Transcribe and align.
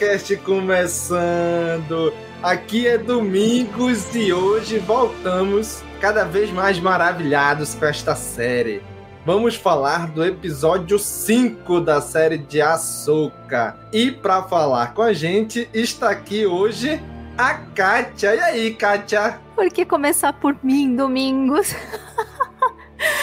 Caminocast 0.00 0.36
começando. 0.38 2.12
Aqui 2.42 2.88
é 2.88 2.96
Domingos 2.96 4.14
e 4.14 4.32
hoje 4.32 4.78
voltamos 4.78 5.82
cada 6.00 6.24
vez 6.24 6.50
mais 6.50 6.80
maravilhados 6.80 7.74
com 7.74 7.84
esta 7.84 8.16
série. 8.16 8.82
Vamos 9.26 9.56
falar 9.56 10.08
do 10.08 10.24
episódio 10.24 10.98
5 10.98 11.82
da 11.82 12.00
série 12.00 12.38
de 12.38 12.62
Ahsoka. 12.62 13.78
E 13.92 14.10
para 14.10 14.42
falar 14.44 14.94
com 14.94 15.02
a 15.02 15.12
gente 15.12 15.68
está 15.74 16.08
aqui 16.10 16.46
hoje 16.46 17.00
a 17.36 17.54
Kátia. 17.54 18.34
E 18.34 18.40
aí, 18.40 18.74
Kátia? 18.74 19.38
Por 19.54 19.68
que 19.68 19.84
começar 19.84 20.32
por 20.32 20.56
mim, 20.62 20.96
Domingos? 20.96 21.76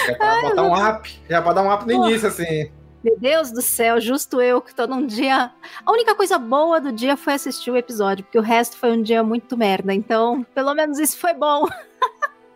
É 0.08 0.14
pra 0.14 0.32
Ai, 0.32 0.42
botar 0.42 0.64
um 0.64 0.90
up. 0.90 1.22
Já 1.30 1.42
pra 1.42 1.54
dar 1.54 1.64
um 1.64 1.74
up 1.74 1.86
no 1.86 2.00
Pô. 2.00 2.08
início, 2.08 2.28
assim. 2.28 2.72
Meu 3.08 3.18
Deus 3.18 3.52
do 3.52 3.62
céu, 3.62 4.02
justo 4.02 4.42
eu 4.42 4.62
que 4.62 4.76
tô 4.76 4.86
num 4.86 5.08
dia. 5.08 5.50
A 5.86 5.92
única 5.94 6.14
coisa 6.14 6.38
boa 6.38 6.82
do 6.82 6.92
dia 6.92 7.16
foi 7.16 7.36
assistir 7.36 7.72
o 7.72 7.78
episódio, 7.78 8.26
porque 8.26 8.38
o 8.38 8.42
resto 8.42 8.76
foi 8.76 8.92
um 8.92 9.02
dia 9.02 9.24
muito 9.24 9.56
merda. 9.56 9.94
Então, 9.94 10.46
pelo 10.54 10.76
menos 10.76 11.00
isso 11.00 11.18
foi 11.18 11.34
bom. 11.34 11.66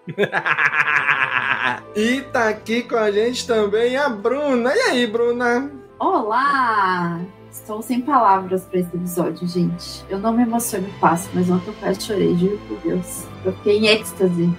e 1.96 2.22
tá 2.34 2.50
aqui 2.50 2.84
com 2.84 2.98
a 2.98 3.10
gente 3.10 3.48
também 3.48 3.96
a 3.96 4.10
Bruna. 4.10 4.76
E 4.76 4.80
aí, 4.90 5.08
Bruna? 5.08 5.72
Olá! 5.98 7.22
Estou 7.50 7.82
sem 7.82 8.02
palavras 8.02 8.66
para 8.66 8.80
esse 8.80 8.94
episódio, 8.94 9.48
gente. 9.48 10.04
Eu 10.10 10.20
não 10.20 10.34
me 10.34 10.44
emociono 10.44 10.90
fácil, 11.00 11.32
mas 11.34 11.50
ontem 11.50 11.70
eu 11.70 11.76
quase 11.76 12.02
chorei, 12.02 12.36
juro 12.36 12.60
por 12.68 12.78
Deus. 12.80 13.26
Eu 13.46 13.54
fiquei 13.54 13.78
em 13.78 13.88
êxtase. 13.88 14.54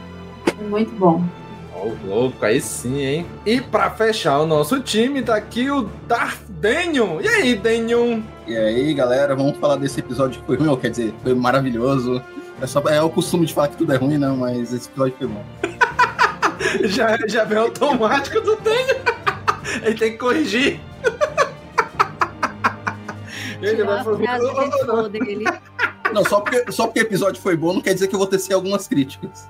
Foi 0.56 0.66
muito 0.68 0.94
bom. 0.94 1.22
Louco, 2.04 2.44
aí 2.44 2.60
sim, 2.60 3.00
hein? 3.00 3.26
E 3.44 3.60
pra 3.60 3.90
fechar 3.90 4.38
o 4.40 4.46
nosso 4.46 4.80
time, 4.80 5.20
tá 5.22 5.34
aqui 5.36 5.68
o 5.70 5.82
Darth 6.06 6.40
Daniel. 6.48 7.18
E 7.20 7.28
aí, 7.28 7.54
Daniel? 7.56 8.22
E 8.46 8.56
aí, 8.56 8.94
galera, 8.94 9.34
vamos 9.34 9.56
falar 9.58 9.74
desse 9.76 9.98
episódio 10.00 10.40
que 10.40 10.46
foi 10.46 10.56
ruim, 10.56 10.68
ou 10.68 10.76
quer 10.76 10.90
dizer, 10.90 11.12
foi 11.22 11.34
maravilhoso. 11.34 12.22
É, 12.60 12.66
só, 12.66 12.80
é 12.82 13.02
o 13.02 13.10
costume 13.10 13.46
de 13.46 13.54
falar 13.54 13.68
que 13.68 13.76
tudo 13.76 13.92
é 13.92 13.96
ruim, 13.96 14.18
não, 14.18 14.36
mas 14.36 14.72
esse 14.72 14.88
episódio 14.88 15.16
foi 15.18 15.26
bom. 15.26 15.44
Já, 16.84 17.18
já 17.26 17.44
vem 17.44 17.58
automático 17.58 18.40
do 18.40 18.56
Daniel. 18.56 19.00
Ele 19.82 19.94
tem 19.98 20.12
que 20.12 20.18
corrigir. 20.18 20.80
Ele 23.60 23.84
vai 23.84 23.98
a 24.00 24.04
fazer. 24.04 24.26
default 24.26 25.10
dele. 25.10 25.44
Não, 26.12 26.24
só 26.24 26.40
porque, 26.40 26.72
só 26.72 26.86
porque 26.86 27.00
o 27.00 27.02
episódio 27.02 27.42
foi 27.42 27.56
bom 27.56 27.72
não 27.74 27.80
quer 27.80 27.94
dizer 27.94 28.06
que 28.08 28.14
eu 28.14 28.18
vou 28.18 28.26
tecer 28.28 28.54
algumas 28.54 28.88
críticas. 28.88 29.48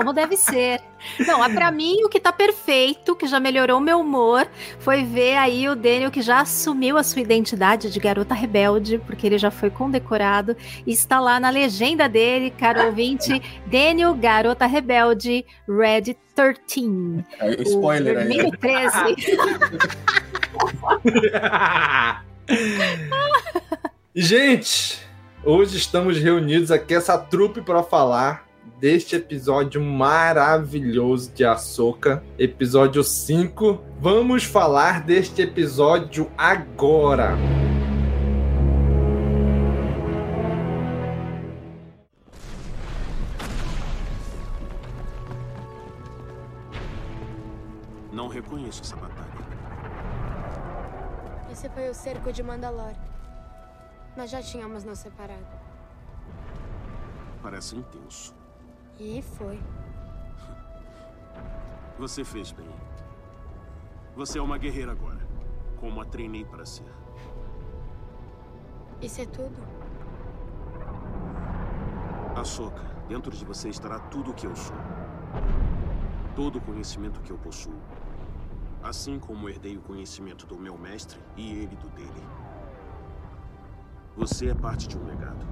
Como 0.00 0.14
deve 0.14 0.34
ser. 0.34 0.80
Não, 1.26 1.44
é 1.44 1.52
pra 1.52 1.70
mim 1.70 2.02
o 2.02 2.08
que 2.08 2.18
tá 2.18 2.32
perfeito, 2.32 3.14
que 3.14 3.26
já 3.26 3.38
melhorou 3.38 3.76
o 3.76 3.82
meu 3.82 4.00
humor, 4.00 4.48
foi 4.78 5.04
ver 5.04 5.36
aí 5.36 5.68
o 5.68 5.76
Daniel 5.76 6.10
que 6.10 6.22
já 6.22 6.40
assumiu 6.40 6.96
a 6.96 7.02
sua 7.02 7.20
identidade 7.20 7.90
de 7.90 8.00
garota 8.00 8.34
rebelde, 8.34 8.96
porque 8.96 9.26
ele 9.26 9.36
já 9.36 9.50
foi 9.50 9.68
condecorado, 9.68 10.56
e 10.86 10.92
está 10.92 11.20
lá 11.20 11.38
na 11.38 11.50
legenda 11.50 12.08
dele, 12.08 12.50
caro 12.50 12.86
ouvinte, 12.86 13.42
Daniel, 13.66 14.14
garota 14.14 14.64
rebelde, 14.64 15.44
Red 15.68 16.16
13. 16.34 17.26
É, 17.40 17.62
spoiler 17.62 18.16
o 18.16 18.20
aí. 18.20 18.26
vermelho 18.26 18.50
13. 18.56 19.16
Gente, 24.16 24.98
hoje 25.44 25.76
estamos 25.76 26.16
reunidos 26.16 26.70
aqui, 26.70 26.94
essa 26.94 27.18
trupe, 27.18 27.60
para 27.60 27.82
falar 27.82 28.48
deste 28.80 29.14
episódio 29.14 29.82
maravilhoso 29.82 31.30
de 31.32 31.44
Ahsoka, 31.44 32.24
episódio 32.38 33.04
5. 33.04 33.78
Vamos 34.00 34.44
falar 34.44 35.02
deste 35.04 35.42
episódio 35.42 36.30
agora. 36.36 37.36
Não 48.10 48.28
reconheço 48.28 48.80
essa 48.80 48.96
batalha. 48.96 49.20
Esse 51.52 51.68
foi 51.68 51.90
o 51.90 51.94
cerco 51.94 52.32
de 52.32 52.42
Mandalore. 52.42 52.96
Nós 54.16 54.30
já 54.30 54.40
tínhamos 54.40 54.84
nos 54.84 55.00
separado. 55.00 55.46
Parece 57.42 57.76
intenso. 57.76 58.39
E 59.00 59.22
foi. 59.22 59.58
Você 61.98 62.22
fez 62.22 62.52
bem. 62.52 62.68
Você 64.14 64.38
é 64.38 64.42
uma 64.42 64.58
guerreira 64.58 64.92
agora. 64.92 65.26
Como 65.78 66.02
a 66.02 66.04
treinei 66.04 66.44
para 66.44 66.66
ser. 66.66 66.84
Isso 69.00 69.22
é 69.22 69.24
tudo? 69.24 69.56
Ahsoka, 72.36 72.82
dentro 73.08 73.34
de 73.34 73.42
você 73.42 73.70
estará 73.70 73.98
tudo 73.98 74.32
o 74.32 74.34
que 74.34 74.46
eu 74.46 74.54
sou. 74.54 74.76
Todo 76.36 76.56
o 76.56 76.60
conhecimento 76.60 77.22
que 77.22 77.30
eu 77.30 77.38
possuo. 77.38 77.80
Assim 78.82 79.18
como 79.18 79.48
herdei 79.48 79.78
o 79.78 79.80
conhecimento 79.80 80.46
do 80.46 80.58
meu 80.58 80.76
mestre 80.76 81.18
e 81.38 81.52
ele 81.52 81.74
do 81.76 81.88
dele. 81.88 82.22
Você 84.14 84.50
é 84.50 84.54
parte 84.54 84.86
de 84.86 84.98
um 84.98 85.06
legado. 85.06 85.46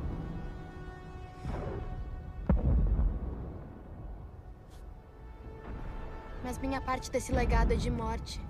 Mas 6.49 6.57
minha 6.57 6.81
parte 6.81 7.11
desse 7.11 7.31
legado 7.31 7.73
é 7.73 7.77
de 7.77 7.91
morte 7.91 8.41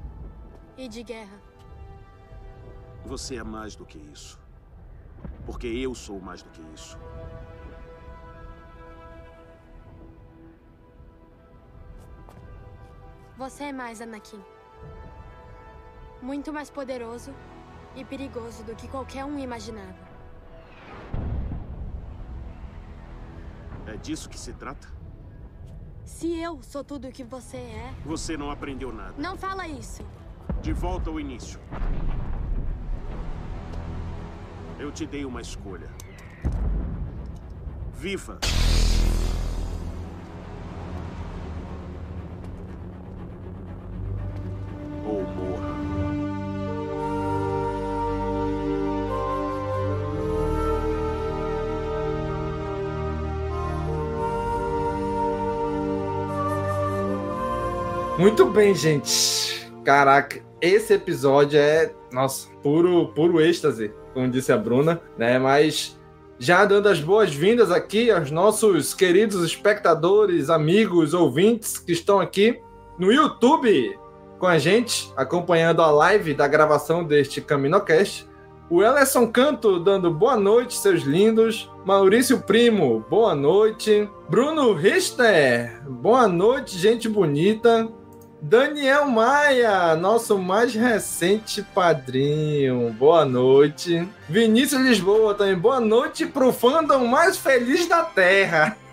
e 0.76 0.86
de 0.86 1.02
guerra. 1.02 1.36
Você 3.04 3.34
é 3.34 3.42
mais 3.42 3.74
do 3.74 3.84
que 3.84 3.98
isso. 3.98 4.40
Porque 5.44 5.66
eu 5.66 5.92
sou 5.96 6.20
mais 6.20 6.40
do 6.40 6.48
que 6.50 6.62
isso. 6.72 6.96
Você 13.36 13.64
é 13.64 13.72
mais, 13.72 14.00
Anakin. 14.00 14.44
Muito 16.22 16.52
mais 16.52 16.70
poderoso 16.70 17.34
e 17.96 18.04
perigoso 18.04 18.62
do 18.62 18.76
que 18.76 18.86
qualquer 18.86 19.24
um 19.24 19.40
imaginava. 19.40 20.06
É 23.88 23.96
disso 23.96 24.28
que 24.28 24.38
se 24.38 24.52
trata? 24.52 24.97
Se 26.08 26.40
eu 26.40 26.60
sou 26.62 26.82
tudo 26.82 27.06
o 27.06 27.12
que 27.12 27.22
você 27.22 27.58
é. 27.58 27.94
Você 28.06 28.34
não 28.34 28.50
aprendeu 28.50 28.90
nada. 28.90 29.12
Não 29.18 29.36
fala 29.36 29.68
isso. 29.68 30.02
De 30.62 30.72
volta 30.72 31.10
ao 31.10 31.20
início. 31.20 31.60
Eu 34.78 34.90
te 34.90 35.06
dei 35.06 35.26
uma 35.26 35.42
escolha. 35.42 35.90
Viva! 37.92 38.38
Ou 45.04 45.22
morra. 45.22 45.67
Muito 58.18 58.46
bem, 58.46 58.74
gente. 58.74 59.70
Caraca, 59.84 60.40
esse 60.60 60.92
episódio 60.92 61.56
é, 61.56 61.92
nossa, 62.12 62.48
puro, 62.64 63.12
puro 63.14 63.40
êxtase, 63.40 63.92
como 64.12 64.28
disse 64.28 64.50
a 64.50 64.56
Bruna, 64.56 65.00
né? 65.16 65.38
Mas 65.38 65.96
já 66.36 66.64
dando 66.64 66.88
as 66.88 66.98
boas-vindas 66.98 67.70
aqui 67.70 68.10
aos 68.10 68.32
nossos 68.32 68.92
queridos 68.92 69.44
espectadores, 69.44 70.50
amigos, 70.50 71.14
ouvintes 71.14 71.78
que 71.78 71.92
estão 71.92 72.18
aqui 72.18 72.60
no 72.98 73.12
YouTube 73.12 73.96
com 74.40 74.48
a 74.48 74.58
gente, 74.58 75.12
acompanhando 75.16 75.80
a 75.80 75.90
live 75.92 76.34
da 76.34 76.48
gravação 76.48 77.04
deste 77.04 77.40
CaminoCast. 77.40 78.26
O 78.68 78.82
Ellison 78.82 79.28
Canto 79.28 79.78
dando 79.78 80.12
boa 80.12 80.36
noite, 80.36 80.76
seus 80.76 81.02
lindos. 81.02 81.70
Maurício 81.86 82.40
Primo, 82.40 83.04
boa 83.08 83.34
noite. 83.36 84.10
Bruno 84.28 84.74
Richter, 84.74 85.82
boa 85.88 86.26
noite, 86.26 86.76
gente 86.76 87.08
bonita. 87.08 87.88
Daniel 88.40 89.06
Maia, 89.06 89.96
nosso 89.96 90.38
mais 90.38 90.72
recente 90.72 91.60
padrinho, 91.62 92.90
boa 92.92 93.24
noite. 93.24 94.08
Vinícius 94.28 94.80
Lisboa 94.80 95.34
também, 95.34 95.56
boa 95.56 95.80
noite 95.80 96.24
pro 96.24 96.52
fandom 96.52 97.04
mais 97.06 97.36
feliz 97.36 97.86
da 97.88 98.04
Terra. 98.04 98.76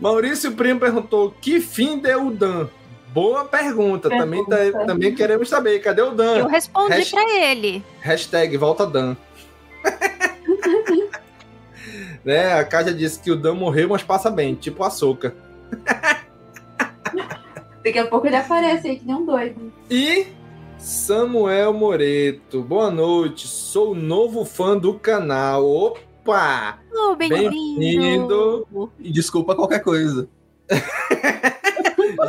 Maurício 0.00 0.52
Primo 0.52 0.78
perguntou: 0.78 1.34
que 1.40 1.60
fim 1.60 1.98
deu 1.98 2.28
o 2.28 2.30
Dan? 2.30 2.68
Boa 3.08 3.44
pergunta. 3.44 4.08
Também, 4.08 4.44
tá, 4.46 4.56
também 4.86 5.14
queremos 5.14 5.48
saber. 5.48 5.80
Cadê 5.80 6.02
o 6.02 6.12
Dan? 6.12 6.38
Eu 6.38 6.46
respondi 6.48 6.94
Hasht- 6.94 7.12
pra 7.12 7.28
ele. 7.30 7.84
Hashtag 8.00 8.56
volta 8.56 8.86
Dan. 8.86 9.16
né? 12.24 12.54
A 12.54 12.64
Kaja 12.64 12.94
disse 12.94 13.20
que 13.20 13.30
o 13.30 13.36
Dan 13.36 13.54
morreu, 13.54 13.90
mas 13.90 14.02
passa 14.02 14.30
bem, 14.30 14.54
tipo 14.54 14.82
a 14.82 14.88
Soca. 14.88 15.34
Daqui 17.84 17.98
a 17.98 18.06
pouco 18.06 18.26
ele 18.26 18.36
aparece 18.36 18.88
aí, 18.88 18.98
que 18.98 19.04
nem 19.04 19.16
um 19.16 19.26
doido. 19.26 19.72
E 19.90 20.26
Samuel 20.78 21.72
Moreto, 21.72 22.62
boa 22.62 22.90
noite. 22.90 23.46
Sou 23.48 23.92
o 23.92 23.94
novo 23.94 24.44
fã 24.44 24.76
do 24.78 24.94
canal. 24.94 25.66
Opa! 25.68 26.78
Oh, 26.94 27.16
Bem-vindo. 27.16 28.66
E 28.98 29.10
desculpa 29.10 29.54
qualquer 29.54 29.80
coisa. 29.80 30.28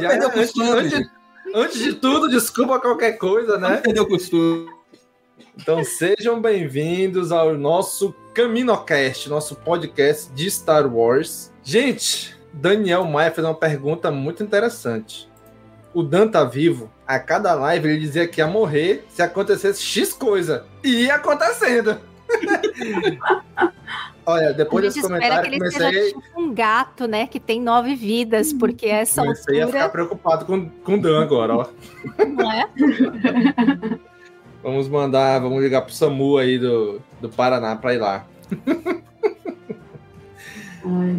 Já, 0.02 0.10
Perdeu 0.10 0.30
antes, 0.30 0.60
antes- 0.60 1.10
antes 1.54 1.80
de 1.80 1.94
tudo, 1.94 2.28
desculpa 2.30 2.80
qualquer 2.80 3.14
coisa, 3.14 3.58
né? 3.58 3.78
Perdeu 3.78 4.04
o 4.04 4.08
costume. 4.08 4.68
Então 5.56 5.84
sejam 5.84 6.42
bem-vindos 6.42 7.32
ao 7.32 7.54
nosso 7.56 8.14
CaminoCast, 8.34 9.30
nosso 9.30 9.56
podcast 9.58 10.32
de 10.34 10.50
Star 10.50 10.92
Wars. 10.92 11.52
Gente, 11.64 12.33
Daniel 12.54 13.04
Maia 13.06 13.32
fez 13.32 13.46
uma 13.46 13.56
pergunta 13.56 14.12
muito 14.12 14.44
interessante. 14.44 15.28
O 15.94 16.04
Dan 16.04 16.28
tá 16.28 16.44
vivo. 16.44 16.90
A 17.06 17.20
cada 17.20 17.54
live 17.54 17.90
ele 17.90 18.00
dizia 18.00 18.28
que 18.28 18.40
ia 18.40 18.48
morrer 18.48 19.06
se 19.10 19.22
acontecesse 19.22 19.82
X 19.82 20.14
coisa. 20.14 20.66
E 20.84 21.06
ia 21.06 21.16
acontecendo. 21.16 21.98
Olha, 24.26 24.54
depois 24.54 24.86
desse 24.86 25.02
gente 25.02 25.12
espera 25.12 25.36
comentário, 25.36 25.50
que 25.50 25.56
ele 25.56 25.60
comecei, 25.60 26.02
seja 26.02 26.16
tipo 26.16 26.42
um 26.42 26.54
gato, 26.54 27.08
né? 27.08 27.28
Que 27.28 27.40
tem 27.42 27.60
nove 27.60 27.94
vidas, 27.94 28.54
porque 28.54 28.86
essa 28.88 29.22
comecei 29.22 29.62
a 29.62 29.68
ficar 29.68 29.84
altura. 29.84 29.92
preocupado 29.92 30.46
com, 30.46 30.70
com 30.70 30.94
o 30.94 31.02
Dan 31.02 31.22
agora, 31.22 31.58
ó. 31.58 31.68
Não 32.26 32.52
é? 32.52 32.70
Vamos 34.64 34.88
mandar, 34.88 35.40
vamos 35.40 35.62
ligar 35.62 35.82
pro 35.82 35.94
SAMU 35.94 36.38
aí 36.38 36.58
do, 36.58 37.02
do 37.20 37.28
Paraná 37.28 37.76
pra 37.76 37.94
ir 37.94 37.98
lá. 37.98 38.26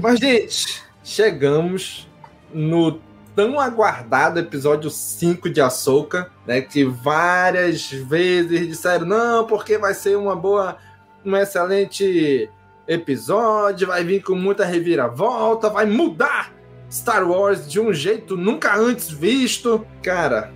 Mas, 0.01 0.19
gente, 0.19 0.83
chegamos 1.05 2.09
no 2.53 2.99
tão 3.37 3.61
aguardado 3.61 4.41
episódio 4.41 4.89
5 4.91 5.51
de 5.51 5.61
Ahsoka, 5.61 6.31
né? 6.47 6.61
Que 6.61 6.85
várias 6.85 7.91
vezes 7.93 8.67
disseram, 8.69 9.07
não, 9.07 9.47
porque 9.47 9.77
vai 9.77 9.93
ser 9.93 10.17
uma 10.17 10.35
boa, 10.35 10.77
um 11.25 11.37
excelente 11.37 12.49
episódio, 12.89 13.89
vai 13.89 14.03
vir 14.05 14.23
com 14.23 14.35
muita 14.35 14.65
reviravolta, 14.65 15.69
vai 15.69 15.85
mudar 15.87 16.53
Star 16.91 17.29
Wars 17.29 17.69
de 17.71 17.81
um 17.81 17.93
jeito 17.93 18.37
nunca 18.37 18.77
antes 18.77 19.11
visto. 19.11 19.85
Cara, 20.03 20.53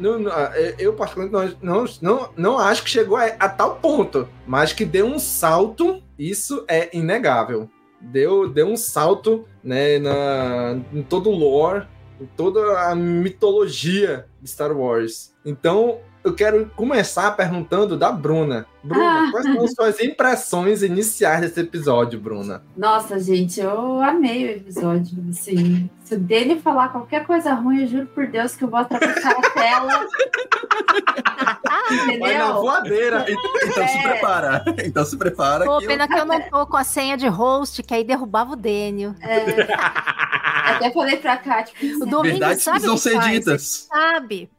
não- 0.00 0.18
não- 0.18 0.32
eu 0.78 0.94
particularmente 0.94 1.58
não, 1.62 1.84
não, 1.84 1.84
não, 2.00 2.28
não 2.36 2.58
acho 2.58 2.82
que 2.82 2.90
chegou 2.90 3.16
a, 3.16 3.26
a 3.38 3.48
tal 3.48 3.76
ponto, 3.76 4.26
mas 4.46 4.72
que 4.72 4.84
deu 4.84 5.06
um 5.06 5.18
salto, 5.18 6.02
isso 6.18 6.64
é 6.66 6.88
inegável. 6.96 7.68
Deu, 8.02 8.48
deu 8.48 8.66
um 8.66 8.76
salto 8.76 9.46
né, 9.62 9.98
na, 9.98 10.80
em 10.92 11.02
todo 11.02 11.30
o 11.30 11.34
lore, 11.34 11.86
em 12.20 12.26
toda 12.26 12.90
a 12.90 12.94
mitologia 12.94 14.26
de 14.40 14.50
Star 14.50 14.76
Wars. 14.76 15.34
Então, 15.44 16.00
eu 16.24 16.34
quero 16.34 16.70
começar 16.76 17.30
perguntando 17.32 17.96
da 17.96 18.12
Bruna. 18.12 18.66
Bruna, 18.82 19.28
Ah. 19.28 19.30
quais 19.30 19.46
são 19.46 19.64
as 19.64 19.72
suas 19.74 20.00
impressões 20.00 20.82
iniciais 20.82 21.40
desse 21.40 21.60
episódio, 21.60 22.18
Bruna? 22.20 22.62
Nossa, 22.76 23.18
gente, 23.20 23.60
eu 23.60 24.00
amei 24.02 24.44
o 24.46 24.50
episódio. 24.56 25.24
Assim, 25.30 25.88
se 26.04 26.14
o 26.14 26.18
dele 26.18 26.60
falar 26.60 26.88
qualquer 26.90 27.24
coisa 27.26 27.52
ruim, 27.54 27.82
eu 27.82 27.86
juro 27.86 28.06
por 28.08 28.26
Deus 28.26 28.54
que 28.56 28.64
eu 28.64 28.68
vou 28.68 28.80
atravessar 28.80 29.32
a 29.36 29.50
tela. 29.50 30.06
Entendeu? 31.90 32.18
Vai 32.20 32.38
na 32.38 32.52
voadeira. 32.52 33.26
Então 33.28 33.86
se 33.88 33.98
É. 33.98 34.02
prepara. 34.02 34.64
Então 34.84 35.04
se 35.04 35.16
prepara. 35.16 35.64
Pô, 35.64 35.78
que 35.78 35.84
eu- 35.84 35.88
pena 35.88 36.08
que 36.08 36.14
eu 36.14 36.24
não 36.24 36.40
tô 36.40 36.66
com 36.66 36.76
a 36.76 36.84
senha 36.84 37.16
de 37.16 37.28
host, 37.28 37.82
que 37.82 37.94
aí 37.94 38.04
derrubava 38.04 38.52
o 38.52 38.56
Dênio. 38.56 39.14
Até 40.64 40.90
falei 40.90 41.16
pra 41.16 41.36
Kátia. 41.36 41.74
tipo, 41.78 42.02
O 42.04 42.06
Domingos 42.06 42.38
Verdades 42.38 42.62
sabe 42.62 42.80
precisam 42.80 42.96
ser 42.96 43.14
faz, 43.14 43.26
ditas. 43.32 43.88
Sabe? 43.88 44.50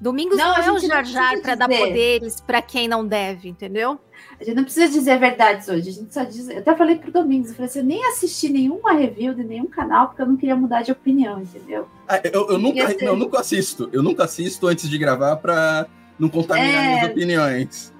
Domingos 0.00 0.36
Não, 0.36 0.48
não, 0.48 0.56
a 0.56 0.58
é 0.64 0.70
o 0.70 0.78
gente 0.78 0.88
não 0.88 0.96
Jar 0.96 1.04
Jar 1.06 1.22
precisa 1.28 1.42
pra 1.42 1.54
dar 1.54 1.68
poderes 1.68 2.40
pra 2.40 2.60
quem 2.60 2.86
não 2.86 3.06
deve, 3.06 3.48
entendeu? 3.48 3.98
A 4.38 4.44
gente 4.44 4.54
não 4.56 4.64
precisa 4.64 4.88
dizer 4.88 5.18
verdades 5.18 5.66
hoje, 5.68 5.88
a 5.88 5.92
gente 5.92 6.12
só 6.12 6.22
diz. 6.24 6.48
Eu 6.50 6.58
até 6.58 6.76
falei 6.76 6.96
pro 6.96 7.10
Domingos, 7.10 7.48
eu 7.48 7.54
falei 7.54 7.70
assim, 7.70 7.78
eu 7.78 7.84
nem 7.86 8.04
assisti 8.06 8.50
nenhuma 8.50 8.92
review 8.92 9.32
de 9.32 9.42
nenhum 9.42 9.66
canal, 9.66 10.08
porque 10.08 10.20
eu 10.20 10.26
não 10.26 10.36
queria 10.36 10.54
mudar 10.54 10.82
de 10.82 10.92
opinião, 10.92 11.40
entendeu? 11.40 11.88
Ah, 12.06 12.20
eu, 12.22 12.50
eu 12.50 12.58
nunca, 12.58 12.86
ser- 12.88 13.02
não, 13.04 13.12
eu 13.12 13.16
nunca 13.16 13.40
assisto. 13.40 13.88
Eu 13.92 14.02
nunca 14.02 14.24
assisto 14.24 14.66
antes 14.66 14.88
de 14.90 14.98
gravar 14.98 15.36
pra 15.36 15.86
não 16.18 16.28
contaminar 16.28 16.84
É. 16.84 16.88
minhas 16.88 17.10
opiniões. 17.10 17.92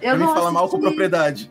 Eu 0.00 0.10
pra 0.10 0.16
não 0.16 0.26
me 0.28 0.32
falar 0.34 0.50
mal 0.50 0.68
com 0.68 0.80
propriedade. 0.80 1.50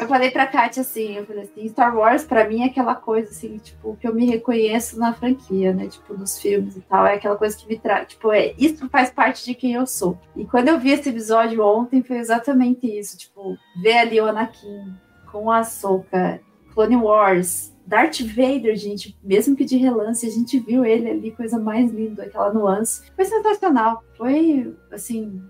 Eu 0.00 0.08
falei 0.08 0.30
pra 0.30 0.46
Kátia 0.46 0.82
assim, 0.82 1.16
eu 1.16 1.26
falei 1.26 1.44
assim, 1.44 1.68
Star 1.68 1.96
Wars 1.96 2.24
pra 2.24 2.48
mim 2.48 2.62
é 2.62 2.66
aquela 2.66 2.94
coisa 2.94 3.30
assim, 3.30 3.58
tipo, 3.58 3.96
que 3.96 4.06
eu 4.06 4.14
me 4.14 4.26
reconheço 4.26 4.98
na 4.98 5.12
franquia, 5.12 5.72
né? 5.72 5.88
Tipo, 5.88 6.14
nos 6.14 6.40
filmes 6.40 6.76
e 6.76 6.80
tal. 6.80 7.06
É 7.06 7.14
aquela 7.14 7.36
coisa 7.36 7.56
que 7.56 7.66
me 7.66 7.78
traz. 7.78 8.08
Tipo, 8.08 8.32
é, 8.32 8.54
isso 8.58 8.88
faz 8.88 9.10
parte 9.10 9.44
de 9.44 9.54
quem 9.54 9.72
eu 9.72 9.86
sou. 9.86 10.18
E 10.36 10.44
quando 10.44 10.68
eu 10.68 10.78
vi 10.78 10.90
esse 10.90 11.08
episódio 11.08 11.64
ontem, 11.64 12.02
foi 12.02 12.18
exatamente 12.18 12.86
isso. 12.86 13.16
Tipo, 13.16 13.56
ver 13.80 13.98
ali 13.98 14.20
o 14.20 14.26
Anakin 14.26 14.94
com 15.30 15.50
a 15.50 15.58
Ahsoka, 15.58 16.40
Clone 16.72 16.96
Wars, 16.96 17.74
Darth 17.86 18.20
Vader, 18.20 18.76
gente, 18.76 19.16
mesmo 19.22 19.56
que 19.56 19.64
de 19.64 19.76
relance, 19.76 20.26
a 20.26 20.30
gente 20.30 20.58
viu 20.58 20.84
ele 20.84 21.08
ali, 21.08 21.30
coisa 21.30 21.58
mais 21.58 21.90
linda, 21.90 22.24
aquela 22.24 22.52
nuance. 22.52 23.02
Foi 23.14 23.24
sensacional. 23.24 24.02
Foi, 24.16 24.74
assim, 24.92 25.40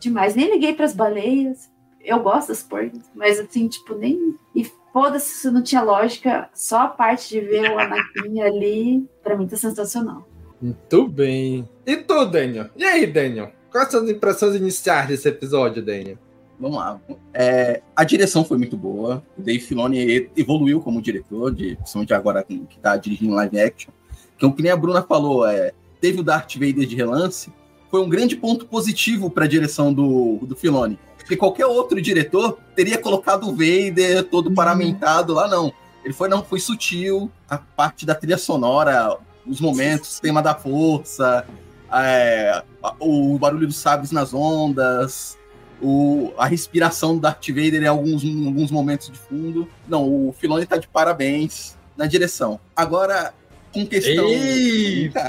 demais. 0.00 0.34
Nem 0.34 0.50
liguei 0.50 0.74
pras 0.74 0.94
baleias 0.94 1.70
eu 2.04 2.20
gosto 2.20 2.48
das 2.48 2.62
porcas, 2.62 3.00
mas 3.14 3.38
assim, 3.38 3.68
tipo, 3.68 3.94
nem. 3.94 4.36
E 4.54 4.70
foda-se 4.92 5.38
se 5.38 5.50
não 5.50 5.62
tinha 5.62 5.82
lógica, 5.82 6.48
só 6.54 6.82
a 6.82 6.88
parte 6.88 7.28
de 7.28 7.40
ver 7.40 7.70
o 7.70 7.78
Anakin 7.78 8.40
ali, 8.40 9.08
pra 9.22 9.36
mim 9.36 9.46
tá 9.46 9.56
sensacional. 9.56 10.28
Muito 10.60 11.08
bem. 11.08 11.68
E 11.86 11.96
tu, 11.96 12.24
Daniel? 12.26 12.68
E 12.76 12.84
aí, 12.84 13.06
Daniel? 13.06 13.50
Quais 13.70 13.90
são 13.90 14.04
as 14.04 14.10
impressões 14.10 14.54
iniciais 14.54 15.08
desse 15.08 15.28
episódio, 15.28 15.82
Daniel? 15.82 16.18
Vamos 16.60 16.76
lá. 16.76 17.00
É, 17.34 17.82
a 17.96 18.04
direção 18.04 18.44
foi 18.44 18.56
muito 18.56 18.76
boa. 18.76 19.24
O 19.36 19.42
Dave 19.42 19.58
Filoni 19.58 20.30
evoluiu 20.36 20.80
como 20.80 21.02
diretor, 21.02 21.52
de, 21.52 21.74
principalmente 21.76 22.14
agora 22.14 22.44
que 22.44 22.64
está 22.76 22.96
dirigindo 22.96 23.34
live 23.34 23.58
action. 23.58 23.92
Que, 24.38 24.46
o 24.46 24.52
que 24.52 24.62
nem 24.62 24.70
a 24.70 24.76
Bruna 24.76 25.02
falou, 25.02 25.44
é, 25.44 25.72
teve 26.00 26.20
o 26.20 26.22
Darth 26.22 26.54
Vader 26.54 26.86
de 26.86 26.94
relance. 26.94 27.52
Foi 27.90 28.00
um 28.00 28.08
grande 28.08 28.36
ponto 28.36 28.66
positivo 28.66 29.28
para 29.28 29.44
a 29.44 29.48
direção 29.48 29.92
do, 29.92 30.38
do 30.42 30.54
Filoni. 30.54 30.98
Porque 31.22 31.36
qualquer 31.36 31.66
outro 31.66 32.00
diretor 32.00 32.58
teria 32.74 32.98
colocado 32.98 33.48
o 33.48 33.52
Vader 33.52 34.24
todo 34.24 34.52
paramentado 34.52 35.34
lá, 35.34 35.48
não. 35.48 35.72
Ele 36.04 36.12
foi, 36.12 36.28
não, 36.28 36.44
foi 36.44 36.58
sutil, 36.58 37.30
a 37.48 37.56
parte 37.58 38.04
da 38.04 38.14
trilha 38.14 38.36
sonora, 38.36 39.16
os 39.46 39.60
momentos, 39.60 40.18
tema 40.18 40.42
da 40.42 40.54
força, 40.54 41.46
é, 41.92 42.62
o 42.98 43.38
barulho 43.38 43.66
dos 43.66 43.76
sabres 43.76 44.10
nas 44.10 44.34
ondas, 44.34 45.38
o, 45.80 46.32
a 46.36 46.46
respiração 46.46 47.14
do 47.14 47.20
Darth 47.20 47.48
Vader 47.48 47.82
em 47.82 47.86
alguns, 47.86 48.24
em 48.24 48.46
alguns 48.46 48.70
momentos 48.70 49.10
de 49.10 49.18
fundo. 49.18 49.68
Não, 49.86 50.04
o 50.04 50.34
Filoni 50.38 50.66
tá 50.66 50.76
de 50.76 50.88
parabéns 50.88 51.76
na 51.96 52.06
direção. 52.06 52.58
Agora, 52.74 53.32
com 53.72 53.86
questão. 53.86 54.26
Eita! 54.26 55.28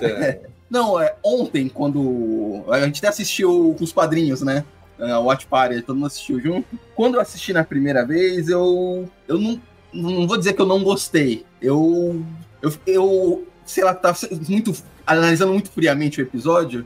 Não, 0.70 1.00
é, 1.00 1.16
ontem, 1.24 1.70
quando. 1.70 2.64
A 2.68 2.80
gente 2.82 2.98
até 2.98 3.08
assistiu 3.08 3.76
com 3.78 3.84
os 3.84 3.94
padrinhos, 3.94 4.42
né? 4.42 4.66
A 5.12 5.20
Watch 5.20 5.46
Party, 5.48 5.82
todo 5.82 5.96
mundo 5.96 6.08
assistiu 6.08 6.40
junto. 6.40 6.68
Quando 6.96 7.16
eu 7.16 7.22
assisti 7.22 7.54
na 7.54 7.64
primeira 7.64 8.06
vez, 8.06 8.50
eu. 8.50 9.10
Eu 9.28 9.38
não. 9.40 9.62
Não 9.94 10.28
vou 10.28 10.38
dizer 10.38 10.54
que 10.54 10.62
eu 10.62 10.66
não 10.66 10.84
gostei. 10.84 11.46
Eu. 11.62 12.24
Eu, 12.62 12.74
eu 12.88 13.48
sei 13.66 13.84
lá, 13.84 13.94
tava 13.94 14.18
muito. 14.48 14.74
Analisando 15.06 15.52
muito 15.52 15.72
friamente 15.72 16.22
o 16.22 16.24
episódio. 16.24 16.86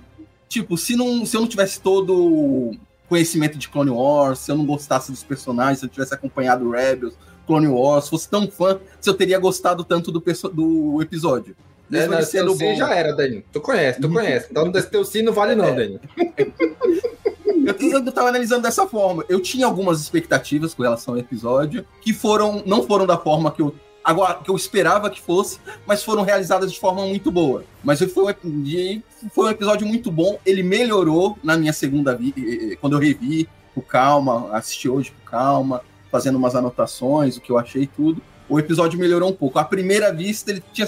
Tipo, 0.49 0.77
se, 0.77 0.95
não, 0.95 1.25
se 1.25 1.35
eu 1.35 1.41
não 1.41 1.47
tivesse 1.47 1.79
todo 1.79 2.73
conhecimento 3.07 3.57
de 3.57 3.69
Clone 3.69 3.91
Wars, 3.91 4.39
se 4.39 4.51
eu 4.51 4.57
não 4.57 4.65
gostasse 4.65 5.11
dos 5.11 5.23
personagens, 5.23 5.79
se 5.79 5.85
eu 5.85 5.89
tivesse 5.89 6.13
acompanhado 6.13 6.69
Rebels, 6.69 7.15
Clone 7.45 7.67
Wars, 7.67 8.09
fosse 8.09 8.29
tão 8.29 8.49
fã, 8.49 8.79
se 8.99 9.09
eu 9.09 9.13
teria 9.13 9.39
gostado 9.39 9.83
tanto 9.83 10.11
do, 10.11 10.19
do 10.19 11.01
episódio. 11.01 11.55
É, 11.91 12.05
não, 12.05 12.21
sendo 12.21 12.53
bom. 12.55 12.75
já 12.75 12.93
era, 12.93 13.13
Dani. 13.13 13.45
Tu 13.51 13.61
conhece, 13.61 14.01
tu 14.01 14.09
conhece. 14.09 14.47
Então 14.51 14.69
teu 14.71 15.05
sim 15.05 15.21
não 15.21 15.31
vale 15.31 15.55
não, 15.55 15.65
é. 15.65 15.73
Dani. 15.73 15.99
eu, 17.67 18.05
eu 18.05 18.11
tava 18.11 18.29
analisando 18.29 18.61
dessa 18.61 18.87
forma. 18.87 19.25
Eu 19.27 19.41
tinha 19.41 19.65
algumas 19.65 20.01
expectativas 20.01 20.73
com 20.73 20.83
relação 20.83 21.13
ao 21.13 21.19
episódio 21.19 21.85
que 22.01 22.13
foram 22.13 22.63
não 22.65 22.83
foram 22.83 23.05
da 23.05 23.17
forma 23.17 23.51
que 23.51 23.61
eu 23.61 23.75
agora 24.03 24.35
que 24.35 24.49
eu 24.49 24.55
esperava 24.55 25.09
que 25.09 25.19
fosse, 25.19 25.59
mas 25.85 26.01
foram 26.01 26.23
realizadas 26.23 26.71
de 26.71 26.79
forma 26.79 27.05
muito 27.05 27.29
boa. 27.29 27.65
Mas 27.83 27.99
foi 27.99 28.33
um, 28.43 29.01
foi 29.33 29.45
um 29.47 29.49
episódio 29.49 29.85
muito 29.85 30.09
bom. 30.09 30.39
Ele 30.45 30.63
melhorou 30.63 31.37
na 31.43 31.57
minha 31.57 31.73
segunda 31.73 32.15
vi, 32.15 32.77
quando 32.79 32.93
eu 32.93 32.99
revi 32.99 33.49
com 33.75 33.81
calma, 33.81 34.49
assisti 34.55 34.87
hoje 34.87 35.11
com 35.11 35.29
calma, 35.29 35.81
fazendo 36.09 36.37
umas 36.37 36.55
anotações, 36.55 37.35
o 37.35 37.41
que 37.41 37.51
eu 37.51 37.57
achei 37.57 37.85
tudo. 37.85 38.21
O 38.47 38.57
episódio 38.57 38.97
melhorou 38.97 39.29
um 39.29 39.33
pouco. 39.33 39.59
À 39.59 39.65
primeira 39.65 40.13
vista 40.13 40.51
ele 40.51 40.63
tinha 40.71 40.87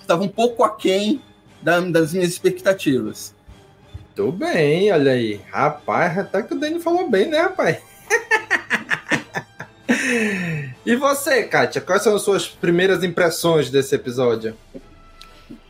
estava 0.00 0.22
um 0.22 0.28
pouco 0.28 0.62
aquém 0.62 1.20
da, 1.60 1.80
das 1.80 2.12
minhas 2.12 2.30
expectativas. 2.30 3.34
Tudo 4.20 4.32
bem, 4.32 4.92
olha 4.92 5.12
aí. 5.12 5.40
Rapaz, 5.50 6.18
até 6.18 6.42
que 6.42 6.52
o 6.52 6.60
Dani 6.60 6.78
falou 6.78 7.08
bem, 7.08 7.26
né, 7.26 7.38
rapaz? 7.38 7.78
e 10.84 10.94
você, 10.94 11.44
Kátia, 11.44 11.80
quais 11.80 12.02
são 12.02 12.14
as 12.14 12.20
suas 12.20 12.46
primeiras 12.46 13.02
impressões 13.02 13.70
desse 13.70 13.94
episódio? 13.94 14.54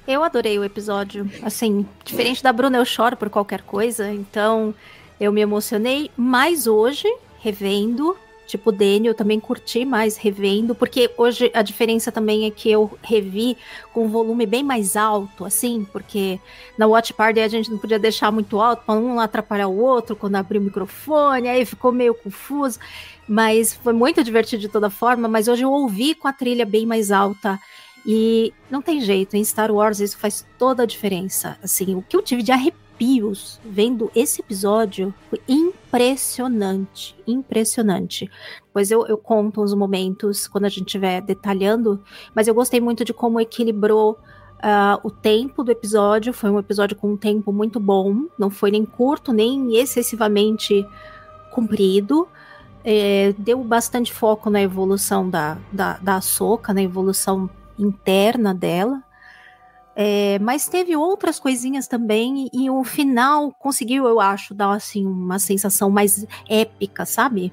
Eu 0.04 0.24
adorei 0.24 0.58
o 0.58 0.64
episódio. 0.64 1.30
Assim, 1.44 1.86
diferente 2.04 2.42
da 2.42 2.52
Bruna, 2.52 2.78
eu 2.78 2.84
choro 2.84 3.16
por 3.16 3.30
qualquer 3.30 3.62
coisa, 3.62 4.10
então 4.10 4.74
eu 5.20 5.30
me 5.30 5.40
emocionei 5.40 6.10
mais 6.16 6.66
hoje, 6.66 7.06
revendo, 7.38 8.16
Tipo, 8.50 8.70
o 8.70 8.72
Daniel 8.72 9.14
também 9.14 9.38
curti 9.38 9.84
mais 9.84 10.16
revendo, 10.16 10.74
porque 10.74 11.10
hoje 11.16 11.50
a 11.54 11.62
diferença 11.62 12.10
também 12.10 12.46
é 12.46 12.50
que 12.50 12.70
eu 12.70 12.98
revi 13.02 13.56
com 13.92 14.04
um 14.04 14.08
volume 14.08 14.44
bem 14.46 14.62
mais 14.62 14.96
alto, 14.96 15.44
assim, 15.44 15.86
porque 15.92 16.40
na 16.76 16.86
Watch 16.86 17.12
Party 17.12 17.40
a 17.40 17.48
gente 17.48 17.70
não 17.70 17.78
podia 17.78 17.98
deixar 17.98 18.30
muito 18.32 18.60
alto 18.60 18.82
para 18.84 18.98
um 18.98 19.20
atrapalhar 19.20 19.68
o 19.68 19.78
outro 19.78 20.16
quando 20.16 20.36
abriu 20.36 20.60
o 20.60 20.64
microfone, 20.64 21.48
aí 21.48 21.64
ficou 21.64 21.92
meio 21.92 22.14
confuso, 22.14 22.78
mas 23.28 23.74
foi 23.74 23.92
muito 23.92 24.24
divertido 24.24 24.60
de 24.60 24.68
toda 24.68 24.90
forma. 24.90 25.28
Mas 25.28 25.46
hoje 25.46 25.62
eu 25.62 25.70
ouvi 25.70 26.14
com 26.14 26.26
a 26.26 26.32
trilha 26.32 26.66
bem 26.66 26.84
mais 26.84 27.12
alta. 27.12 27.58
E 28.04 28.52
não 28.70 28.80
tem 28.80 29.00
jeito, 29.00 29.36
em 29.36 29.44
Star 29.44 29.70
Wars 29.70 30.00
isso 30.00 30.18
faz 30.18 30.44
toda 30.58 30.82
a 30.82 30.86
diferença. 30.86 31.56
Assim, 31.62 31.94
o 31.94 32.02
que 32.02 32.16
eu 32.16 32.22
tive 32.22 32.42
de 32.42 32.50
arrepio 32.50 32.89
arrepios 33.00 33.58
vendo 33.64 34.10
esse 34.14 34.40
episódio. 34.40 35.14
Foi 35.30 35.40
impressionante, 35.48 37.16
impressionante. 37.26 38.30
Pois 38.72 38.90
eu, 38.90 39.06
eu 39.06 39.16
conto 39.16 39.62
os 39.62 39.74
momentos 39.74 40.46
quando 40.46 40.66
a 40.66 40.68
gente 40.68 40.86
estiver 40.86 41.22
detalhando, 41.22 42.02
mas 42.34 42.46
eu 42.46 42.54
gostei 42.54 42.80
muito 42.80 43.04
de 43.04 43.14
como 43.14 43.40
equilibrou 43.40 44.18
Uh, 44.62 45.00
o 45.02 45.10
tempo 45.10 45.64
do 45.64 45.72
episódio 45.72 46.34
foi 46.34 46.50
um 46.50 46.58
episódio 46.58 46.94
com 46.94 47.12
um 47.12 47.16
tempo 47.16 47.50
muito 47.50 47.80
bom, 47.80 48.26
não 48.38 48.50
foi 48.50 48.70
nem 48.70 48.84
curto, 48.84 49.32
nem 49.32 49.74
excessivamente 49.74 50.86
comprido. 51.50 52.28
É, 52.84 53.34
deu 53.38 53.64
bastante 53.64 54.12
foco 54.12 54.50
na 54.50 54.60
evolução 54.60 55.30
da, 55.30 55.56
da, 55.72 55.96
da 55.96 56.20
Soca, 56.20 56.74
na 56.74 56.82
evolução 56.82 57.48
interna 57.78 58.52
dela. 58.52 59.02
É, 59.94 60.38
mas 60.38 60.68
teve 60.68 60.96
outras 60.96 61.38
coisinhas 61.38 61.86
também, 61.86 62.48
e, 62.52 62.70
o 62.70 62.84
final 62.84 63.52
conseguiu, 63.58 64.06
eu 64.06 64.20
acho, 64.20 64.54
dar 64.54 64.72
assim, 64.72 65.04
uma 65.04 65.38
sensação 65.38 65.90
mais 65.90 66.24
épica, 66.48 67.04
sabe? 67.04 67.52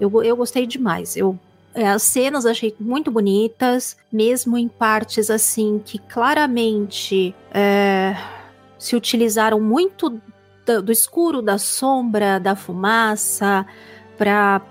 Eu, 0.00 0.22
eu 0.22 0.36
gostei 0.36 0.66
demais. 0.66 1.16
Eu, 1.16 1.38
é, 1.74 1.88
as 1.88 2.02
cenas 2.02 2.46
achei 2.46 2.74
muito 2.80 3.10
bonitas, 3.10 3.96
mesmo 4.10 4.56
em 4.56 4.68
partes 4.68 5.30
assim 5.30 5.80
que 5.84 5.98
claramente 5.98 7.34
é, 7.52 8.16
se 8.78 8.96
utilizaram 8.96 9.60
muito 9.60 10.20
do, 10.64 10.82
do 10.82 10.92
escuro, 10.92 11.42
da 11.42 11.58
sombra, 11.58 12.38
da 12.38 12.56
fumaça, 12.56 13.66
para 14.16 14.62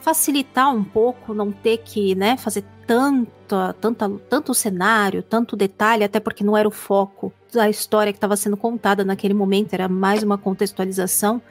facilitar 0.00 0.74
um 0.74 0.82
pouco, 0.82 1.34
não 1.34 1.52
ter 1.52 1.78
que 1.78 2.14
né, 2.14 2.36
fazer 2.36 2.64
tanto, 2.88 3.54
tanto, 3.78 4.22
tanto 4.30 4.54
cenário, 4.54 5.22
tanto 5.22 5.54
detalhe, 5.54 6.02
até 6.02 6.18
porque 6.18 6.42
não 6.42 6.56
era 6.56 6.66
o 6.66 6.70
foco 6.70 7.30
da 7.52 7.68
história 7.68 8.14
que 8.14 8.16
estava 8.16 8.34
sendo 8.34 8.56
contada 8.56 9.04
naquele 9.04 9.34
momento, 9.34 9.74
era 9.74 9.86
mais 9.86 10.22
uma 10.22 10.38
contextualização. 10.38 11.42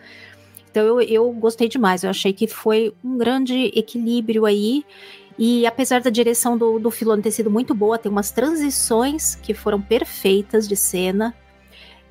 Então 0.72 0.84
eu, 0.84 1.00
eu 1.00 1.32
gostei 1.34 1.70
demais, 1.70 2.03
eu 2.03 2.10
achei 2.10 2.34
que 2.34 2.48
foi 2.48 2.91
um 3.03 3.20
grande 3.20 3.72
equilíbrio 3.75 4.48
aí. 4.48 4.84
E 5.38 5.67
apesar 5.67 6.01
da 6.01 6.10
direção 6.10 6.58
do, 6.58 6.79
do 6.79 6.89
Filone 6.89 7.22
ter 7.22 7.29
sido 7.29 7.51
muito 7.51 7.75
boa, 7.75 8.00
tem 8.00 8.12
umas 8.12 8.32
transições 8.32 9.36
que 9.36 9.53
foram 9.53 9.79
perfeitas 9.79 10.67
de 10.67 10.75
cena. 10.75 11.36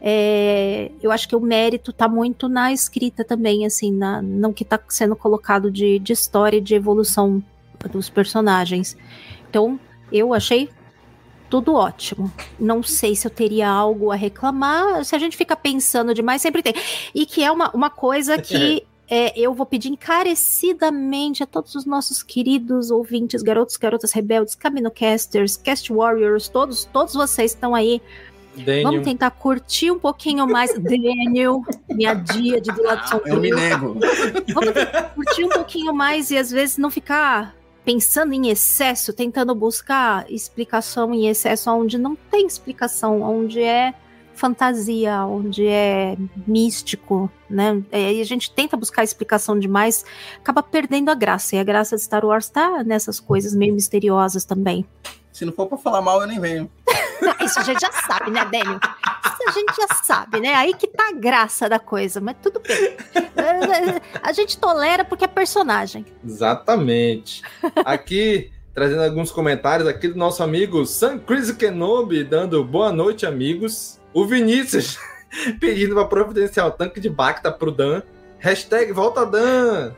É, 0.01 0.93
eu 1.03 1.11
acho 1.11 1.29
que 1.29 1.35
o 1.35 1.41
mérito 1.41 1.91
está 1.91 2.07
muito 2.07 2.49
na 2.49 2.73
escrita 2.73 3.25
também, 3.25 3.67
assim, 3.67 3.91
na, 3.91 4.23
não 4.23 4.53
que 4.53 4.63
está 4.63 4.79
sendo 4.89 5.17
colocado 5.17 5.69
de, 5.69 5.99
de 5.99 6.13
história 6.13 6.59
e 6.59 6.61
de 6.61 6.77
evolução 6.77 7.43
dos 7.91 8.09
personagens. 8.09 8.97
Então, 9.49 9.79
eu 10.13 10.33
achei 10.35 10.69
tudo 11.49 11.75
ótimo. 11.75 12.31
Não 12.59 12.83
sei 12.83 13.15
se 13.15 13.27
eu 13.27 13.31
teria 13.31 13.69
algo 13.69 14.11
a 14.11 14.17
reclamar. 14.17 15.05
Se 15.05 15.15
a 15.15 15.19
gente 15.19 15.37
fica 15.37 15.57
pensando 15.57 16.15
demais, 16.15 16.43
sempre 16.43 16.63
tem. 16.63 16.75
E 17.15 17.25
que 17.27 17.43
é 17.43 17.51
uma, 17.51 17.71
uma 17.71 17.91
coisa 17.91 18.39
que 18.41 18.85
é, 19.09 19.39
eu 19.39 19.55
vou 19.55 19.67
pedir 19.67 19.89
encarecidamente 19.89 21.43
a 21.43 21.47
todos 21.47 21.75
os 21.75 21.85
nossos 21.85 22.23
queridos 22.23 22.91
ouvintes, 22.91 23.43
garotos, 23.43 23.77
garotas 23.77 24.13
rebeldes, 24.13 24.55
caminocasters, 24.55 25.57
cast 25.57 25.93
warriors, 25.93 26.49
todos, 26.49 26.85
todos 26.87 27.15
vocês 27.15 27.53
estão 27.53 27.75
aí. 27.75 28.01
Daniel. 28.57 28.85
Vamos 28.85 29.05
tentar 29.05 29.31
curtir 29.33 29.91
um 29.91 29.99
pouquinho 29.99 30.47
mais. 30.47 30.73
Daniel, 30.81 31.63
minha 31.91 32.15
dia 32.15 32.61
de 32.61 32.73
do 32.73 32.83
lado 32.83 33.07
São 33.09 33.21
Eu 33.27 33.39
me 33.39 33.51
nego. 33.51 33.99
Vamos 34.53 34.73
tentar 34.73 35.03
curtir 35.15 35.45
um 35.45 35.51
pouquinho 35.51 35.93
mais 35.93 36.31
e 36.31 36.39
às 36.39 36.51
vezes 36.51 36.79
não 36.79 36.91
ficar 36.91 37.55
pensando 37.87 38.33
em 38.33 38.49
excesso, 38.49 39.13
tentando 39.13 39.55
buscar 39.55 40.29
explicação 40.29 41.15
em 41.15 41.29
excesso 41.29 41.71
onde 41.71 41.97
não 41.97 42.17
tem 42.17 42.45
explicação, 42.45 43.23
onde 43.23 43.63
é 43.63 43.95
fantasia, 44.35 45.25
onde 45.25 45.65
é 45.69 46.17
místico, 46.47 47.31
né? 47.49 47.81
E 47.93 48.21
a 48.21 48.25
gente 48.25 48.51
tenta 48.51 48.77
buscar 48.77 49.05
explicação 49.05 49.57
demais, 49.57 50.05
acaba 50.37 50.65
perdendo 50.65 51.11
a 51.11 51.15
graça. 51.15 51.55
E 51.55 51.61
a 51.61 51.65
graça 51.65 51.95
de 51.95 52.03
Star 52.03 52.25
Wars 52.25 52.49
tá 52.49 52.83
nessas 52.83 53.21
coisas 53.21 53.55
meio 53.55 53.73
misteriosas 53.73 54.45
também. 54.45 54.85
Se 55.33 55.45
não 55.45 55.53
for 55.53 55.69
pra 55.69 55.79
falar 55.79 56.03
mal, 56.03 56.21
eu 56.21 56.27
nem 56.27 56.41
venho. 56.41 56.69
Isso 57.41 57.61
a 57.61 57.63
gente 57.63 57.81
já 57.81 57.93
sabe, 57.93 58.33
né, 58.33 58.45
Daniel? 58.45 58.81
A 59.47 59.51
gente 59.53 59.77
já 59.77 59.95
sabe, 60.03 60.41
né? 60.41 60.55
Aí 60.55 60.75
que 60.75 60.89
tá 60.89 61.09
a 61.09 61.13
graça 61.13 61.69
da 61.69 61.79
coisa, 61.79 62.21
mas 62.21 62.37
tudo 62.43 62.61
bem. 62.61 62.97
A 64.23 64.33
gente 64.33 64.59
tolera 64.59 65.05
porque 65.05 65.25
é 65.25 65.29
personagem. 65.29 66.05
Exatamente. 66.25 67.43
Aqui, 67.85 68.51
trazendo 68.75 69.03
alguns 69.03 69.31
comentários 69.31 69.89
aqui 69.89 70.09
do 70.09 70.19
nosso 70.19 70.43
amigo 70.43 70.85
Sam 70.85 71.19
Chris 71.19 71.53
Kenobi, 71.53 72.25
dando 72.25 72.65
boa 72.65 72.91
noite, 72.91 73.25
amigos. 73.25 74.01
O 74.13 74.27
Vinícius 74.27 74.99
pedindo 75.61 75.95
para 75.95 76.07
providenciar 76.07 76.67
o 76.67 76.73
tanque 76.73 76.99
de 76.99 77.09
Bacta 77.09 77.53
pro 77.53 77.71
Dan. 77.71 78.03
Hashtag 78.41 78.93
volta 78.93 79.25
Dan. 79.25 79.93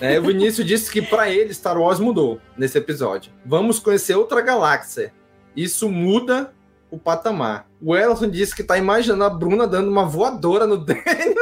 É, 0.00 0.18
o 0.18 0.22
Vinícius 0.22 0.66
disse 0.66 0.90
que 0.90 1.02
para 1.02 1.30
ele 1.30 1.52
Star 1.52 1.78
Wars 1.78 2.00
mudou 2.00 2.40
nesse 2.56 2.78
episódio. 2.78 3.30
Vamos 3.44 3.78
conhecer 3.78 4.16
outra 4.16 4.40
galáxia. 4.40 5.12
Isso 5.54 5.88
muda 5.88 6.52
o 6.90 6.98
patamar. 6.98 7.66
O 7.80 7.96
Ellison 7.96 8.28
disse 8.28 8.54
que 8.54 8.62
tá 8.62 8.78
imaginando 8.78 9.24
a 9.24 9.30
Bruna 9.30 9.66
dando 9.66 9.90
uma 9.90 10.04
voadora 10.04 10.66
no 10.66 10.76
Daniel. 10.84 11.34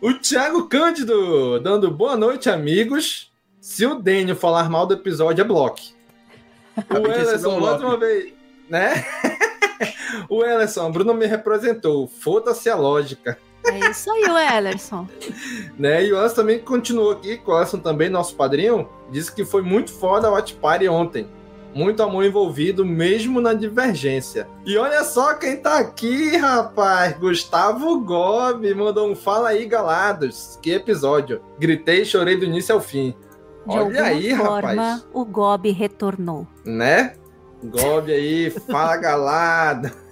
o 0.00 0.14
Thiago 0.14 0.68
Cândido 0.68 1.60
dando 1.60 1.90
boa 1.90 2.16
noite, 2.16 2.50
amigos. 2.50 3.30
Se 3.60 3.86
o 3.86 3.94
Daniel 3.94 4.36
falar 4.36 4.68
mal 4.68 4.86
do 4.86 4.94
episódio, 4.94 5.42
é 5.42 5.44
bloco. 5.44 5.80
O 6.90 7.06
Ellison, 7.06 7.60
mais 7.60 7.80
uma 7.82 7.96
vez, 7.96 8.32
né? 8.68 9.04
o 10.28 10.44
Ellison, 10.44 10.90
Bruno 10.90 11.14
me 11.14 11.26
representou. 11.26 12.08
Foda-se 12.08 12.68
a 12.68 12.74
lógica. 12.74 13.38
É 13.64 13.90
isso 13.90 14.10
aí, 14.10 14.24
o 14.24 14.36
Ellerson. 14.36 15.06
né? 15.78 16.04
E 16.04 16.12
o 16.12 16.18
Ellison 16.18 16.34
também 16.34 16.58
continuou 16.58 17.12
aqui, 17.12 17.36
com 17.36 17.52
o 17.52 17.58
Ellison 17.58 17.78
também, 17.78 18.08
nosso 18.08 18.34
padrinho, 18.34 18.88
disse 19.10 19.32
que 19.32 19.44
foi 19.44 19.62
muito 19.62 19.92
foda 19.92 20.26
a 20.26 20.30
Watch 20.32 20.54
Party 20.54 20.88
ontem. 20.88 21.28
Muito 21.74 22.02
amor 22.02 22.24
envolvido, 22.24 22.84
mesmo 22.84 23.40
na 23.40 23.54
divergência. 23.54 24.46
E 24.66 24.76
olha 24.76 25.02
só 25.04 25.34
quem 25.34 25.56
tá 25.56 25.78
aqui, 25.78 26.36
rapaz. 26.36 27.16
Gustavo 27.18 28.00
Gobi 28.00 28.74
mandou 28.74 29.10
um 29.10 29.16
fala 29.16 29.50
aí, 29.50 29.64
galados. 29.64 30.58
Que 30.62 30.72
episódio. 30.72 31.40
Gritei 31.58 32.02
e 32.02 32.06
chorei 32.06 32.36
do 32.36 32.44
início 32.44 32.74
ao 32.74 32.80
fim. 32.80 33.14
De 33.66 33.78
olha 33.78 34.02
aí, 34.04 34.36
forma, 34.36 34.60
rapaz. 34.60 35.06
o 35.14 35.24
Gobi 35.24 35.70
retornou. 35.70 36.46
Né? 36.64 37.14
Gobi 37.62 38.12
aí, 38.12 38.50
fala 38.50 38.96
galado. 38.96 39.90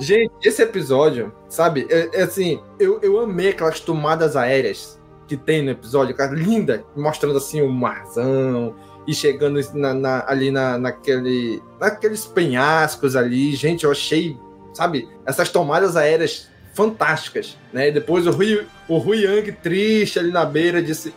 Gente, 0.00 0.32
esse 0.42 0.62
episódio, 0.62 1.32
sabe? 1.48 1.86
É, 1.90 2.20
é 2.20 2.22
assim, 2.22 2.60
eu, 2.78 2.98
eu 3.02 3.20
amei 3.20 3.50
aquelas 3.50 3.80
tomadas 3.80 4.34
aéreas 4.34 4.98
que 5.28 5.36
tem 5.36 5.62
no 5.62 5.70
episódio, 5.70 6.16
cara, 6.16 6.32
linda, 6.32 6.84
mostrando 6.96 7.36
assim 7.36 7.62
o 7.62 7.70
marzão 7.70 8.74
e 9.06 9.14
chegando 9.14 9.60
na, 9.74 9.94
na, 9.94 10.24
ali 10.26 10.50
na, 10.50 10.78
naquele, 10.78 11.62
naqueles 11.78 12.26
penhascos 12.26 13.16
ali. 13.16 13.54
Gente, 13.54 13.84
eu 13.84 13.90
achei, 13.90 14.36
sabe, 14.72 15.08
essas 15.26 15.50
tomadas 15.50 15.96
aéreas 15.96 16.48
fantásticas, 16.74 17.56
né? 17.72 17.88
E 17.88 17.92
depois 17.92 18.26
o 18.26 18.30
Rui, 18.30 18.66
o 18.88 18.98
Rui 18.98 19.24
Yang 19.24 19.52
triste 19.52 20.18
ali 20.18 20.30
na 20.30 20.44
beira 20.44 20.82
disse: 20.82 21.12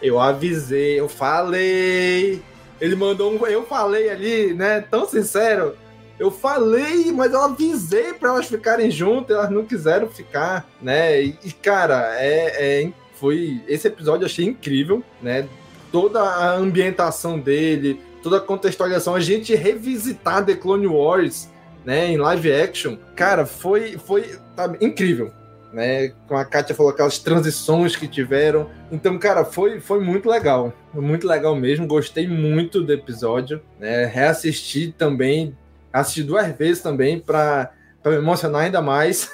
Eu 0.00 0.18
avisei, 0.20 0.98
eu 0.98 1.08
falei. 1.08 2.42
Ele 2.80 2.96
mandou 2.96 3.32
um. 3.32 3.46
Eu 3.46 3.64
falei 3.66 4.10
ali, 4.10 4.54
né? 4.54 4.80
Tão 4.80 5.06
sincero. 5.06 5.76
Eu 6.18 6.30
falei, 6.30 7.12
mas 7.12 7.32
eu 7.34 7.42
avisei 7.42 8.14
para 8.14 8.30
elas 8.30 8.46
ficarem 8.46 8.90
juntas, 8.90 9.36
elas 9.36 9.50
não 9.50 9.66
quiseram 9.66 10.08
ficar, 10.08 10.66
né? 10.80 11.20
E, 11.20 11.52
cara, 11.62 12.16
é, 12.18 12.84
é, 12.84 12.92
foi 13.16 13.60
esse 13.68 13.86
episódio 13.86 14.22
eu 14.22 14.26
achei 14.26 14.46
incrível, 14.46 15.02
né? 15.20 15.46
Toda 15.90 16.20
a 16.20 16.54
ambientação 16.54 17.38
dele, 17.38 18.00
toda 18.22 18.38
a 18.38 18.40
contextualização, 18.40 19.14
a 19.14 19.20
gente 19.20 19.54
revisitar 19.54 20.44
The 20.44 20.54
Clone 20.54 20.86
Wars, 20.86 21.48
né, 21.84 22.10
em 22.10 22.16
live 22.16 22.52
action, 22.52 22.96
cara, 23.14 23.46
foi 23.46 23.96
foi 23.96 24.36
tá, 24.56 24.74
incrível, 24.80 25.32
né? 25.72 26.08
Como 26.26 26.40
a 26.40 26.44
Kátia 26.44 26.74
falou, 26.74 26.90
aquelas 26.90 27.18
transições 27.18 27.94
que 27.94 28.08
tiveram. 28.08 28.68
Então, 28.90 29.16
cara, 29.18 29.44
foi, 29.44 29.78
foi 29.78 30.00
muito 30.00 30.28
legal. 30.28 30.72
Muito 30.92 31.26
legal 31.26 31.54
mesmo. 31.54 31.86
Gostei 31.86 32.26
muito 32.26 32.82
do 32.82 32.92
episódio. 32.92 33.60
Né? 33.78 34.06
Reassisti 34.06 34.94
também 34.96 35.54
assisti 36.00 36.22
duas 36.22 36.54
vezes 36.56 36.82
também 36.82 37.18
para 37.18 37.72
me 38.04 38.16
emocionar 38.16 38.62
ainda 38.62 38.82
mais. 38.82 39.30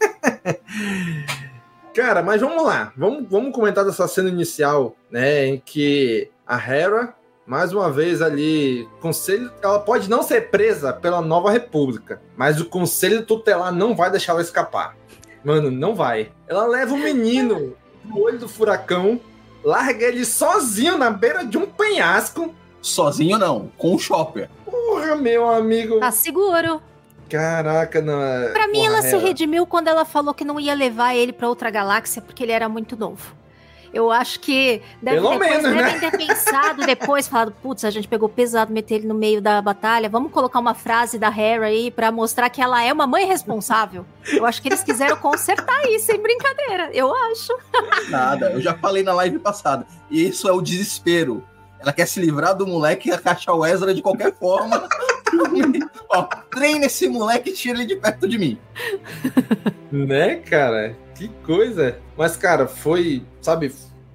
Cara, 1.94 2.22
mas 2.22 2.40
vamos 2.40 2.64
lá. 2.64 2.92
Vamos, 2.96 3.26
vamos 3.28 3.54
comentar 3.54 3.84
dessa 3.84 4.08
cena 4.08 4.28
inicial, 4.28 4.96
né? 5.10 5.46
Em 5.46 5.58
que 5.58 6.30
a 6.46 6.56
Hera, 6.56 7.14
mais 7.46 7.72
uma 7.72 7.90
vez 7.90 8.22
ali, 8.22 8.88
conselho. 9.00 9.52
Ela 9.62 9.78
pode 9.78 10.08
não 10.08 10.22
ser 10.22 10.50
presa 10.50 10.92
pela 10.92 11.20
nova 11.20 11.50
república, 11.50 12.20
mas 12.36 12.60
o 12.60 12.64
conselho 12.64 13.26
tutelar 13.26 13.72
não 13.72 13.94
vai 13.94 14.10
deixar 14.10 14.32
ela 14.32 14.42
escapar. 14.42 14.96
Mano, 15.44 15.70
não 15.70 15.94
vai. 15.94 16.32
Ela 16.48 16.66
leva 16.66 16.94
o 16.94 16.98
menino 16.98 17.74
no 18.04 18.20
olho 18.20 18.38
do 18.38 18.48
furacão, 18.48 19.20
larga 19.62 20.06
ele 20.06 20.24
sozinho 20.24 20.96
na 20.96 21.10
beira 21.10 21.44
de 21.44 21.58
um 21.58 21.66
penhasco. 21.66 22.54
Sozinho 22.80 23.38
não, 23.38 23.70
com 23.76 23.94
o 23.94 23.98
Chopper. 23.98 24.48
Porra, 24.64 25.14
meu 25.14 25.48
amigo. 25.48 26.00
Tá 26.00 26.10
seguro. 26.10 26.80
Caraca, 27.32 28.02
não. 28.02 28.52
Pra 28.52 28.68
mim, 28.68 28.84
ela 28.84 29.00
se 29.00 29.16
redimiu 29.16 29.66
quando 29.66 29.88
ela 29.88 30.04
falou 30.04 30.34
que 30.34 30.44
não 30.44 30.60
ia 30.60 30.74
levar 30.74 31.14
ele 31.14 31.32
pra 31.32 31.48
outra 31.48 31.70
galáxia 31.70 32.20
porque 32.20 32.42
ele 32.42 32.52
era 32.52 32.68
muito 32.68 32.96
novo. 32.96 33.34
Eu 33.92 34.10
acho 34.10 34.40
que 34.40 34.80
deve 35.02 35.16
Pelo 35.18 35.30
depois, 35.32 35.50
menos, 35.50 35.76
né? 35.76 35.82
devem 35.82 36.00
ter 36.00 36.16
pensado 36.16 36.80
depois, 36.86 37.28
falado, 37.28 37.52
putz, 37.62 37.84
a 37.84 37.90
gente 37.90 38.08
pegou 38.08 38.28
pesado, 38.28 38.72
meter 38.72 38.96
ele 38.96 39.06
no 39.06 39.14
meio 39.14 39.40
da 39.40 39.60
batalha, 39.60 40.08
vamos 40.08 40.32
colocar 40.32 40.58
uma 40.58 40.74
frase 40.74 41.18
da 41.18 41.28
Hera 41.28 41.66
aí 41.66 41.90
pra 41.90 42.10
mostrar 42.10 42.48
que 42.48 42.62
ela 42.62 42.82
é 42.82 42.90
uma 42.92 43.06
mãe 43.06 43.26
responsável. 43.26 44.06
Eu 44.26 44.46
acho 44.46 44.62
que 44.62 44.68
eles 44.68 44.82
quiseram 44.82 45.16
consertar 45.18 45.82
isso, 45.90 46.06
sem 46.06 46.20
brincadeira, 46.20 46.90
eu 46.94 47.14
acho. 47.14 47.54
Nada, 48.08 48.50
eu 48.52 48.62
já 48.62 48.74
falei 48.74 49.02
na 49.02 49.12
live 49.12 49.38
passada. 49.38 49.86
E 50.10 50.26
isso 50.26 50.48
é 50.48 50.52
o 50.52 50.62
desespero. 50.62 51.44
Ela 51.78 51.92
quer 51.92 52.06
se 52.06 52.18
livrar 52.20 52.54
do 52.54 52.66
moleque 52.66 53.10
e 53.10 53.12
achar 53.12 53.52
o 53.52 53.66
Ezra 53.66 53.92
de 53.92 54.00
qualquer 54.00 54.34
forma. 54.34 54.88
Ó, 56.08 56.22
treina 56.50 56.86
esse 56.86 57.08
moleque 57.08 57.50
e 57.50 57.54
tira 57.54 57.78
ele 57.78 57.86
de 57.86 57.96
perto 57.96 58.28
de 58.28 58.38
mim. 58.38 58.58
Né, 59.90 60.36
cara? 60.36 60.96
Que 61.14 61.28
coisa. 61.44 61.98
Mas, 62.16 62.36
cara, 62.36 62.66
foi, 62.66 63.24
sabe, 63.40 63.72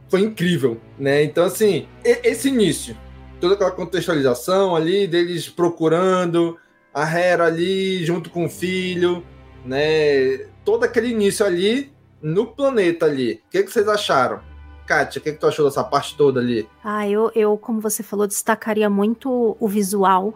foi 0.10 0.21
incrível, 0.21 0.80
né? 0.97 1.23
Então, 1.23 1.45
assim, 1.45 1.88
esse 2.03 2.49
início, 2.49 2.97
toda 3.39 3.56
aquela 3.56 3.71
contextualização 3.71 4.75
ali 4.75 5.08
deles 5.08 5.49
procurando 5.49 6.58
a 6.93 7.03
Hera 7.03 7.45
ali 7.45 8.03
junto 8.06 8.30
com 8.30 8.45
o 8.45 8.49
filho, 8.49 9.23
né? 9.65 10.47
Todo 10.65 10.84
aquele 10.84 11.10
início 11.10 11.45
ali 11.45 11.93
no 12.21 12.47
planeta 12.47 13.06
ali. 13.06 13.41
O 13.45 13.49
que, 13.51 13.63
que 13.63 13.71
vocês 13.71 13.88
acharam? 13.88 14.41
Kátia, 14.86 15.19
o 15.19 15.21
que, 15.21 15.34
que 15.34 15.38
tu 15.38 15.45
achou 15.45 15.65
dessa 15.65 15.84
parte 15.84 16.15
toda 16.15 16.39
ali? 16.39 16.67
Ah, 16.84 17.08
eu, 17.08 17.30
eu, 17.36 17.58
como 17.58 17.82
você 17.82 18.01
falou, 18.01 18.25
destacaria 18.25 18.89
muito 18.89 19.58
o 19.60 19.67
visual, 19.67 20.34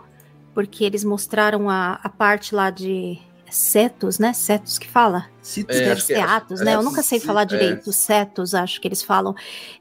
porque 0.54 0.84
eles 0.84 1.04
mostraram 1.04 1.70
a, 1.70 2.00
a 2.04 2.10
parte 2.10 2.54
lá 2.54 2.70
de 2.70 3.20
setos, 3.50 4.18
né? 4.18 4.32
Setos 4.32 4.80
que 4.80 4.88
fala? 4.88 5.26
Citos, 5.42 5.76
É, 5.76 5.96
ser 5.98 6.14
é- 6.14 6.22
atos, 6.22 6.62
né? 6.62 6.72
é, 6.72 6.76
Eu 6.76 6.84
nunca 6.84 7.04
sei 7.04 7.20
falar 7.20 7.42
é. 7.42 7.46
direito. 7.46 7.92
Setos, 7.92 8.56
acho 8.56 8.80
que 8.80 8.88
eles 8.88 9.04
falam. 9.04 9.36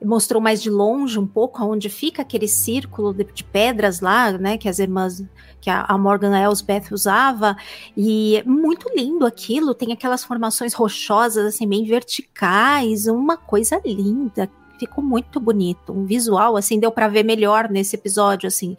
Mostrou 0.04 0.42
mais 0.42 0.60
de 0.60 0.68
longe 0.68 1.18
um 1.18 1.26
pouco 1.26 1.64
onde 1.64 1.88
fica 1.88 2.22
aquele 2.22 2.48
círculo 2.48 3.12
de, 3.14 3.24
de 3.24 3.44
pedras 3.44 4.00
lá, 4.00 4.32
né? 4.32 4.58
Que 4.58 4.68
as 4.68 4.80
irmãs, 4.80 5.24
que 5.60 5.70
a, 5.70 5.82
a 5.84 5.96
Morgan 5.96 6.36
Elsbeth 6.36 6.90
usava. 6.90 7.56
E 7.96 8.38
é 8.38 8.42
muito 8.44 8.90
lindo 8.94 9.24
aquilo. 9.24 9.72
Tem 9.72 9.92
aquelas 9.92 10.24
formações 10.24 10.74
rochosas, 10.74 11.46
assim, 11.54 11.68
bem 11.68 11.84
verticais. 11.84 13.06
Uma 13.06 13.36
coisa 13.36 13.80
linda. 13.84 14.50
Ficou 14.80 15.04
muito 15.04 15.38
bonito. 15.38 15.92
Um 15.92 16.04
visual, 16.06 16.56
assim, 16.56 16.80
deu 16.80 16.90
para 16.90 17.06
ver 17.06 17.22
melhor 17.22 17.68
nesse 17.70 17.94
episódio, 17.94 18.48
assim 18.48 18.76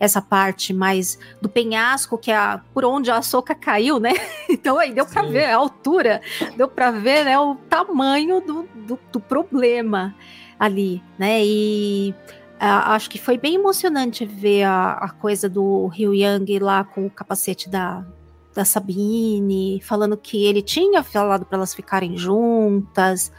essa 0.00 0.22
parte 0.22 0.72
mais 0.72 1.18
do 1.40 1.48
penhasco, 1.48 2.16
que 2.16 2.30
é 2.30 2.36
a, 2.36 2.60
por 2.72 2.84
onde 2.84 3.10
a 3.10 3.20
soca 3.22 3.54
caiu, 3.54 3.98
né? 3.98 4.12
Então 4.48 4.78
aí 4.78 4.92
deu 4.92 5.06
para 5.06 5.22
ver 5.22 5.44
a 5.44 5.56
altura, 5.56 6.20
deu 6.56 6.68
para 6.68 6.90
ver 6.90 7.24
né, 7.24 7.38
o 7.38 7.54
tamanho 7.54 8.40
do, 8.40 8.68
do, 8.74 8.98
do 9.12 9.20
problema 9.20 10.14
ali, 10.58 11.02
né? 11.18 11.44
E 11.44 12.14
ah, 12.58 12.94
acho 12.94 13.08
que 13.08 13.18
foi 13.18 13.38
bem 13.38 13.54
emocionante 13.54 14.24
ver 14.24 14.64
a, 14.64 14.92
a 14.92 15.10
coisa 15.10 15.48
do 15.48 15.86
Ryu 15.86 16.14
Yang 16.14 16.58
lá 16.58 16.82
com 16.82 17.06
o 17.06 17.10
capacete 17.10 17.68
da, 17.68 18.04
da 18.54 18.64
Sabine, 18.64 19.80
falando 19.82 20.16
que 20.16 20.44
ele 20.44 20.60
tinha 20.60 21.02
falado 21.02 21.44
para 21.44 21.58
elas 21.58 21.74
ficarem 21.74 22.16
juntas. 22.16 23.30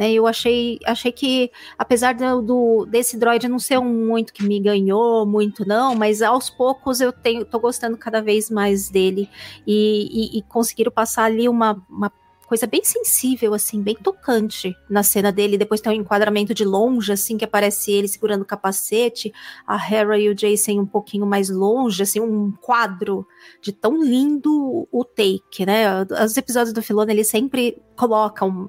Né, 0.00 0.12
eu 0.12 0.26
achei, 0.26 0.78
achei 0.86 1.12
que, 1.12 1.50
apesar 1.76 2.14
do, 2.14 2.40
do- 2.40 2.86
desse 2.86 3.18
droid 3.18 3.46
não 3.46 3.58
ser 3.58 3.78
um 3.78 3.84
muito 4.06 4.32
que 4.32 4.42
me 4.42 4.58
ganhou, 4.58 5.26
muito 5.26 5.68
não, 5.68 5.94
mas 5.94 6.22
aos 6.22 6.48
poucos 6.48 7.02
eu 7.02 7.12
tenho, 7.12 7.44
tô 7.44 7.60
gostando 7.60 7.98
cada 7.98 8.22
vez 8.22 8.48
mais 8.48 8.88
dele. 8.88 9.28
E, 9.66 10.36
e, 10.36 10.38
e 10.38 10.42
conseguiram 10.42 10.90
passar 10.90 11.24
ali 11.24 11.46
uma, 11.50 11.84
uma 11.90 12.10
coisa 12.50 12.66
bem 12.66 12.82
sensível, 12.82 13.54
assim, 13.54 13.80
bem 13.80 13.94
tocante 13.94 14.76
na 14.88 15.04
cena 15.04 15.30
dele. 15.30 15.56
Depois 15.56 15.80
tem 15.80 15.92
um 15.92 16.02
enquadramento 16.02 16.52
de 16.52 16.64
longe, 16.64 17.12
assim, 17.12 17.38
que 17.38 17.44
aparece 17.44 17.92
ele 17.92 18.08
segurando 18.08 18.42
o 18.42 18.44
capacete, 18.44 19.32
a 19.64 19.76
Hera 19.76 20.18
e 20.18 20.28
o 20.28 20.34
Jason 20.34 20.80
um 20.80 20.84
pouquinho 20.84 21.24
mais 21.24 21.48
longe, 21.48 22.02
assim, 22.02 22.18
um 22.18 22.50
quadro 22.50 23.24
de 23.62 23.70
tão 23.70 24.02
lindo 24.02 24.88
o 24.90 25.04
take, 25.04 25.64
né? 25.64 26.02
Os 26.24 26.36
episódios 26.36 26.72
do 26.72 26.82
Filone, 26.82 27.12
ele 27.12 27.22
sempre 27.22 27.80
colocam 27.94 28.68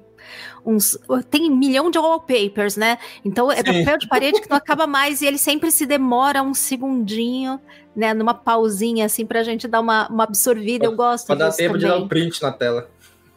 uns. 0.64 0.96
Tem 1.28 1.50
um 1.50 1.56
milhão 1.56 1.90
de 1.90 1.98
wallpapers, 1.98 2.76
né? 2.76 2.98
Então 3.24 3.50
é 3.50 3.56
Sim. 3.56 3.64
papel 3.64 3.98
de 3.98 4.06
parede 4.06 4.40
que 4.40 4.48
não 4.48 4.58
acaba 4.58 4.86
mais 4.86 5.20
e 5.22 5.26
ele 5.26 5.38
sempre 5.38 5.72
se 5.72 5.86
demora 5.86 6.40
um 6.40 6.54
segundinho, 6.54 7.60
né? 7.96 8.14
Numa 8.14 8.32
pausinha, 8.32 9.06
assim, 9.06 9.26
pra 9.26 9.42
gente 9.42 9.66
dar 9.66 9.80
uma, 9.80 10.08
uma 10.08 10.22
absorvida. 10.22 10.84
Eu 10.84 10.94
gosto 10.94 11.26
Pra 11.26 11.34
dar 11.34 11.50
tempo 11.50 11.76
de 11.76 11.84
também. 11.84 11.98
dar 11.98 12.04
um 12.04 12.06
print 12.06 12.40
na 12.40 12.52
tela. 12.52 12.88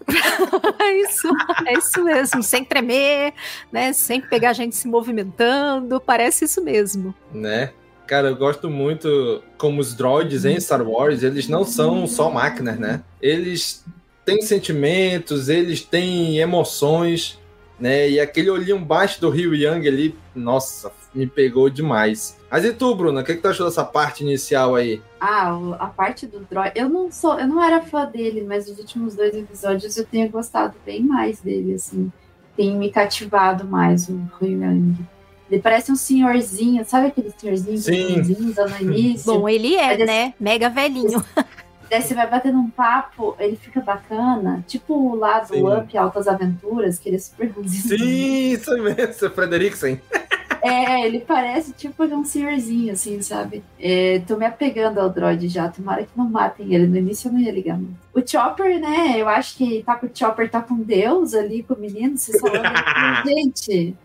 É 0.79 0.91
isso, 1.01 1.27
é 1.65 1.73
isso 1.73 2.03
mesmo, 2.03 2.43
sem 2.43 2.63
tremer, 2.63 3.33
né? 3.71 3.93
Sem 3.93 4.21
pegar 4.21 4.51
a 4.51 4.53
gente 4.53 4.75
se 4.75 4.87
movimentando, 4.87 5.99
parece 5.99 6.45
isso 6.45 6.63
mesmo. 6.63 7.13
né? 7.33 7.71
Cara, 8.07 8.27
eu 8.27 8.35
gosto 8.35 8.69
muito 8.69 9.41
como 9.57 9.81
os 9.81 9.95
droids 9.95 10.45
em 10.45 10.59
Star 10.59 10.87
Wars, 10.87 11.23
eles 11.23 11.47
não 11.47 11.63
são 11.63 12.05
só 12.05 12.29
máquinas, 12.29 12.77
né? 12.77 13.01
Eles 13.19 13.83
têm 14.23 14.41
sentimentos, 14.43 15.49
eles 15.49 15.81
têm 15.81 16.37
emoções, 16.37 17.39
né? 17.79 18.07
E 18.07 18.19
aquele 18.19 18.51
olhinho 18.51 18.77
baixo 18.77 19.19
do 19.19 19.29
Rio 19.31 19.55
Yang 19.55 19.87
ali, 19.87 20.15
nossa, 20.35 20.91
me 21.15 21.25
pegou 21.25 21.67
demais. 21.67 22.37
Mas 22.55 22.63
e 22.63 22.71
tu, 22.71 22.95
Bruna, 22.95 23.19
o 23.19 23.23
que, 23.25 23.35
que 23.35 23.41
tu 23.41 23.49
achou 23.49 23.65
dessa 23.65 23.83
parte 23.83 24.23
inicial 24.23 24.75
aí? 24.75 25.01
Ah, 25.19 25.51
a 25.77 25.87
parte 25.87 26.25
do 26.25 26.39
droid. 26.39 26.71
Eu 26.73 26.87
não 26.87 27.11
sou, 27.11 27.37
eu 27.37 27.45
não 27.45 27.61
era 27.61 27.81
fã 27.81 28.05
dele, 28.05 28.45
mas 28.47 28.69
os 28.69 28.79
últimos 28.79 29.13
dois 29.13 29.35
episódios 29.35 29.97
eu 29.97 30.05
tenho 30.05 30.29
gostado 30.29 30.73
bem 30.85 31.03
mais 31.03 31.41
dele, 31.41 31.73
assim. 31.73 32.09
Tem 32.55 32.73
me 32.73 32.89
cativado 32.89 33.65
mais 33.65 34.07
o 34.07 34.17
Rio 34.39 34.61
Yang. 34.61 35.05
Ele 35.51 35.61
parece 35.61 35.91
um 35.91 35.97
senhorzinho, 35.97 36.85
sabe 36.85 37.07
aquele 37.07 37.33
senhorzinho 37.37 37.77
Sim. 37.77 38.21
no 38.21 38.93
início? 38.93 39.33
Bom, 39.33 39.49
ele 39.49 39.75
é, 39.75 39.87
Mas 39.87 39.95
esse- 39.97 40.05
né? 40.05 40.33
Mega 40.39 40.69
velhinho. 40.69 41.21
Daí 41.91 42.01
você 42.01 42.13
vai 42.15 42.29
batendo 42.29 42.57
um 42.57 42.69
papo, 42.69 43.35
ele 43.37 43.57
fica 43.57 43.81
bacana. 43.81 44.63
Tipo 44.65 45.13
lá 45.15 45.41
do 45.41 45.55
Sim. 45.55 45.67
Up 45.67 45.97
Altas 45.97 46.25
Aventuras, 46.25 46.99
que 46.99 47.09
ele 47.09 47.17
é 47.17 47.19
super 47.19 47.51
ranzinho. 47.51 47.97
Sim, 47.99 48.51
isso 48.53 48.77
mesmo, 48.81 49.29
Frederiksen. 49.31 49.99
É, 50.65 51.05
ele 51.05 51.19
parece 51.19 51.73
tipo 51.73 52.03
um 52.03 52.25
senhorzinho, 52.25 52.91
assim, 52.91 53.21
sabe? 53.21 53.63
É, 53.79 54.19
tô 54.27 54.35
me 54.35 54.45
apegando 54.45 54.99
ao 54.99 55.09
droid 55.09 55.47
já. 55.47 55.69
Tomara 55.69 56.03
que 56.03 56.17
não 56.17 56.27
matem 56.27 56.73
ele. 56.73 56.87
No 56.87 56.97
início 56.97 57.27
eu 57.27 57.33
não 57.33 57.39
ia 57.39 57.51
ligar 57.51 57.77
muito. 57.77 57.99
O 58.13 58.25
Chopper, 58.25 58.79
né? 58.79 59.13
Eu 59.15 59.29
acho 59.29 59.55
que 59.57 59.83
tá 59.83 59.95
com 59.95 60.07
o 60.07 60.11
Chopper, 60.11 60.49
tá 60.49 60.61
com 60.61 60.75
Deus 60.75 61.35
ali, 61.35 61.61
com 61.61 61.75
o 61.75 61.79
menino. 61.79 62.17
Vocês 62.17 62.41
falando, 62.41 62.63
gente. 63.27 63.95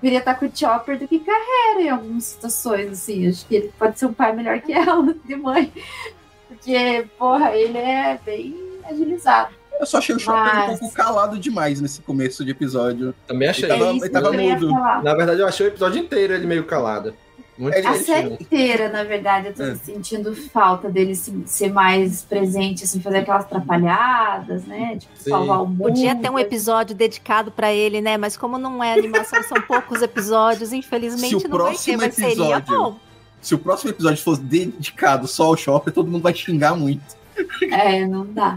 Queria 0.00 0.20
estar 0.20 0.34
com 0.36 0.46
o 0.46 0.56
Chopper 0.56 0.98
do 0.98 1.06
que 1.06 1.18
com 1.18 1.30
a 1.30 1.34
Hera 1.34 1.82
em 1.82 1.90
algumas 1.90 2.24
situações, 2.24 2.92
assim. 2.92 3.28
Acho 3.28 3.46
que 3.46 3.56
ele 3.56 3.72
pode 3.78 3.98
ser 3.98 4.06
um 4.06 4.14
pai 4.14 4.34
melhor 4.34 4.58
que 4.62 4.72
ela, 4.72 5.14
de 5.26 5.36
mãe. 5.36 5.70
Porque, 6.48 7.06
porra, 7.18 7.54
ele 7.54 7.76
é 7.76 8.18
bem 8.24 8.56
agilizado. 8.88 9.59
Eu 9.80 9.86
só 9.86 9.98
achei 9.98 10.14
o 10.14 10.18
Chopper 10.18 10.54
Mas- 10.54 10.74
um 10.74 10.78
pouco 10.78 10.94
calado 10.94 11.38
demais 11.38 11.80
nesse 11.80 12.02
começo 12.02 12.44
de 12.44 12.50
episódio. 12.50 13.14
Também 13.26 13.48
achei. 13.48 13.64
Ele 13.64 13.72
tava, 13.78 13.90
É 13.90 13.94
isso 13.94 14.04
ele 14.04 14.12
tava 14.12 14.32
mudo. 14.32 14.70
Na 15.02 15.14
verdade, 15.14 15.40
eu 15.40 15.46
achei 15.48 15.66
o 15.66 15.68
episódio 15.68 15.98
inteiro 15.98 16.34
ele 16.34 16.46
meio 16.46 16.64
calado. 16.64 17.14
Muito 17.56 17.76
A 17.86 17.94
série 17.94 18.32
inteira, 18.34 18.88
na 18.88 19.04
verdade, 19.04 19.48
eu 19.48 19.54
tô 19.54 19.62
É. 19.62 19.74
sentindo 19.74 20.34
falta 20.34 20.88
dele 20.88 21.14
se- 21.14 21.42
ser 21.44 21.70
mais 21.70 22.22
presente, 22.22 22.84
assim, 22.84 23.00
fazer 23.02 23.18
aquelas 23.18 23.44
atrapalhadas, 23.44 24.64
né? 24.64 24.96
Tipo, 24.98 25.12
Sim. 25.16 25.30
salvar 25.30 25.62
o 25.62 25.66
mundo. 25.66 25.78
Podia 25.82 26.14
ter 26.14 26.30
um 26.30 26.38
episódio 26.38 26.94
dedicado 26.96 27.50
pra 27.50 27.70
ele, 27.72 28.00
né? 28.00 28.16
Mas 28.16 28.34
como 28.36 28.56
não 28.56 28.82
é 28.82 28.94
animação, 28.94 29.42
são 29.42 29.60
poucos 29.60 30.00
episódios, 30.00 30.72
infelizmente 30.72 31.38
Se 31.40 31.46
o 31.46 31.48
não 31.48 31.58
vai 31.58 31.66
ter, 31.66 31.72
próximo 31.72 31.96
mas 31.98 32.14
seria 32.14 32.30
episódio- 32.56 32.66
bom. 32.78 32.96
Se 33.42 33.54
o 33.54 33.58
próximo 33.58 33.90
episódio 33.90 34.22
fosse 34.22 34.40
dedicado 34.42 35.26
só 35.26 35.44
ao 35.44 35.56
Chopper, 35.56 35.92
todo 35.92 36.10
mundo 36.10 36.22
vai 36.22 36.34
xingar 36.34 36.74
muito. 36.74 37.19
É, 37.70 38.06
não 38.06 38.26
dá. 38.26 38.56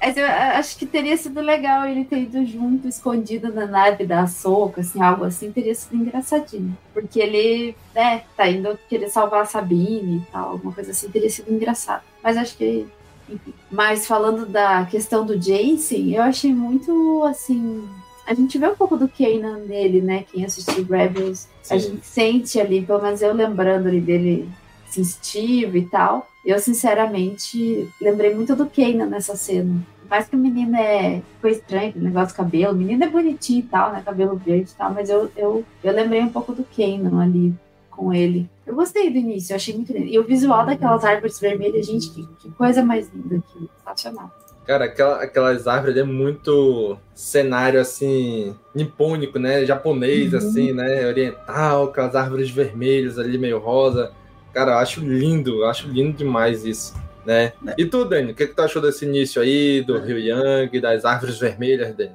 Mas 0.00 0.16
eu 0.18 0.26
a- 0.26 0.58
acho 0.58 0.76
que 0.76 0.84
teria 0.84 1.16
sido 1.16 1.40
legal 1.40 1.86
ele 1.86 2.04
ter 2.04 2.18
ido 2.22 2.44
junto, 2.44 2.86
escondido 2.86 3.52
na 3.52 3.66
nave 3.66 4.04
da 4.04 4.26
Soca, 4.26 4.82
assim, 4.82 5.00
algo 5.02 5.24
assim, 5.24 5.50
teria 5.50 5.74
sido 5.74 5.96
engraçadinho. 5.96 6.76
Porque 6.92 7.18
ele, 7.18 7.74
né, 7.94 8.22
tá 8.36 8.46
indo 8.48 8.78
querer 8.88 9.08
salvar 9.08 9.42
a 9.42 9.46
Sabine 9.46 10.18
e 10.18 10.30
tal, 10.30 10.50
alguma 10.50 10.72
coisa 10.74 10.90
assim, 10.90 11.08
teria 11.08 11.30
sido 11.30 11.50
engraçado. 11.50 12.02
Mas 12.22 12.36
acho 12.36 12.54
que, 12.56 12.86
enfim. 13.28 13.54
Mas 13.70 14.06
falando 14.06 14.44
da 14.44 14.84
questão 14.84 15.24
do 15.24 15.38
Jason, 15.38 16.10
eu 16.12 16.22
achei 16.22 16.52
muito, 16.52 17.24
assim... 17.24 17.88
A 18.26 18.32
gente 18.32 18.56
vê 18.58 18.66
um 18.68 18.74
pouco 18.74 18.96
do 18.96 19.06
Kanan 19.08 19.58
nele, 19.66 20.00
né, 20.00 20.24
quem 20.30 20.44
assistiu 20.44 20.84
Rebels. 20.84 21.46
A 21.70 21.78
Sim. 21.78 21.90
gente 21.90 22.06
sente 22.06 22.60
ali, 22.60 22.80
pelo 22.82 23.02
menos 23.02 23.20
eu 23.22 23.32
lembrando 23.34 23.86
ali 23.88 24.00
dele 24.00 24.48
sensitivo 24.88 25.76
e 25.76 25.84
tal. 25.86 26.30
Eu, 26.44 26.58
sinceramente, 26.58 27.88
lembrei 28.00 28.34
muito 28.34 28.54
do 28.54 28.66
Kanan 28.66 29.06
nessa 29.06 29.34
cena. 29.36 29.74
Mais 30.08 30.28
que 30.28 30.36
o 30.36 30.38
menino 30.38 30.76
é. 30.76 31.22
Ficou 31.36 31.50
estranho 31.50 31.88
aquele 31.90 32.04
negócio 32.04 32.34
do 32.34 32.36
cabelo. 32.36 32.72
O 32.74 32.76
menino 32.76 33.02
é 33.04 33.08
bonitinho 33.08 33.60
e 33.60 33.62
tal, 33.62 33.92
né? 33.92 34.02
Cabelo 34.04 34.36
verde 34.36 34.70
e 34.70 34.74
tal. 34.74 34.92
Mas 34.92 35.08
eu, 35.08 35.30
eu, 35.36 35.64
eu 35.82 35.92
lembrei 35.92 36.20
um 36.20 36.28
pouco 36.28 36.52
do 36.52 36.64
Kanan 36.64 37.22
ali 37.22 37.54
com 37.90 38.12
ele. 38.12 38.48
Eu 38.66 38.74
gostei 38.74 39.08
do 39.10 39.16
início, 39.16 39.52
eu 39.52 39.56
achei 39.56 39.74
muito 39.74 39.92
lindo. 39.92 40.06
E 40.06 40.18
o 40.18 40.24
visual 40.24 40.66
daquelas 40.66 41.04
árvores 41.04 41.38
vermelhas, 41.40 41.86
gente, 41.86 42.10
que, 42.10 42.26
que 42.40 42.50
coisa 42.52 42.82
mais 42.82 43.10
linda 43.14 43.36
aquilo. 43.36 43.70
Sensacional. 43.78 44.30
Cara, 44.66 44.86
aquela- 44.86 45.22
aquelas 45.22 45.66
árvores 45.66 45.96
é 45.96 46.02
muito 46.02 46.96
cenário 47.14 47.78
assim, 47.80 48.54
nipônico, 48.74 49.38
né? 49.38 49.64
Japonês, 49.66 50.32
Uhum. 50.32 50.38
assim, 50.38 50.72
né? 50.72 51.06
Oriental, 51.06 51.92
com 51.92 52.00
as 52.00 52.14
árvores 52.14 52.50
vermelhas 52.50 53.18
ali, 53.18 53.36
meio 53.38 53.58
rosa. 53.58 54.10
Cara, 54.54 54.72
eu 54.72 54.78
acho 54.78 55.00
lindo, 55.00 55.62
eu 55.62 55.66
acho 55.66 55.88
lindo 55.88 56.16
demais 56.16 56.64
isso, 56.64 56.94
né? 57.26 57.52
E 57.76 57.84
tu, 57.84 58.04
Dani, 58.04 58.30
o 58.30 58.34
que, 58.34 58.46
que 58.46 58.54
tu 58.54 58.62
achou 58.62 58.80
desse 58.80 59.04
início 59.04 59.42
aí, 59.42 59.82
do 59.82 59.98
Rio 59.98 60.16
Yang, 60.16 60.80
das 60.80 61.04
árvores 61.04 61.36
vermelhas, 61.38 61.92
Dani? 61.94 62.12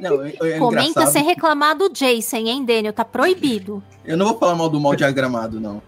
Não, 0.00 0.22
é, 0.24 0.32
é 0.54 0.58
Comenta 0.58 1.06
sem 1.06 1.22
reclamar 1.22 1.76
do 1.76 1.90
Jason, 1.90 2.38
hein, 2.38 2.64
Daniel? 2.64 2.94
Tá 2.94 3.04
proibido. 3.04 3.82
Eu 4.02 4.16
não 4.16 4.28
vou 4.28 4.38
falar 4.38 4.54
mal 4.54 4.70
do 4.70 4.80
mal 4.80 4.96
diagramado, 4.96 5.60
não. 5.60 5.82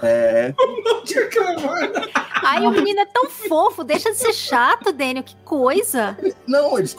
É, 0.00 0.54
Ai, 2.44 2.64
o 2.66 2.70
menino 2.70 3.00
é 3.00 3.06
tão 3.06 3.30
fofo, 3.30 3.82
deixa 3.82 4.10
de 4.10 4.18
ser 4.18 4.34
chato, 4.34 4.92
Daniel, 4.92 5.24
que 5.24 5.34
coisa. 5.44 6.16
não, 6.46 6.78
eles, 6.78 6.94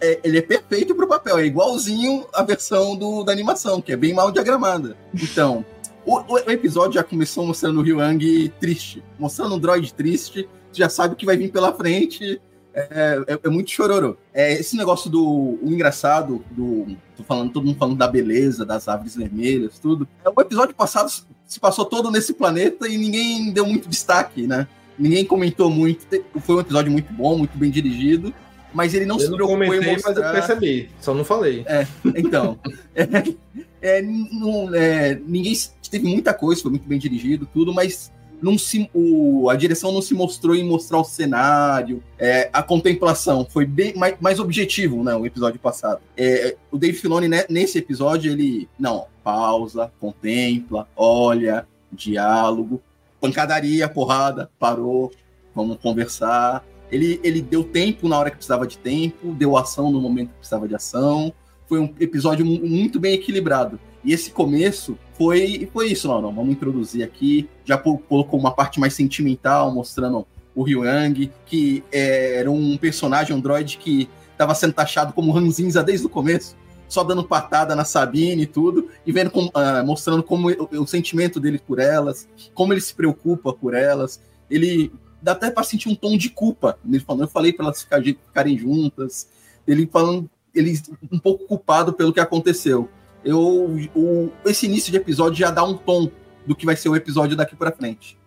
é- 0.00 0.20
ele 0.22 0.38
é 0.38 0.42
perfeito 0.42 0.94
pro 0.94 1.06
papel, 1.06 1.38
é 1.38 1.46
igualzinho 1.46 2.26
a 2.34 2.42
versão 2.42 2.96
do, 2.96 3.22
da 3.22 3.32
animação, 3.32 3.80
que 3.80 3.92
é 3.92 3.96
bem 3.96 4.12
mal 4.12 4.30
diagramada. 4.32 4.96
Então, 5.14 5.64
o, 6.06 6.34
o- 6.34 6.50
episódio 6.50 6.94
já 6.94 7.04
começou 7.04 7.46
mostrando 7.46 7.80
o 7.80 7.82
Ryuang 7.82 8.48
triste, 8.60 9.02
mostrando 9.18 9.54
um 9.54 9.58
droid 9.58 9.92
triste, 9.94 10.48
já 10.72 10.88
sabe 10.88 11.14
o 11.14 11.16
que 11.16 11.26
vai 11.26 11.36
vir 11.36 11.50
pela 11.50 11.72
frente, 11.72 12.40
é, 12.74 13.24
é- 13.28 13.38
é 13.44 13.48
muito 13.48 13.70
chororô. 13.70 14.16
É, 14.32 14.52
esse 14.54 14.76
negócio 14.76 15.08
do 15.10 15.58
engraçado, 15.62 16.44
do. 16.50 16.86
Tô 17.16 17.22
falando, 17.22 17.52
todo 17.52 17.64
mundo 17.66 17.78
falando 17.78 17.96
da 17.96 18.08
beleza, 18.08 18.64
das 18.66 18.88
árvores 18.88 19.14
vermelhas, 19.14 19.78
tudo. 19.78 20.06
É, 20.24 20.28
O 20.28 20.40
episódio 20.40 20.74
passado 20.74 21.08
se 21.46 21.60
passou 21.60 21.84
todo 21.84 22.10
nesse 22.10 22.34
planeta 22.34 22.88
e 22.88 22.98
ninguém 22.98 23.52
deu 23.52 23.64
muito 23.64 23.88
destaque, 23.88 24.46
né? 24.46 24.66
Ninguém 24.98 25.24
comentou 25.24 25.70
muito. 25.70 26.04
Foi 26.40 26.56
um 26.56 26.60
episódio 26.60 26.90
muito 26.90 27.12
bom, 27.12 27.38
muito 27.38 27.56
bem 27.56 27.70
dirigido. 27.70 28.34
Mas 28.72 28.92
ele 28.92 29.06
não 29.06 29.14
eu 29.16 29.20
se 29.20 29.28
não 29.28 29.36
preocupou 29.36 29.62
em 29.62 29.68
comentei, 29.68 29.92
mostrar... 29.92 30.12
mas 30.14 30.24
eu 30.24 30.32
percebi. 30.32 30.90
Só 31.00 31.14
não 31.14 31.24
falei. 31.24 31.64
É, 31.66 31.86
então. 32.16 32.58
é, 32.94 33.34
é, 33.80 34.02
não- 34.02 34.74
é, 34.74 35.14
ninguém 35.24 35.54
se- 35.54 35.70
teve 35.94 36.08
muita 36.08 36.34
coisa, 36.34 36.60
foi 36.62 36.72
muito 36.72 36.88
bem 36.88 36.98
dirigido, 36.98 37.48
tudo, 37.52 37.72
mas 37.72 38.12
não 38.42 38.58
se, 38.58 38.90
o, 38.92 39.48
a 39.48 39.54
direção 39.54 39.92
não 39.92 40.02
se 40.02 40.12
mostrou 40.12 40.56
em 40.56 40.64
mostrar 40.64 40.98
o 40.98 41.04
cenário, 41.04 42.02
é, 42.18 42.50
a 42.52 42.62
contemplação. 42.62 43.46
Foi 43.48 43.64
bem 43.64 43.94
mais, 43.96 44.16
mais 44.20 44.38
objetivo, 44.40 45.04
né? 45.04 45.14
O 45.14 45.24
episódio 45.24 45.58
passado. 45.60 46.00
É, 46.16 46.56
o 46.70 46.76
Dave 46.76 46.98
Filoni, 46.98 47.28
né, 47.28 47.44
nesse 47.48 47.78
episódio, 47.78 48.32
ele. 48.32 48.68
Não, 48.78 49.06
pausa, 49.22 49.92
contempla, 50.00 50.86
olha, 50.96 51.66
diálogo, 51.92 52.82
pancadaria, 53.20 53.88
porrada, 53.88 54.50
parou, 54.58 55.12
vamos 55.54 55.78
conversar. 55.78 56.64
Ele, 56.90 57.20
ele 57.24 57.40
deu 57.40 57.64
tempo 57.64 58.08
na 58.08 58.18
hora 58.18 58.30
que 58.30 58.36
precisava 58.36 58.66
de 58.66 58.76
tempo, 58.76 59.32
deu 59.32 59.56
ação 59.56 59.90
no 59.90 60.00
momento 60.00 60.30
que 60.30 60.38
precisava 60.38 60.68
de 60.68 60.74
ação. 60.74 61.32
Foi 61.66 61.78
um 61.78 61.94
episódio 61.98 62.44
mu- 62.44 62.60
muito 62.66 63.00
bem 63.00 63.14
equilibrado. 63.14 63.80
E 64.04 64.12
esse 64.12 64.30
começo 64.30 64.98
foi, 65.14 65.68
foi 65.72 65.92
isso, 65.92 66.06
não, 66.08 66.20
não, 66.20 66.32
vamos 66.34 66.52
introduzir 66.52 67.02
aqui. 67.02 67.48
Já 67.64 67.78
colocou 67.78 68.38
uma 68.38 68.52
parte 68.52 68.78
mais 68.78 68.92
sentimental, 68.94 69.72
mostrando 69.72 70.26
o 70.54 70.62
Ryuang, 70.62 71.32
que 71.46 71.82
era 71.90 72.50
um 72.50 72.76
personagem, 72.76 73.38
droid 73.40 73.78
que 73.78 74.08
estava 74.32 74.54
sendo 74.54 74.74
taxado 74.74 75.12
como 75.12 75.32
ranzinza 75.32 75.82
desde 75.82 76.06
o 76.06 76.08
começo, 76.10 76.54
só 76.88 77.02
dando 77.02 77.24
patada 77.24 77.74
na 77.74 77.84
Sabine 77.84 78.42
e 78.42 78.46
tudo, 78.46 78.88
e 79.06 79.10
vendo 79.10 79.30
como- 79.30 79.50
ah, 79.54 79.82
mostrando 79.84 80.22
como 80.22 80.50
o, 80.50 80.82
o 80.82 80.86
sentimento 80.86 81.40
dele 81.40 81.58
por 81.58 81.78
elas, 81.78 82.28
como 82.52 82.72
ele 82.72 82.80
se 82.80 82.94
preocupa 82.94 83.52
por 83.52 83.74
elas. 83.74 84.20
Ele 84.50 84.92
dá 85.22 85.32
até 85.32 85.50
para 85.50 85.64
sentir 85.64 85.88
um 85.88 85.94
tom 85.94 86.16
de 86.18 86.28
culpa. 86.28 86.78
Ele 86.86 87.00
falando, 87.00 87.22
eu 87.22 87.28
falei 87.28 87.52
para 87.52 87.64
elas 87.66 87.82
ficar- 87.82 88.02
ficarem 88.02 88.58
juntas. 88.58 89.28
Ele 89.66 89.88
falando, 89.90 90.28
ele 90.54 90.78
um 91.10 91.18
pouco 91.18 91.46
culpado 91.46 91.94
pelo 91.94 92.12
que 92.12 92.20
aconteceu. 92.20 92.88
Eu, 93.24 94.30
esse 94.44 94.66
início 94.66 94.90
de 94.90 94.98
episódio 94.98 95.38
já 95.38 95.50
dá 95.50 95.64
um 95.64 95.74
tom 95.74 96.10
do 96.46 96.54
que 96.54 96.66
vai 96.66 96.76
ser 96.76 96.88
o 96.88 96.96
episódio 96.96 97.36
daqui 97.36 97.56
para 97.56 97.72
frente. 97.72 98.18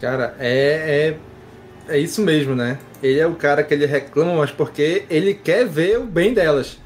Cara, 0.00 0.34
é, 0.40 1.16
é, 1.88 1.94
é 1.94 1.98
isso 1.98 2.20
mesmo, 2.22 2.56
né? 2.56 2.78
Ele 3.00 3.20
é 3.20 3.26
o 3.26 3.36
cara 3.36 3.62
que 3.62 3.72
ele 3.72 3.86
reclama, 3.86 4.34
mas 4.34 4.50
porque 4.50 5.04
ele 5.08 5.34
quer 5.34 5.64
ver 5.66 5.98
o 6.00 6.04
bem 6.04 6.34
delas, 6.34 6.78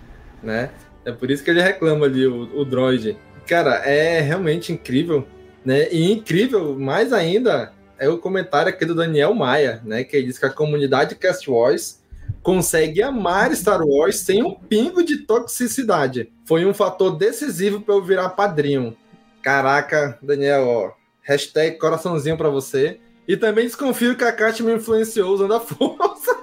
né? 0.42 0.70
É 1.04 1.12
por 1.12 1.30
isso 1.30 1.42
que 1.42 1.50
ele 1.50 1.62
reclama 1.62 2.04
ali, 2.04 2.26
o, 2.26 2.60
o 2.60 2.64
droid. 2.64 3.16
Cara, 3.46 3.76
é 3.76 4.20
realmente 4.20 4.72
incrível, 4.72 5.26
né? 5.64 5.88
E 5.90 6.12
incrível, 6.12 6.78
mais 6.78 7.12
ainda, 7.12 7.72
é 7.98 8.08
o 8.08 8.18
comentário 8.18 8.68
aqui 8.68 8.84
do 8.84 8.94
Daniel 8.94 9.32
Maia, 9.32 9.80
né? 9.84 10.04
Que 10.04 10.16
ele 10.16 10.26
diz 10.26 10.38
que 10.38 10.46
a 10.46 10.50
comunidade 10.50 11.14
Cast 11.14 11.48
Wars 11.50 12.00
consegue 12.46 13.02
amar 13.02 13.52
Star 13.56 13.82
Wars 13.84 14.20
sem 14.20 14.40
um 14.40 14.54
pingo 14.54 15.02
de 15.02 15.16
toxicidade. 15.16 16.32
Foi 16.44 16.64
um 16.64 16.72
fator 16.72 17.16
decisivo 17.16 17.80
para 17.80 17.92
eu 17.92 18.04
virar 18.04 18.28
padrinho. 18.28 18.96
Caraca, 19.42 20.16
Daniel, 20.22 20.64
ó. 20.68 20.92
Hashtag 21.22 21.76
coraçãozinho 21.76 22.36
pra 22.36 22.48
você. 22.48 23.00
E 23.26 23.36
também 23.36 23.64
desconfio 23.64 24.14
que 24.14 24.22
a 24.22 24.30
Kat 24.32 24.62
me 24.62 24.72
influenciou 24.72 25.34
usando 25.34 25.54
a 25.54 25.58
força. 25.58 26.36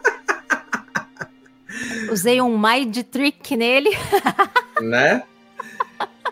Usei 2.11 2.41
um 2.41 2.59
mind 2.59 2.97
trick 3.09 3.55
nele. 3.55 3.91
né? 4.81 5.23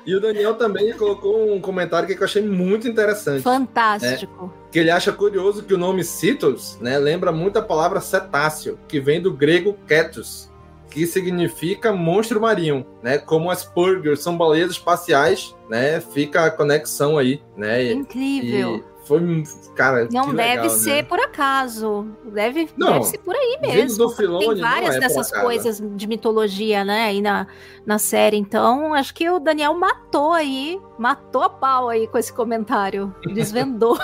E 0.05 0.13
o 0.13 0.19
Daniel 0.19 0.55
também 0.55 0.91
colocou 0.97 1.55
um 1.55 1.61
comentário 1.61 2.09
que 2.09 2.21
eu 2.21 2.25
achei 2.25 2.41
muito 2.41 2.89
interessante. 2.89 3.41
Fantástico. 3.41 4.47
Né? 4.47 4.60
Que 4.71 4.79
ele 4.79 4.89
acha 4.89 5.11
curioso 5.11 5.63
que 5.63 5.73
o 5.73 5.77
nome 5.77 6.03
Cetos, 6.03 6.77
né, 6.79 6.97
lembra 6.97 7.31
muito 7.31 7.57
a 7.59 7.61
palavra 7.61 7.99
cetáceo, 7.99 8.79
que 8.87 8.99
vem 8.99 9.21
do 9.21 9.33
grego 9.33 9.77
ketos, 9.85 10.49
que 10.89 11.05
significa 11.05 11.93
monstro 11.93 12.39
marinho, 12.39 12.85
né? 13.01 13.17
Como 13.17 13.49
as 13.49 13.63
purgers 13.63 14.21
são 14.21 14.37
baleias 14.37 14.71
espaciais, 14.71 15.55
né? 15.69 15.99
Fica 16.01 16.45
a 16.45 16.51
conexão 16.51 17.17
aí, 17.17 17.41
né? 17.55 17.91
Incrível. 17.91 18.83
Foi, 19.03 19.43
cara, 19.75 20.07
não 20.11 20.33
deve 20.33 20.61
legal, 20.61 20.69
ser 20.69 20.95
né? 20.97 21.03
por 21.03 21.19
acaso. 21.19 22.07
Deve, 22.25 22.69
Não, 22.77 22.93
deve 22.93 23.05
ser 23.05 23.17
por 23.17 23.35
aí 23.35 23.57
mesmo. 23.61 24.09
Filone, 24.11 24.45
Tem 24.45 24.61
várias 24.61 24.95
é 24.95 24.99
dessas 24.99 25.31
coisas 25.31 25.81
de 25.95 26.07
mitologia, 26.07 26.85
né, 26.85 27.05
aí 27.05 27.21
na, 27.21 27.47
na 27.85 27.97
série. 27.97 28.37
Então, 28.37 28.93
acho 28.93 29.13
que 29.13 29.29
o 29.29 29.39
Daniel 29.39 29.73
matou 29.73 30.33
aí, 30.33 30.79
matou 30.99 31.41
a 31.41 31.49
pau 31.49 31.89
aí 31.89 32.07
com 32.07 32.17
esse 32.17 32.31
comentário. 32.31 33.13
Desvendou. 33.33 33.97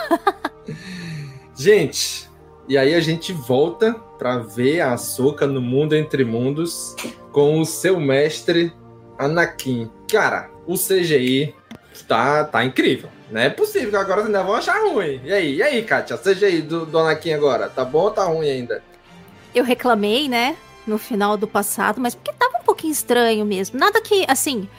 Gente, 1.56 2.30
e 2.68 2.78
aí 2.78 2.94
a 2.94 3.00
gente 3.00 3.32
volta 3.32 3.94
pra 4.18 4.40
ver 4.40 4.82
a 4.82 4.94
Ahsoka 4.94 5.48
no 5.48 5.62
Mundo 5.62 5.96
Entre 5.96 6.26
Mundos 6.26 6.96
com 7.32 7.60
o 7.60 7.66
seu 7.66 8.00
mestre 8.00 8.74
Anakin. 9.18 9.90
Cara, 10.12 10.50
o 10.66 10.74
CGI 10.74 11.56
tá, 12.08 12.44
tá 12.44 12.66
incrível. 12.66 13.10
Não 13.30 13.42
é 13.42 13.50
possível 13.50 13.90
que 13.90 13.96
agora 13.98 14.24
ainda 14.24 14.44
vão 14.44 14.56
achar 14.56 14.82
ruim. 14.82 15.20
E 15.24 15.34
aí, 15.34 15.56
e 15.56 15.64
aí, 15.64 15.84
Kátia? 15.84 16.18
CGI 16.18 16.62
do, 16.62 16.86
do 16.86 16.98
Anakin 17.00 17.34
agora, 17.34 17.70
tá 17.70 17.84
bom 17.84 18.04
ou 18.04 18.12
tá 18.12 18.24
ruim 18.24 18.50
ainda? 18.50 18.82
Eu 19.54 19.64
reclamei, 19.64 20.30
né, 20.30 20.56
no 20.86 20.98
final 20.98 21.36
do 21.36 21.48
passado, 21.48 22.00
mas 22.00 22.16
porque 22.16 22.32
tava 22.34 22.60
um 22.60 22.64
pouquinho 22.64 22.94
estranho 22.94 23.46
mesmo. 23.46 23.78
Nada 23.78 24.02
que, 24.02 24.26
assim, 24.30 24.70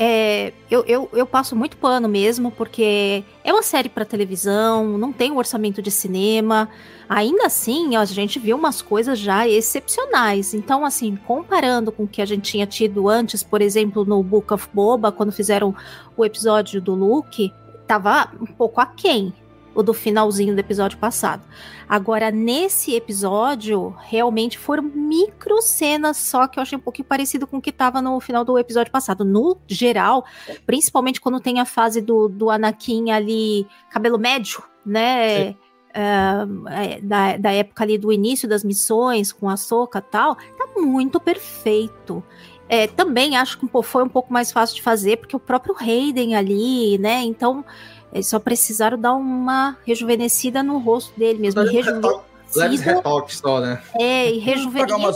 é, 0.00 0.52
eu, 0.70 0.84
eu, 0.86 1.08
eu 1.12 1.26
passo 1.26 1.56
muito 1.56 1.76
pano 1.76 2.08
mesmo, 2.08 2.52
porque 2.52 3.24
é 3.42 3.52
uma 3.52 3.64
série 3.64 3.88
para 3.88 4.04
televisão, 4.04 4.96
não 4.96 5.12
tem 5.12 5.32
um 5.32 5.36
orçamento 5.36 5.82
de 5.82 5.90
cinema. 5.90 6.68
Ainda 7.08 7.46
assim, 7.46 7.96
a 7.96 8.04
gente 8.04 8.38
viu 8.38 8.56
umas 8.56 8.80
coisas 8.80 9.18
já 9.18 9.48
excepcionais. 9.48 10.54
Então, 10.54 10.86
assim, 10.86 11.16
comparando 11.26 11.90
com 11.90 12.04
o 12.04 12.08
que 12.08 12.22
a 12.22 12.26
gente 12.26 12.48
tinha 12.48 12.64
tido 12.64 13.08
antes, 13.08 13.42
por 13.42 13.60
exemplo, 13.60 14.04
no 14.04 14.22
Book 14.22 14.54
of 14.54 14.68
Boba, 14.72 15.10
quando 15.10 15.32
fizeram 15.32 15.74
o 16.16 16.24
episódio 16.24 16.80
do 16.80 16.94
Luke, 16.94 17.52
tava 17.88 18.30
um 18.38 18.46
pouco 18.46 18.80
aquém 18.80 19.32
o 19.74 19.82
do 19.82 19.94
finalzinho 19.94 20.54
do 20.54 20.58
episódio 20.58 20.98
passado. 20.98 21.46
Agora, 21.88 22.30
nesse 22.30 22.94
episódio, 22.94 23.94
realmente 24.00 24.58
foram 24.58 24.82
micro 24.82 25.62
cenas, 25.62 26.16
só 26.16 26.46
que 26.46 26.58
eu 26.58 26.62
achei 26.62 26.76
um 26.76 26.80
pouquinho 26.80 27.06
parecido 27.06 27.46
com 27.46 27.58
o 27.58 27.60
que 27.60 27.72
tava 27.72 28.02
no 28.02 28.18
final 28.20 28.44
do 28.44 28.58
episódio 28.58 28.92
passado. 28.92 29.24
No 29.24 29.56
geral, 29.66 30.24
principalmente 30.66 31.20
quando 31.20 31.40
tem 31.40 31.60
a 31.60 31.64
fase 31.64 32.00
do, 32.00 32.28
do 32.28 32.50
Anakin 32.50 33.10
ali, 33.10 33.66
cabelo 33.88 34.18
médio, 34.18 34.62
né? 34.84 35.56
é, 35.94 37.00
da, 37.02 37.36
da 37.36 37.52
época 37.52 37.82
ali 37.82 37.98
do 37.98 38.12
início 38.12 38.48
das 38.48 38.62
missões 38.62 39.32
com 39.32 39.48
a 39.48 39.56
Soca 39.56 39.98
e 39.98 40.02
tal, 40.02 40.36
tá 40.36 40.68
muito 40.76 41.18
perfeito. 41.18 42.22
É, 42.68 42.86
também 42.86 43.36
acho 43.36 43.58
que 43.58 43.66
um 43.66 43.82
foi 43.82 44.02
um 44.02 44.08
pouco 44.08 44.32
mais 44.32 44.52
fácil 44.52 44.76
de 44.76 44.82
fazer, 44.82 45.16
porque 45.16 45.34
o 45.34 45.40
próprio 45.40 45.74
Hayden 45.78 46.36
ali, 46.36 46.98
né? 46.98 47.22
Então, 47.22 47.64
eles 48.12 48.26
só 48.26 48.38
precisaram 48.38 48.98
dar 48.98 49.14
uma 49.14 49.76
rejuvenescida 49.86 50.62
no 50.62 50.78
rosto 50.78 51.18
dele 51.18 51.38
mesmo. 51.38 51.60
Leve 51.60 51.76
rejuvenescido. 51.76 52.28
Leves 52.56 52.80
retoques 52.80 53.38
só, 53.38 53.60
né? 53.60 53.80
É, 53.98 54.32
e 54.32 54.38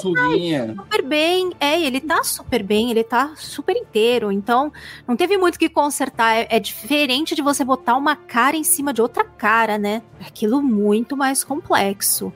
ruguinhas. 0.02 0.76
super 0.76 1.02
bem. 1.02 1.52
É, 1.58 1.80
ele 1.80 2.00
tá 2.00 2.22
super 2.22 2.62
bem, 2.62 2.90
ele 2.90 3.02
tá 3.02 3.32
super 3.36 3.74
inteiro. 3.76 4.30
Então, 4.30 4.70
não 5.06 5.16
teve 5.16 5.36
muito 5.38 5.56
o 5.56 5.58
que 5.58 5.68
consertar. 5.68 6.36
É, 6.36 6.46
é 6.50 6.60
diferente 6.60 7.34
de 7.34 7.42
você 7.42 7.64
botar 7.64 7.96
uma 7.96 8.14
cara 8.14 8.56
em 8.56 8.64
cima 8.64 8.92
de 8.92 9.00
outra 9.00 9.24
cara, 9.24 9.78
né? 9.78 10.02
É 10.20 10.26
Aquilo 10.26 10.62
muito 10.62 11.16
mais 11.16 11.42
complexo. 11.42 12.32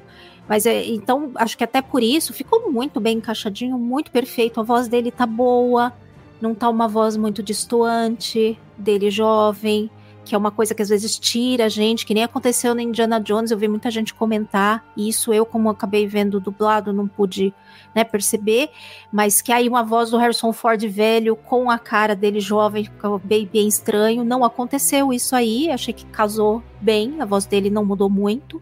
Mas 0.49 0.67
é, 0.67 0.85
então, 0.87 1.33
acho 1.35 1.57
que 1.57 1.65
até 1.65 1.83
por 1.83 2.03
isso 2.03 2.33
ficou 2.33 2.71
muito 2.71 3.01
bem 3.01 3.19
encaixadinho, 3.19 3.79
muito 3.79 4.11
perfeito. 4.11 4.61
A 4.61 4.63
voz 4.63 4.89
dele 4.89 5.11
tá 5.11 5.27
boa, 5.27 5.93
não 6.41 6.55
tá 6.55 6.69
uma 6.69 6.87
voz 6.87 7.17
muito 7.17 7.43
distoante 7.43 8.59
dele 8.79 9.11
jovem, 9.11 9.91
que 10.27 10.35
é 10.35 10.39
uma 10.39 10.51
coisa 10.51 10.75
que 10.75 10.83
às 10.83 10.89
vezes 10.89 11.19
tira 11.19 11.67
a 11.67 11.69
gente, 11.69 12.05
que 12.05 12.13
nem 12.13 12.25
aconteceu 12.25 12.75
no 12.75 12.81
Indiana 12.81 13.21
Jones, 13.21 13.53
eu 13.53 13.59
vi 13.59 13.69
muita 13.69 13.91
gente 13.93 14.13
comentar, 14.13 14.85
e 14.97 15.09
isso 15.09 15.33
eu, 15.33 15.47
como 15.47 15.71
acabei 15.71 16.07
vendo 16.07 16.41
dublado, 16.41 16.93
não 16.93 17.07
pude 17.07 17.55
né, 17.95 18.03
perceber, 18.03 18.71
mas 19.13 19.41
que 19.41 19.53
aí 19.53 19.69
uma 19.69 19.85
voz 19.85 20.11
do 20.11 20.19
Harrison 20.19 20.53
Ford 20.53 20.83
velho 20.85 21.37
com 21.37 21.71
a 21.71 21.79
cara 21.79 22.17
dele 22.17 22.41
jovem, 22.41 22.85
ficou 22.85 23.21
bem, 23.21 23.49
bem 23.51 23.69
estranho, 23.69 24.25
não 24.25 24.45
aconteceu 24.45 25.13
isso 25.13 25.35
aí, 25.35 25.71
achei 25.71 25.95
que 25.95 26.05
casou 26.07 26.61
bem, 26.81 27.21
a 27.21 27.25
voz 27.25 27.47
dele 27.47 27.71
não 27.71 27.85
mudou 27.85 28.11
muito. 28.11 28.61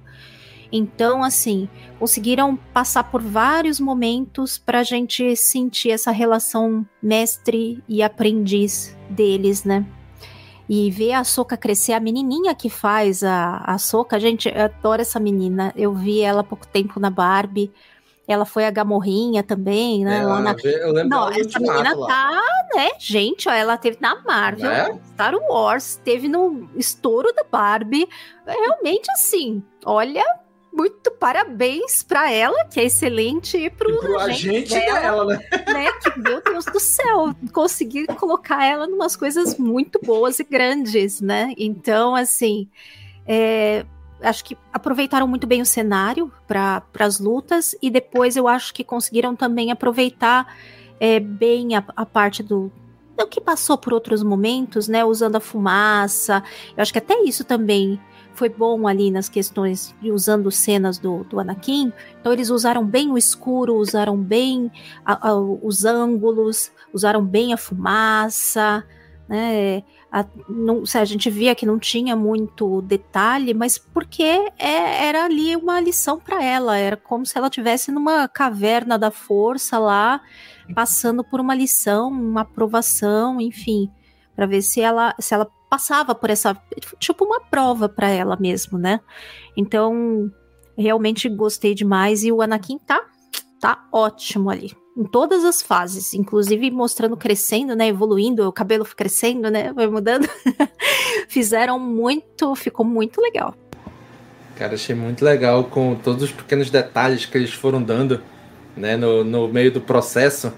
Então, 0.76 1.22
assim, 1.22 1.68
conseguiram 2.00 2.56
passar 2.56 3.04
por 3.04 3.22
vários 3.22 3.78
momentos 3.78 4.58
para 4.58 4.80
a 4.80 4.82
gente 4.82 5.36
sentir 5.36 5.90
essa 5.92 6.10
relação 6.10 6.84
mestre 7.00 7.80
e 7.88 8.02
aprendiz 8.02 8.96
deles, 9.08 9.62
né? 9.62 9.86
E 10.68 10.90
ver 10.90 11.12
a 11.12 11.22
Soca 11.22 11.56
crescer, 11.56 11.92
a 11.92 12.00
menininha 12.00 12.54
que 12.56 12.68
faz 12.68 13.22
a, 13.22 13.58
a 13.58 13.78
Soca, 13.78 14.18
gente, 14.18 14.48
eu 14.48 14.64
adoro 14.64 15.00
essa 15.00 15.20
menina. 15.20 15.72
Eu 15.76 15.94
vi 15.94 16.22
ela 16.22 16.40
há 16.40 16.44
pouco 16.44 16.66
tempo 16.66 16.98
na 16.98 17.08
Barbie. 17.10 17.70
Ela 18.26 18.44
foi 18.46 18.64
a 18.64 18.70
Gamorrinha 18.70 19.42
também, 19.44 20.02
né? 20.04 20.20
É, 20.20 20.24
lá 20.24 20.40
na- 20.40 20.56
eu 20.64 20.90
lembro 20.92 21.08
Não, 21.10 21.28
essa 21.28 21.60
menina 21.60 21.94
lá. 21.94 22.06
tá, 22.08 22.42
né, 22.74 22.88
gente, 22.98 23.48
ó, 23.48 23.52
ela 23.52 23.76
teve 23.76 23.98
na 24.00 24.20
Marvel, 24.22 24.70
Né? 24.70 24.98
Star 25.12 25.34
Wars, 25.36 26.00
teve 26.02 26.26
no 26.26 26.68
estouro 26.74 27.32
da 27.32 27.44
Barbie. 27.44 28.08
Realmente, 28.46 29.08
assim, 29.12 29.62
olha, 29.84 30.24
muito 30.74 31.10
parabéns 31.12 32.02
pra 32.02 32.30
ela, 32.30 32.64
que 32.66 32.80
é 32.80 32.84
excelente, 32.84 33.56
e 33.56 33.70
pro, 33.70 33.90
E 33.90 33.98
pro 33.98 34.18
agente 34.18 34.74
dela, 34.74 35.24
né? 35.24 35.40
né? 35.72 35.92
Que, 36.02 36.18
meu 36.20 36.42
Deus 36.42 36.64
do 36.64 36.80
céu, 36.80 37.34
conseguir 37.52 38.06
colocar 38.08 38.64
ela 38.64 38.86
em 38.86 38.92
umas 38.92 39.14
coisas 39.14 39.56
muito 39.56 40.00
boas 40.04 40.38
e 40.40 40.44
grandes, 40.44 41.20
né? 41.20 41.54
Então, 41.56 42.14
assim, 42.14 42.68
é, 43.26 43.86
acho 44.20 44.44
que 44.44 44.58
aproveitaram 44.72 45.28
muito 45.28 45.46
bem 45.46 45.62
o 45.62 45.66
cenário 45.66 46.30
para 46.46 46.82
as 46.98 47.20
lutas 47.20 47.76
e 47.80 47.90
depois 47.90 48.36
eu 48.36 48.48
acho 48.48 48.74
que 48.74 48.82
conseguiram 48.82 49.36
também 49.36 49.70
aproveitar 49.70 50.56
é, 50.98 51.20
bem 51.20 51.76
a, 51.76 51.84
a 51.96 52.04
parte 52.04 52.42
do 52.42 52.70
do 53.16 53.28
que 53.28 53.40
passou 53.40 53.78
por 53.78 53.92
outros 53.92 54.24
momentos, 54.24 54.88
né? 54.88 55.04
Usando 55.04 55.36
a 55.36 55.40
fumaça. 55.40 56.42
Eu 56.76 56.82
acho 56.82 56.92
que 56.92 56.98
até 56.98 57.22
isso 57.22 57.44
também 57.44 58.00
foi 58.34 58.48
bom 58.48 58.86
ali 58.86 59.10
nas 59.10 59.28
questões 59.28 59.94
de 60.02 60.10
usando 60.10 60.50
cenas 60.50 60.98
do, 60.98 61.24
do 61.24 61.38
Anakin. 61.40 61.92
Então 62.20 62.32
eles 62.32 62.50
usaram 62.50 62.84
bem 62.84 63.10
o 63.10 63.16
escuro, 63.18 63.76
usaram 63.76 64.16
bem 64.16 64.70
a- 65.04 65.28
a- 65.30 65.36
os 65.38 65.84
ângulos, 65.84 66.70
usaram 66.92 67.24
bem 67.24 67.52
a 67.52 67.56
fumaça, 67.56 68.84
né? 69.28 69.82
A, 70.12 70.24
não, 70.48 70.84
a 70.94 71.04
gente 71.04 71.28
via 71.28 71.54
que 71.56 71.66
não 71.66 71.76
tinha 71.78 72.14
muito 72.14 72.82
detalhe, 72.82 73.52
mas 73.52 73.78
porque 73.78 74.22
é- 74.22 75.06
era 75.08 75.24
ali 75.24 75.56
uma 75.56 75.80
lição 75.80 76.20
para 76.20 76.42
ela, 76.44 76.76
era 76.76 76.96
como 76.96 77.26
se 77.26 77.36
ela 77.36 77.50
tivesse 77.50 77.90
numa 77.90 78.28
caverna 78.28 78.96
da 78.98 79.10
força 79.10 79.78
lá, 79.78 80.20
passando 80.74 81.24
por 81.24 81.40
uma 81.40 81.54
lição, 81.54 82.08
uma 82.10 82.42
aprovação, 82.42 83.40
enfim, 83.40 83.90
para 84.36 84.46
ver 84.46 84.62
se 84.62 84.80
ela 84.80 85.14
se 85.18 85.34
ela 85.34 85.48
passava 85.74 86.14
por 86.14 86.30
essa 86.30 86.56
tipo 87.00 87.24
uma 87.24 87.40
prova 87.40 87.88
para 87.88 88.08
ela 88.08 88.36
mesmo, 88.36 88.78
né? 88.78 89.00
Então, 89.56 90.30
realmente 90.78 91.28
gostei 91.28 91.74
demais 91.74 92.22
e 92.22 92.30
o 92.30 92.40
Anakin 92.40 92.78
tá 92.78 93.04
tá 93.60 93.84
ótimo 93.92 94.50
ali. 94.50 94.72
Em 94.96 95.02
todas 95.02 95.44
as 95.44 95.60
fases, 95.60 96.14
inclusive 96.14 96.70
mostrando 96.70 97.16
crescendo, 97.16 97.74
né, 97.74 97.88
evoluindo, 97.88 98.46
o 98.46 98.52
cabelo 98.52 98.84
crescendo, 98.84 99.50
né, 99.50 99.72
vai 99.72 99.88
mudando. 99.88 100.28
Fizeram 101.26 101.76
muito, 101.80 102.54
ficou 102.54 102.86
muito 102.86 103.20
legal. 103.20 103.52
Cara, 104.54 104.74
achei 104.74 104.94
muito 104.94 105.24
legal 105.24 105.64
com 105.64 105.96
todos 105.96 106.22
os 106.22 106.30
pequenos 106.30 106.70
detalhes 106.70 107.26
que 107.26 107.36
eles 107.36 107.52
foram 107.52 107.82
dando, 107.82 108.22
né, 108.76 108.96
no, 108.96 109.24
no 109.24 109.48
meio 109.48 109.72
do 109.72 109.80
processo, 109.80 110.52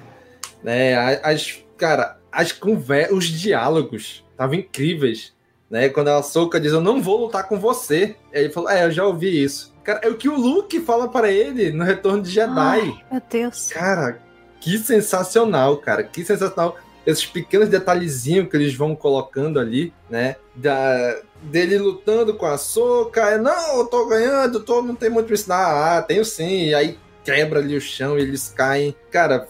né, 0.63 0.95
as, 1.23 1.65
cara, 1.79 2.21
as 2.31 2.53
conversas, 2.53 3.17
os 3.17 3.25
diálogos 3.25 4.26
estavam 4.37 4.55
incríveis, 4.55 5.33
né, 5.69 5.89
quando 5.89 6.09
a 6.09 6.23
Soca 6.23 6.61
diz, 6.61 6.73
eu 6.73 6.81
não 6.81 7.03
vou 7.03 7.23
lutar 7.23 7.49
com 7.49 7.59
você, 7.59 8.15
aí 8.33 8.45
ele 8.45 8.53
falou, 8.53 8.71
é, 8.71 8.85
eu 8.85 8.91
já 8.91 9.05
ouvi 9.05 9.43
isso. 9.43 9.75
Cara, 9.83 10.01
é 10.03 10.09
o 10.09 10.17
que 10.17 10.29
o 10.29 10.37
Luke 10.37 10.81
fala 10.81 11.09
para 11.09 11.31
ele 11.31 11.73
no 11.73 11.85
Retorno 11.85 12.23
de 12.23 12.31
Jedi. 12.31 12.51
Ai, 12.57 13.05
meu 13.11 13.23
Deus. 13.31 13.69
Cara, 13.69 14.21
que 14.61 14.79
sensacional, 14.79 15.77
cara. 15.77 16.03
Que 16.03 16.25
sensacional. 16.25 16.77
Esses 17.07 17.25
pequenos 17.25 17.69
detalhezinhos 17.69 18.49
que 18.49 18.57
eles 18.57 18.75
vão 18.75 18.97
colocando 18.97 19.61
ali, 19.61 19.93
né? 20.11 20.35
Da, 20.57 21.21
dele 21.41 21.79
lutando 21.79 22.35
com 22.35 22.47
a 22.47 22.59
soca. 22.59 23.39
Não, 23.39 23.79
eu 23.79 23.87
tô 23.87 24.07
ganhando, 24.07 24.59
tô, 24.59 24.83
não 24.83 24.97
tem 24.97 25.09
muito 25.09 25.27
pra 25.27 25.35
ensinar. 25.35 25.99
Ah, 25.99 26.03
tenho 26.03 26.25
sim. 26.25 26.65
E 26.65 26.75
aí 26.75 26.99
quebra 27.25 27.61
ali 27.61 27.77
o 27.77 27.81
chão 27.81 28.19
e 28.19 28.23
eles 28.23 28.49
caem. 28.49 28.95
Cara, 29.09 29.47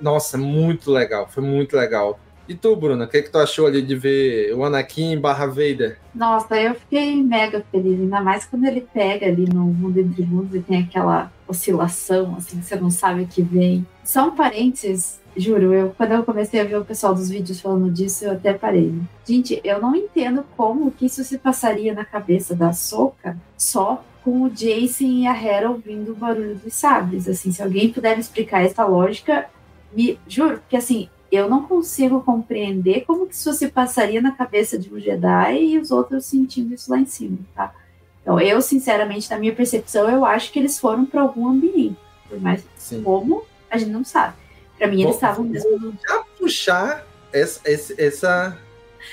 nossa, 0.00 0.38
muito 0.38 0.90
legal, 0.90 1.28
foi 1.28 1.42
muito 1.42 1.76
legal. 1.76 2.18
E 2.48 2.54
tu, 2.54 2.76
Bruna, 2.76 3.04
o 3.04 3.08
que, 3.08 3.22
que 3.22 3.30
tu 3.30 3.38
achou 3.38 3.66
ali 3.66 3.82
de 3.82 3.96
ver 3.96 4.54
o 4.54 4.64
Anakin 4.64 5.18
barra 5.18 5.46
Vader? 5.46 5.98
Nossa, 6.14 6.56
eu 6.56 6.74
fiquei 6.74 7.22
mega 7.22 7.64
feliz, 7.72 8.00
ainda 8.00 8.20
mais 8.20 8.44
quando 8.44 8.64
ele 8.64 8.80
pega 8.80 9.26
ali 9.26 9.46
no 9.52 9.64
mundo 9.64 9.98
entre 9.98 10.24
mundos 10.24 10.54
e 10.54 10.60
tem 10.60 10.82
aquela 10.82 11.32
oscilação, 11.48 12.36
assim, 12.36 12.60
que 12.60 12.66
você 12.66 12.76
não 12.76 12.90
sabe 12.90 13.22
o 13.22 13.26
que 13.26 13.42
vem. 13.42 13.86
Só 14.04 14.28
um 14.28 14.36
parênteses, 14.36 15.20
juro, 15.36 15.72
eu, 15.72 15.94
quando 15.96 16.12
eu 16.12 16.22
comecei 16.22 16.60
a 16.60 16.64
ver 16.64 16.78
o 16.78 16.84
pessoal 16.84 17.14
dos 17.14 17.28
vídeos 17.28 17.60
falando 17.60 17.90
disso, 17.90 18.24
eu 18.24 18.32
até 18.32 18.52
parei. 18.52 18.94
Gente, 19.26 19.60
eu 19.64 19.80
não 19.80 19.96
entendo 19.96 20.44
como 20.56 20.90
que 20.90 21.06
isso 21.06 21.24
se 21.24 21.38
passaria 21.38 21.92
na 21.92 22.04
cabeça 22.04 22.54
da 22.54 22.72
Soca 22.72 23.36
só 23.56 24.04
com 24.22 24.42
o 24.42 24.50
Jason 24.50 25.04
e 25.04 25.26
a 25.26 25.40
Hera 25.40 25.70
ouvindo 25.70 26.12
o 26.12 26.16
barulho 26.16 26.56
dos 26.56 26.74
sabres. 26.74 27.28
Assim, 27.28 27.52
se 27.52 27.62
alguém 27.62 27.92
puder 27.92 28.14
me 28.14 28.20
explicar 28.20 28.64
essa 28.64 28.84
lógica, 28.84 29.46
me 29.92 30.18
juro, 30.26 30.58
porque 30.58 30.76
assim, 30.76 31.08
eu 31.30 31.48
não 31.48 31.62
consigo 31.62 32.22
compreender 32.22 33.04
como 33.04 33.26
que 33.26 33.34
isso 33.34 33.52
se 33.52 33.68
passaria 33.68 34.20
na 34.20 34.32
cabeça 34.32 34.78
de 34.78 34.92
um 34.92 34.98
Jedi 34.98 35.62
e 35.62 35.78
os 35.78 35.90
outros 35.90 36.24
sentindo 36.24 36.74
isso 36.74 36.90
lá 36.90 36.98
em 36.98 37.06
cima, 37.06 37.38
tá? 37.54 37.74
Então, 38.22 38.40
eu, 38.40 38.60
sinceramente, 38.60 39.30
na 39.30 39.38
minha 39.38 39.54
percepção, 39.54 40.08
eu 40.10 40.24
acho 40.24 40.50
que 40.50 40.58
eles 40.58 40.78
foram 40.78 41.06
para 41.06 41.22
algum 41.22 41.48
ambiente. 41.48 41.96
Por 42.28 42.40
mais 42.40 42.64
Sim. 42.76 43.02
como, 43.02 43.44
a 43.70 43.78
gente 43.78 43.90
não 43.90 44.04
sabe. 44.04 44.34
Para 44.76 44.88
mim, 44.88 45.02
eles 45.02 45.14
estavam 45.14 45.44
mesmo 45.44 45.78
no. 45.78 45.94
Já 46.06 46.24
puxar 46.36 47.06
essa. 47.32 47.60
essa, 47.64 47.94
essa 47.96 48.58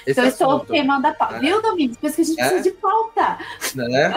então, 0.07 0.23
eu 0.23 0.29
estou 0.29 0.59
queimando 0.61 1.05
a 1.05 1.13
pauta. 1.13 1.35
É. 1.35 1.39
Viu, 1.39 1.61
Domingos? 1.61 1.97
Por 1.97 2.07
isso 2.07 2.15
que 2.15 2.21
a 2.21 2.25
gente 2.25 2.41
é. 2.41 2.47
precisa 2.47 2.63
de 2.63 2.71
pauta. 2.71 3.37
Né? 3.75 4.13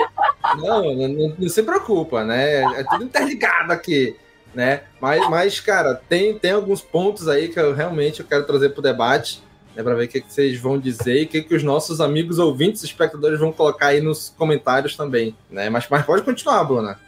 não, 0.56 0.94
não, 0.94 1.09
não, 1.09 1.37
não, 1.38 1.48
se 1.48 1.62
preocupa, 1.62 2.24
né? 2.24 2.62
É 2.80 2.85
tudo 2.85 3.04
interligado 3.04 3.72
aqui 3.72 4.16
né? 4.57 4.85
Mas, 4.99 5.29
mas 5.29 5.61
cara, 5.61 6.01
tem, 6.09 6.38
tem 6.38 6.53
alguns 6.53 6.81
pontos 6.81 7.29
aí 7.29 7.49
que 7.49 7.61
eu 7.61 7.75
realmente 7.75 8.21
eu 8.21 8.27
quero 8.27 8.47
trazer 8.47 8.71
para 8.71 8.81
o 8.81 8.83
debate, 8.83 9.42
né, 9.77 9.83
para 9.83 9.95
ver 9.95 10.07
o 10.07 10.09
que, 10.09 10.23
que, 10.23 10.33
vocês 10.33 10.59
vão 10.59 10.79
dizer 10.79 11.21
e 11.21 11.25
o 11.25 11.29
que, 11.29 11.42
que 11.42 11.55
os 11.55 11.62
nossos 11.62 12.01
amigos 12.01 12.38
ouvintes 12.38 12.83
espectadores 12.83 13.38
vão 13.38 13.53
colocar 13.53 13.88
aí 13.88 14.01
nos 14.01 14.31
comentários 14.31 14.97
também, 14.97 15.37
né? 15.51 15.69
Mas, 15.69 15.87
mas 15.90 16.07
pode 16.07 16.23
continuar, 16.23 16.64
Bruna. 16.64 16.99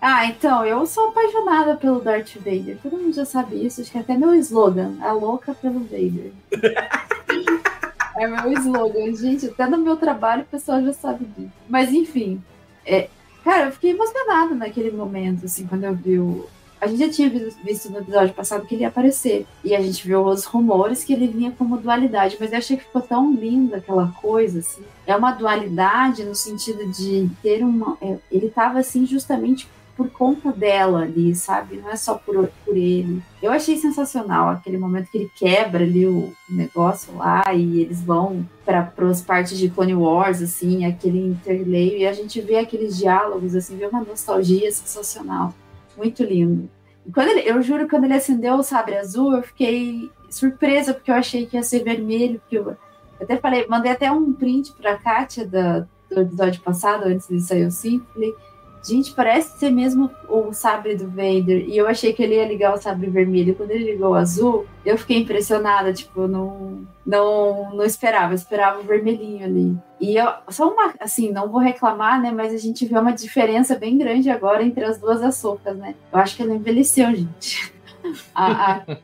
Ah, 0.00 0.26
então, 0.26 0.66
eu 0.66 0.84
sou 0.84 1.10
apaixonada 1.10 1.76
pelo 1.76 2.00
Darth 2.00 2.34
Vader. 2.34 2.76
Todo 2.82 2.96
mundo 2.96 3.14
já 3.14 3.24
sabe 3.24 3.64
isso, 3.64 3.80
acho 3.80 3.92
que 3.92 3.98
é 3.98 4.00
até 4.00 4.16
meu 4.16 4.34
slogan, 4.34 4.96
a 5.00 5.12
louca 5.12 5.54
pelo 5.54 5.78
Vader. 5.84 6.32
é 8.18 8.26
meu 8.26 8.52
slogan, 8.54 9.14
gente. 9.14 9.46
Até 9.46 9.68
no 9.68 9.78
meu 9.78 9.96
trabalho 9.96 10.42
o 10.42 10.46
pessoal 10.46 10.82
já 10.82 10.92
sabe 10.92 11.26
disso. 11.26 11.52
Mas 11.68 11.92
enfim, 11.92 12.42
é, 12.84 13.08
cara, 13.44 13.66
eu 13.66 13.72
fiquei 13.72 13.92
emocionada 13.92 14.56
naquele 14.56 14.90
momento, 14.90 15.46
assim, 15.46 15.64
quando 15.68 15.84
eu 15.84 15.94
vi 15.94 16.18
o, 16.18 16.48
a 16.82 16.88
gente 16.88 16.98
já 16.98 17.08
tinha 17.08 17.30
visto 17.64 17.90
no 17.90 18.00
episódio 18.00 18.34
passado 18.34 18.66
que 18.66 18.74
ele 18.74 18.82
ia 18.82 18.88
aparecer. 18.88 19.46
E 19.62 19.72
a 19.72 19.80
gente 19.80 20.04
viu 20.04 20.24
os 20.24 20.44
rumores 20.44 21.04
que 21.04 21.12
ele 21.12 21.28
vinha 21.28 21.52
como 21.56 21.78
dualidade. 21.78 22.36
Mas 22.40 22.50
eu 22.50 22.58
achei 22.58 22.76
que 22.76 22.82
ficou 22.82 23.00
tão 23.00 23.32
linda 23.32 23.76
aquela 23.76 24.08
coisa, 24.20 24.58
assim. 24.58 24.82
É 25.06 25.14
uma 25.14 25.30
dualidade 25.30 26.24
no 26.24 26.34
sentido 26.34 26.90
de 26.90 27.30
ter 27.40 27.62
uma. 27.62 27.96
É, 28.02 28.16
ele 28.32 28.50
tava 28.50 28.80
assim 28.80 29.06
justamente 29.06 29.68
por 29.96 30.10
conta 30.10 30.50
dela 30.50 31.02
ali, 31.02 31.32
sabe? 31.36 31.76
Não 31.76 31.88
é 31.88 31.94
só 31.94 32.14
por, 32.14 32.50
por 32.64 32.76
ele. 32.76 33.22
Eu 33.40 33.52
achei 33.52 33.76
sensacional 33.76 34.48
aquele 34.48 34.76
momento 34.76 35.08
que 35.08 35.18
ele 35.18 35.30
quebra 35.36 35.84
ali 35.84 36.04
o 36.04 36.32
negócio 36.50 37.16
lá 37.16 37.44
e 37.54 37.82
eles 37.82 38.02
vão 38.02 38.44
para 38.64 38.92
as 39.08 39.22
partes 39.22 39.56
de 39.56 39.70
Clone 39.70 39.94
Wars, 39.94 40.42
assim, 40.42 40.84
aquele 40.84 41.18
interleio, 41.18 41.98
e 41.98 42.06
a 42.06 42.12
gente 42.12 42.40
vê 42.40 42.56
aqueles 42.56 42.96
diálogos, 42.96 43.54
assim, 43.54 43.76
vê 43.76 43.86
uma 43.86 44.02
nostalgia 44.02 44.72
sensacional 44.72 45.52
muito 45.96 46.22
lindo. 46.22 46.68
E 47.06 47.12
quando 47.12 47.28
ele, 47.28 47.48
eu 47.48 47.60
juro, 47.62 47.88
quando 47.88 48.04
ele 48.04 48.14
acendeu 48.14 48.54
o 48.54 48.62
sabre 48.62 48.96
azul, 48.96 49.34
eu 49.34 49.42
fiquei 49.42 50.10
surpresa, 50.30 50.94
porque 50.94 51.10
eu 51.10 51.14
achei 51.14 51.46
que 51.46 51.56
ia 51.56 51.62
ser 51.62 51.82
vermelho, 51.82 52.40
porque 52.40 52.58
eu, 52.58 52.68
eu 52.68 52.76
até 53.20 53.36
falei, 53.36 53.66
mandei 53.68 53.92
até 53.92 54.10
um 54.10 54.32
print 54.32 54.72
pra 54.74 54.96
Kátia 54.96 55.46
da, 55.46 55.86
do 56.10 56.20
episódio 56.20 56.60
passado, 56.62 57.04
antes 57.04 57.28
de 57.28 57.40
sair 57.40 57.66
o 57.66 57.70
5, 57.70 58.06
falei, 58.12 58.34
gente, 58.82 59.12
parece 59.12 59.58
ser 59.58 59.70
mesmo 59.70 60.10
o 60.28 60.52
sabre 60.52 60.96
do 60.96 61.08
Vader. 61.08 61.68
E 61.68 61.76
eu 61.76 61.86
achei 61.86 62.12
que 62.12 62.22
ele 62.22 62.34
ia 62.34 62.46
ligar 62.46 62.74
o 62.74 62.80
sabre 62.80 63.08
vermelho. 63.08 63.54
Quando 63.54 63.70
ele 63.70 63.92
ligou 63.92 64.10
o 64.10 64.14
azul, 64.14 64.66
eu 64.84 64.98
fiquei 64.98 65.18
impressionada. 65.18 65.92
Tipo, 65.92 66.26
não, 66.26 66.86
não, 67.06 67.74
não 67.74 67.84
esperava. 67.84 68.32
Eu 68.32 68.36
esperava 68.36 68.80
o 68.80 68.84
vermelhinho 68.84 69.44
ali. 69.44 69.76
E 70.00 70.16
eu, 70.16 70.28
só 70.48 70.68
uma, 70.68 70.94
assim, 70.98 71.30
não 71.30 71.48
vou 71.48 71.60
reclamar, 71.60 72.20
né? 72.20 72.32
Mas 72.32 72.52
a 72.52 72.58
gente 72.58 72.84
vê 72.84 72.98
uma 72.98 73.12
diferença 73.12 73.76
bem 73.76 73.96
grande 73.96 74.30
agora 74.30 74.62
entre 74.62 74.84
as 74.84 74.98
duas 74.98 75.22
açúcares, 75.22 75.78
né? 75.78 75.94
Eu 76.12 76.18
acho 76.18 76.36
que 76.36 76.42
ela 76.42 76.54
envelheceu, 76.54 77.14
gente. 77.14 77.72
A, 78.34 78.72
a, 78.72 78.96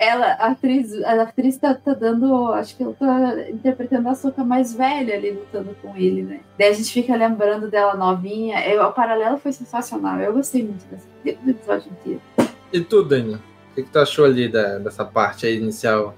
ela, 0.00 0.28
a 0.32 0.52
atriz, 0.52 0.94
a 1.04 1.22
atriz 1.22 1.58
tá, 1.58 1.74
tá, 1.74 1.92
dando, 1.92 2.54
acho 2.54 2.74
que 2.74 2.82
ela 2.82 2.94
tá 2.94 3.50
interpretando 3.50 4.08
a 4.08 4.14
Soca 4.14 4.42
mais 4.42 4.72
velha 4.72 5.14
ali 5.14 5.30
lutando 5.32 5.76
com 5.82 5.94
ele, 5.94 6.22
né? 6.22 6.40
Daí 6.58 6.70
a 6.70 6.72
gente 6.72 6.90
fica 6.90 7.14
lembrando 7.14 7.70
dela 7.70 7.94
novinha. 7.94 8.66
Eu, 8.66 8.82
o 8.82 8.92
paralelo 8.92 9.36
foi 9.36 9.52
sensacional. 9.52 10.18
Eu 10.18 10.32
gostei 10.32 10.64
muito 10.64 10.86
desse, 10.86 11.38
do 11.38 11.50
episódio 11.50 11.92
inteiro. 11.92 12.22
E 12.72 12.80
tu, 12.80 13.04
Daniel? 13.04 13.38
O 13.38 13.74
que, 13.74 13.82
que 13.82 13.90
tu 13.90 13.98
achou 13.98 14.24
ali 14.24 14.48
da, 14.48 14.78
dessa 14.78 15.04
parte 15.04 15.44
aí 15.44 15.58
inicial? 15.58 16.14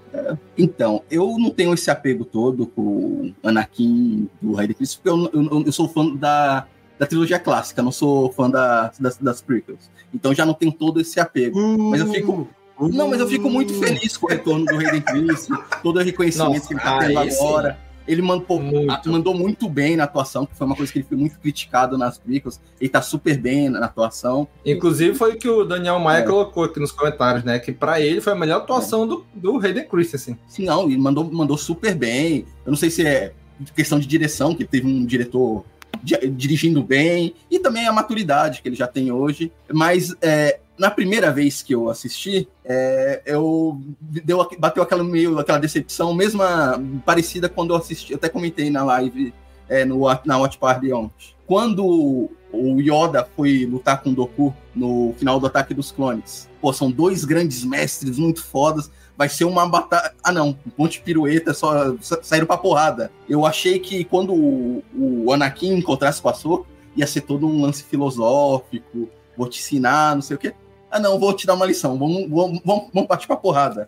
Então, 0.56 1.02
eu 1.10 1.36
não 1.36 1.50
tenho 1.50 1.74
esse 1.74 1.90
apego 1.90 2.24
todo 2.24 2.68
com 2.68 3.34
Anakin 3.42 4.30
do 4.40 4.54
Rei 4.54 4.68
de 4.68 4.74
Cristo, 4.74 5.00
porque 5.02 5.10
eu, 5.10 5.42
eu, 5.42 5.64
eu, 5.66 5.72
sou 5.72 5.88
fã 5.88 6.14
da, 6.14 6.66
da 7.00 7.06
trilogia 7.06 7.40
clássica, 7.40 7.82
não 7.82 7.90
sou 7.90 8.30
fã 8.30 8.48
da, 8.48 8.92
das, 8.98 9.18
das 9.18 9.42
prequels. 9.42 9.90
Então 10.14 10.32
já 10.32 10.46
não 10.46 10.54
tenho 10.54 10.70
todo 10.70 11.00
esse 11.00 11.18
apego. 11.18 11.58
Uh. 11.58 11.90
Mas 11.90 12.00
eu 12.00 12.06
fico 12.06 12.48
não, 12.88 13.08
mas 13.08 13.20
eu 13.20 13.28
fico 13.28 13.48
muito 13.50 13.74
feliz 13.74 14.16
com 14.16 14.26
o 14.26 14.30
retorno 14.30 14.64
do 14.64 14.76
Hayden 14.76 15.00
Christensen, 15.00 15.56
todo 15.82 15.98
o 15.98 16.02
reconhecimento 16.02 16.54
Nossa, 16.54 16.68
que 16.68 16.74
ele 16.74 16.80
tá 16.80 16.98
tendo 16.98 17.18
agora. 17.18 17.72
Sim. 17.72 17.92
Ele 18.06 18.22
mandou 18.22 18.60
muito. 18.60 19.10
mandou 19.10 19.34
muito 19.34 19.68
bem 19.68 19.96
na 19.96 20.04
atuação, 20.04 20.44
que 20.44 20.56
foi 20.56 20.66
uma 20.66 20.74
coisa 20.74 20.92
que 20.92 20.98
ele 20.98 21.06
foi 21.08 21.16
muito 21.16 21.38
criticado 21.38 21.96
nas 21.96 22.18
prequels. 22.18 22.60
Ele 22.80 22.90
tá 22.90 23.00
super 23.00 23.38
bem 23.38 23.68
na 23.68 23.86
atuação. 23.86 24.48
Inclusive 24.66 25.14
foi 25.14 25.34
o 25.34 25.38
que 25.38 25.48
o 25.48 25.64
Daniel 25.64 26.00
Maia 26.00 26.22
é. 26.22 26.26
colocou 26.26 26.64
aqui 26.64 26.80
nos 26.80 26.90
comentários, 26.90 27.44
né? 27.44 27.58
Que 27.58 27.70
para 27.70 28.00
ele 28.00 28.20
foi 28.20 28.32
a 28.32 28.36
melhor 28.36 28.58
atuação 28.58 29.04
é. 29.04 29.06
do, 29.06 29.26
do 29.34 29.56
Hayden 29.58 29.86
Christensen. 29.86 30.36
Sim, 30.48 30.64
não, 30.64 30.84
ele 30.84 30.98
mandou, 30.98 31.24
mandou 31.32 31.56
super 31.56 31.94
bem. 31.94 32.44
Eu 32.66 32.70
não 32.70 32.76
sei 32.76 32.90
se 32.90 33.06
é 33.06 33.32
questão 33.76 34.00
de 34.00 34.06
direção, 34.06 34.54
que 34.54 34.64
teve 34.64 34.86
um 34.86 35.06
diretor 35.06 35.64
dirigindo 36.02 36.82
bem, 36.82 37.34
e 37.48 37.60
também 37.60 37.86
a 37.86 37.92
maturidade 37.92 38.60
que 38.60 38.68
ele 38.68 38.74
já 38.74 38.88
tem 38.88 39.12
hoje. 39.12 39.52
Mas 39.72 40.12
é, 40.20 40.58
na 40.82 40.90
primeira 40.90 41.30
vez 41.30 41.62
que 41.62 41.72
eu 41.72 41.88
assisti, 41.88 42.48
é, 42.64 43.22
eu 43.24 43.80
deu, 44.00 44.44
bateu 44.58 44.82
aquela 44.82 45.04
meio 45.04 45.38
aquela 45.38 45.58
decepção, 45.58 46.12
mesma 46.12 46.82
parecida 47.06 47.48
quando 47.48 47.72
eu 47.72 47.76
assisti, 47.76 48.12
até 48.12 48.28
comentei 48.28 48.68
na 48.68 48.82
live 48.82 49.32
é, 49.68 49.84
no, 49.84 50.00
na 50.24 50.38
Watch 50.38 50.58
Party 50.58 50.92
ontem. 50.92 51.36
Quando 51.46 52.28
o 52.52 52.80
Yoda 52.80 53.24
foi 53.36 53.64
lutar 53.64 54.02
com 54.02 54.10
o 54.10 54.12
Doku 54.12 54.52
no 54.74 55.14
final 55.16 55.38
do 55.38 55.46
Ataque 55.46 55.72
dos 55.72 55.92
Clones. 55.92 56.48
Pô, 56.60 56.72
são 56.72 56.90
dois 56.90 57.24
grandes 57.24 57.64
mestres 57.64 58.18
muito 58.18 58.42
fodas. 58.42 58.90
Vai 59.16 59.28
ser 59.28 59.44
uma 59.44 59.68
batalha. 59.68 60.12
Ah, 60.24 60.32
não. 60.32 60.48
Um 60.66 60.72
monte 60.76 60.94
de 60.94 61.02
pirueta, 61.02 61.54
só 61.54 61.94
saíram 62.22 62.46
pra 62.46 62.56
porrada. 62.56 63.12
Eu 63.28 63.46
achei 63.46 63.78
que 63.78 64.02
quando 64.02 64.34
o, 64.34 64.82
o 64.94 65.32
Anakin 65.32 65.74
encontrasse 65.74 66.20
com 66.20 66.28
a 66.28 66.34
Soka, 66.34 66.68
ia 66.96 67.06
ser 67.06 67.20
todo 67.20 67.46
um 67.46 67.62
lance 67.62 67.84
filosófico. 67.84 69.08
Vou 69.36 69.48
te 69.48 69.60
ensinar, 69.60 70.14
não 70.14 70.22
sei 70.22 70.36
o 70.36 70.40
quê 70.40 70.54
ah, 70.92 71.00
não, 71.00 71.18
vou 71.18 71.32
te 71.32 71.46
dar 71.46 71.54
uma 71.54 71.64
lição, 71.64 71.98
vamos, 71.98 72.28
vamos, 72.28 72.60
vamos, 72.92 73.08
partir 73.08 73.26
pra 73.26 73.34
porrada. 73.34 73.86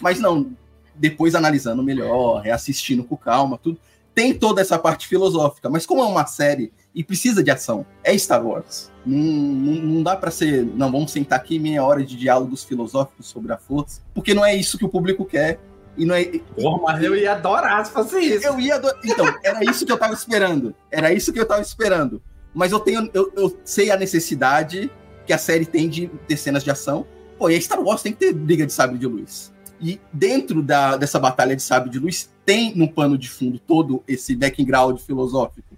Mas 0.00 0.18
não, 0.18 0.50
depois 0.94 1.34
analisando 1.34 1.82
melhor, 1.82 2.40
reassistindo 2.40 3.04
com 3.04 3.16
calma, 3.18 3.58
tudo, 3.62 3.78
tem 4.14 4.32
toda 4.32 4.62
essa 4.62 4.78
parte 4.78 5.06
filosófica, 5.06 5.68
mas 5.68 5.84
como 5.84 6.02
é 6.02 6.06
uma 6.06 6.26
série 6.26 6.72
e 6.94 7.04
precisa 7.04 7.42
de 7.42 7.50
ação, 7.50 7.84
é 8.02 8.16
Star 8.16 8.44
Wars. 8.44 8.90
Não, 9.04 9.16
não, 9.16 9.72
não 9.74 10.02
dá 10.02 10.16
para 10.16 10.30
ser, 10.30 10.64
não, 10.64 10.90
vamos 10.90 11.12
sentar 11.12 11.38
aqui 11.38 11.58
meia 11.58 11.84
hora 11.84 12.02
de 12.02 12.16
diálogos 12.16 12.64
filosóficos 12.64 13.26
sobre 13.26 13.52
a 13.52 13.58
força, 13.58 14.00
porque 14.14 14.32
não 14.32 14.44
é 14.44 14.56
isso 14.56 14.78
que 14.78 14.84
o 14.86 14.88
público 14.88 15.26
quer. 15.26 15.60
E 15.98 16.04
não 16.04 16.14
é. 16.14 16.24
Porra, 16.24 16.80
mas 16.82 17.02
eu 17.02 17.14
ia 17.16 17.32
adorar 17.32 17.84
se 17.84 17.92
fosse 17.92 18.18
isso. 18.20 18.46
Eu 18.46 18.58
ia 18.60 18.76
adorar. 18.76 19.00
Então, 19.04 19.26
era 19.42 19.64
isso 19.64 19.84
que 19.84 19.90
eu 19.90 19.98
tava 19.98 20.14
esperando. 20.14 20.72
Era 20.92 21.12
isso 21.12 21.32
que 21.32 21.40
eu 21.40 21.46
tava 21.46 21.60
esperando. 21.60 22.22
Mas 22.54 22.70
eu 22.70 22.78
tenho. 22.78 23.10
Eu, 23.12 23.32
eu 23.36 23.58
sei 23.64 23.90
a 23.90 23.96
necessidade 23.96 24.88
que 25.28 25.32
a 25.34 25.38
série 25.38 25.66
tem 25.66 25.90
de 25.90 26.08
ter 26.26 26.38
cenas 26.38 26.64
de 26.64 26.70
ação. 26.70 27.06
Pô, 27.38 27.50
e 27.50 27.54
a 27.54 27.60
Star 27.60 27.80
Wars 27.80 28.00
tem 28.00 28.12
que 28.12 28.18
ter 28.18 28.32
briga 28.32 28.66
de 28.66 28.72
sabre 28.72 28.96
de 28.96 29.06
luz. 29.06 29.52
E 29.78 30.00
dentro 30.10 30.62
da, 30.62 30.96
dessa 30.96 31.20
batalha 31.20 31.54
de 31.54 31.62
sabre 31.62 31.90
de 31.90 31.98
luz, 31.98 32.30
tem 32.46 32.74
no 32.74 32.90
pano 32.90 33.18
de 33.18 33.28
fundo 33.28 33.58
todo 33.58 34.02
esse 34.08 34.34
background 34.34 34.98
filosófico. 34.98 35.76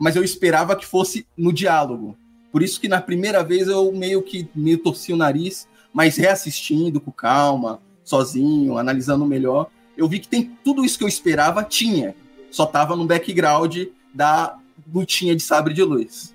Mas 0.00 0.16
eu 0.16 0.24
esperava 0.24 0.74
que 0.74 0.84
fosse 0.84 1.24
no 1.36 1.52
diálogo. 1.52 2.16
Por 2.50 2.60
isso 2.60 2.80
que 2.80 2.88
na 2.88 3.00
primeira 3.00 3.44
vez 3.44 3.68
eu 3.68 3.92
meio 3.92 4.20
que 4.20 4.48
meio 4.52 4.78
torci 4.78 5.12
o 5.12 5.16
nariz, 5.16 5.68
mas 5.92 6.16
reassistindo 6.16 7.00
com 7.00 7.12
calma, 7.12 7.80
sozinho, 8.02 8.78
analisando 8.78 9.24
melhor, 9.24 9.70
eu 9.96 10.08
vi 10.08 10.18
que 10.18 10.28
tem 10.28 10.56
tudo 10.64 10.84
isso 10.84 10.98
que 10.98 11.04
eu 11.04 11.08
esperava, 11.08 11.62
tinha. 11.62 12.16
Só 12.50 12.66
tava 12.66 12.96
no 12.96 13.06
background 13.06 13.76
da 14.12 14.58
lutinha 14.92 15.36
de 15.36 15.42
sabre 15.42 15.72
de 15.72 15.84
luz. 15.84 16.34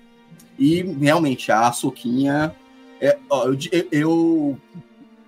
E 0.58 0.82
realmente, 0.82 1.50
a 1.50 1.70
Soquinha. 1.72 2.54
É, 3.00 3.18
ó, 3.28 3.48
eu, 3.48 3.58
eu, 3.90 4.58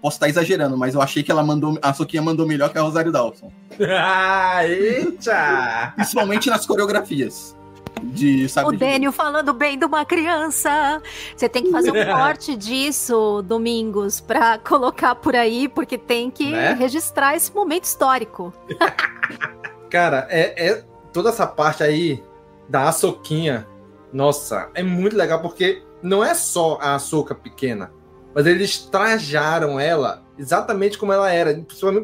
Posso 0.06 0.18
estar 0.18 0.28
exagerando, 0.28 0.76
mas 0.76 0.94
eu 0.94 1.02
achei 1.02 1.20
que 1.22 1.32
ela 1.32 1.42
mandou. 1.42 1.76
A 1.82 1.92
Soquinha 1.92 2.22
mandou 2.22 2.46
melhor 2.46 2.70
que 2.70 2.78
a 2.78 2.80
Rosário 2.80 3.10
Dawson. 3.10 3.50
Ah, 3.90 4.60
eita! 4.64 5.92
Principalmente 5.96 6.48
nas 6.48 6.64
coreografias. 6.64 7.56
De, 8.02 8.48
sabe, 8.48 8.68
o 8.68 8.78
Daniel 8.78 9.10
falando 9.10 9.52
bem 9.52 9.76
de 9.76 9.84
uma 9.84 10.04
criança. 10.04 11.02
Você 11.34 11.48
tem 11.48 11.64
que 11.64 11.72
fazer 11.72 11.90
um 11.90 12.04
corte 12.14 12.54
disso, 12.54 13.42
Domingos, 13.42 14.20
pra 14.20 14.58
colocar 14.58 15.16
por 15.16 15.34
aí, 15.34 15.66
porque 15.66 15.98
tem 15.98 16.30
que 16.30 16.52
né? 16.52 16.74
registrar 16.74 17.34
esse 17.34 17.52
momento 17.52 17.82
histórico. 17.82 18.52
Cara, 19.90 20.28
é, 20.30 20.68
é 20.68 20.84
toda 21.12 21.30
essa 21.30 21.46
parte 21.46 21.82
aí 21.82 22.22
da 22.68 22.90
Açoquinha. 22.90 23.66
Nossa, 24.12 24.70
é 24.74 24.82
muito 24.82 25.16
legal 25.16 25.40
porque 25.40 25.82
não 26.02 26.24
é 26.24 26.34
só 26.34 26.78
a 26.80 26.94
açúcar 26.94 27.34
pequena, 27.34 27.92
mas 28.34 28.46
eles 28.46 28.78
trajaram 28.78 29.78
ela 29.80 30.22
exatamente 30.38 30.98
como 30.98 31.12
ela 31.12 31.30
era, 31.30 31.54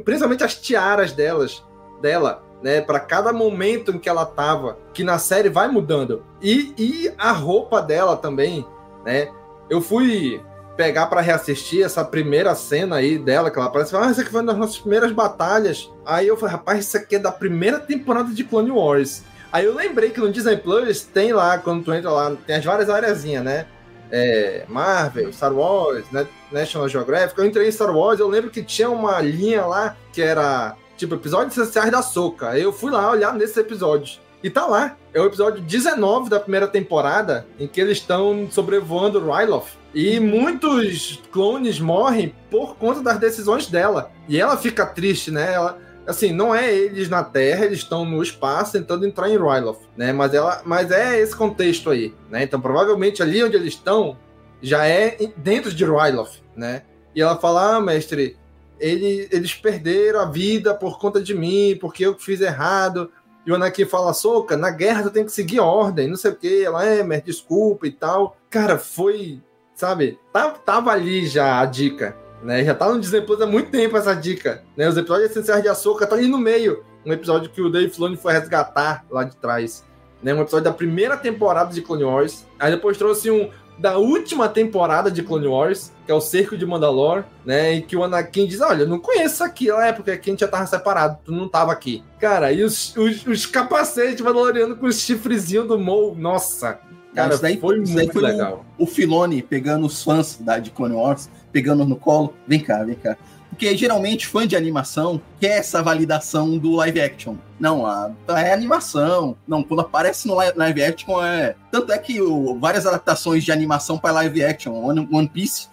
principalmente 0.05 0.45
as 0.45 0.55
tiaras 0.55 1.13
delas, 1.13 1.65
dela, 2.01 2.43
né, 2.63 2.81
para 2.81 3.01
cada 3.01 3.33
momento 3.33 3.91
em 3.93 3.99
que 3.99 4.09
ela 4.09 4.25
tava, 4.25 4.79
que 4.93 5.05
na 5.05 5.19
série 5.19 5.49
vai 5.49 5.69
mudando. 5.69 6.25
E, 6.41 6.75
e 6.79 7.15
a 7.19 7.33
roupa 7.33 7.83
dela 7.83 8.17
também, 8.17 8.67
né? 9.05 9.31
Eu 9.69 9.81
fui 9.81 10.41
pegar 10.77 11.07
para 11.07 11.21
reassistir 11.21 11.85
essa 11.85 12.05
primeira 12.05 12.55
cena 12.55 12.97
aí 12.97 13.19
dela, 13.19 13.51
que 13.51 13.59
ela 13.59 13.69
aparece, 13.69 13.95
ah, 13.97 14.11
isso 14.11 14.21
aqui 14.21 14.31
foi 14.31 14.41
uma 14.41 14.53
das 14.53 14.57
nossas 14.57 14.79
primeiras 14.79 15.13
batalhas. 15.13 15.91
Aí 16.05 16.27
eu 16.27 16.37
falei, 16.37 16.55
rapaz, 16.55 16.87
isso 16.87 16.97
aqui 16.97 17.17
é 17.17 17.19
da 17.19 17.33
primeira 17.33 17.79
temporada 17.79 18.33
de 18.33 18.45
Clone 18.45 18.71
Wars. 18.71 19.23
Aí 19.53 19.67
eu 19.67 19.75
lembrei 19.75 20.11
que 20.11 20.21
no 20.21 20.33
Disney 20.33 20.57
Plus 20.57 21.03
tem 21.03 21.33
lá, 21.33 21.59
quando 21.59 21.85
tu 21.85 21.93
entra 21.93 22.11
lá, 22.11 22.35
tem 22.47 22.57
as 22.57 22.65
várias 22.65 22.89
áreazinhas, 22.89 23.45
né? 23.45 23.67
É, 24.11 24.65
Marvel, 24.69 25.33
Star 25.33 25.53
Wars, 25.53 26.05
né? 26.11 26.27
National 26.51 26.89
Geographic. 26.89 27.39
Eu 27.39 27.47
entrei 27.47 27.69
em 27.69 27.73
Star 27.73 27.95
Wars, 27.95 28.19
eu 28.19 28.29
lembro 28.29 28.51
que 28.51 28.63
tinha 28.63 28.89
uma 28.89 29.21
linha 29.21 29.65
lá 29.67 29.97
que 30.13 30.23
era 30.23 30.75
tipo 30.97 31.15
episódios 31.15 31.57
essenciais 31.57 31.91
da 31.91 32.03
Soca. 32.03 32.59
Eu 32.59 32.73
fui 32.73 32.91
lá 32.91 33.11
olhar 33.11 33.35
nesses 33.35 33.57
episódios. 33.57 34.21
E 34.43 34.51
tá 34.51 34.67
lá. 34.67 34.97
É 35.15 35.21
o 35.21 35.27
episódio 35.27 35.63
19 35.63 36.31
da 36.31 36.41
primeira 36.41 36.67
temporada, 36.67 37.47
em 37.61 37.67
que 37.69 37.81
eles 37.81 37.99
estão 37.99 38.49
sobrevoando 38.51 39.21
Ryloth. 39.21 39.77
E 39.95 40.19
muitos 40.19 41.21
clones 41.31 41.79
morrem 41.79 42.35
por 42.51 42.77
conta 42.77 43.03
das 43.03 43.19
decisões 43.19 43.67
dela. 43.67 44.11
E 44.27 44.41
ela 44.41 44.57
fica 44.57 44.87
triste, 44.87 45.31
né? 45.31 45.53
Ela, 45.53 45.79
assim, 46.07 46.33
não 46.33 46.55
é 46.55 46.73
eles 46.73 47.09
na 47.09 47.23
Terra, 47.23 47.65
eles 47.65 47.79
estão 47.79 48.05
no 48.05 48.23
espaço 48.23 48.73
tentando 48.73 49.07
entrar 49.07 49.29
em 49.29 49.39
Ryloth, 49.39 49.81
né? 49.97 50.13
Mas 50.13 50.35
ela, 50.35 50.63
mas 50.65 50.91
é 50.91 51.19
esse 51.21 51.35
contexto 51.35 51.91
aí, 51.91 52.15
né? 52.31 52.43
Então, 52.43 52.61
provavelmente 52.61 53.23
ali 53.23 53.43
onde 53.43 53.57
eles 53.57 53.75
estão 53.75 54.17
já 54.61 54.87
é 54.87 55.17
dentro 55.37 55.73
de 55.73 55.85
Ryloth, 55.85 56.41
né? 56.57 56.83
E 57.15 57.23
ela 57.23 57.37
fala: 57.37 57.77
"Ah, 57.77 57.81
mestre, 57.81 58.37
ele, 58.79 59.29
eles 59.31 59.55
perderam 59.55 60.21
a 60.21 60.27
vida 60.27 60.75
por 60.75 60.99
conta 60.99 61.21
de 61.21 61.35
mim, 61.35 61.77
porque 61.81 62.05
eu 62.07 62.19
fiz 62.19 62.41
errado". 62.41 63.11
E 63.45 63.51
o 63.51 63.55
Anakin 63.55 63.85
fala: 63.85 64.13
"Soca, 64.13 64.57
na 64.57 64.71
guerra 64.71 65.05
tu 65.05 65.11
tem 65.11 65.25
que 65.25 65.33
seguir 65.33 65.61
ordem, 65.61 66.09
não 66.09 66.17
sei 66.17 66.31
o 66.33 66.37
quê". 66.37 66.63
Ela: 66.65 66.85
"É, 66.85 67.03
mestre, 67.03 67.33
desculpa 67.33 67.87
e 67.87 67.93
tal". 67.93 68.37
Cara, 68.51 68.79
foi 68.79 69.41
sabe? 69.75 70.19
Tava 70.65 70.93
ali 70.93 71.27
já 71.27 71.61
a 71.61 71.67
dica, 71.67 72.17
né? 72.43 72.65
Já 72.65 72.75
tá 72.75 72.89
no 72.89 73.01
Disney 73.01 73.21
Plus 73.21 73.41
há 73.41 73.47
muito 73.47 73.71
tempo 73.71 73.97
essa 73.97 74.15
dica, 74.15 74.63
né? 74.77 74.89
Os 74.89 74.97
episódios 74.97 75.31
essenciais 75.31 75.63
de 75.63 75.69
Açúcar 75.69 76.07
tá 76.07 76.17
ali 76.17 76.29
no 76.29 76.39
meio. 76.39 76.85
Um 77.05 77.13
episódio 77.13 77.51
que 77.51 77.61
o 77.61 77.71
Dave 77.71 77.91
Filoni 77.91 78.17
foi 78.17 78.33
resgatar 78.33 79.05
lá 79.11 79.25
de 79.25 79.37
trás, 79.37 79.85
né? 80.23 80.35
Um 80.35 80.41
episódio 80.41 80.65
da 80.65 80.73
primeira 80.73 81.17
temporada 81.17 81.73
de 81.73 81.83
Clone 81.83 82.05
Wars. 82.05 82.47
Aí 82.59 82.71
depois 82.71 82.97
trouxe 82.97 83.31
um 83.31 83.51
da 83.79 83.97
última 83.99 84.49
temporada 84.49 85.11
de 85.11 85.23
Clone 85.23 85.47
Wars, 85.47 85.93
que 86.05 86.13
é 86.13 86.15
o 86.15 86.21
Cerco 86.21 86.57
de 86.57 86.65
Mandalore, 86.67 87.25
né? 87.45 87.75
E 87.75 87.83
que 87.83 87.97
o 87.97 88.05
Anakin 88.05 88.47
diz: 88.47 88.61
Olha, 88.61 88.87
não 88.87 88.99
conheço 88.99 89.35
isso 89.35 89.45
aqui, 89.45 89.71
é 89.71 89.93
porque 89.93 90.13
aqui 90.13 90.31
a 90.31 90.33
gente 90.33 90.41
já 90.41 90.49
tava 90.49 90.67
separado, 90.67 91.19
tu 91.25 91.33
não 91.33 91.49
tava 91.49 91.73
aqui. 91.73 92.05
Cara, 92.21 92.53
e 92.53 92.63
os, 92.63 92.95
os, 92.97 93.27
os 93.27 93.47
capacetes 93.47 94.21
mandalorianos 94.21 94.79
com 94.79 94.87
os 94.87 95.01
chifrezinhos 95.01 95.67
do 95.67 95.79
Mou, 95.79 96.15
nossa, 96.15 96.79
Cara, 97.15 97.35
isso 97.35 97.43
daí 97.43 97.59
foi 97.59 97.83
isso 97.83 97.93
muito 97.93 98.13
foi 98.13 98.23
legal. 98.23 98.65
O, 98.79 98.85
o 98.85 98.87
Filone 98.87 99.43
pegando 99.43 99.87
os 99.87 100.03
fãs 100.03 100.39
da, 100.41 100.59
de 100.59 100.71
Clone 100.71 100.95
Wars, 100.95 101.29
pegando 101.53 101.85
no 101.85 101.97
colo. 101.97 102.35
Vem 102.47 102.61
cá, 102.61 102.83
vem 102.83 102.95
cá. 102.95 103.17
Porque 103.51 103.77
geralmente 103.77 104.27
fã 104.27 104.47
de 104.47 104.57
animação 104.57 105.21
quer 105.39 105.59
essa 105.59 105.83
validação 105.83 106.57
do 106.57 106.73
live 106.77 107.03
action. 107.03 107.37
Não, 107.61 107.87
a, 107.87 108.11
é 108.29 108.53
animação. 108.53 109.37
Não, 109.47 109.63
quando 109.63 109.81
aparece 109.81 110.27
no 110.27 110.35
live 110.35 110.83
action 110.83 111.23
é. 111.23 111.55
Tanto 111.71 111.93
é 111.93 111.99
que 111.99 112.21
o, 112.21 112.59
várias 112.59 112.87
adaptações 112.87 113.45
de 113.45 113.53
animação 113.53 113.99
para 113.99 114.13
live 114.13 114.43
action, 114.43 114.73
One, 114.73 115.07
One 115.13 115.29
Piece, 115.29 115.69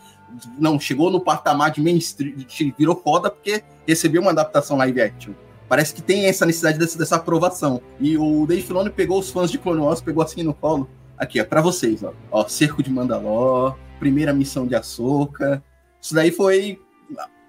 não 0.57 0.77
chegou 0.77 1.09
no 1.09 1.21
patamar 1.21 1.71
de 1.71 1.81
mainstream, 1.81 2.35
virou 2.77 3.01
foda 3.01 3.31
porque 3.31 3.63
recebeu 3.87 4.21
uma 4.21 4.31
adaptação 4.31 4.77
live 4.77 5.01
action. 5.01 5.31
Parece 5.69 5.93
que 5.93 6.01
tem 6.01 6.25
essa 6.25 6.45
necessidade 6.45 6.79
dessa, 6.79 6.97
dessa 6.97 7.15
aprovação. 7.15 7.79
E 7.99 8.17
o 8.17 8.45
Dave 8.45 8.61
Filoni 8.61 8.89
pegou 8.89 9.19
os 9.19 9.29
fãs 9.29 9.49
de 9.49 9.57
Clone 9.57 9.81
Wars, 9.81 10.01
pegou 10.01 10.23
assim 10.23 10.43
no 10.43 10.53
colo. 10.53 10.89
Aqui, 11.19 11.41
ó, 11.41 11.45
pra 11.45 11.61
vocês, 11.61 12.01
ó. 12.01 12.13
ó 12.31 12.47
Cerco 12.47 12.81
de 12.81 12.89
Mandalor, 12.89 13.75
primeira 13.99 14.31
missão 14.31 14.65
de 14.65 14.73
Ahsoka. 14.73 15.61
Isso 16.01 16.15
daí 16.15 16.31
foi. 16.31 16.79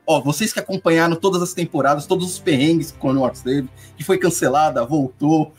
Ó, 0.04 0.20
vocês 0.20 0.52
que 0.52 0.58
acompanharam 0.58 1.14
todas 1.14 1.40
as 1.40 1.54
temporadas, 1.54 2.04
todos 2.04 2.26
os 2.26 2.38
perrengues 2.40 2.90
que 2.90 2.98
o 2.98 3.00
Clone 3.00 3.20
Wars 3.20 3.42
teve, 3.42 3.68
que 3.96 4.02
foi 4.02 4.18
cancelada, 4.18 4.84
voltou, 4.84 5.52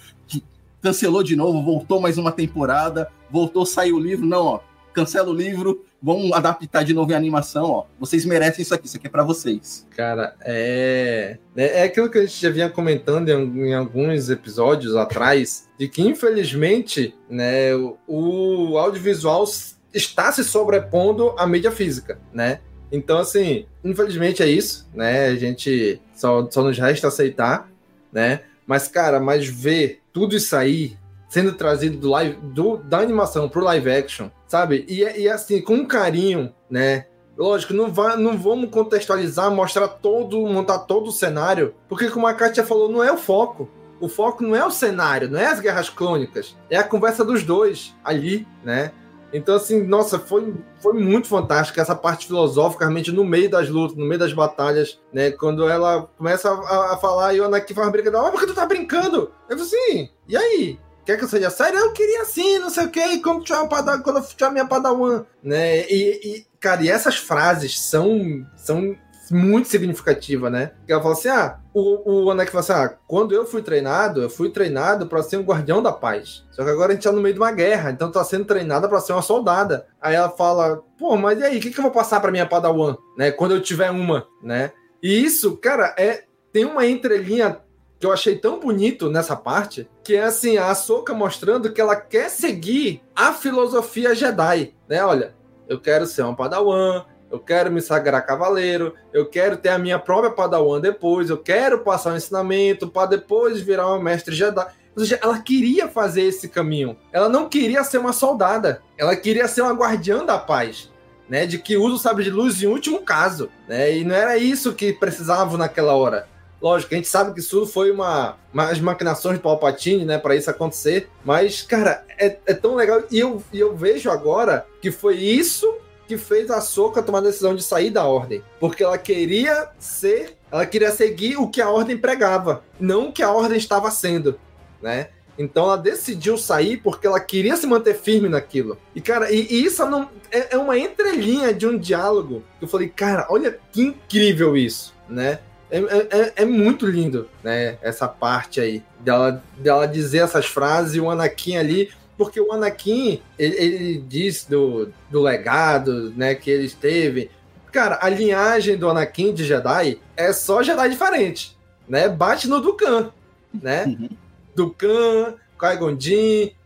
cancelou 0.81 1.23
de 1.23 1.37
novo, 1.37 1.63
voltou 1.63 2.01
mais 2.01 2.17
uma 2.17 2.33
temporada, 2.33 3.09
voltou, 3.29 3.65
saiu 3.65 3.95
o 3.95 3.99
livro. 3.99 4.25
Não, 4.25 4.45
ó, 4.45 4.59
cancela 4.91 5.29
o 5.29 5.33
livro, 5.33 5.85
vamos 6.01 6.31
adaptar 6.31 6.83
de 6.83 6.93
novo 6.93 7.11
em 7.11 7.15
animação, 7.15 7.65
ó. 7.65 7.85
Vocês 7.99 8.25
merecem 8.25 8.63
isso 8.63 8.73
aqui, 8.73 8.87
isso 8.87 8.97
aqui 8.97 9.07
é 9.07 9.09
para 9.09 9.23
vocês. 9.23 9.87
Cara, 9.95 10.35
é... 10.41 11.37
é 11.55 11.83
aquilo 11.83 12.09
que 12.09 12.17
a 12.17 12.21
gente 12.21 12.41
já 12.41 12.49
vinha 12.49 12.69
comentando 12.69 13.29
em, 13.29 13.73
alguns 13.73 14.29
episódios 14.29 14.95
atrás, 14.95 15.69
de 15.77 15.87
que 15.87 16.01
infelizmente, 16.01 17.15
né, 17.29 17.73
o 18.07 18.77
audiovisual 18.77 19.45
está 19.93 20.31
se 20.31 20.43
sobrepondo 20.43 21.35
à 21.37 21.45
mídia 21.45 21.71
física, 21.71 22.19
né? 22.33 22.59
Então, 22.91 23.19
assim, 23.19 23.65
infelizmente 23.83 24.43
é 24.43 24.47
isso, 24.47 24.89
né? 24.93 25.27
A 25.27 25.35
gente 25.35 26.01
só, 26.13 26.47
só 26.49 26.61
nos 26.61 26.77
resta 26.77 27.07
aceitar, 27.07 27.71
né? 28.11 28.41
Mas, 28.67 28.87
cara, 28.87 29.19
mas 29.19 29.47
ver 29.47 30.01
tudo 30.11 30.35
isso 30.35 30.55
aí 30.55 30.97
sendo 31.31 31.53
trazido 31.53 31.97
do 31.97 32.09
live, 32.09 32.35
do, 32.41 32.75
da 32.75 32.99
animação 32.99 33.47
pro 33.47 33.63
live 33.63 33.89
action, 33.89 34.27
sabe? 34.51 34.85
E, 34.89 34.99
e 34.99 35.29
assim, 35.29 35.61
com 35.61 35.85
carinho, 35.85 36.53
né? 36.69 37.05
Lógico, 37.37 37.73
não, 37.73 37.89
vai, 37.89 38.17
não 38.17 38.37
vamos 38.37 38.69
contextualizar, 38.69 39.49
mostrar 39.49 39.87
todo, 39.87 40.45
montar 40.45 40.79
todo 40.79 41.07
o 41.07 41.11
cenário, 41.11 41.73
porque 41.87 42.09
como 42.09 42.27
a 42.27 42.33
Katia 42.33 42.65
falou, 42.65 42.91
não 42.91 43.01
é 43.01 43.09
o 43.09 43.17
foco. 43.17 43.69
O 44.01 44.09
foco 44.09 44.43
não 44.43 44.53
é 44.53 44.65
o 44.65 44.69
cenário, 44.69 45.29
não 45.29 45.39
é 45.39 45.45
as 45.45 45.61
guerras 45.61 45.89
clônicas, 45.89 46.57
é 46.69 46.75
a 46.75 46.83
conversa 46.83 47.23
dos 47.23 47.43
dois 47.43 47.95
ali, 48.03 48.45
né? 48.61 48.91
Então, 49.33 49.55
assim, 49.55 49.81
nossa, 49.83 50.19
foi, 50.19 50.53
foi 50.81 50.93
muito 50.93 51.29
fantástico 51.29 51.79
essa 51.79 51.95
parte 51.95 52.27
filosófica, 52.27 52.83
realmente 52.83 53.09
no 53.09 53.23
meio 53.23 53.49
das 53.49 53.69
lutas, 53.69 53.95
no 53.95 54.05
meio 54.05 54.19
das 54.19 54.33
batalhas, 54.33 54.99
né? 55.13 55.31
Quando 55.31 55.69
ela 55.69 56.09
começa 56.17 56.51
a, 56.51 56.95
a 56.95 56.97
falar 56.97 57.33
e 57.33 57.39
o 57.39 57.45
Anakin 57.45 57.73
faz 57.73 57.87
uma 57.87 57.93
brincadeira, 57.93 58.27
ah, 58.27 58.31
porque 58.31 58.47
tu 58.47 58.53
tá 58.53 58.65
brincando? 58.65 59.31
Eu 59.47 59.57
falei 59.57 59.63
assim, 59.63 60.09
e 60.27 60.35
aí? 60.35 60.79
Quer 61.05 61.17
que 61.17 61.23
eu 61.23 61.27
seja 61.27 61.49
sério? 61.49 61.79
Eu 61.79 61.93
queria 61.93 62.21
assim, 62.21 62.59
não 62.59 62.69
sei 62.69 62.85
o 62.85 62.89
que, 62.89 63.19
como 63.19 63.43
tinha 63.43 63.65
padawan, 63.67 64.01
quando 64.01 64.17
eu 64.17 64.23
tinha 64.23 64.49
minha 64.49 64.65
padawan, 64.65 65.25
né? 65.43 65.81
E, 65.89 66.19
e, 66.23 66.45
cara, 66.59 66.83
e 66.83 66.89
essas 66.89 67.17
frases 67.17 67.79
são, 67.79 68.45
são 68.55 68.95
muito 69.31 69.67
significativas, 69.67 70.51
né? 70.51 70.71
Ela 70.87 71.01
fala 71.01 71.13
assim, 71.13 71.29
ah, 71.29 71.59
o, 71.73 72.25
o 72.25 72.31
Anakin 72.31 72.51
fala 72.51 72.59
assim, 72.61 72.73
ah, 72.73 72.97
quando 73.07 73.33
eu 73.33 73.45
fui 73.45 73.61
treinado, 73.61 74.21
eu 74.21 74.29
fui 74.29 74.49
treinado 74.49 75.07
para 75.07 75.23
ser 75.23 75.37
um 75.37 75.43
guardião 75.43 75.81
da 75.81 75.91
paz. 75.91 76.45
Só 76.51 76.63
que 76.63 76.69
agora 76.69 76.91
a 76.91 76.95
gente 76.95 77.03
tá 77.03 77.11
no 77.11 77.21
meio 77.21 77.33
de 77.33 77.39
uma 77.39 77.51
guerra, 77.51 77.91
então 77.91 78.11
tá 78.11 78.23
sendo 78.23 78.45
treinada 78.45 78.87
para 78.87 78.99
ser 78.99 79.13
uma 79.13 79.21
soldada. 79.21 79.87
Aí 79.99 80.15
ela 80.15 80.29
fala, 80.29 80.83
pô, 80.97 81.17
mas 81.17 81.39
e 81.39 81.43
aí, 81.43 81.57
o 81.57 81.61
que, 81.61 81.71
que 81.71 81.79
eu 81.79 81.83
vou 81.83 81.91
passar 81.91 82.19
pra 82.19 82.31
minha 82.31 82.45
padawan, 82.45 82.95
né? 83.17 83.31
Quando 83.31 83.55
eu 83.55 83.61
tiver 83.61 83.89
uma, 83.89 84.27
né? 84.43 84.71
E 85.01 85.23
isso, 85.23 85.57
cara, 85.57 85.95
é 85.97 86.25
tem 86.51 86.65
uma 86.65 86.85
entrelinha 86.85 87.59
que 88.01 88.07
eu 88.07 88.11
achei 88.11 88.35
tão 88.35 88.59
bonito 88.59 89.11
nessa 89.11 89.35
parte, 89.35 89.87
que 90.03 90.15
é 90.15 90.23
assim, 90.23 90.57
a 90.57 90.71
Ahsoka 90.71 91.13
mostrando 91.13 91.71
que 91.71 91.79
ela 91.79 91.95
quer 91.95 92.31
seguir 92.31 92.99
a 93.15 93.31
filosofia 93.31 94.15
Jedi, 94.15 94.73
né? 94.89 95.05
Olha, 95.05 95.35
eu 95.69 95.79
quero 95.79 96.07
ser 96.07 96.23
um 96.23 96.33
padawan, 96.33 97.05
eu 97.29 97.37
quero 97.37 97.71
me 97.71 97.79
sagrar 97.79 98.25
cavaleiro, 98.25 98.95
eu 99.13 99.29
quero 99.29 99.55
ter 99.55 99.69
a 99.69 99.77
minha 99.77 99.99
própria 99.99 100.31
padawan 100.31 100.81
depois, 100.81 101.29
eu 101.29 101.37
quero 101.37 101.83
passar 101.83 102.13
um 102.13 102.17
ensinamento 102.17 102.87
para 102.87 103.05
depois 103.05 103.61
virar 103.61 103.93
um 103.93 104.01
mestre 104.01 104.33
Jedi. 104.33 104.65
Ou 104.95 105.03
seja, 105.03 105.19
ela 105.21 105.37
queria 105.37 105.87
fazer 105.87 106.23
esse 106.23 106.49
caminho. 106.49 106.97
Ela 107.13 107.29
não 107.29 107.47
queria 107.47 107.83
ser 107.83 107.99
uma 107.99 108.13
soldada, 108.13 108.81
ela 108.97 109.15
queria 109.15 109.47
ser 109.47 109.61
uma 109.61 109.73
guardiã 109.73 110.25
da 110.25 110.39
paz. 110.39 110.89
Né, 111.29 111.45
de 111.45 111.59
que 111.59 111.77
usa 111.77 111.95
o 111.95 111.97
sabre 111.97 112.25
de 112.25 112.29
luz 112.29 112.61
em 112.61 112.67
último 112.67 113.03
caso, 113.03 113.49
né? 113.65 113.95
E 113.95 114.03
não 114.03 114.13
era 114.13 114.37
isso 114.37 114.73
que 114.73 114.91
precisavam 114.91 115.57
naquela 115.57 115.95
hora. 115.95 116.27
Lógico, 116.61 116.93
a 116.93 116.97
gente 116.97 117.07
sabe 117.07 117.33
que 117.33 117.39
isso 117.39 117.65
foi 117.65 117.91
uma, 117.91 118.37
as 118.55 118.79
maquinações 118.79 119.37
do 119.37 119.41
Palpatine, 119.41 120.05
né, 120.05 120.17
para 120.17 120.35
isso 120.35 120.49
acontecer. 120.49 121.09
Mas, 121.25 121.61
cara, 121.63 122.05
é, 122.19 122.37
é 122.45 122.53
tão 122.53 122.75
legal. 122.75 123.03
E 123.09 123.19
eu, 123.19 123.43
e 123.51 123.59
eu 123.59 123.75
vejo 123.75 124.11
agora 124.11 124.65
que 124.81 124.91
foi 124.91 125.17
isso 125.17 125.73
que 126.07 126.17
fez 126.17 126.51
a 126.51 126.59
Soka 126.61 127.01
tomar 127.01 127.19
a 127.19 127.21
decisão 127.21 127.55
de 127.55 127.63
sair 127.63 127.89
da 127.89 128.05
ordem, 128.05 128.43
porque 128.59 128.83
ela 128.83 128.97
queria 128.97 129.69
ser, 129.79 130.35
ela 130.51 130.65
queria 130.65 130.91
seguir 130.91 131.37
o 131.37 131.47
que 131.47 131.61
a 131.61 131.69
ordem 131.69 131.97
pregava, 131.97 132.63
não 132.77 133.07
o 133.07 133.13
que 133.13 133.23
a 133.23 133.31
ordem 133.31 133.57
estava 133.57 133.89
sendo, 133.89 134.37
né? 134.81 135.07
Então 135.37 135.63
ela 135.63 135.77
decidiu 135.77 136.37
sair 136.37 136.77
porque 136.77 137.07
ela 137.07 137.19
queria 137.19 137.55
se 137.55 137.65
manter 137.65 137.95
firme 137.95 138.27
naquilo. 138.27 138.77
E, 138.93 138.99
cara, 138.99 139.31
e, 139.31 139.47
e 139.49 139.63
isso 139.63 139.85
não, 139.85 140.09
é, 140.29 140.55
é, 140.55 140.57
uma 140.57 140.77
entrelinha 140.77 141.53
de 141.53 141.65
um 141.65 141.77
diálogo. 141.77 142.43
Eu 142.61 142.67
falei, 142.67 142.89
cara, 142.89 143.25
olha 143.29 143.57
que 143.71 143.81
incrível 143.81 144.57
isso, 144.57 144.93
né? 145.07 145.39
É, 145.71 145.77
é, 145.79 146.33
é, 146.35 146.45
muito 146.45 146.85
lindo, 146.85 147.29
né? 147.41 147.77
Essa 147.81 148.07
parte 148.07 148.59
aí 148.59 148.83
dela, 148.99 149.41
dela 149.57 149.87
dizer 149.87 150.19
essas 150.19 150.45
frases 150.45 150.95
e 150.95 150.99
o 150.99 151.09
Anakin 151.09 151.55
ali 151.55 151.89
porque 152.21 152.39
o 152.39 152.51
Anakin, 152.51 153.19
ele, 153.39 153.55
ele 153.55 153.97
diz 154.07 154.45
do, 154.45 154.93
do 155.09 155.23
legado, 155.23 156.11
né, 156.15 156.35
que 156.35 156.51
ele 156.51 156.69
teve. 156.69 157.31
Cara, 157.71 157.97
a 157.99 158.09
linhagem 158.09 158.77
do 158.77 158.87
Anakin 158.87 159.33
de 159.33 159.43
Jedi 159.43 159.99
é 160.15 160.31
só 160.31 160.61
Jedi 160.61 160.87
diferente, 160.87 161.57
né? 161.89 162.07
Bate 162.07 162.47
no 162.47 162.61
Dukan, 162.61 163.11
né? 163.51 163.85
Uhum. 163.85 164.09
Dukan, 164.55 165.33
Qui-Gon 165.57 165.97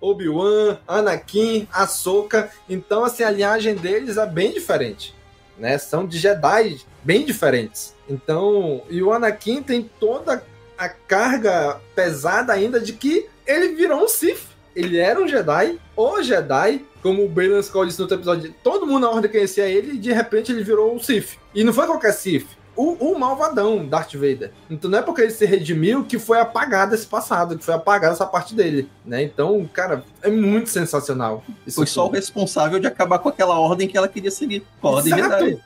Obi-Wan, 0.02 0.78
Anakin, 0.86 1.70
Ahsoka. 1.72 2.50
Então, 2.68 3.06
assim, 3.06 3.24
a 3.24 3.30
linhagem 3.30 3.76
deles 3.76 4.18
é 4.18 4.26
bem 4.26 4.52
diferente, 4.52 5.16
né? 5.58 5.78
São 5.78 6.06
de 6.06 6.18
Jedi 6.18 6.82
bem 7.06 7.24
diferentes. 7.24 7.96
Então, 8.10 8.82
e 8.90 9.02
o 9.02 9.14
Anakin 9.14 9.64
tem 9.64 9.90
toda 10.00 10.44
a 10.78 10.90
carga 10.90 11.80
pesada 11.96 12.52
ainda 12.52 12.82
de 12.82 12.92
que 12.94 13.28
ele 13.48 13.76
virou 13.76 14.04
um 14.04 14.08
Sith 14.08 14.56
ele 14.76 14.98
era 14.98 15.20
um 15.22 15.28
Jedi, 15.28 15.80
o 15.96 16.22
Jedi, 16.22 16.86
como 17.02 17.24
o 17.24 17.30
Baylan 17.30 17.60
Skoll 17.62 17.86
disse 17.86 17.98
no 17.98 18.04
outro 18.04 18.18
episódio, 18.18 18.54
todo 18.62 18.86
mundo 18.86 19.04
na 19.04 19.10
ordem 19.10 19.32
conhecia 19.32 19.68
ele 19.68 19.94
e 19.94 19.98
de 19.98 20.12
repente 20.12 20.52
ele 20.52 20.64
virou 20.64 20.94
um 20.94 21.00
Sith. 21.00 21.38
E 21.54 21.64
não 21.64 21.72
foi 21.72 21.86
qualquer 21.88 22.12
Sith. 22.12 22.48
O, 22.76 23.12
o, 23.12 23.18
malvadão 23.18 23.88
Darth 23.88 24.16
Vader. 24.16 24.52
Então 24.70 24.92
não 24.92 25.00
é 25.00 25.02
porque 25.02 25.22
ele 25.22 25.32
se 25.32 25.46
redimiu 25.46 26.04
que 26.04 26.20
foi 26.20 26.40
apagado 26.42 26.94
esse 26.94 27.08
passado, 27.08 27.58
que 27.58 27.64
foi 27.64 27.74
apagada 27.74 28.14
essa 28.14 28.26
parte 28.26 28.54
dele, 28.54 28.90
né? 29.06 29.24
Então, 29.24 29.66
cara, 29.74 30.04
é 30.22 30.30
muito 30.30 30.70
sensacional. 30.70 31.42
foi 31.74 31.88
só 31.88 32.06
o 32.06 32.12
responsável 32.12 32.78
de 32.78 32.86
acabar 32.86 33.20
com 33.20 33.30
aquela 33.30 33.58
ordem 33.58 33.88
que 33.88 33.98
ela 33.98 34.10
queria 34.10 34.30
seguir, 34.30 34.66
com 34.82 34.90
a 34.90 34.92
ordem 34.92 35.18
Exato. 35.18 35.46
Jedi. 35.46 35.62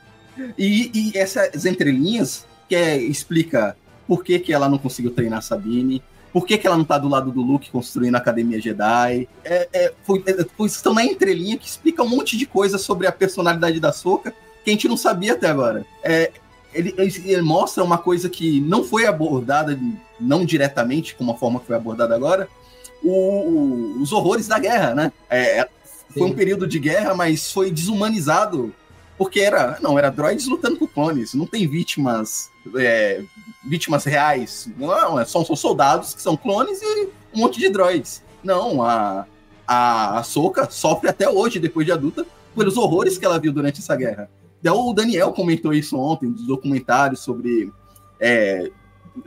E, 0.56 0.90
e 1.12 1.18
essas 1.18 1.66
entrelinhas 1.66 2.46
que 2.68 2.76
é, 2.76 2.96
explica 2.96 3.76
por 4.06 4.24
que, 4.24 4.38
que 4.38 4.52
ela 4.52 4.68
não 4.68 4.78
conseguiu 4.78 5.10
treinar 5.10 5.42
Sabine, 5.42 6.02
por 6.32 6.46
que, 6.46 6.56
que 6.56 6.66
ela 6.66 6.76
não 6.76 6.84
tá 6.84 6.98
do 6.98 7.08
lado 7.08 7.32
do 7.32 7.42
Luke 7.42 7.70
construindo 7.70 8.14
a 8.14 8.18
Academia 8.18 8.60
Jedi? 8.60 9.28
É, 9.44 9.68
é, 9.72 9.92
foi, 10.04 10.22
é, 10.26 10.46
foi 10.56 10.68
estão 10.68 10.94
na 10.94 11.04
entrelinha 11.04 11.56
que 11.58 11.66
explica 11.66 12.02
um 12.02 12.08
monte 12.08 12.36
de 12.36 12.46
coisa 12.46 12.78
sobre 12.78 13.06
a 13.06 13.12
personalidade 13.12 13.80
da 13.80 13.92
Soca 13.92 14.32
que 14.64 14.70
a 14.70 14.72
gente 14.72 14.88
não 14.88 14.96
sabia 14.96 15.32
até 15.32 15.48
agora. 15.48 15.84
É, 16.02 16.30
ele, 16.72 16.94
ele, 16.96 17.42
mostra 17.42 17.82
uma 17.82 17.98
coisa 17.98 18.28
que 18.28 18.60
não 18.60 18.84
foi 18.84 19.06
abordada, 19.06 19.78
não 20.20 20.44
diretamente, 20.44 21.14
como 21.14 21.32
a 21.32 21.36
forma 21.36 21.58
que 21.58 21.66
foi 21.66 21.74
abordada 21.74 22.14
agora, 22.14 22.48
o, 23.02 23.10
o, 23.10 24.02
os 24.02 24.12
horrores 24.12 24.46
da 24.46 24.58
guerra, 24.58 24.94
né? 24.94 25.12
É, 25.28 25.60
é 25.60 25.68
foi 26.12 26.28
um 26.28 26.34
período 26.34 26.66
de 26.66 26.78
guerra, 26.78 27.14
mas 27.14 27.52
foi 27.52 27.70
desumanizado 27.70 28.74
porque 29.20 29.40
era 29.40 29.78
não 29.82 29.98
era 29.98 30.08
droids 30.08 30.46
lutando 30.46 30.78
com 30.78 30.86
clones, 30.86 31.34
não 31.34 31.44
tem 31.44 31.68
vítimas 31.68 32.50
é, 32.74 33.22
vítimas 33.62 34.06
reais, 34.06 34.66
não, 34.78 35.20
é, 35.20 35.26
são, 35.26 35.44
são 35.44 35.54
soldados 35.54 36.14
que 36.14 36.22
são 36.22 36.38
clones 36.38 36.80
e 36.80 37.10
um 37.34 37.40
monte 37.40 37.60
de 37.60 37.68
droids. 37.68 38.22
Não, 38.42 38.82
a 38.82 39.26
a 39.66 40.22
Soca 40.22 40.68
sofre 40.70 41.10
até 41.10 41.28
hoje, 41.28 41.60
depois 41.60 41.84
de 41.84 41.92
adulta, 41.92 42.26
pelos 42.56 42.78
horrores 42.78 43.18
que 43.18 43.24
ela 43.26 43.38
viu 43.38 43.52
durante 43.52 43.80
essa 43.80 43.94
guerra. 43.94 44.30
O 44.64 44.94
Daniel 44.94 45.32
comentou 45.32 45.74
isso 45.74 45.98
ontem, 45.98 46.30
dos 46.30 46.46
documentários 46.46 47.20
sobre 47.20 47.70
é, 48.18 48.70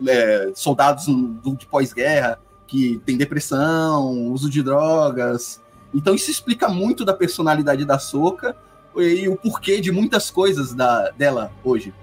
é, 0.08 0.52
soldados 0.56 1.06
de 1.06 1.68
pós-guerra 1.68 2.40
que 2.68 3.00
tem 3.06 3.16
depressão, 3.16 4.32
uso 4.34 4.50
de 4.50 4.64
drogas. 4.64 5.62
Então 5.94 6.16
isso 6.16 6.32
explica 6.32 6.68
muito 6.68 7.06
da 7.06 7.14
personalidade 7.14 7.86
da 7.86 8.00
Soca 8.00 8.58
e 8.98 9.28
o 9.28 9.36
porquê 9.36 9.80
de 9.82 9.92
muitas 9.92 10.30
coisas 10.30 10.74
da, 10.74 11.10
dela 11.12 11.52
hoje. 11.64 11.94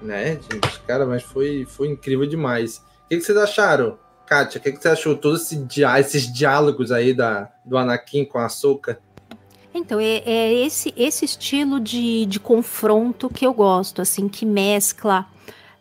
Né, 0.00 0.38
gente? 0.50 0.80
Cara, 0.86 1.06
mas 1.06 1.22
foi, 1.22 1.66
foi 1.68 1.88
incrível 1.88 2.26
demais. 2.26 2.78
O 2.78 3.08
que, 3.08 3.16
que 3.16 3.22
vocês 3.22 3.38
acharam? 3.38 3.98
Kátia, 4.26 4.58
o 4.58 4.62
que, 4.62 4.72
que 4.72 4.82
você 4.82 4.88
achou 4.88 5.16
todos 5.16 5.42
esse 5.42 5.56
dia, 5.56 5.98
esses 6.00 6.30
diálogos 6.32 6.90
aí 6.90 7.14
da, 7.14 7.50
do 7.64 7.78
Anakin 7.78 8.24
com 8.24 8.38
a 8.38 8.48
Soka? 8.48 8.98
Então, 9.72 10.00
é, 10.00 10.22
é, 10.24 10.54
esse, 10.54 10.92
esse 10.96 11.24
estilo 11.24 11.78
de, 11.78 12.26
de 12.26 12.40
confronto 12.40 13.28
que 13.28 13.46
eu 13.46 13.52
gosto, 13.52 14.02
assim, 14.02 14.28
que 14.28 14.44
mescla 14.46 15.26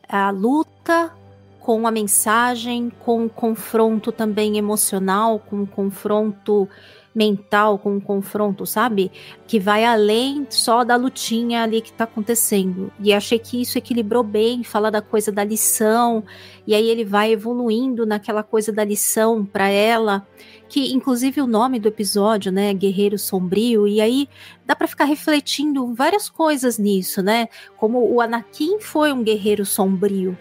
a 0.08 0.30
luta 0.30 1.12
com 1.60 1.88
a 1.88 1.92
mensagem, 1.92 2.92
com 3.00 3.26
o 3.26 3.30
confronto 3.30 4.12
também 4.12 4.58
emocional, 4.58 5.40
com 5.40 5.64
o 5.64 5.68
confronto 5.68 6.70
mental 7.16 7.80
com 7.80 7.96
um 7.96 8.00
confronto, 8.00 8.66
sabe? 8.66 9.10
Que 9.48 9.58
vai 9.58 9.86
além 9.86 10.46
só 10.50 10.84
da 10.84 10.98
lutinha 10.98 11.64
ali 11.64 11.80
que 11.80 11.94
tá 11.94 12.04
acontecendo. 12.04 12.92
E 13.00 13.14
achei 13.14 13.40
que 13.40 13.62
isso 13.62 13.78
equilibrou 13.78 14.22
bem, 14.22 14.64
fala 14.66 14.92
da 14.92 15.02
coisa 15.02 15.32
da 15.32 15.44
lição, 15.44 16.24
e 16.68 16.76
aí 16.76 16.88
ele 16.90 17.06
vai 17.06 17.32
evoluindo 17.32 18.06
naquela 18.06 18.44
coisa 18.44 18.72
da 18.74 18.84
lição 18.84 19.46
para 19.46 19.70
ela, 19.70 20.28
que 20.68 20.94
inclusive 20.94 21.42
o 21.42 21.48
nome 21.48 21.80
do 21.80 21.88
episódio, 21.88 22.52
né, 22.52 22.74
Guerreiro 22.74 23.18
Sombrio, 23.18 23.88
e 23.88 24.02
aí 24.02 24.28
dá 24.66 24.76
para 24.76 24.88
ficar 24.88 25.06
refletindo 25.06 25.94
várias 25.94 26.30
coisas 26.30 26.78
nisso, 26.78 27.22
né? 27.22 27.48
Como 27.78 28.12
o 28.12 28.20
Anakin 28.20 28.80
foi 28.82 29.14
um 29.14 29.24
guerreiro 29.24 29.66
sombrio, 29.66 30.38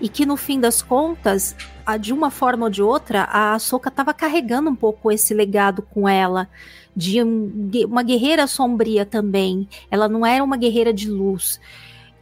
e 0.00 0.08
que 0.08 0.26
no 0.26 0.36
fim 0.36 0.60
das 0.60 0.82
contas, 0.82 1.56
de 2.00 2.12
uma 2.12 2.30
forma 2.30 2.64
ou 2.64 2.70
de 2.70 2.82
outra, 2.82 3.22
a 3.24 3.54
Ahsoka 3.54 3.88
estava 3.88 4.14
carregando 4.14 4.70
um 4.70 4.74
pouco 4.74 5.10
esse 5.10 5.34
legado 5.34 5.82
com 5.82 6.08
ela, 6.08 6.48
de 6.94 7.22
um, 7.22 7.70
uma 7.86 8.02
guerreira 8.02 8.46
sombria 8.46 9.04
também. 9.04 9.68
Ela 9.90 10.08
não 10.08 10.24
era 10.24 10.42
uma 10.42 10.56
guerreira 10.56 10.92
de 10.92 11.10
luz, 11.10 11.60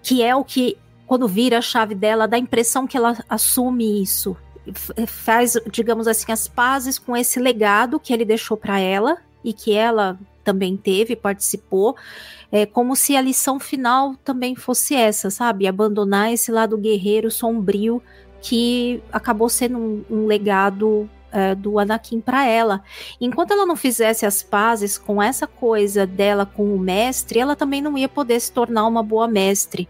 que 0.03 0.23
é 0.23 0.35
o 0.35 0.45
que, 0.45 0.77
quando 1.07 1.29
vira 1.29 1.59
a 1.59 1.63
chave 1.63 1.95
dela, 1.95 2.29
dá 2.29 2.37
a 2.37 2.41
impressão 2.41 2.87
que 2.87 2.97
ela 2.97 3.17
assume 3.29 4.03
isso. 4.03 4.37
Faz, 5.07 5.57
digamos 5.71 6.07
assim, 6.07 6.31
as 6.31 6.47
pazes 6.47 6.99
com 6.99 7.17
esse 7.17 7.41
legado 7.41 7.99
que 7.99 8.13
ele 8.13 8.25
deixou 8.25 8.57
para 8.57 8.79
ela 8.79 9.19
e 9.43 9.53
que 9.53 9.73
ela 9.73 10.19
também 10.45 10.77
teve, 10.77 11.15
participou, 11.15 11.97
é 12.51 12.67
como 12.67 12.97
se 12.97 13.17
a 13.17 13.21
lição 13.21 13.61
final 13.61 14.15
também 14.25 14.57
fosse 14.57 14.95
essa, 14.95 15.31
sabe? 15.31 15.67
Abandonar 15.67 16.33
esse 16.33 16.51
lado 16.51 16.77
guerreiro 16.77 17.31
sombrio 17.31 18.03
que 18.41 19.03
acabou 19.13 19.49
sendo 19.49 19.79
um, 19.79 20.05
um 20.11 20.27
legado 20.27 21.09
é, 21.33 21.55
do 21.55 21.79
Anakin 21.79 22.21
para 22.21 22.47
ela. 22.47 22.83
Enquanto 23.21 23.53
ela 23.53 23.67
não 23.67 23.77
fizesse 23.77 24.27
as 24.27 24.43
pazes 24.43 24.99
com 24.99 25.23
essa 25.23 25.47
coisa 25.47 26.07
dela 26.07 26.45
com 26.45 26.75
o 26.75 26.79
mestre, 26.79 27.39
ela 27.39 27.55
também 27.55 27.81
não 27.81 27.97
ia 27.97 28.09
poder 28.09 28.41
se 28.41 28.51
tornar 28.53 28.87
uma 28.87 29.03
boa 29.03 29.29
mestre. 29.29 29.89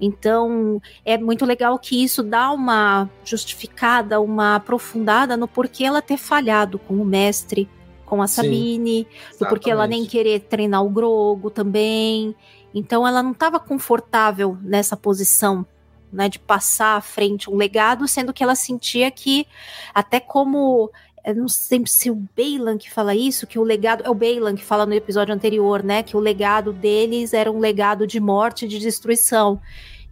Então, 0.00 0.80
é 1.04 1.18
muito 1.18 1.44
legal 1.44 1.78
que 1.78 2.02
isso 2.02 2.22
dá 2.22 2.50
uma 2.50 3.08
justificada, 3.22 4.20
uma 4.20 4.56
aprofundada 4.56 5.36
no 5.36 5.46
porquê 5.46 5.84
ela 5.84 6.00
ter 6.00 6.16
falhado 6.16 6.78
com 6.78 6.94
o 6.94 7.04
mestre, 7.04 7.68
com 8.06 8.22
a 8.22 8.26
Sabine, 8.26 9.06
Sim, 9.32 9.44
porque 9.48 9.70
ela 9.70 9.86
nem 9.86 10.06
querer 10.06 10.40
treinar 10.40 10.84
o 10.84 10.88
Grogo 10.88 11.50
também. 11.50 12.34
Então 12.74 13.06
ela 13.06 13.22
não 13.22 13.32
estava 13.32 13.60
confortável 13.60 14.56
nessa 14.62 14.96
posição, 14.96 15.66
né, 16.12 16.28
de 16.28 16.38
passar 16.38 16.96
à 16.96 17.00
frente 17.00 17.50
um 17.50 17.56
legado, 17.56 18.06
sendo 18.08 18.32
que 18.32 18.42
ela 18.42 18.54
sentia 18.54 19.10
que 19.10 19.46
até 19.94 20.20
como 20.20 20.90
não 21.36 21.48
sei 21.48 21.82
se 21.86 22.10
o 22.10 22.14
Bailan 22.36 22.78
que 22.78 22.90
fala 22.90 23.14
isso, 23.14 23.46
que 23.46 23.58
o 23.58 23.62
legado. 23.62 24.02
É 24.04 24.10
o 24.10 24.14
Bailan 24.14 24.56
que 24.56 24.64
fala 24.64 24.86
no 24.86 24.94
episódio 24.94 25.34
anterior, 25.34 25.82
né? 25.82 26.02
Que 26.02 26.16
o 26.16 26.20
legado 26.20 26.72
deles 26.72 27.34
era 27.34 27.50
um 27.52 27.58
legado 27.58 28.06
de 28.06 28.18
morte 28.18 28.64
e 28.64 28.68
de 28.68 28.78
destruição. 28.78 29.60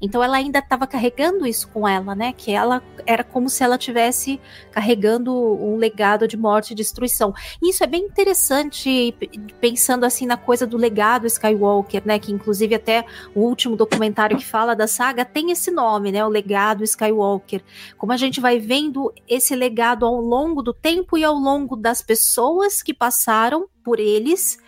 Então 0.00 0.22
ela 0.22 0.36
ainda 0.36 0.60
estava 0.60 0.86
carregando 0.86 1.46
isso 1.46 1.68
com 1.68 1.86
ela, 1.86 2.14
né? 2.14 2.32
Que 2.32 2.52
ela 2.52 2.82
era 3.04 3.24
como 3.24 3.48
se 3.48 3.64
ela 3.64 3.76
tivesse 3.76 4.40
carregando 4.70 5.34
um 5.34 5.76
legado 5.76 6.28
de 6.28 6.36
morte 6.36 6.70
e 6.70 6.74
destruição. 6.74 7.34
E 7.60 7.70
isso 7.70 7.82
é 7.82 7.86
bem 7.86 8.04
interessante 8.04 9.14
pensando 9.60 10.04
assim 10.04 10.26
na 10.26 10.36
coisa 10.36 10.66
do 10.66 10.76
legado 10.76 11.26
Skywalker, 11.26 12.02
né? 12.04 12.18
Que 12.18 12.32
inclusive 12.32 12.74
até 12.74 13.04
o 13.34 13.40
último 13.40 13.76
documentário 13.76 14.36
que 14.36 14.44
fala 14.44 14.74
da 14.74 14.86
saga 14.86 15.24
tem 15.24 15.50
esse 15.50 15.70
nome, 15.70 16.12
né? 16.12 16.24
O 16.24 16.28
legado 16.28 16.84
Skywalker. 16.84 17.62
Como 17.96 18.12
a 18.12 18.16
gente 18.16 18.40
vai 18.40 18.58
vendo 18.58 19.12
esse 19.26 19.56
legado 19.56 20.06
ao 20.06 20.20
longo 20.20 20.62
do 20.62 20.72
tempo 20.72 21.18
e 21.18 21.24
ao 21.24 21.34
longo 21.34 21.74
das 21.74 22.00
pessoas 22.02 22.82
que 22.82 22.94
passaram 22.94 23.66
por 23.82 23.98
eles, 23.98 24.58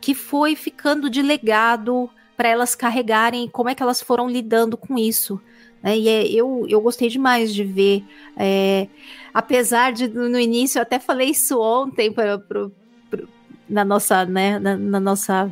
que 0.00 0.14
foi 0.14 0.54
ficando 0.54 1.10
de 1.10 1.22
legado 1.22 2.08
para 2.38 2.48
elas 2.48 2.76
carregarem 2.76 3.48
como 3.48 3.68
é 3.68 3.74
que 3.74 3.82
elas 3.82 4.00
foram 4.00 4.28
lidando 4.28 4.76
com 4.76 4.96
isso. 4.96 5.40
Né? 5.82 5.98
E 5.98 6.08
é, 6.08 6.26
eu, 6.28 6.64
eu 6.68 6.80
gostei 6.80 7.08
demais 7.08 7.52
de 7.52 7.64
ver. 7.64 8.04
É, 8.36 8.86
apesar 9.34 9.92
de 9.92 10.06
no 10.06 10.38
início, 10.38 10.78
eu 10.78 10.82
até 10.82 11.00
falei 11.00 11.30
isso 11.30 11.60
ontem 11.60 12.12
pra, 12.12 12.38
pra, 12.38 12.70
pra, 13.10 13.24
na 13.68 13.84
nossa, 13.84 14.24
né, 14.24 14.56
na, 14.60 14.76
na 14.76 15.00
nossa 15.00 15.50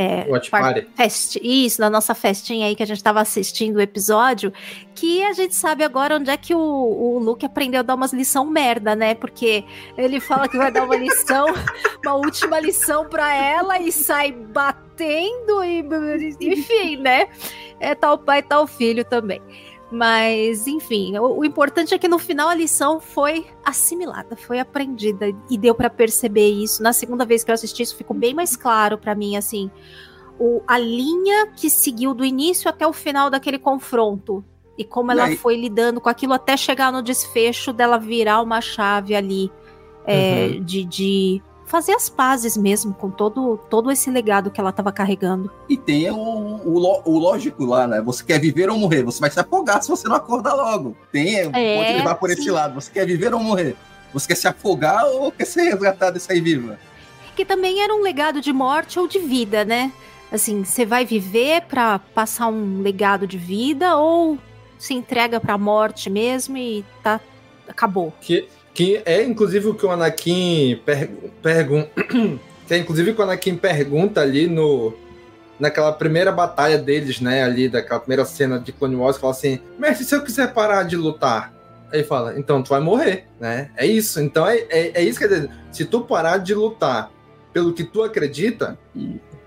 é, 0.00 0.24
Watch 0.26 0.50
Party. 0.50 0.88
Fest, 0.96 1.36
isso, 1.42 1.78
na 1.78 1.90
nossa 1.90 2.14
festinha 2.14 2.66
aí 2.66 2.74
que 2.74 2.82
a 2.82 2.86
gente 2.86 3.04
tava 3.04 3.20
assistindo 3.20 3.76
o 3.76 3.80
episódio, 3.82 4.50
que 4.94 5.22
a 5.22 5.34
gente 5.34 5.54
sabe 5.54 5.84
agora 5.84 6.16
onde 6.16 6.30
é 6.30 6.38
que 6.38 6.54
o, 6.54 6.58
o 6.58 7.18
Luke 7.18 7.44
aprendeu 7.44 7.80
a 7.80 7.82
dar 7.82 7.96
umas 7.96 8.10
lição 8.10 8.46
merda, 8.46 8.96
né? 8.96 9.14
Porque 9.14 9.62
ele 9.98 10.18
fala 10.18 10.48
que 10.48 10.56
vai 10.56 10.72
dar 10.72 10.84
uma 10.84 10.96
lição, 10.96 11.44
uma 12.02 12.14
última 12.14 12.58
lição 12.58 13.06
para 13.10 13.30
ela 13.34 13.78
e 13.78 13.92
sai 13.92 14.32
batendo 14.32 15.62
e 15.62 15.84
enfim, 16.40 16.96
né? 16.96 17.28
É 17.78 17.94
tal 17.94 18.16
pai, 18.16 18.42
tal 18.42 18.66
filho 18.66 19.04
também. 19.04 19.42
Mas, 19.90 20.68
enfim, 20.68 21.18
o, 21.18 21.38
o, 21.40 21.44
importante 21.44 21.92
é 21.92 21.98
que 21.98 22.06
no 22.06 22.18
final 22.18 22.48
a 22.48 22.54
lição 22.54 23.00
foi 23.00 23.46
assimilada, 23.64 24.36
foi 24.36 24.60
aprendida 24.60 25.26
e 25.50 25.58
deu 25.58 25.74
para 25.74 25.90
perceber 25.90 26.48
isso. 26.48 26.80
Na 26.80 26.92
segunda 26.92 27.24
vez 27.24 27.42
que 27.42 27.50
eu 27.50 27.54
assisti, 27.54 27.82
isso 27.82 27.96
ficou 27.96 28.16
bem 28.16 28.32
mais 28.32 28.54
claro 28.54 28.96
para 28.96 29.16
mim, 29.16 29.36
assim, 29.36 29.68
o, 30.38 30.62
a 30.66 30.78
linha 30.78 31.48
que 31.48 31.68
seguiu 31.68 32.14
do 32.14 32.24
início 32.24 32.70
até 32.70 32.86
o 32.86 32.92
final 32.92 33.28
daquele 33.28 33.58
confronto 33.58 34.44
e 34.78 34.84
como 34.84 35.12
ela 35.12 35.36
foi 35.36 35.56
lidando 35.56 36.00
com 36.00 36.08
aquilo 36.08 36.32
até 36.32 36.56
chegar 36.56 36.90
no 36.90 37.02
desfecho 37.02 37.70
dela 37.70 37.98
virar 37.98 38.40
uma 38.40 38.62
chave 38.62 39.14
ali 39.14 39.52
é, 40.06 40.52
uhum. 40.54 40.64
de, 40.64 40.84
de 40.84 41.42
fazer 41.70 41.92
as 41.92 42.10
pazes 42.10 42.56
mesmo 42.56 42.92
com 42.92 43.08
todo, 43.08 43.56
todo 43.70 43.92
esse 43.92 44.10
legado 44.10 44.50
que 44.50 44.60
ela 44.60 44.70
estava 44.70 44.90
carregando. 44.90 45.48
E 45.68 45.76
tem 45.76 46.10
o, 46.10 46.16
o, 46.16 47.02
o, 47.04 47.18
lógico 47.18 47.64
lá, 47.64 47.86
né? 47.86 48.02
Você 48.02 48.24
quer 48.24 48.40
viver 48.40 48.68
ou 48.68 48.76
morrer? 48.76 49.04
Você 49.04 49.20
vai 49.20 49.30
se 49.30 49.38
afogar 49.38 49.80
se 49.80 49.88
você 49.88 50.08
não 50.08 50.16
acordar 50.16 50.52
logo. 50.52 50.96
Tem, 51.12 51.36
é, 51.36 51.76
pode 51.76 51.92
levar 51.92 52.16
por 52.16 52.28
sim. 52.28 52.40
esse 52.40 52.50
lado. 52.50 52.74
Você 52.74 52.90
quer 52.90 53.06
viver 53.06 53.32
ou 53.32 53.38
morrer? 53.38 53.76
Você 54.12 54.26
quer 54.26 54.34
se 54.34 54.48
afogar 54.48 55.06
ou 55.06 55.30
quer 55.30 55.44
ser 55.44 55.62
resgatado 55.62 56.18
e 56.18 56.20
sair 56.20 56.40
viva? 56.40 56.76
Que 57.36 57.44
também 57.44 57.80
era 57.80 57.94
um 57.94 58.02
legado 58.02 58.40
de 58.40 58.52
morte 58.52 58.98
ou 58.98 59.06
de 59.06 59.20
vida, 59.20 59.64
né? 59.64 59.92
Assim, 60.32 60.64
você 60.64 60.84
vai 60.84 61.04
viver 61.04 61.62
para 61.62 62.00
passar 62.00 62.48
um 62.48 62.82
legado 62.82 63.28
de 63.28 63.38
vida 63.38 63.96
ou 63.96 64.36
se 64.76 64.92
entrega 64.92 65.38
para 65.38 65.54
a 65.54 65.58
morte 65.58 66.10
mesmo 66.10 66.56
e 66.56 66.84
tá 67.00 67.20
acabou. 67.68 68.12
Que 68.20 68.48
que 68.80 69.02
é 69.04 69.22
inclusive 69.22 69.68
o 69.68 69.74
que 69.74 69.84
o 69.84 69.90
Anakin 69.90 70.80
pergunta. 71.42 71.90
que 72.66 72.72
é 72.72 72.78
inclusive 72.78 73.10
o 73.10 73.14
que 73.14 73.20
o 73.20 73.24
Anakin 73.24 73.54
pergunta 73.54 74.22
ali 74.22 74.46
no. 74.46 74.94
Naquela 75.58 75.92
primeira 75.92 76.32
batalha 76.32 76.78
deles, 76.78 77.20
né? 77.20 77.42
Ali, 77.42 77.68
daquela 77.68 78.00
primeira 78.00 78.24
cena 78.24 78.58
de 78.58 78.72
Clone 78.72 78.96
Wars, 78.96 79.18
fala 79.18 79.34
assim: 79.34 79.60
Mestre, 79.78 80.06
se 80.06 80.14
eu 80.14 80.24
quiser 80.24 80.54
parar 80.54 80.84
de 80.84 80.96
lutar, 80.96 81.52
Aí 81.92 82.02
fala, 82.02 82.38
então 82.38 82.62
tu 82.62 82.70
vai 82.70 82.80
morrer, 82.80 83.26
né? 83.38 83.70
É 83.76 83.84
isso. 83.84 84.18
Então 84.18 84.46
é, 84.46 84.64
é, 84.70 85.02
é 85.02 85.02
isso 85.02 85.18
que 85.18 85.28
dizer. 85.28 85.50
Se 85.70 85.84
tu 85.84 86.00
parar 86.00 86.38
de 86.38 86.54
lutar 86.54 87.12
pelo 87.52 87.74
que 87.74 87.84
tu 87.84 88.02
acredita, 88.02 88.78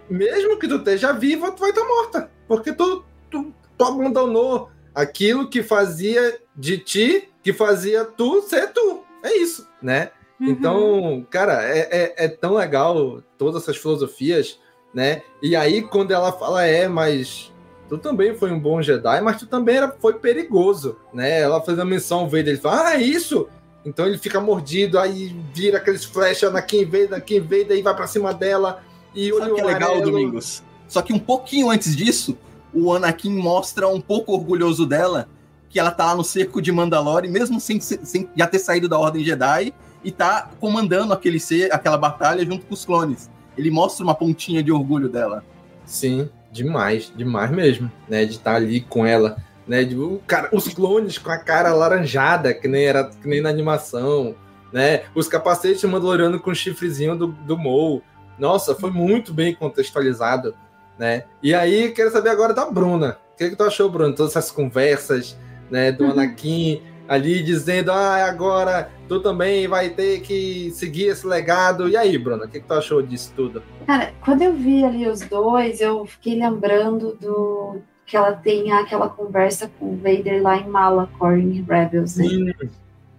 mesmo 0.07 0.59
que 0.59 0.67
tu 0.67 0.75
esteja 0.75 1.11
viva, 1.11 1.51
tu 1.51 1.61
vai 1.61 1.71
estar 1.71 1.85
morta. 1.85 2.29
Porque 2.47 2.71
tu, 2.71 3.03
tu, 3.31 3.51
tu 3.75 3.83
abandonou 3.83 4.69
aquilo 4.93 5.49
que 5.49 5.63
fazia 5.63 6.37
de 6.55 6.77
ti, 6.77 7.29
que 7.41 7.51
fazia 7.51 8.05
tu 8.05 8.43
ser 8.43 8.71
tu. 8.71 9.03
É 9.23 9.37
isso, 9.37 9.67
né? 9.81 10.11
Uhum. 10.39 10.49
Então, 10.49 11.27
cara, 11.29 11.63
é, 11.63 11.79
é, 11.79 12.25
é, 12.25 12.27
tão 12.27 12.55
legal 12.55 13.23
todas 13.37 13.63
essas 13.63 13.77
filosofias, 13.77 14.59
né? 14.93 15.21
E 15.41 15.55
aí, 15.55 15.81
quando 15.81 16.11
ela 16.11 16.31
fala, 16.31 16.65
é, 16.65 16.87
mas 16.87 17.51
tu 17.87 17.97
também 17.97 18.35
foi 18.35 18.51
um 18.51 18.59
bom 18.59 18.81
Jedi, 18.81 19.21
mas 19.21 19.39
tu 19.39 19.47
também 19.47 19.77
era, 19.77 19.95
foi 19.99 20.15
perigoso, 20.15 20.97
né? 21.13 21.39
Ela 21.39 21.61
faz 21.61 21.79
a 21.79 21.85
menção 21.85 22.19
ao 22.19 22.25
Vader, 22.25 22.49
ele 22.49 22.57
fala, 22.57 22.89
ah, 22.89 22.95
é 22.95 23.01
isso? 23.01 23.47
Então 23.85 24.05
ele 24.05 24.17
fica 24.17 24.39
mordido, 24.39 24.97
aí 24.99 25.35
vira 25.53 25.77
aqueles 25.77 26.03
flash 26.03 26.43
Anakin 26.43 26.85
Vader, 26.85 27.13
Anakin 27.13 27.39
Vader, 27.41 27.71
aí 27.71 27.81
vai 27.81 27.95
pra 27.95 28.07
cima 28.07 28.33
dela. 28.33 28.83
E 29.13 29.31
Sabe 29.31 29.51
o 29.51 29.55
que 29.55 29.61
é 29.61 29.65
legal, 29.65 30.01
Domingos? 30.01 30.63
Só 30.87 31.01
que 31.01 31.13
um 31.13 31.19
pouquinho 31.19 31.69
antes 31.69 31.95
disso, 31.95 32.37
o 32.73 32.93
Anakin 32.93 33.35
mostra 33.35 33.87
um 33.87 34.01
pouco 34.01 34.33
orgulhoso 34.33 34.85
dela, 34.85 35.27
que 35.73 35.79
ela 35.79 35.89
tá 35.89 36.05
lá 36.05 36.15
no 36.15 36.23
cerco 36.23 36.61
de 36.61 36.71
Mandalore, 36.71 37.27
mesmo 37.27 37.59
sem, 37.59 37.81
sem 37.81 38.29
já 38.35 38.45
ter 38.45 38.59
saído 38.59 38.87
da 38.87 38.99
Ordem 38.99 39.25
Jedi, 39.25 39.73
e 40.03 40.11
tá 40.11 40.51
comandando 40.59 41.11
aquele 41.11 41.39
ser, 41.39 41.73
aquela 41.73 41.97
batalha 41.97 42.45
junto 42.45 42.67
com 42.67 42.75
os 42.75 42.85
clones. 42.85 43.27
Ele 43.57 43.71
mostra 43.71 44.03
uma 44.03 44.13
pontinha 44.13 44.61
de 44.61 44.71
orgulho 44.71 45.09
dela. 45.09 45.43
Sim, 45.83 46.29
demais, 46.51 47.11
demais 47.15 47.49
mesmo, 47.49 47.91
né? 48.07 48.23
De 48.23 48.33
estar 48.33 48.51
tá 48.51 48.57
ali 48.57 48.81
com 48.81 49.03
ela, 49.03 49.37
né? 49.67 49.83
De, 49.83 49.97
o 49.97 50.21
cara, 50.27 50.47
os 50.51 50.67
clones 50.67 51.17
com 51.17 51.31
a 51.31 51.39
cara 51.39 51.73
laranjada, 51.73 52.53
que 52.53 52.67
nem 52.67 52.85
era 52.85 53.05
que 53.05 53.27
nem 53.27 53.41
na 53.41 53.49
animação, 53.49 54.35
né? 54.71 55.05
Os 55.15 55.27
capacetes 55.27 55.83
mandaloriano 55.85 56.39
com 56.39 56.51
o 56.51 56.55
chifrezinho 56.55 57.17
do, 57.17 57.27
do 57.27 57.57
Mou. 57.57 58.03
Nossa, 58.37 58.75
foi 58.75 58.91
muito 58.91 59.33
bem 59.33 59.55
contextualizado, 59.55 60.53
né? 60.99 61.23
E 61.41 61.51
aí, 61.55 61.91
quero 61.91 62.11
saber 62.11 62.29
agora 62.29 62.53
da 62.53 62.69
Bruna. 62.69 63.17
O 63.33 63.37
que, 63.37 63.49
que 63.49 63.55
tu 63.55 63.63
achou, 63.63 63.89
Bruno? 63.89 64.13
Todas 64.13 64.35
essas 64.35 64.51
conversas, 64.51 65.35
né, 65.73 65.91
do 65.91 66.03
uhum. 66.03 66.11
Anakin 66.11 66.79
ali 67.07 67.41
dizendo, 67.41 67.91
ah, 67.91 68.25
agora 68.25 68.91
tu 69.09 69.19
também 69.19 69.67
vai 69.67 69.89
ter 69.89 70.21
que 70.21 70.69
seguir 70.71 71.07
esse 71.07 71.25
legado. 71.25 71.89
E 71.89 71.97
aí, 71.97 72.15
Bruna, 72.15 72.45
o 72.45 72.47
que, 72.47 72.59
que 72.59 72.67
tu 72.67 72.73
achou 72.75 73.01
disso 73.01 73.33
tudo? 73.35 73.63
Cara, 73.87 74.13
quando 74.21 74.43
eu 74.43 74.53
vi 74.53 74.85
ali 74.85 75.07
os 75.07 75.21
dois, 75.21 75.81
eu 75.81 76.05
fiquei 76.05 76.35
lembrando 76.35 77.17
do 77.19 77.81
que 78.05 78.15
ela 78.15 78.33
tem 78.33 78.71
aquela 78.71 79.09
conversa 79.09 79.69
com 79.79 79.93
o 79.93 79.97
Vader 79.97 80.43
lá 80.43 80.57
em 80.57 80.67
Malachor, 80.67 81.39
em 81.39 81.61
Rebels, 81.63 82.17
né? 82.17 82.25
Sim, 82.25 82.53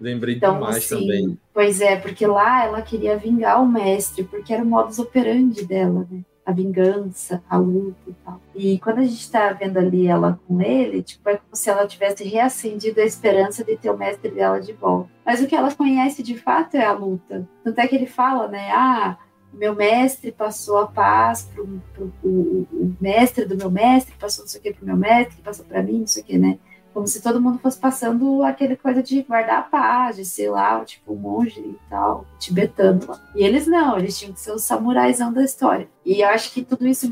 lembrei 0.00 0.36
então, 0.36 0.54
demais 0.54 0.76
assim, 0.76 1.00
também. 1.00 1.38
Pois 1.52 1.80
é, 1.80 1.96
porque 1.96 2.24
lá 2.24 2.64
ela 2.64 2.82
queria 2.82 3.16
vingar 3.16 3.60
o 3.60 3.66
mestre, 3.66 4.22
porque 4.22 4.52
era 4.52 4.62
o 4.62 4.66
modus 4.66 5.00
operandi 5.00 5.66
dela, 5.66 6.06
né? 6.08 6.20
A 6.44 6.52
vingança, 6.52 7.42
a 7.48 7.56
luta 7.56 7.98
e 8.06 8.12
tal. 8.24 8.40
E 8.54 8.78
quando 8.78 8.98
a 8.98 9.04
gente 9.04 9.20
está 9.20 9.52
vendo 9.52 9.78
ali 9.78 10.06
ela 10.06 10.38
com 10.46 10.60
ele, 10.60 11.02
tipo, 11.02 11.28
é 11.28 11.36
como 11.36 11.54
se 11.54 11.70
ela 11.70 11.86
tivesse 11.86 12.24
reacendido 12.24 13.00
a 13.00 13.04
esperança 13.04 13.64
de 13.64 13.76
ter 13.76 13.90
o 13.90 13.96
mestre 13.96 14.30
dela 14.30 14.60
de 14.60 14.72
volta. 14.72 15.10
Mas 15.24 15.40
o 15.40 15.46
que 15.46 15.54
ela 15.54 15.74
conhece 15.74 16.22
de 16.22 16.36
fato 16.36 16.76
é 16.76 16.84
a 16.84 16.92
luta. 16.92 17.48
Tanto 17.62 17.78
é 17.78 17.86
que 17.86 17.96
ele 17.96 18.06
fala, 18.06 18.46
né? 18.48 18.70
Ah, 18.72 19.16
meu 19.52 19.74
mestre 19.74 20.32
passou 20.32 20.78
a 20.78 20.86
paz 20.86 21.48
pro 21.54 21.80
o, 22.22 22.66
o, 22.72 22.96
mestre 23.00 23.44
do 23.44 23.56
meu 23.56 23.70
mestre, 23.70 24.14
passou 24.18 24.44
não 24.44 24.48
sei 24.48 24.60
o 24.60 24.62
que 24.62 24.72
pro 24.74 24.86
meu 24.86 24.96
mestre, 24.96 25.40
passou 25.42 25.64
para 25.64 25.82
mim, 25.82 26.00
não 26.00 26.06
sei 26.06 26.22
o 26.22 26.26
que, 26.26 26.38
né? 26.38 26.58
Como 26.94 27.08
se 27.08 27.20
todo 27.20 27.40
mundo 27.40 27.58
fosse 27.58 27.78
passando 27.78 28.44
aquele 28.44 28.76
coisa 28.76 29.02
de 29.02 29.20
guardar 29.22 29.58
a 29.58 29.62
paz, 29.62 30.16
de 30.16 30.24
ser 30.24 30.48
lá, 30.50 30.82
tipo, 30.84 31.14
monge 31.16 31.60
e 31.60 31.76
tal, 31.90 32.24
tibetano 32.38 33.00
lá. 33.08 33.20
E 33.34 33.44
eles 33.44 33.66
não, 33.66 33.98
eles 33.98 34.16
tinham 34.16 34.32
que 34.32 34.40
ser 34.40 34.52
os 34.52 34.62
samuraisão 34.62 35.32
da 35.32 35.42
história. 35.42 35.88
E 36.06 36.20
eu 36.20 36.28
acho 36.28 36.52
que 36.52 36.62
tudo 36.62 36.86
isso 36.86 37.10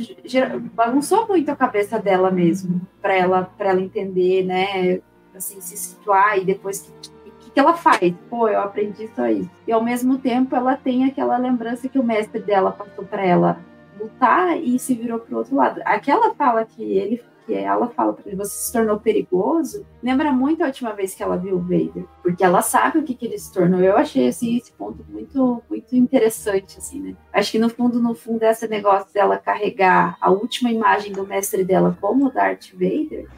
bagunçou 0.73 1.27
muito 1.27 1.51
a 1.51 1.57
cabeça 1.57 1.99
dela 1.99 2.31
mesmo, 2.31 2.81
para 3.01 3.15
ela, 3.15 3.43
para 3.59 3.71
ela 3.71 3.81
entender, 3.81 4.45
né, 4.45 5.01
assim, 5.35 5.61
se 5.61 5.77
situar 5.77 6.39
e 6.39 6.45
depois 6.45 6.81
que 6.81 7.13
que 7.53 7.61
ela 7.61 7.75
faz? 7.75 8.15
Pô, 8.31 8.49
eu 8.49 8.61
aprendi 8.61 9.09
só 9.15 9.27
isso. 9.29 9.51
E 9.67 9.73
ao 9.73 9.85
mesmo 9.85 10.19
tempo 10.19 10.57
ela 10.57 10.75
tem 10.75 11.05
aquela 11.05 11.37
lembrança 11.37 11.89
que 11.89 11.99
o 11.99 12.03
mestre 12.03 12.41
dela 12.41 12.73
passou 12.73 13.05
para 13.05 13.25
ela 13.25 13.61
lutar 14.01 14.59
e 14.59 14.79
se 14.79 14.95
virou 14.95 15.19
pro 15.19 15.39
outro 15.39 15.57
lado. 15.57 15.81
Aquela 15.85 16.35
fala 16.35 16.65
que 16.65 16.83
ele 16.83 17.23
que 17.47 17.55
ela 17.55 17.89
fala 17.89 18.13
para 18.13 18.25
ele, 18.27 18.37
você 18.37 18.57
se 18.57 18.73
tornou 18.73 18.99
perigoso, 18.99 19.85
lembra 20.03 20.33
muito 20.33 20.63
a 20.63 20.67
última 20.67 20.93
vez 20.93 21.15
que 21.15 21.23
ela 21.23 21.37
viu 21.37 21.57
o 21.57 21.61
Vader, 21.61 22.05
porque 22.23 22.45
ela 22.45 22.63
sabe 22.63 22.99
o 22.99 23.03
que, 23.03 23.15
que 23.15 23.27
ele 23.27 23.39
se 23.39 23.53
tornou. 23.53 23.81
Eu 23.81 23.97
achei 23.97 24.29
assim 24.29 24.57
esse 24.57 24.73
ponto 24.73 25.05
muito 25.09 25.63
muito 25.69 25.97
interessante 25.97 26.79
assim, 26.79 27.01
né? 27.01 27.17
Acho 27.33 27.53
que 27.53 27.59
no 27.59 27.69
fundo, 27.69 28.01
no 28.01 28.15
fundo 28.15 28.43
esse 28.43 28.67
negócio 28.69 29.13
dela 29.13 29.39
carregar 29.39 30.17
a 30.21 30.31
última 30.31 30.71
imagem 30.71 31.13
do 31.13 31.27
mestre 31.27 31.65
dela 31.65 31.97
como 32.01 32.31
Darth 32.31 32.73
Vader, 32.73 33.29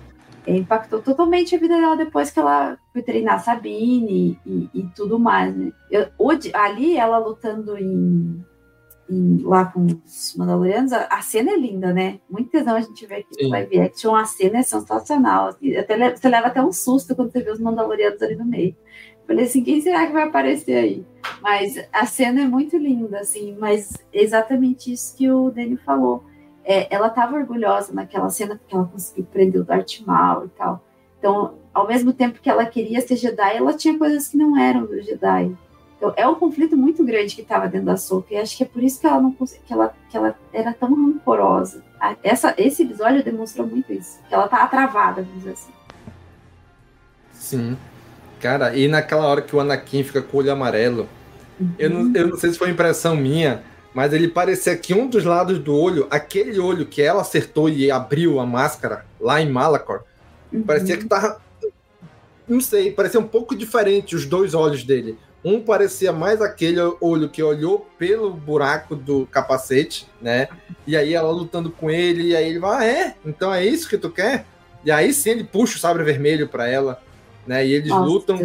é, 0.47 0.57
impactou 0.57 1.01
totalmente 1.01 1.55
a 1.55 1.59
vida 1.59 1.77
dela 1.77 1.97
depois 1.97 2.31
que 2.31 2.39
ela 2.39 2.77
foi 2.93 3.03
treinar 3.03 3.43
Sabine 3.43 4.39
e, 4.45 4.69
e, 4.75 4.81
e 4.81 4.83
tudo 4.95 5.19
mais, 5.19 5.57
né? 5.57 5.73
Eu, 5.91 6.07
ali 6.55 6.97
ela 6.97 7.19
lutando 7.19 7.79
em 7.79 7.95
em, 8.25 8.45
lá 9.09 9.67
com 9.67 9.87
os 9.87 10.35
Mandalorianos, 10.37 10.93
a, 10.93 11.21
cena 11.21 11.53
é 11.53 11.57
linda, 11.57 11.93
né? 11.93 12.21
Muito 12.29 12.51
tesão 12.51 12.77
a 12.77 12.81
gente 12.81 13.07
vê 13.07 13.17
aqui 13.17 13.43
no 13.43 13.51
live 13.51 13.81
action, 13.81 14.15
a 14.15 14.25
cena 14.25 14.59
é 14.59 14.63
sensacional. 14.63 15.49
Assim, 15.49 15.77
até, 15.77 16.17
você 16.17 16.29
leva 16.29 16.47
até 16.47 16.63
um 16.63 16.73
susto 16.73 17.15
quando 17.15 17.31
você 17.31 17.43
vê 17.43 17.51
os 17.51 17.61
Mandalorianos 17.61 18.23
ali 18.23 18.37
no 18.37 18.45
meio. 18.45 18.75
Falei 19.27 19.45
assim, 19.45 19.65
quem 19.65 19.81
será 19.81 20.07
que 20.07 20.13
vai 20.13 20.25
aparecer 20.25 20.77
aí? 20.77 21.07
Mas 21.41 21.83
a 21.93 22.07
cena 22.07 22.43
é 22.43 22.47
muito 22.47 22.77
linda, 22.77 23.21
assim, 23.21 23.57
mas 23.59 23.95
exatamente 24.13 24.93
isso 24.93 25.17
que 25.17 25.31
o 25.31 25.51
Danny 25.51 25.77
falou. 25.79 26.25
É, 26.65 26.95
ela 26.95 27.09
estava 27.09 27.37
orgulhosa 27.37 27.93
naquela 27.93 28.31
cena 28.31 28.57
porque 28.57 28.75
ela 28.75 28.87
conseguiu 28.87 29.25
prender 29.25 29.61
o 29.61 29.65
Darth 29.65 30.01
Maul 30.07 30.47
e 30.47 30.49
tal. 30.51 30.85
Então, 31.19 31.55
ao 31.73 31.87
mesmo 31.87 32.13
tempo 32.13 32.41
que 32.41 32.51
ela 32.51 32.65
queria 32.67 33.01
ser 33.01 33.17
Jedi, 33.17 33.57
ela 33.57 33.75
tinha 33.75 33.99
coisas 33.99 34.29
que 34.29 34.37
não 34.37 34.59
eram 34.59 34.87
do 34.87 35.01
Jedi. 35.01 35.57
É 36.17 36.27
um 36.27 36.35
conflito 36.35 36.77
muito 36.77 37.05
grande 37.05 37.35
que 37.35 37.43
estava 37.43 37.69
dentro 37.69 37.87
da 37.87 37.97
Soca, 37.97 38.35
e 38.35 38.37
acho 38.37 38.57
que 38.57 38.65
é 38.65 38.67
por 38.67 38.83
isso 38.83 39.01
que 39.01 39.07
ela 39.07 39.21
não 39.21 39.33
que 39.33 39.73
ela, 39.73 39.95
que 40.11 40.17
ela 40.17 40.37
era 40.53 40.73
tão 40.73 40.95
rancorosa. 40.95 41.83
Essa, 42.23 42.55
esse 42.59 42.83
episódio 42.83 43.25
demonstrou 43.25 43.67
muito 43.67 43.93
isso, 43.93 44.19
que 44.29 44.35
ela 44.35 44.49
tá 44.49 44.67
travada, 44.67 45.23
vamos 45.23 45.39
dizer 45.39 45.53
assim. 45.53 45.73
Sim. 47.33 47.77
Cara, 48.41 48.77
e 48.77 48.89
naquela 48.89 49.27
hora 49.27 49.41
que 49.41 49.57
o 49.57 49.61
Anakin 49.61 50.03
fica 50.03 50.21
com 50.21 50.37
o 50.37 50.41
olho 50.41 50.53
amarelo, 50.53 51.09
uhum. 51.59 51.71
eu, 51.79 51.91
não, 51.91 52.15
eu 52.15 52.29
não 52.29 52.37
sei 52.37 52.53
se 52.53 52.59
foi 52.59 52.71
impressão 52.71 53.17
minha, 53.17 53.63
mas 53.95 54.13
ele 54.13 54.29
parecia 54.29 54.77
que 54.77 54.93
um 54.93 55.07
dos 55.07 55.25
lados 55.25 55.59
do 55.59 55.75
olho, 55.75 56.07
aquele 56.11 56.59
olho 56.59 56.85
que 56.85 57.01
ela 57.01 57.23
acertou 57.23 57.69
e 57.69 57.91
abriu 57.91 58.41
a 58.41 58.45
máscara 58.45 59.07
lá 59.21 59.41
em 59.41 59.51
Malacor, 59.51 60.03
uhum. 60.53 60.63
parecia 60.63 60.97
que 60.97 61.07
tava. 61.07 61.41
Não 62.47 62.61
sei, 62.61 62.91
parecia 62.91 63.19
um 63.19 63.27
pouco 63.27 63.57
diferente 63.57 64.15
os 64.15 64.27
dois 64.27 64.53
olhos 64.53 64.85
dele. 64.85 65.17
Um 65.45 65.61
parecia 65.61 66.11
mais 66.11 66.41
aquele 66.41 66.81
olho 67.03 67.29
que 67.29 67.43
olhou 67.43 67.87
pelo 67.99 68.33
buraco 68.33 68.97
do 68.97 69.27
capacete, 69.27 70.09
né? 70.21 70.49
E 70.87 70.97
aí 70.97 71.13
ela 71.13 71.31
lutando 71.31 71.71
com 71.71 71.91
ele, 71.91 72.29
e 72.29 72.37
aí 72.37 72.49
ele 72.49 72.59
vai, 72.59 72.79
ah, 72.79 72.91
é? 72.91 73.15
Então 73.27 73.53
é 73.53 73.65
isso 73.65 73.87
que 73.87 73.99
tu 73.99 74.09
quer? 74.09 74.47
E 74.83 74.91
aí 74.91 75.13
sim 75.13 75.31
ele 75.31 75.45
puxa 75.45 75.77
o 75.77 75.79
sabre 75.79 76.03
vermelho 76.03 76.49
para 76.49 76.67
ela, 76.67 77.03
né? 77.47 77.67
E 77.67 77.75
eles 77.75 77.91
Nossa, 77.91 78.05
lutam. 78.05 78.39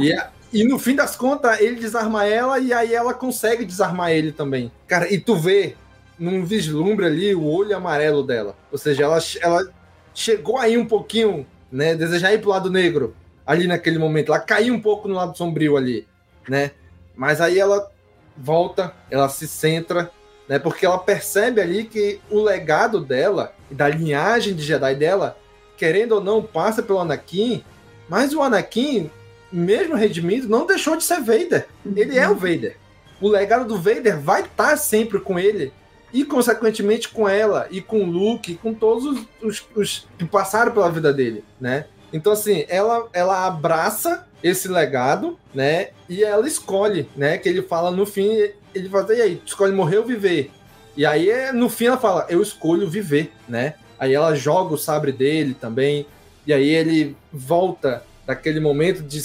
E, 0.00 0.16
e 0.52 0.64
no 0.64 0.76
fim 0.76 0.96
das 0.96 1.14
contas, 1.14 1.60
ele 1.60 1.76
desarma 1.76 2.26
ela 2.26 2.58
e 2.58 2.72
aí 2.72 2.92
ela 2.92 3.14
consegue 3.14 3.64
desarmar 3.64 4.10
ele 4.10 4.32
também. 4.32 4.72
Cara, 4.88 5.12
e 5.12 5.20
tu 5.20 5.36
vê 5.36 5.76
num 6.18 6.44
vislumbre 6.44 7.06
ali 7.06 7.32
o 7.32 7.44
olho 7.44 7.76
amarelo 7.76 8.24
dela. 8.24 8.56
Ou 8.72 8.78
seja, 8.78 9.04
ela, 9.04 9.18
ela 9.40 9.72
chegou 10.12 10.58
aí 10.58 10.76
um 10.76 10.84
pouquinho, 10.84 11.46
né? 11.70 11.94
Desejar 11.94 12.34
ir 12.34 12.40
pro 12.40 12.50
lado 12.50 12.68
negro 12.68 13.14
ali 13.46 13.68
naquele 13.68 14.00
momento. 14.00 14.32
Ela 14.32 14.40
caiu 14.40 14.74
um 14.74 14.80
pouco 14.80 15.06
no 15.06 15.14
lado 15.14 15.38
sombrio 15.38 15.76
ali 15.76 16.09
né? 16.50 16.72
Mas 17.14 17.40
aí 17.40 17.60
ela 17.60 17.88
volta, 18.36 18.92
ela 19.08 19.28
se 19.28 19.46
centra, 19.46 20.10
né? 20.48 20.58
Porque 20.58 20.84
ela 20.84 20.98
percebe 20.98 21.60
ali 21.60 21.84
que 21.84 22.20
o 22.28 22.42
legado 22.42 23.00
dela 23.00 23.54
e 23.70 23.74
da 23.74 23.88
linhagem 23.88 24.52
de 24.52 24.64
Jedi 24.64 24.96
dela, 24.96 25.38
querendo 25.76 26.16
ou 26.16 26.20
não, 26.20 26.42
passa 26.42 26.82
pelo 26.82 26.98
Anakin, 26.98 27.64
mas 28.08 28.34
o 28.34 28.42
Anakin, 28.42 29.08
mesmo 29.52 29.94
redimido, 29.94 30.48
não 30.48 30.66
deixou 30.66 30.96
de 30.96 31.04
ser 31.04 31.20
Vader. 31.20 31.68
Ele 31.94 32.18
é 32.18 32.28
o 32.28 32.34
Vader. 32.34 32.76
O 33.20 33.28
legado 33.28 33.64
do 33.64 33.80
Vader 33.80 34.18
vai 34.18 34.42
estar 34.42 34.76
sempre 34.76 35.20
com 35.20 35.38
ele 35.38 35.72
e, 36.12 36.24
consequentemente, 36.24 37.08
com 37.10 37.28
ela 37.28 37.68
e 37.70 37.80
com 37.80 38.02
o 38.02 38.10
Luke, 38.10 38.52
e 38.52 38.56
com 38.56 38.74
todos 38.74 39.04
os, 39.04 39.28
os, 39.40 39.68
os 39.76 40.08
que 40.18 40.24
passaram 40.24 40.72
pela 40.72 40.90
vida 40.90 41.12
dele, 41.12 41.44
né? 41.60 41.86
Então, 42.12 42.32
assim, 42.32 42.64
ela, 42.68 43.08
ela 43.12 43.46
abraça 43.46 44.26
esse 44.42 44.68
legado, 44.68 45.38
né? 45.54 45.88
E 46.08 46.24
ela 46.24 46.46
escolhe, 46.46 47.08
né? 47.16 47.38
Que 47.38 47.48
ele 47.48 47.62
fala 47.62 47.90
no 47.90 48.06
fim, 48.06 48.50
ele 48.74 48.88
fala, 48.88 49.14
e 49.14 49.22
aí, 49.22 49.42
escolhe 49.44 49.72
morrer 49.72 49.98
ou 49.98 50.04
viver? 50.04 50.50
E 50.96 51.06
aí, 51.06 51.52
no 51.52 51.68
fim, 51.68 51.86
ela 51.86 51.98
fala, 51.98 52.26
eu 52.28 52.42
escolho 52.42 52.88
viver, 52.88 53.32
né? 53.48 53.74
Aí 53.98 54.14
ela 54.14 54.34
joga 54.34 54.74
o 54.74 54.78
sabre 54.78 55.12
dele 55.12 55.54
também, 55.54 56.06
e 56.46 56.52
aí 56.52 56.70
ele 56.70 57.16
volta 57.32 58.02
daquele 58.26 58.58
momento 58.58 59.02
de. 59.02 59.20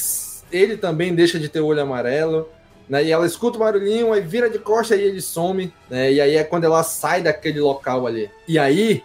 Ele 0.51 0.77
também 0.77 1.15
deixa 1.15 1.39
de 1.39 1.49
ter 1.49 1.61
o 1.61 1.65
olho 1.65 1.81
amarelo, 1.81 2.49
né? 2.88 3.03
E 3.03 3.11
ela 3.11 3.25
escuta 3.25 3.57
o 3.57 3.59
barulhinho, 3.59 4.13
aí 4.13 4.21
vira 4.21 4.49
de 4.49 4.59
costa 4.59 4.95
e 4.95 5.01
ele 5.01 5.21
some, 5.21 5.73
né? 5.89 6.11
E 6.11 6.21
aí 6.21 6.36
é 6.36 6.43
quando 6.43 6.65
ela 6.65 6.83
sai 6.83 7.21
daquele 7.21 7.59
local 7.59 8.05
ali. 8.05 8.29
E 8.47 8.59
aí, 8.59 9.01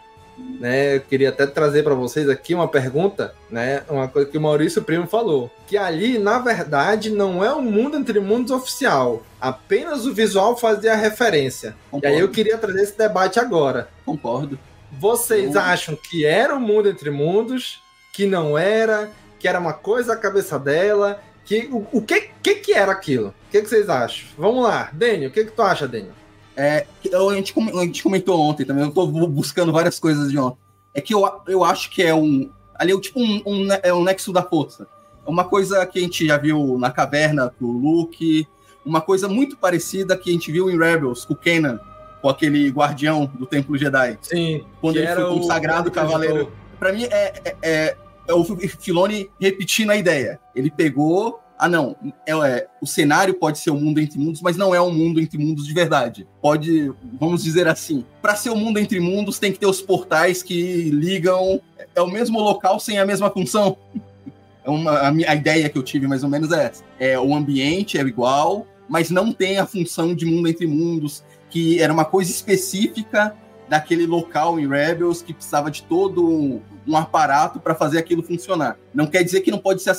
né? 0.60 0.96
Eu 0.96 1.00
queria 1.00 1.30
até 1.30 1.46
trazer 1.46 1.82
para 1.82 1.94
vocês 1.94 2.28
aqui 2.28 2.54
uma 2.54 2.68
pergunta, 2.68 3.34
né? 3.50 3.82
Uma 3.88 4.06
coisa 4.06 4.30
que 4.30 4.36
o 4.36 4.40
Maurício 4.40 4.82
Primo 4.82 5.06
falou, 5.06 5.50
que 5.66 5.76
ali 5.76 6.18
na 6.18 6.38
verdade 6.38 7.10
não 7.10 7.42
é 7.44 7.52
o 7.52 7.62
mundo 7.62 7.96
entre 7.96 8.20
mundos 8.20 8.50
oficial, 8.50 9.22
apenas 9.40 10.06
o 10.06 10.12
visual 10.12 10.56
fazia 10.56 10.92
a 10.92 10.96
referência. 10.96 11.74
Concordo. 11.90 12.14
E 12.14 12.16
aí 12.16 12.20
eu 12.20 12.28
queria 12.28 12.58
trazer 12.58 12.82
esse 12.82 12.98
debate 12.98 13.40
agora. 13.40 13.88
Concordo. 14.04 14.58
Vocês 14.92 15.54
eu... 15.54 15.60
acham 15.60 15.96
que 15.96 16.26
era 16.26 16.54
o 16.54 16.60
mundo 16.60 16.88
entre 16.88 17.10
mundos, 17.10 17.80
que 18.12 18.26
não 18.26 18.58
era, 18.58 19.10
que 19.38 19.48
era 19.48 19.58
uma 19.58 19.72
coisa 19.72 20.12
a 20.12 20.16
cabeça 20.16 20.58
dela, 20.58 21.22
que 21.44 21.68
o, 21.72 21.86
o 21.92 22.02
que, 22.02 22.28
que 22.42 22.56
que 22.56 22.72
era 22.72 22.92
aquilo? 22.92 23.28
O 23.28 23.50
que, 23.50 23.62
que 23.62 23.68
vocês 23.68 23.88
acham? 23.88 24.28
Vamos 24.36 24.62
lá, 24.62 24.90
Daniel, 24.92 25.30
o 25.30 25.32
que 25.32 25.44
que 25.44 25.52
tu 25.52 25.62
acha, 25.62 25.88
Daniel? 25.88 26.19
É, 26.60 26.86
a, 27.14 27.34
gente, 27.34 27.54
a 27.58 27.84
gente 27.84 28.02
comentou 28.02 28.38
ontem 28.38 28.66
também, 28.66 28.84
eu 28.84 28.90
tô 28.90 29.06
buscando 29.06 29.72
várias 29.72 29.98
coisas 29.98 30.30
de 30.30 30.38
ontem. 30.38 30.58
É 30.92 31.00
que 31.00 31.14
eu, 31.14 31.26
eu 31.48 31.64
acho 31.64 31.88
que 31.90 32.02
é 32.02 32.14
um. 32.14 32.50
Ali 32.74 32.92
é 32.92 33.00
tipo 33.00 33.18
um, 33.18 33.42
um, 33.46 33.68
é 33.82 33.94
um 33.94 34.04
nexo 34.04 34.30
da 34.30 34.42
força. 34.42 34.86
É 35.26 35.30
uma 35.30 35.44
coisa 35.44 35.86
que 35.86 35.98
a 35.98 36.02
gente 36.02 36.26
já 36.26 36.36
viu 36.36 36.76
na 36.78 36.90
caverna 36.90 37.50
com 37.58 37.64
o 37.64 37.78
Luke, 37.78 38.46
uma 38.84 39.00
coisa 39.00 39.26
muito 39.26 39.56
parecida 39.56 40.16
que 40.18 40.28
a 40.28 40.32
gente 40.34 40.52
viu 40.52 40.70
em 40.70 40.78
Rebels 40.78 41.24
com 41.24 41.32
o 41.32 41.36
Kanan, 41.36 41.80
com 42.20 42.28
aquele 42.28 42.68
guardião 42.68 43.30
do 43.38 43.46
Templo 43.46 43.78
Jedi. 43.78 44.18
Sim. 44.20 44.64
Quando 44.82 44.96
ele 44.96 45.14
foi 45.14 45.24
consagrado 45.24 45.88
o 45.88 45.92
cavaleiro. 45.92 46.52
Para 46.78 46.92
mim 46.92 47.04
é, 47.04 47.32
é, 47.42 47.56
é, 47.62 47.96
é 48.28 48.34
o 48.34 48.44
Filoni 48.44 49.30
repetindo 49.40 49.90
a 49.90 49.96
ideia. 49.96 50.38
Ele 50.54 50.70
pegou 50.70 51.40
ah, 51.60 51.68
não, 51.68 51.94
é, 52.26 52.32
é, 52.32 52.66
o 52.80 52.86
cenário 52.86 53.34
pode 53.34 53.58
ser 53.58 53.70
o 53.70 53.74
um 53.74 53.80
mundo 53.80 54.00
entre 54.00 54.18
mundos, 54.18 54.40
mas 54.40 54.56
não 54.56 54.74
é 54.74 54.80
um 54.80 54.90
mundo 54.90 55.20
entre 55.20 55.36
mundos 55.36 55.66
de 55.66 55.74
verdade. 55.74 56.26
Pode, 56.40 56.90
vamos 57.20 57.44
dizer 57.44 57.68
assim, 57.68 58.02
para 58.22 58.34
ser 58.34 58.48
o 58.48 58.54
um 58.54 58.56
mundo 58.56 58.78
entre 58.78 58.98
mundos 58.98 59.38
tem 59.38 59.52
que 59.52 59.58
ter 59.58 59.66
os 59.66 59.82
portais 59.82 60.42
que 60.42 60.84
ligam, 60.88 61.60
é 61.94 62.00
o 62.00 62.06
mesmo 62.06 62.40
local 62.40 62.80
sem 62.80 62.98
a 62.98 63.04
mesma 63.04 63.30
função. 63.30 63.76
É 64.62 64.68
uma, 64.68 64.92
a, 64.92 65.08
a 65.08 65.34
ideia 65.34 65.70
que 65.70 65.78
eu 65.78 65.82
tive 65.82 66.06
mais 66.06 66.22
ou 66.22 66.28
menos 66.28 66.52
é 66.52 66.66
essa. 66.66 66.84
É, 66.98 67.18
o 67.18 67.34
ambiente 67.34 67.96
é 67.96 68.02
igual, 68.02 68.66
mas 68.86 69.08
não 69.08 69.32
tem 69.32 69.58
a 69.58 69.64
função 69.64 70.14
de 70.14 70.26
mundo 70.26 70.48
entre 70.48 70.66
mundos, 70.66 71.24
que 71.48 71.80
era 71.80 71.90
uma 71.90 72.04
coisa 72.04 72.30
específica 72.30 73.34
daquele 73.70 74.04
local 74.04 74.60
em 74.60 74.68
Rebels 74.68 75.22
que 75.22 75.32
precisava 75.32 75.70
de 75.70 75.82
todo 75.84 76.60
um, 76.90 76.96
aparato 76.96 77.60
para 77.60 77.74
fazer 77.74 77.98
aquilo 77.98 78.22
funcionar. 78.22 78.76
Não 78.92 79.06
quer 79.06 79.22
dizer 79.22 79.40
que 79.40 79.50
não 79.50 79.58
pode 79.58 79.82
ser 79.82 79.90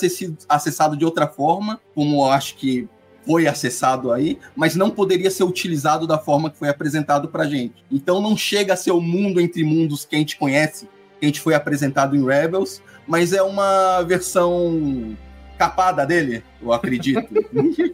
acessado 0.47 0.97
de 0.97 1.05
outra 1.05 1.27
forma, 1.27 1.79
como 1.95 2.25
eu 2.25 2.31
acho 2.31 2.55
que 2.55 2.87
foi 3.25 3.47
acessado 3.47 4.11
aí, 4.11 4.39
mas 4.55 4.75
não 4.75 4.89
poderia 4.89 5.29
ser 5.29 5.43
utilizado 5.43 6.07
da 6.07 6.17
forma 6.17 6.49
que 6.49 6.57
foi 6.57 6.69
apresentado 6.69 7.27
para 7.27 7.47
gente. 7.47 7.83
Então 7.91 8.19
não 8.19 8.35
chega 8.35 8.73
a 8.73 8.77
ser 8.77 8.91
o 8.91 9.01
mundo 9.01 9.39
entre 9.39 9.63
mundos 9.63 10.05
que 10.05 10.15
a 10.15 10.19
gente 10.19 10.37
conhece, 10.37 10.87
que 11.19 11.25
a 11.25 11.27
gente 11.27 11.39
foi 11.39 11.53
apresentado 11.53 12.15
em 12.15 12.25
Rebels, 12.25 12.81
mas 13.07 13.31
é 13.33 13.41
uma 13.41 14.01
versão 14.01 15.15
capada 15.57 16.05
dele, 16.05 16.43
eu 16.61 16.73
acredito. 16.73 17.27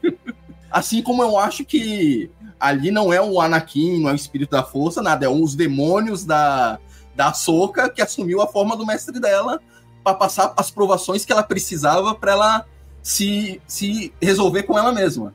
assim 0.71 1.01
como 1.01 1.21
eu 1.21 1.37
acho 1.37 1.65
que 1.65 2.29
ali 2.59 2.91
não 2.91 3.11
é 3.11 3.21
o 3.21 3.39
Anakin, 3.39 4.01
não 4.01 4.09
é 4.09 4.13
o 4.13 4.15
espírito 4.15 4.51
da 4.51 4.63
força, 4.63 5.01
nada, 5.01 5.25
é 5.25 5.29
um 5.29 5.43
os 5.43 5.55
demônios 5.55 6.25
da, 6.25 6.79
da 7.18 7.34
Soca 7.34 7.89
que 7.89 8.01
assumiu 8.01 8.41
a 8.41 8.47
forma 8.47 8.78
do 8.78 8.86
mestre 8.86 9.20
dela 9.20 9.59
para 10.03 10.13
passar 10.13 10.53
as 10.55 10.70
provações 10.70 11.26
que 11.26 11.32
ela 11.32 11.41
precisava 11.41 12.13
para 12.13 12.32
ela 12.32 12.65
se, 13.01 13.59
se 13.68 14.13
resolver 14.22 14.63
com 14.63 14.78
ela 14.78 14.91
mesma. 14.91 15.34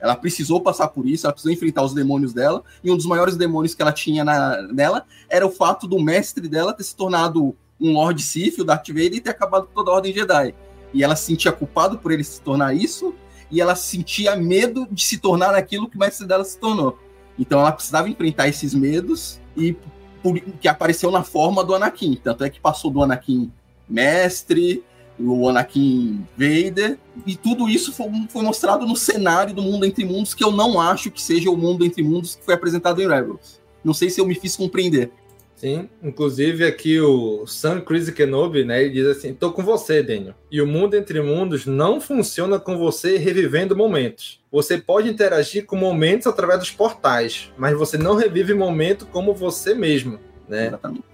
Ela 0.00 0.14
precisou 0.14 0.60
passar 0.60 0.88
por 0.88 1.06
isso, 1.06 1.26
ela 1.26 1.32
precisou 1.32 1.52
enfrentar 1.52 1.82
os 1.82 1.92
demônios 1.92 2.32
dela, 2.32 2.62
e 2.82 2.90
um 2.90 2.96
dos 2.96 3.06
maiores 3.06 3.36
demônios 3.36 3.74
que 3.74 3.82
ela 3.82 3.92
tinha 3.92 4.24
na, 4.24 4.62
nela 4.62 5.06
era 5.28 5.44
o 5.46 5.50
fato 5.50 5.88
do 5.88 5.98
mestre 5.98 6.48
dela 6.48 6.72
ter 6.72 6.84
se 6.84 6.94
tornado 6.94 7.56
um 7.80 7.92
Lord 7.92 8.22
Sith, 8.22 8.58
o 8.58 8.64
Darth 8.64 8.88
Vader, 8.88 9.14
e 9.14 9.20
ter 9.20 9.30
acabado 9.30 9.66
com 9.66 9.74
toda 9.74 9.90
a 9.90 9.94
Ordem 9.94 10.12
Jedi. 10.12 10.54
E 10.92 11.02
ela 11.02 11.16
se 11.16 11.24
sentia 11.24 11.50
culpada 11.50 11.96
por 11.96 12.12
ele 12.12 12.22
se 12.22 12.40
tornar 12.40 12.74
isso, 12.74 13.14
e 13.50 13.60
ela 13.60 13.74
sentia 13.74 14.36
medo 14.36 14.86
de 14.90 15.04
se 15.04 15.18
tornar 15.18 15.54
aquilo 15.54 15.88
que 15.88 15.96
o 15.96 16.00
mestre 16.00 16.26
dela 16.26 16.44
se 16.44 16.58
tornou. 16.58 16.98
Então 17.38 17.60
ela 17.60 17.72
precisava 17.72 18.08
enfrentar 18.08 18.48
esses 18.48 18.74
medos 18.74 19.40
e 19.56 19.76
que 20.60 20.68
apareceu 20.68 21.10
na 21.10 21.22
forma 21.22 21.64
do 21.64 21.74
Anakin. 21.74 22.18
Tanto 22.22 22.44
é 22.44 22.50
que 22.50 22.60
passou 22.60 22.90
do 22.90 23.02
Anakin 23.02 23.50
mestre, 23.88 24.82
o 25.18 25.48
Anakin 25.48 26.26
Vader, 26.36 26.98
e 27.26 27.36
tudo 27.36 27.68
isso 27.68 27.92
foi, 27.92 28.08
foi, 28.28 28.42
mostrado 28.42 28.86
no 28.86 28.96
cenário 28.96 29.54
do 29.54 29.62
Mundo 29.62 29.84
Entre 29.84 30.04
Mundos, 30.04 30.34
que 30.34 30.42
eu 30.42 30.50
não 30.50 30.80
acho 30.80 31.10
que 31.10 31.22
seja 31.22 31.50
o 31.50 31.56
Mundo 31.56 31.84
Entre 31.84 32.02
Mundos 32.02 32.34
que 32.34 32.44
foi 32.44 32.54
apresentado 32.54 33.00
em 33.00 33.08
Rebels. 33.08 33.60
Não 33.84 33.94
sei 33.94 34.10
se 34.10 34.20
eu 34.20 34.26
me 34.26 34.34
fiz 34.34 34.56
compreender. 34.56 35.12
Sim, 35.64 35.88
inclusive 36.02 36.66
aqui 36.66 37.00
o 37.00 37.46
Sam 37.46 37.80
Chris 37.80 38.10
Kenobi, 38.10 38.66
né, 38.66 38.82
ele 38.82 38.90
diz 38.90 39.06
assim, 39.06 39.32
tô 39.32 39.50
com 39.50 39.62
você, 39.62 40.02
Daniel. 40.02 40.34
E 40.50 40.60
o 40.60 40.66
mundo 40.66 40.94
entre 40.94 41.22
mundos 41.22 41.64
não 41.64 42.02
funciona 42.02 42.60
com 42.60 42.76
você 42.76 43.16
revivendo 43.16 43.74
momentos. 43.74 44.42
Você 44.52 44.76
pode 44.76 45.08
interagir 45.08 45.64
com 45.64 45.74
momentos 45.74 46.26
através 46.26 46.58
dos 46.58 46.70
portais, 46.70 47.50
mas 47.56 47.74
você 47.78 47.96
não 47.96 48.14
revive 48.14 48.52
momento 48.52 49.06
como 49.06 49.32
você 49.32 49.72
mesmo, 49.72 50.20
né? 50.46 50.66
Exatamente. 50.66 51.04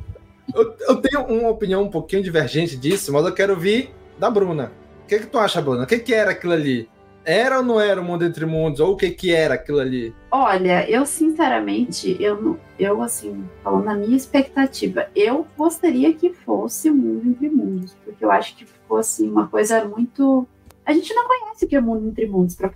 Eu, 0.53 0.75
eu 0.81 0.97
tenho 0.97 1.25
uma 1.27 1.51
opinião 1.51 1.85
um 1.85 1.89
pouquinho 1.89 2.21
divergente 2.21 2.77
disso, 2.77 3.13
mas 3.13 3.25
eu 3.25 3.33
quero 3.33 3.53
ouvir 3.53 3.95
da 4.19 4.29
Bruna. 4.29 4.73
O 5.05 5.07
que, 5.07 5.21
que 5.21 5.27
tu 5.29 5.39
acha, 5.39 5.63
Bruna? 5.63 5.85
O 5.85 5.87
que, 5.87 6.01
que 6.01 6.13
era 6.13 6.33
aquilo 6.33 6.55
ali? 6.55 6.89
Era 7.31 7.59
ou 7.59 7.65
não 7.65 7.81
era 7.81 8.01
o 8.01 8.05
Mundo 8.05 8.25
Entre 8.25 8.45
Mundos? 8.45 8.81
Ou 8.81 8.95
o 8.95 8.97
que 8.97 9.09
que 9.11 9.33
era 9.33 9.55
aquilo 9.55 9.79
ali? 9.79 10.13
Olha, 10.33 10.91
eu 10.91 11.07
sinceramente, 11.07 12.17
eu, 12.19 12.59
eu 12.77 13.01
assim, 13.01 13.45
falando 13.63 13.85
na 13.85 13.95
minha 13.95 14.17
expectativa, 14.17 15.07
eu 15.15 15.47
gostaria 15.57 16.13
que 16.13 16.33
fosse 16.33 16.91
o 16.91 16.95
Mundo 16.95 17.29
Entre 17.29 17.49
Mundos, 17.49 17.97
porque 18.05 18.25
eu 18.25 18.33
acho 18.33 18.57
que 18.57 18.65
ficou 18.65 18.99
assim, 18.99 19.31
uma 19.31 19.47
coisa 19.47 19.85
muito... 19.85 20.45
A 20.85 20.93
gente 20.93 21.15
não 21.15 21.25
conhece 21.29 21.65
o 21.65 21.69
que 21.69 21.77
é 21.77 21.79
o 21.79 21.83
Mundo 21.85 22.09
Entre 22.09 22.27
Mundos, 22.27 22.57
para 22.57 22.73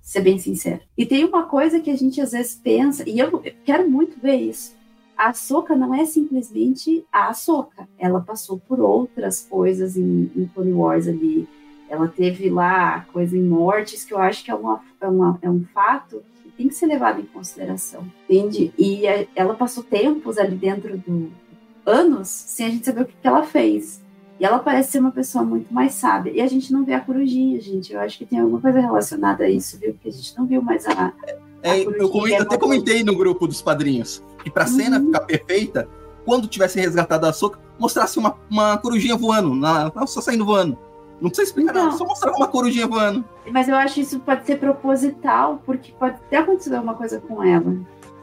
ser 0.00 0.20
bem 0.20 0.38
sincero. 0.38 0.82
E 0.96 1.04
tem 1.04 1.24
uma 1.24 1.46
coisa 1.46 1.80
que 1.80 1.90
a 1.90 1.96
gente 1.96 2.20
às 2.20 2.30
vezes 2.30 2.54
pensa, 2.54 3.02
e 3.08 3.18
eu 3.18 3.42
quero 3.64 3.90
muito 3.90 4.20
ver 4.20 4.36
isso, 4.36 4.78
a 5.16 5.32
Soca 5.34 5.74
não 5.74 5.92
é 5.92 6.04
simplesmente 6.06 7.04
a 7.10 7.34
Soca. 7.34 7.88
Ela 7.98 8.20
passou 8.20 8.56
por 8.56 8.78
outras 8.78 9.48
coisas 9.50 9.96
em, 9.96 10.30
em 10.36 10.46
Clone 10.54 10.72
Wars 10.72 11.08
ali 11.08 11.48
ela 11.90 12.06
teve 12.06 12.48
lá 12.48 13.04
coisa 13.12 13.36
em 13.36 13.42
mortes, 13.42 14.04
que 14.04 14.14
eu 14.14 14.18
acho 14.18 14.44
que 14.44 14.50
é, 14.50 14.54
uma, 14.54 14.80
é, 15.00 15.06
uma, 15.08 15.38
é 15.42 15.50
um 15.50 15.64
fato 15.74 16.22
que 16.42 16.50
tem 16.52 16.68
que 16.68 16.74
ser 16.74 16.86
levado 16.86 17.20
em 17.20 17.26
consideração, 17.26 18.06
entende? 18.28 18.72
E 18.78 19.06
a, 19.08 19.26
ela 19.34 19.54
passou 19.54 19.82
tempos 19.82 20.38
ali 20.38 20.54
dentro 20.54 20.96
do 20.96 21.30
anos 21.84 22.28
sem 22.28 22.66
a 22.66 22.70
gente 22.70 22.86
saber 22.86 23.02
o 23.02 23.06
que, 23.06 23.14
que 23.20 23.26
ela 23.26 23.42
fez. 23.42 24.00
E 24.38 24.44
ela 24.44 24.58
parece 24.58 24.92
ser 24.92 25.00
uma 25.00 25.10
pessoa 25.10 25.44
muito 25.44 25.74
mais 25.74 25.92
sábia. 25.92 26.30
E 26.30 26.40
a 26.40 26.46
gente 26.46 26.72
não 26.72 26.82
vê 26.84 26.94
a 26.94 27.00
corujinha, 27.00 27.60
gente. 27.60 27.92
Eu 27.92 28.00
acho 28.00 28.16
que 28.16 28.24
tem 28.24 28.38
alguma 28.38 28.60
coisa 28.60 28.80
relacionada 28.80 29.44
a 29.44 29.50
isso, 29.50 29.78
viu? 29.78 29.92
Porque 29.92 30.08
a 30.08 30.12
gente 30.12 30.38
não 30.38 30.46
viu 30.46 30.62
mais 30.62 30.86
a. 30.86 31.12
É, 31.62 31.78
eu, 31.78 31.92
eu, 31.92 32.40
até 32.40 32.56
comentei 32.56 33.04
no 33.04 33.14
grupo 33.14 33.46
dos 33.46 33.60
padrinhos 33.60 34.22
que 34.42 34.50
pra 34.50 34.64
uhum. 34.64 34.70
cena 34.70 35.00
ficar 35.00 35.20
perfeita, 35.20 35.88
quando 36.24 36.48
tivesse 36.48 36.80
resgatado 36.80 37.26
a 37.26 37.32
Soca, 37.34 37.58
mostrasse 37.78 38.18
uma, 38.18 38.34
uma 38.48 38.78
corujinha 38.78 39.16
voando, 39.16 39.54
na, 39.54 39.92
só 40.06 40.22
saindo 40.22 40.46
voando. 40.46 40.78
Não 41.20 41.28
precisa 41.28 41.48
explicar 41.48 41.74
nada, 41.74 41.92
só 41.92 42.04
mostrar 42.04 42.32
uma 42.32 42.48
corujinha 42.48 42.86
voando. 42.86 43.24
Mas 43.50 43.68
eu 43.68 43.74
acho 43.74 43.94
que 43.94 44.00
isso 44.00 44.20
pode 44.20 44.46
ser 44.46 44.58
proposital, 44.58 45.62
porque 45.66 45.92
pode 45.92 46.18
ter 46.30 46.36
acontecido 46.36 46.74
alguma 46.74 46.94
coisa 46.94 47.20
com 47.20 47.42
ela. 47.42 47.76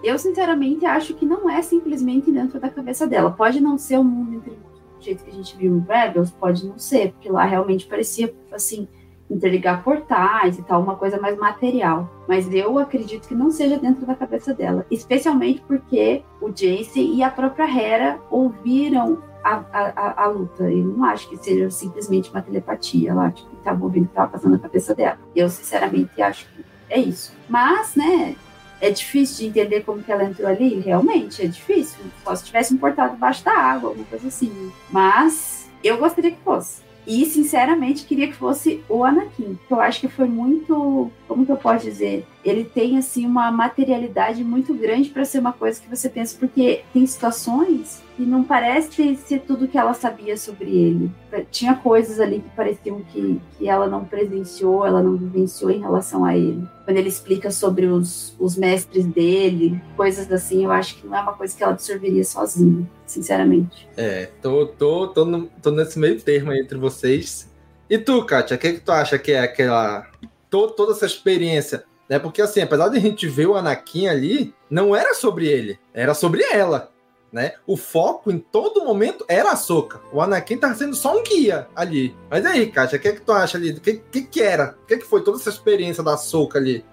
Eu, 0.04 0.18
sinceramente, 0.18 0.86
acho 0.86 1.14
que 1.14 1.26
não 1.26 1.50
é 1.50 1.62
simplesmente 1.62 2.32
dentro 2.32 2.60
da 2.60 2.70
cabeça 2.70 3.06
dela. 3.06 3.32
Pode 3.32 3.60
não 3.60 3.78
ser 3.78 3.98
o 3.98 4.02
um 4.02 4.04
mundo 4.04 4.36
entre 4.36 4.52
do 4.52 5.04
jeito 5.04 5.24
que 5.24 5.30
a 5.30 5.34
gente 5.34 5.56
viu 5.56 5.78
em 5.78 5.80
Rebels, 5.80 6.32
pode 6.32 6.66
não 6.66 6.78
ser, 6.78 7.12
porque 7.12 7.30
lá 7.30 7.45
realmente 7.45 7.86
parecia, 7.86 8.34
assim, 8.52 8.88
interligar 9.30 9.84
portais 9.84 10.58
e 10.58 10.64
tal, 10.64 10.82
uma 10.82 10.95
coisa 10.95 11.20
mais 11.20 11.38
material. 11.38 12.10
Mas 12.28 12.52
eu 12.54 12.80
acredito 12.80 13.28
que 13.28 13.36
não 13.36 13.52
seja 13.52 13.78
dentro 13.78 14.06
da 14.06 14.16
cabeça 14.16 14.54
dela, 14.54 14.86
especialmente 14.89 15.62
porque 15.68 16.24
o 16.41 16.50
Jace 16.50 17.00
e 17.00 17.22
a 17.22 17.30
própria 17.30 17.66
Hera 17.66 18.20
ouviram 18.32 19.22
a, 19.56 19.91
a, 19.95 20.24
a, 20.24 20.28
luta. 20.28 20.64
Eu 20.64 20.86
não 20.86 21.06
acho 21.06 21.30
que 21.30 21.38
seja 21.38 21.70
simplesmente 21.70 22.30
uma 22.30 22.41
telepatia 22.41 23.14
lá, 23.14 23.32
tipo, 23.32 23.50
que 23.50 23.56
estava 23.58 23.84
ouvindo 23.84 24.06
que 24.06 24.12
estava 24.12 24.32
passando 24.32 24.52
na 24.52 24.60
cabeça 24.60 24.93
dela. 24.93 25.18
Eu, 25.36 25.50
sinceramente, 25.50 26.22
acho 26.22 26.45
que 26.48 26.66
é 26.89 27.00
isso. 27.00 27.34
Mas, 27.48 27.95
né, 27.95 28.36
é 28.82 28.89
difícil 28.89 29.38
de 29.38 29.48
entender 29.48 29.82
como 29.82 30.04
que 30.04 30.12
ela 30.12 30.24
entrou 30.24 30.48
ali, 30.48 30.80
realmente, 30.80 31.43
é 31.43 31.48
difícil. 31.48 32.00
Só 32.24 32.36
se 32.36 32.45
tivesse 32.45 32.74
importado 32.74 33.14
debaixo 33.14 33.43
da 33.43 33.54
água, 33.54 33.89
alguma 33.89 34.06
coisa 34.06 34.28
assim. 34.28 34.72
Mas 34.89 35.70
eu 35.84 35.98
gostaria 35.98 36.32
que 36.32 36.41
fosse. 36.43 36.86
E, 37.06 37.26
sinceramente, 37.26 38.04
queria 38.04 38.28
que 38.28 38.34
fosse 38.34 38.84
o 38.89 39.02
Anakin, 39.02 39.58
que 39.66 39.74
eu 39.74 39.80
acho 39.80 40.02
que 40.02 40.10
foi 40.10 40.28
muito. 40.28 41.10
Como 41.26 41.45
que 41.45 41.52
eu 41.54 41.56
posso 41.56 41.86
dizer? 41.86 42.28
Ele 42.43 42.66
tem, 42.66 42.98
assim, 42.98 43.26
uma 43.26 43.50
materialidade 43.50 44.43
muito 44.43 44.74
grande 44.74 45.10
para 45.10 45.24
ser 45.24 45.39
uma 45.39 45.54
coisa 45.54 45.80
que 45.80 45.88
você 45.88 46.10
pensa, 46.10 46.36
porque 46.38 46.84
tem 46.91 47.08
situações 47.08 48.04
e 48.18 48.24
não 48.24 48.43
parece 48.43 49.15
ser 49.15 49.41
tudo 49.41 49.68
que 49.68 49.78
ela 49.78 49.93
sabia 49.93 50.36
sobre 50.36 50.70
ele. 50.70 51.11
Tinha 51.51 51.76
coisas 51.76 52.20
ali 52.20 52.39
que 52.39 52.49
pareciam 52.55 53.01
que, 53.01 53.39
que 53.57 53.70
ela 53.70 53.88
não 53.88 54.03
presenciou, 54.03 54.86
ela 54.86 55.03
não 55.03 55.15
vivenciou 55.15 55.70
em 55.70 55.80
relação 55.80 56.26
a 56.26 56.36
ele. 56.36 56.68
Quando 56.84 56.97
ele 56.97 57.09
explica 57.09 57.51
sobre 57.51 57.86
os, 57.86 58.36
os 58.39 58.57
mestres 58.57 59.05
dele, 59.05 59.80
coisas 59.95 60.32
assim, 60.32 60.63
eu 60.63 60.72
acho 60.72 60.95
que 60.95 61.05
não 61.05 61.15
é 61.15 61.22
uma 61.22 61.34
coisa 61.34 61.55
que 61.55 61.61
ela 61.61 61.74
absorveria 61.74 62.24
sozinha, 62.24 62.89
sinceramente. 63.05 63.88
É, 63.95 64.30
tô, 64.41 64.65
tô, 64.65 65.07
tô, 65.07 65.26
no, 65.26 65.47
tô 65.61 65.70
nesse 65.72 65.99
meio 65.99 66.20
termo 66.20 66.51
entre 66.53 66.78
vocês. 66.78 67.51
E 67.89 67.97
tu, 67.97 68.26
Kátia, 68.26 68.55
o 68.55 68.59
que, 68.59 68.74
que 68.74 68.80
tu 68.80 68.91
acha 68.91 69.20
que 69.20 69.32
é 69.32 69.39
aquela. 69.41 70.07
To, 70.49 70.68
toda 70.72 70.93
essa 70.93 71.05
experiência 71.05 71.84
né? 72.09 72.18
Porque 72.18 72.41
assim, 72.41 72.61
apesar 72.61 72.88
de 72.88 72.97
a 72.97 73.01
gente 73.01 73.28
ver 73.28 73.47
o 73.47 73.55
Anakin 73.55 74.07
ali, 74.07 74.53
não 74.70 74.95
era 74.95 75.13
sobre 75.13 75.45
ele, 75.47 75.78
era 75.93 76.13
sobre 76.13 76.41
ela 76.41 76.89
né? 77.38 77.53
O 77.67 77.77
foco 77.77 78.31
em 78.31 78.39
todo 78.39 78.83
momento 78.83 79.23
era 79.27 79.51
a 79.51 79.55
Soca. 79.55 80.01
O 80.11 80.19
Anakin 80.19 80.57
tava 80.57 80.73
sendo 80.73 80.95
só 80.95 81.15
um 81.15 81.23
guia 81.23 81.67
ali. 81.75 82.15
Mas 82.31 82.43
aí, 82.43 82.65
Kátia, 82.65 82.97
o 82.97 82.99
que, 82.99 83.07
é 83.09 83.11
que 83.11 83.21
tu 83.21 83.31
acha 83.31 83.59
ali? 83.59 83.69
O 83.69 83.79
que, 83.79 83.93
que, 83.93 84.21
que 84.23 84.41
era? 84.41 84.75
O 84.83 84.88
que, 84.88 84.97
que 84.97 85.05
foi 85.05 85.23
toda 85.23 85.38
essa 85.38 85.51
experiência 85.51 86.03
da 86.03 86.17
Soca 86.17 86.57
ali? 86.57 86.83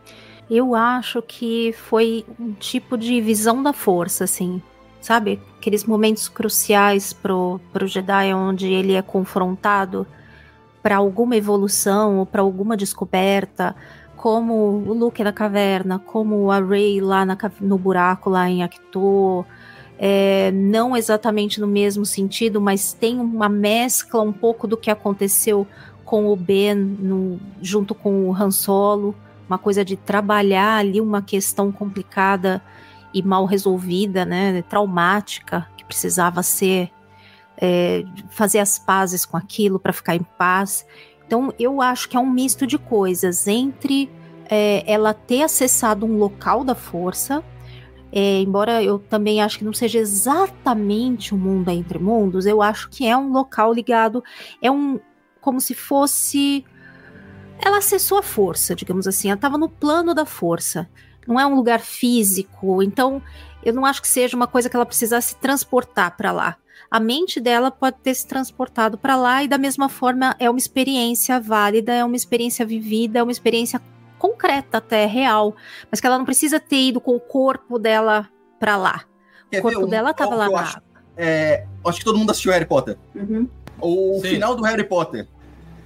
Eu 0.51 0.74
acho 0.74 1.22
que 1.22 1.72
foi 1.72 2.26
um 2.38 2.53
tipo 2.53 2.99
de 2.99 3.22
visão 3.22 3.62
da 3.62 3.72
força, 3.72 4.24
assim. 4.24 4.62
Sabe? 5.01 5.40
Aqueles 5.57 5.84
momentos 5.84 6.28
cruciais 6.28 7.14
pro, 7.14 7.59
pro 7.72 7.86
Jedi 7.86 8.34
onde 8.34 8.70
ele 8.70 8.92
é 8.92 9.01
confrontado 9.01 10.07
para 10.82 10.97
alguma 10.97 11.36
evolução 11.36 12.18
ou 12.18 12.26
para 12.26 12.42
alguma 12.42 12.76
descoberta, 12.76 13.74
como 14.14 14.55
o 14.86 14.92
Luke 14.92 15.24
na 15.24 15.32
caverna, 15.32 15.99
como 15.99 16.51
a 16.51 16.61
Rey 16.61 17.01
lá 17.01 17.24
na, 17.24 17.38
no 17.62 17.78
buraco 17.78 18.28
lá 18.28 18.51
em 18.51 18.62
Acto, 18.62 19.47
é, 19.99 20.51
não 20.53 20.97
exatamente 20.97 21.61
no 21.61 21.66
mesmo 21.66 22.05
sentido, 22.05 22.61
mas 22.61 22.92
tem 22.92 23.18
uma 23.18 23.49
mescla 23.49 24.22
um 24.22 24.32
pouco 24.32 24.66
do 24.66 24.76
que 24.76 24.90
aconteceu 24.90 25.66
com 26.05 26.26
o 26.26 26.36
Ben 26.36 26.74
no, 26.74 27.40
junto 27.62 27.95
com 27.95 28.28
o 28.28 28.34
Han 28.34 28.51
Solo, 28.51 29.14
uma 29.49 29.59
coisa 29.59 29.84
de 29.84 29.97
trabalhar 29.97 30.78
ali 30.78 31.01
uma 31.01 31.22
questão 31.22 31.70
complicada 31.70 32.62
e 33.12 33.22
mal 33.22 33.45
resolvida, 33.45 34.24
né, 34.24 34.62
traumática, 34.62 35.68
que 35.76 35.84
precisava 35.84 36.42
ser 36.42 36.90
é, 37.57 38.05
fazer 38.30 38.59
as 38.59 38.78
pazes 38.78 39.24
com 39.24 39.36
aquilo 39.36 39.78
para 39.78 39.92
ficar 39.92 40.16
em 40.16 40.26
paz. 40.36 40.84
Então 41.26 41.53
eu 41.59 41.80
acho 41.80 42.09
que 42.09 42.16
é 42.16 42.20
um 42.20 42.28
misto 42.28 42.66
de 42.66 42.78
coisas 42.78 43.47
entre 43.47 44.11
é, 44.51 44.82
ela 44.92 45.14
ter 45.14 45.42
acessado 45.42 46.05
um 46.05 46.18
local 46.18 46.64
da 46.64 46.74
força 46.74 47.42
é, 48.17 48.41
embora 48.41 48.81
eu 48.81 49.01
também 49.01 49.43
acho 49.43 49.59
que 49.59 49.65
não 49.65 49.73
seja 49.73 49.99
exatamente 49.99 51.35
o 51.35 51.37
mundo 51.37 51.69
entre 51.69 51.99
mundos, 51.99 52.47
eu 52.47 52.62
acho 52.62 52.89
que 52.89 53.05
é 53.05 53.17
um 53.17 53.33
local 53.33 53.75
ligado, 53.75 54.23
é 54.62 54.71
um 54.71 55.01
como 55.41 55.61
se 55.61 55.75
fosse 55.75 56.65
ela 57.59 57.79
acessou 57.79 58.19
a 58.19 58.23
força, 58.23 58.77
digamos 58.77 59.09
assim, 59.09 59.29
ela 59.29 59.35
estava 59.35 59.59
no 59.59 59.69
plano 59.69 60.15
da 60.15 60.25
força. 60.25 60.89
Não 61.27 61.41
é 61.41 61.47
um 61.47 61.57
lugar 61.57 61.81
físico, 61.81 62.83
então 62.83 63.21
eu 63.65 63.73
não 63.73 63.85
acho 63.85 64.01
que 64.01 64.09
seja 64.09 64.37
uma 64.37 64.47
coisa 64.47 64.71
que 64.71 64.77
ela 64.77 64.87
precisasse 64.87 65.35
transportar 65.37 66.17
para 66.17 66.31
lá. 66.31 66.57
A 66.91 67.01
mente 67.01 67.41
dela 67.41 67.71
pode 67.71 67.97
ter 67.99 68.15
se 68.15 68.27
transportado 68.29 68.97
para 68.97 69.17
lá 69.17 69.43
e 69.43 69.49
da 69.49 69.59
mesma 69.59 69.89
forma 69.89 70.37
é 70.39 70.49
uma 70.49 70.59
experiência 70.59 71.41
válida, 71.41 71.93
é 71.93 72.05
uma 72.05 72.15
experiência 72.15 72.65
vivida, 72.65 73.19
é 73.19 73.23
uma 73.23 73.33
experiência 73.33 73.81
concreta 74.25 74.79
até, 74.79 75.05
real, 75.05 75.55
mas 75.91 76.01
que 76.01 76.07
ela 76.07 76.16
não 76.16 76.25
precisa 76.25 76.59
ter 76.59 76.89
ido 76.89 76.99
com 76.99 77.14
o 77.14 77.20
corpo 77.20 77.79
dela 77.79 78.27
para 78.59 78.75
lá. 78.75 79.05
Quer 79.51 79.59
o 79.59 79.62
corpo 79.62 79.87
dela 79.87 80.14
tava 80.14 80.35
lá 80.35 80.49
na 80.49 80.61
acho, 80.61 80.81
é, 81.14 81.66
acho 81.87 81.99
que 81.99 82.05
todo 82.07 82.18
mundo 82.18 82.31
assistiu 82.31 82.51
Harry 82.51 82.64
Potter. 82.64 82.97
Uhum. 83.14 83.47
O 83.79 84.20
Sim. 84.22 84.31
final 84.31 84.57
do 84.57 84.62
Harry 84.62 84.85
Potter. 84.85 85.29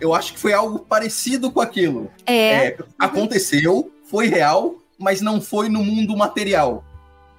Eu 0.01 0.15
acho 0.15 0.33
que 0.35 0.39
foi 0.39 0.53
algo 0.53 0.79
parecido 0.79 1.51
com 1.51 1.61
aquilo. 1.61 2.09
É. 2.25 2.69
é 2.69 2.79
aconteceu, 2.97 3.91
foi 4.05 4.29
real, 4.29 4.77
mas 4.97 5.21
não 5.21 5.41
foi 5.41 5.69
no 5.69 5.83
mundo 5.83 6.17
material. 6.17 6.85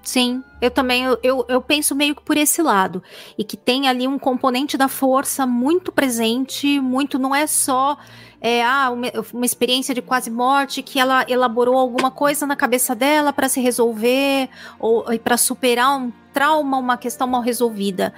Sim, 0.01 0.43
eu 0.61 0.71
também 0.71 1.03
eu, 1.21 1.45
eu, 1.47 1.61
penso 1.61 1.93
meio 1.93 2.15
que 2.15 2.23
por 2.23 2.37
esse 2.37 2.61
lado. 2.61 3.03
E 3.37 3.43
que 3.43 3.57
tem 3.57 3.87
ali 3.87 4.07
um 4.07 4.17
componente 4.17 4.77
da 4.77 4.87
força 4.87 5.45
muito 5.45 5.91
presente, 5.91 6.79
muito 6.79 7.19
não 7.19 7.35
é 7.35 7.45
só 7.45 7.97
é, 8.41 8.63
ah, 8.63 8.89
uma, 8.91 9.07
uma 9.33 9.45
experiência 9.45 9.93
de 9.93 10.01
quase 10.01 10.31
morte 10.31 10.81
que 10.81 10.99
ela 10.99 11.25
elaborou 11.27 11.77
alguma 11.77 12.09
coisa 12.09 12.45
na 12.47 12.55
cabeça 12.55 12.95
dela 12.95 13.33
para 13.33 13.49
se 13.49 13.59
resolver 13.59 14.49
ou 14.79 15.05
para 15.19 15.37
superar 15.37 15.97
um 15.97 16.11
trauma, 16.33 16.77
uma 16.77 16.97
questão 16.97 17.27
mal 17.27 17.41
resolvida. 17.41 18.13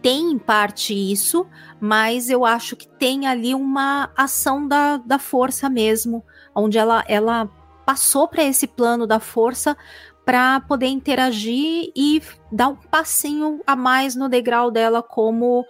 Tem 0.00 0.32
em 0.32 0.38
parte 0.38 0.94
isso, 0.94 1.46
mas 1.80 2.30
eu 2.30 2.44
acho 2.44 2.76
que 2.76 2.86
tem 2.86 3.26
ali 3.26 3.54
uma 3.54 4.10
ação 4.16 4.68
da, 4.68 4.98
da 4.98 5.18
força 5.18 5.68
mesmo, 5.68 6.22
onde 6.54 6.78
ela, 6.78 7.02
ela 7.08 7.48
passou 7.84 8.28
para 8.28 8.44
esse 8.44 8.66
plano 8.66 9.06
da 9.06 9.18
força 9.18 9.76
para 10.24 10.60
poder 10.60 10.86
interagir 10.86 11.92
e 11.94 12.22
dar 12.50 12.68
um 12.68 12.76
passinho 12.76 13.60
a 13.66 13.76
mais 13.76 14.16
no 14.16 14.28
degrau 14.28 14.70
dela 14.70 15.02
como 15.02 15.64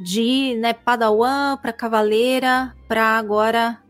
de 0.00 0.54
né, 0.60 0.72
padawan 0.72 1.56
para 1.56 1.72
cavaleira, 1.72 2.74
para 2.86 3.18
agora 3.18 3.82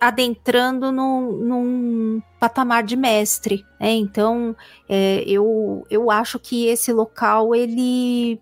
adentrando 0.00 0.92
num, 0.92 1.32
num, 1.32 2.22
patamar 2.38 2.82
de 2.82 2.96
mestre. 2.96 3.64
Né? 3.80 3.92
Então, 3.92 4.54
é, 4.88 5.24
eu, 5.26 5.84
eu 5.90 6.10
acho 6.10 6.38
que 6.38 6.66
esse 6.66 6.92
local, 6.92 7.54
ele, 7.54 8.40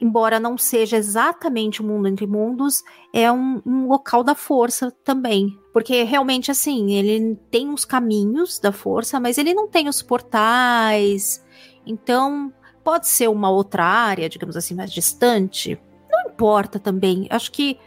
embora 0.00 0.38
não 0.38 0.56
seja 0.56 0.96
exatamente 0.96 1.82
o 1.82 1.84
mundo 1.84 2.08
entre 2.08 2.26
mundos, 2.26 2.82
é 3.12 3.30
um, 3.30 3.60
um 3.66 3.88
local 3.88 4.22
da 4.22 4.34
força 4.34 4.90
também. 5.04 5.58
Porque 5.74 6.04
realmente, 6.04 6.50
assim, 6.50 6.92
ele 6.92 7.36
tem 7.50 7.68
os 7.70 7.84
caminhos 7.84 8.58
da 8.58 8.72
força, 8.72 9.20
mas 9.20 9.36
ele 9.36 9.52
não 9.52 9.68
tem 9.68 9.88
os 9.88 10.00
portais. 10.00 11.44
Então, 11.84 12.50
pode 12.82 13.08
ser 13.08 13.28
uma 13.28 13.50
outra 13.50 13.84
área, 13.84 14.28
digamos 14.28 14.56
assim, 14.56 14.74
mais 14.74 14.90
distante, 14.90 15.78
importa 16.34 16.78
também. 16.78 17.26
Acho 17.30 17.52
que 17.52 17.78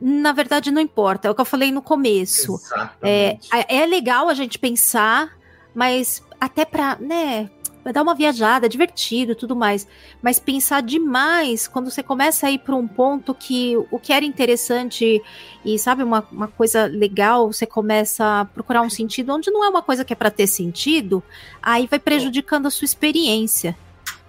na 0.00 0.32
verdade 0.32 0.70
não 0.70 0.80
importa. 0.80 1.28
É 1.28 1.30
o 1.30 1.34
que 1.34 1.40
eu 1.40 1.46
falei 1.46 1.70
no 1.70 1.80
começo. 1.80 2.60
É, 3.02 3.38
é 3.68 3.86
legal 3.86 4.28
a 4.28 4.34
gente 4.34 4.58
pensar, 4.58 5.32
mas 5.74 6.22
até 6.40 6.64
para, 6.64 6.96
né? 7.00 7.48
Vai 7.84 7.92
dar 7.92 8.02
uma 8.02 8.14
viajada, 8.14 8.64
é 8.64 8.68
divertido 8.68 9.32
e 9.32 9.34
tudo 9.34 9.54
mais. 9.54 9.86
Mas 10.22 10.40
pensar 10.40 10.80
demais 10.82 11.68
quando 11.68 11.90
você 11.90 12.02
começa 12.02 12.46
a 12.46 12.50
ir 12.50 12.60
para 12.60 12.74
um 12.74 12.88
ponto 12.88 13.34
que 13.34 13.76
o 13.90 13.98
que 13.98 14.12
era 14.12 14.24
interessante 14.24 15.22
e, 15.64 15.78
sabe, 15.78 16.02
uma, 16.02 16.26
uma 16.32 16.48
coisa 16.48 16.86
legal, 16.86 17.52
você 17.52 17.66
começa 17.66 18.40
a 18.40 18.44
procurar 18.46 18.80
um 18.80 18.90
sentido 18.90 19.32
onde 19.34 19.50
não 19.50 19.62
é 19.62 19.68
uma 19.68 19.82
coisa 19.82 20.04
que 20.04 20.14
é 20.14 20.16
para 20.16 20.30
ter 20.30 20.46
sentido, 20.46 21.22
aí 21.62 21.86
vai 21.86 21.98
prejudicando 21.98 22.66
a 22.66 22.70
sua 22.70 22.86
experiência. 22.86 23.76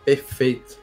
Perfeito. 0.04 0.78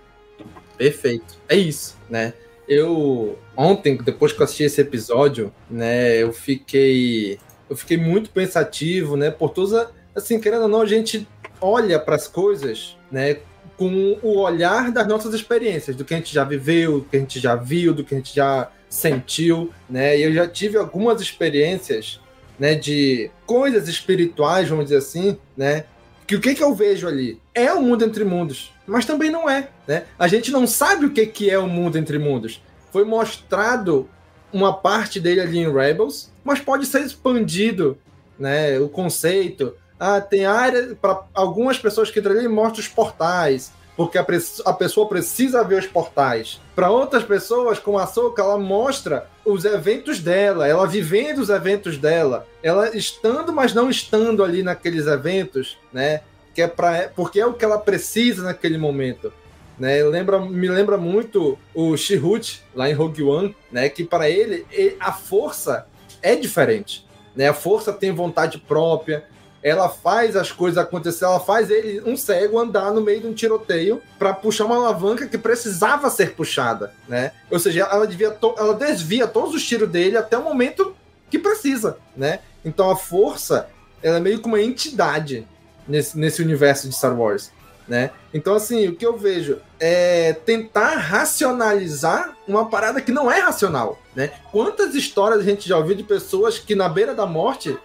Perfeito. 0.78 1.38
É 1.48 1.56
isso, 1.56 1.96
né? 2.08 2.32
Eu 2.66 3.38
ontem, 3.54 3.98
depois 3.98 4.32
que 4.32 4.40
eu 4.40 4.44
assisti 4.44 4.64
esse 4.64 4.80
episódio, 4.80 5.52
né, 5.70 6.16
eu 6.16 6.32
fiquei 6.32 7.38
eu 7.68 7.76
fiquei 7.76 7.96
muito 7.96 8.30
pensativo, 8.30 9.16
né, 9.16 9.30
por 9.30 9.50
todas 9.50 9.88
assim, 10.14 10.40
querendo 10.40 10.62
ou 10.62 10.68
não, 10.68 10.80
a 10.80 10.86
gente 10.86 11.26
olha 11.62 11.98
para 11.98 12.16
as 12.16 12.26
coisas, 12.26 12.96
né, 13.10 13.38
com 13.76 14.18
o 14.22 14.38
olhar 14.38 14.90
das 14.90 15.06
nossas 15.06 15.32
experiências, 15.32 15.96
do 15.96 16.04
que 16.04 16.12
a 16.12 16.16
gente 16.16 16.34
já 16.34 16.44
viveu, 16.44 16.98
do 16.98 17.04
que 17.06 17.16
a 17.16 17.20
gente 17.20 17.40
já 17.40 17.54
viu, 17.54 17.94
do 17.94 18.04
que 18.04 18.14
a 18.14 18.18
gente 18.18 18.34
já 18.34 18.70
sentiu, 18.88 19.72
né? 19.88 20.18
E 20.18 20.22
eu 20.22 20.32
já 20.34 20.46
tive 20.46 20.76
algumas 20.76 21.20
experiências, 21.20 22.20
né, 22.58 22.74
de 22.74 23.30
coisas 23.46 23.88
espirituais, 23.88 24.68
vamos 24.68 24.84
dizer 24.84 24.98
assim, 24.98 25.38
né? 25.56 25.84
Que 26.26 26.36
o 26.36 26.40
que 26.40 26.54
que 26.54 26.62
eu 26.62 26.74
vejo 26.74 27.08
ali 27.08 27.40
é 27.54 27.72
o 27.72 27.82
mundo 27.82 28.04
entre 28.04 28.24
mundos, 28.24 28.72
mas 28.86 29.06
também 29.06 29.30
não 29.30 29.48
é, 29.48 29.70
né? 29.86 30.04
A 30.18 30.28
gente 30.28 30.50
não 30.50 30.66
sabe 30.66 31.06
o 31.06 31.10
que 31.10 31.26
que 31.26 31.50
é 31.50 31.58
o 31.58 31.66
mundo 31.66 31.96
entre 31.96 32.18
mundos. 32.18 32.62
Foi 32.92 33.04
mostrado 33.04 34.08
uma 34.52 34.72
parte 34.72 35.18
dele 35.18 35.40
ali 35.40 35.58
em 35.58 35.72
Rebels, 35.72 36.30
mas 36.44 36.60
pode 36.60 36.86
ser 36.86 37.02
expandido, 37.02 37.96
né? 38.38 38.78
O 38.78 38.88
conceito, 38.88 39.74
ah, 40.04 40.20
tem 40.20 40.44
área 40.44 40.96
para 41.00 41.22
algumas 41.32 41.78
pessoas 41.78 42.10
que 42.10 42.18
ali 42.18 42.48
mostra 42.48 42.80
os 42.80 42.88
portais, 42.88 43.72
porque 43.96 44.18
a, 44.18 44.26
a, 44.64 44.72
pessoa 44.72 45.08
precisa 45.08 45.62
ver 45.62 45.78
os 45.78 45.86
portais. 45.86 46.60
Para 46.74 46.90
outras 46.90 47.22
pessoas, 47.22 47.78
como 47.78 48.00
a 48.00 48.06
Soca, 48.08 48.42
ela 48.42 48.58
mostra 48.58 49.28
os 49.44 49.64
eventos 49.64 50.18
dela, 50.18 50.66
ela 50.66 50.88
vivendo 50.88 51.38
os 51.38 51.50
eventos 51.50 51.98
dela, 51.98 52.48
ela 52.64 52.96
estando, 52.96 53.52
mas 53.52 53.74
não 53.74 53.88
estando 53.88 54.42
ali 54.42 54.60
naqueles 54.60 55.06
eventos, 55.06 55.78
né? 55.92 56.22
Que 56.52 56.62
é 56.62 56.66
para 56.66 57.08
porque 57.14 57.38
é 57.38 57.46
o 57.46 57.54
que 57.54 57.64
ela 57.64 57.78
precisa 57.78 58.42
naquele 58.42 58.78
momento. 58.78 59.32
Né, 59.78 60.02
lembra, 60.02 60.38
me 60.38 60.68
lembra 60.68 60.98
muito 60.98 61.56
o 61.74 61.96
Shihut 61.96 62.60
lá 62.74 62.90
em 62.90 62.92
Rogue 62.92 63.22
One, 63.22 63.56
né, 63.70 63.88
que 63.88 64.04
para 64.04 64.28
ele 64.28 64.66
a 65.00 65.12
força 65.12 65.86
é 66.20 66.36
diferente, 66.36 67.06
né, 67.34 67.48
a 67.48 67.54
força 67.54 67.90
tem 67.92 68.12
vontade 68.12 68.58
própria, 68.58 69.24
ela 69.62 69.88
faz 69.88 70.34
as 70.34 70.50
coisas 70.50 70.76
acontecer, 70.76 71.24
ela 71.24 71.38
faz 71.38 71.70
ele, 71.70 72.02
um 72.04 72.16
cego, 72.16 72.58
andar 72.58 72.90
no 72.92 73.00
meio 73.00 73.20
de 73.20 73.26
um 73.28 73.32
tiroteio 73.32 74.02
para 74.18 74.34
puxar 74.34 74.64
uma 74.64 74.76
alavanca 74.76 75.26
que 75.26 75.38
precisava 75.38 76.10
ser 76.10 76.34
puxada, 76.34 76.92
né? 77.08 77.30
Ou 77.50 77.58
seja, 77.58 77.88
ela 77.90 78.06
devia 78.06 78.36
ela 78.58 78.74
desvia 78.74 79.26
todos 79.26 79.54
os 79.54 79.64
tiros 79.64 79.88
dele 79.88 80.16
até 80.16 80.36
o 80.36 80.42
momento 80.42 80.96
que 81.30 81.38
precisa, 81.38 81.96
né? 82.16 82.40
Então 82.64 82.90
a 82.90 82.96
força, 82.96 83.68
ela 84.02 84.16
é 84.16 84.20
meio 84.20 84.40
que 84.40 84.46
uma 84.46 84.60
entidade 84.60 85.46
nesse, 85.86 86.18
nesse 86.18 86.42
universo 86.42 86.88
de 86.88 86.94
Star 86.94 87.18
Wars, 87.18 87.52
né? 87.86 88.10
Então 88.34 88.54
assim, 88.54 88.88
o 88.88 88.96
que 88.96 89.06
eu 89.06 89.16
vejo 89.16 89.58
é 89.78 90.32
tentar 90.32 90.96
racionalizar 90.96 92.36
uma 92.48 92.68
parada 92.68 93.00
que 93.00 93.12
não 93.12 93.30
é 93.30 93.38
racional, 93.38 94.00
né? 94.14 94.32
Quantas 94.50 94.96
histórias 94.96 95.40
a 95.40 95.44
gente 95.44 95.68
já 95.68 95.78
ouviu 95.78 95.94
de 95.94 96.02
pessoas 96.02 96.58
que 96.58 96.74
na 96.74 96.88
beira 96.88 97.14
da 97.14 97.26
morte 97.26 97.78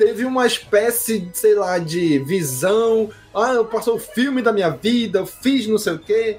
teve 0.00 0.24
uma 0.24 0.46
espécie, 0.46 1.28
sei 1.34 1.54
lá, 1.54 1.78
de 1.78 2.20
visão. 2.20 3.10
Ah, 3.34 3.52
eu 3.52 3.66
passou 3.66 3.96
o 3.96 4.00
filme 4.00 4.40
da 4.40 4.50
minha 4.50 4.70
vida, 4.70 5.18
eu 5.18 5.26
fiz 5.26 5.66
não 5.66 5.76
sei 5.76 5.92
o 5.92 5.98
quê. 5.98 6.38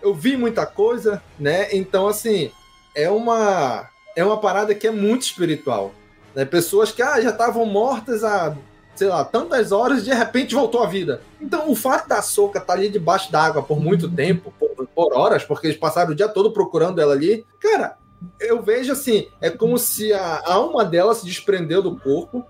Eu 0.00 0.14
vi 0.14 0.34
muita 0.34 0.64
coisa, 0.64 1.22
né? 1.38 1.68
Então, 1.74 2.08
assim, 2.08 2.50
é 2.94 3.10
uma 3.10 3.86
é 4.16 4.24
uma 4.24 4.40
parada 4.40 4.74
que 4.74 4.86
é 4.86 4.90
muito 4.90 5.26
espiritual. 5.26 5.92
Né? 6.34 6.46
Pessoas 6.46 6.90
que 6.90 7.02
ah, 7.02 7.20
já 7.20 7.28
estavam 7.28 7.66
mortas 7.66 8.24
há, 8.24 8.56
sei 8.94 9.08
lá, 9.08 9.22
tantas 9.26 9.72
horas 9.72 10.02
de 10.02 10.14
repente 10.14 10.54
voltou 10.54 10.82
à 10.82 10.86
vida. 10.86 11.20
Então, 11.38 11.70
o 11.70 11.76
fato 11.76 12.08
da 12.08 12.22
Soca 12.22 12.58
estar 12.58 12.72
tá 12.72 12.78
ali 12.78 12.88
debaixo 12.88 13.30
d'água 13.30 13.62
por 13.62 13.78
muito 13.78 14.10
tempo, 14.10 14.54
por, 14.58 14.86
por 14.86 15.12
horas, 15.12 15.44
porque 15.44 15.66
eles 15.66 15.76
passaram 15.76 16.12
o 16.12 16.14
dia 16.14 16.28
todo 16.28 16.50
procurando 16.50 16.98
ela 16.98 17.12
ali, 17.12 17.44
cara, 17.60 17.98
eu 18.40 18.62
vejo 18.62 18.90
assim, 18.90 19.28
é 19.38 19.50
como 19.50 19.76
se 19.76 20.14
a 20.14 20.42
alma 20.46 20.82
dela 20.82 21.14
se 21.14 21.26
desprendeu 21.26 21.82
do 21.82 21.94
corpo, 21.98 22.42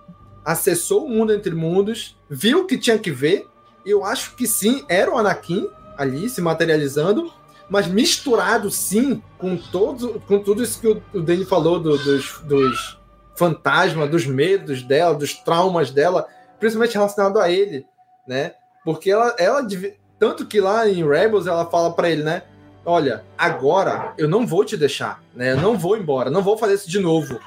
acessou 0.47 1.05
o 1.05 1.09
mundo 1.09 1.35
entre 1.35 1.53
mundos, 1.53 2.17
viu 2.31 2.61
o 2.61 2.67
que 2.67 2.79
tinha 2.79 2.97
que 2.97 3.11
ver, 3.11 3.49
eu 3.85 4.05
acho 4.05 4.37
que 4.37 4.47
sim, 4.47 4.85
era 4.89 5.13
o 5.13 5.19
Anakin 5.19 5.69
ali 5.99 6.29
se 6.29 6.41
materializando, 6.41 7.33
mas 7.69 7.89
misturado 7.89 8.71
sim 8.71 9.21
com 9.39 9.57
todo, 9.57 10.21
com 10.21 10.39
tudo 10.39 10.63
isso 10.63 10.81
que 10.81 10.87
o, 10.87 11.03
o 11.13 11.21
Danny 11.21 11.45
falou 11.45 11.81
do, 11.81 11.99
dos, 11.99 12.39
dos 12.43 12.99
fantasmas, 13.35 14.09
dos 14.09 14.25
medos 14.25 14.85
dela, 14.85 15.17
dos 15.17 15.35
traumas 15.35 15.91
dela, 15.91 16.29
principalmente 16.61 16.95
relacionado 16.95 17.41
a 17.41 17.51
ele, 17.51 17.85
né? 18.27 18.53
Porque 18.85 19.11
ela, 19.11 19.35
ela 19.39 19.67
tanto 20.17 20.47
que 20.47 20.61
lá 20.61 20.89
em 20.89 21.05
Rebels 21.07 21.49
ela 21.49 21.67
fala 21.67 21.93
para 21.93 22.09
ele, 22.09 22.23
né? 22.23 22.45
Olha, 22.85 23.25
agora 23.37 24.15
eu 24.17 24.29
não 24.29 24.47
vou 24.47 24.65
te 24.65 24.77
deixar, 24.77 25.21
né? 25.35 25.53
Eu 25.53 25.61
não 25.61 25.77
vou 25.77 25.97
embora, 25.97 26.31
não 26.31 26.41
vou 26.41 26.57
fazer 26.57 26.75
isso 26.75 26.89
de 26.89 27.01
novo. 27.01 27.41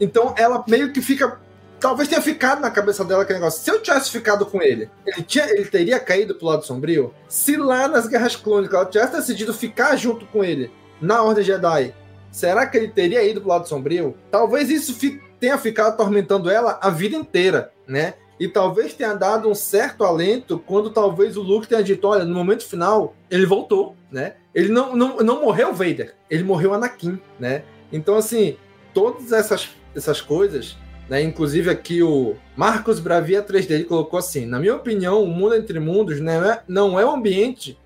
Então 0.00 0.34
ela 0.38 0.64
meio 0.66 0.90
que 0.90 1.02
fica 1.02 1.38
talvez 1.80 2.08
tenha 2.08 2.22
ficado 2.22 2.60
na 2.60 2.70
cabeça 2.70 3.04
dela 3.04 3.22
aquele 3.22 3.38
negócio. 3.38 3.62
Se 3.62 3.70
eu 3.70 3.82
tivesse 3.82 4.10
ficado 4.10 4.46
com 4.46 4.62
ele, 4.62 4.90
ele, 5.06 5.22
tinha, 5.22 5.44
ele 5.50 5.66
teria 5.66 6.00
caído 6.00 6.34
pro 6.34 6.46
lado 6.46 6.64
sombrio? 6.64 7.14
Se 7.28 7.56
lá 7.56 7.88
nas 7.88 8.06
Guerras 8.06 8.36
Clônicas 8.36 8.74
ela 8.74 8.86
tivesse 8.86 9.12
decidido 9.16 9.52
ficar 9.52 9.96
junto 9.96 10.26
com 10.26 10.44
ele 10.44 10.70
na 11.00 11.22
Ordem 11.22 11.44
Jedi, 11.44 11.94
será 12.30 12.66
que 12.66 12.76
ele 12.76 12.88
teria 12.88 13.22
ido 13.22 13.40
pro 13.40 13.50
lado 13.50 13.68
sombrio? 13.68 14.16
Talvez 14.30 14.70
isso 14.70 14.94
fi, 14.94 15.20
tenha 15.38 15.58
ficado 15.58 15.88
atormentando 15.88 16.50
ela 16.50 16.78
a 16.82 16.90
vida 16.90 17.16
inteira, 17.16 17.72
né? 17.86 18.14
E 18.38 18.48
talvez 18.48 18.94
tenha 18.94 19.14
dado 19.14 19.48
um 19.48 19.54
certo 19.54 20.04
alento 20.04 20.58
quando 20.58 20.90
talvez 20.90 21.36
o 21.36 21.42
Luke 21.42 21.68
tenha 21.68 21.82
dito: 21.82 22.06
olha, 22.08 22.24
no 22.24 22.34
momento 22.34 22.66
final, 22.66 23.14
ele 23.30 23.46
voltou, 23.46 23.94
né? 24.10 24.34
Ele 24.54 24.68
não, 24.70 24.96
não, 24.96 25.16
não 25.18 25.40
morreu 25.42 25.72
Vader, 25.72 26.14
ele 26.28 26.42
morreu 26.42 26.74
Anakin, 26.74 27.20
né? 27.38 27.62
Então, 27.92 28.16
assim, 28.16 28.56
todas 28.92 29.32
essas, 29.32 29.70
essas 29.94 30.20
coisas 30.20 30.76
né? 31.08 31.22
Inclusive 31.22 31.70
aqui 31.70 32.02
o 32.02 32.36
Marcos 32.56 33.00
Bravia 33.00 33.42
3D 33.42 33.70
ele 33.70 33.84
colocou 33.84 34.18
assim: 34.18 34.46
na 34.46 34.58
minha 34.58 34.74
opinião, 34.74 35.22
o 35.22 35.26
mundo 35.26 35.54
entre 35.54 35.78
mundos 35.78 36.20
não 36.20 36.44
é, 36.44 36.62
não 36.66 37.00
é 37.00 37.04
um 37.04 37.14
ambiente 37.14 37.78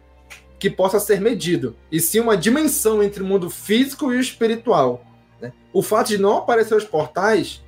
que 0.59 0.69
possa 0.69 0.99
ser 0.99 1.21
medido, 1.21 1.77
e 1.91 2.01
sim 2.01 2.19
uma 2.21 2.37
dimensão 2.37 3.03
entre 3.03 3.23
o 3.23 3.27
mundo 3.27 3.49
físico 3.49 4.13
e 4.13 4.17
o 4.17 4.21
espiritual. 4.21 5.05
Né? 5.41 5.53
O 5.73 5.83
fato 5.83 6.09
de 6.09 6.19
não 6.19 6.39
aparecer 6.39 6.75
os 6.75 6.85
portais 6.85 7.63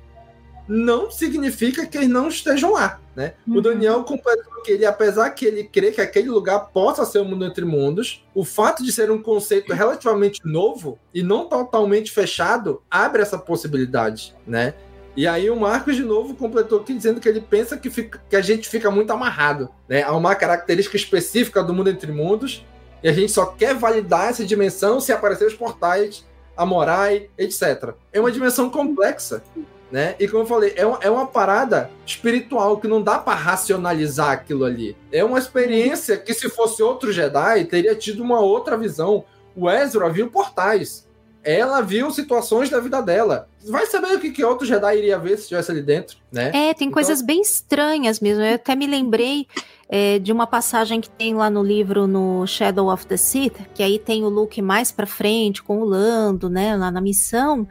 não 0.67 1.09
significa 1.09 1.85
que 1.85 1.97
eles 1.97 2.09
não 2.09 2.27
estejam 2.27 2.73
lá. 2.73 2.99
Né? 3.15 3.33
Uhum. 3.47 3.57
O 3.57 3.61
Daniel 3.61 4.03
completou 4.03 4.61
que 4.61 4.71
ele, 4.71 4.85
apesar 4.85 5.29
que 5.31 5.45
ele 5.45 5.63
crê 5.65 5.91
que 5.91 5.99
aquele 5.99 6.29
lugar 6.29 6.59
possa 6.67 7.05
ser 7.05 7.19
o 7.19 7.25
mundo 7.25 7.45
entre 7.45 7.65
mundos, 7.65 8.25
o 8.33 8.45
fato 8.45 8.83
de 8.83 8.91
ser 8.91 9.11
um 9.11 9.21
conceito 9.21 9.73
relativamente 9.73 10.41
novo 10.45 10.97
e 11.13 11.21
não 11.23 11.47
totalmente 11.47 12.11
fechado 12.11 12.81
abre 12.89 13.21
essa 13.21 13.37
possibilidade, 13.37 14.35
né? 14.45 14.73
E 15.15 15.27
aí 15.27 15.49
o 15.49 15.55
Marcos 15.55 15.95
de 15.95 16.03
novo 16.03 16.33
completou 16.35 16.79
aqui 16.79 16.93
dizendo 16.93 17.19
que 17.19 17.27
ele 17.27 17.41
pensa 17.41 17.77
que, 17.77 17.89
fica, 17.89 18.21
que 18.29 18.35
a 18.35 18.41
gente 18.41 18.69
fica 18.69 18.89
muito 18.89 19.11
amarrado, 19.11 19.69
né? 19.87 20.03
Há 20.03 20.13
uma 20.13 20.35
característica 20.35 20.95
específica 20.95 21.61
do 21.61 21.73
mundo 21.73 21.89
entre 21.89 22.11
mundos 22.11 22.65
e 23.03 23.09
a 23.09 23.13
gente 23.13 23.31
só 23.31 23.47
quer 23.47 23.75
validar 23.75 24.29
essa 24.29 24.45
dimensão 24.45 24.99
se 24.99 25.11
aparecer 25.11 25.47
os 25.47 25.53
portais, 25.53 26.25
a 26.55 26.65
Morai, 26.65 27.29
etc. 27.37 27.93
É 28.13 28.19
uma 28.19 28.31
dimensão 28.31 28.69
complexa, 28.69 29.43
né? 29.91 30.15
E 30.17 30.27
como 30.27 30.43
eu 30.43 30.47
falei, 30.47 30.73
é 30.77 30.85
uma, 30.85 30.99
é 31.01 31.09
uma 31.09 31.27
parada 31.27 31.89
espiritual 32.05 32.77
que 32.77 32.87
não 32.87 33.01
dá 33.01 33.19
para 33.19 33.37
racionalizar 33.37 34.31
aquilo 34.31 34.63
ali. 34.63 34.95
É 35.11 35.23
uma 35.25 35.39
experiência 35.39 36.17
que 36.17 36.33
se 36.33 36.49
fosse 36.49 36.81
outro 36.81 37.11
Jedi 37.11 37.65
teria 37.65 37.95
tido 37.95 38.23
uma 38.23 38.39
outra 38.39 38.77
visão. 38.77 39.25
O 39.53 39.69
Ezra 39.69 40.09
viu 40.09 40.31
portais 40.31 41.05
ela 41.43 41.81
viu 41.81 42.11
situações 42.11 42.69
da 42.69 42.79
vida 42.79 43.01
dela. 43.01 43.47
Vai 43.65 43.85
saber 43.85 44.15
o 44.15 44.19
que, 44.19 44.31
que 44.31 44.43
outro 44.43 44.65
Jedi 44.65 44.97
iria 44.97 45.19
ver 45.19 45.37
se 45.37 45.43
estivesse 45.43 45.71
ali 45.71 45.81
dentro, 45.81 46.17
né? 46.31 46.49
É, 46.49 46.73
tem 46.73 46.87
então... 46.87 46.91
coisas 46.91 47.21
bem 47.21 47.41
estranhas 47.41 48.19
mesmo. 48.19 48.43
Eu 48.43 48.55
até 48.55 48.75
me 48.75 48.87
lembrei 48.87 49.47
é, 49.93 50.19
de 50.19 50.31
uma 50.31 50.47
passagem 50.47 51.01
que 51.01 51.09
tem 51.09 51.35
lá 51.35 51.49
no 51.49 51.61
livro 51.61 52.07
no 52.07 52.47
Shadow 52.47 52.89
of 52.89 53.05
the 53.05 53.17
Sith, 53.17 53.57
que 53.73 53.83
aí 53.83 53.99
tem 53.99 54.23
o 54.23 54.29
Luke 54.29 54.61
mais 54.61 54.89
para 54.89 55.05
frente 55.05 55.61
com 55.61 55.81
o 55.81 55.83
Lando, 55.83 56.49
né, 56.49 56.77
lá 56.77 56.89
na 56.89 57.01
missão, 57.01 57.67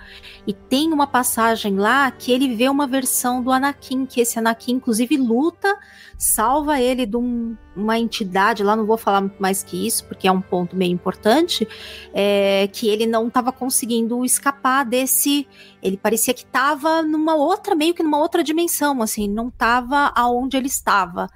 e 0.47 0.53
tem 0.53 0.93
uma 0.93 1.07
passagem 1.07 1.79
lá 1.79 2.11
que 2.11 2.31
ele 2.31 2.55
vê 2.55 2.69
uma 2.69 2.87
versão 2.87 3.43
do 3.43 3.51
Anakin, 3.51 4.05
que 4.05 4.21
esse 4.21 4.39
Anakin 4.39 4.73
inclusive 4.73 5.17
luta, 5.17 5.79
salva 6.19 6.79
ele 6.79 7.07
de 7.07 7.17
um, 7.17 7.57
uma 7.75 7.99
entidade 7.99 8.63
lá, 8.63 8.77
não 8.77 8.85
vou 8.85 8.99
falar 8.99 9.31
mais 9.39 9.63
que 9.63 9.87
isso, 9.87 10.05
porque 10.05 10.29
é 10.29 10.33
um 10.33 10.43
ponto 10.43 10.77
meio 10.77 10.93
importante, 10.93 11.67
é, 12.13 12.69
que 12.71 12.87
ele 12.87 13.07
não 13.07 13.29
estava 13.29 13.51
conseguindo 13.51 14.23
escapar 14.27 14.85
desse, 14.85 15.49
ele 15.83 15.97
parecia 15.97 16.35
que 16.35 16.43
estava 16.43 17.01
numa 17.01 17.35
outra, 17.35 17.75
meio 17.75 17.95
que 17.95 18.03
numa 18.03 18.19
outra 18.19 18.45
dimensão, 18.45 19.01
assim, 19.01 19.27
não 19.27 19.49
estava 19.49 20.13
aonde 20.15 20.59
ele 20.59 20.67
estava. 20.67 21.27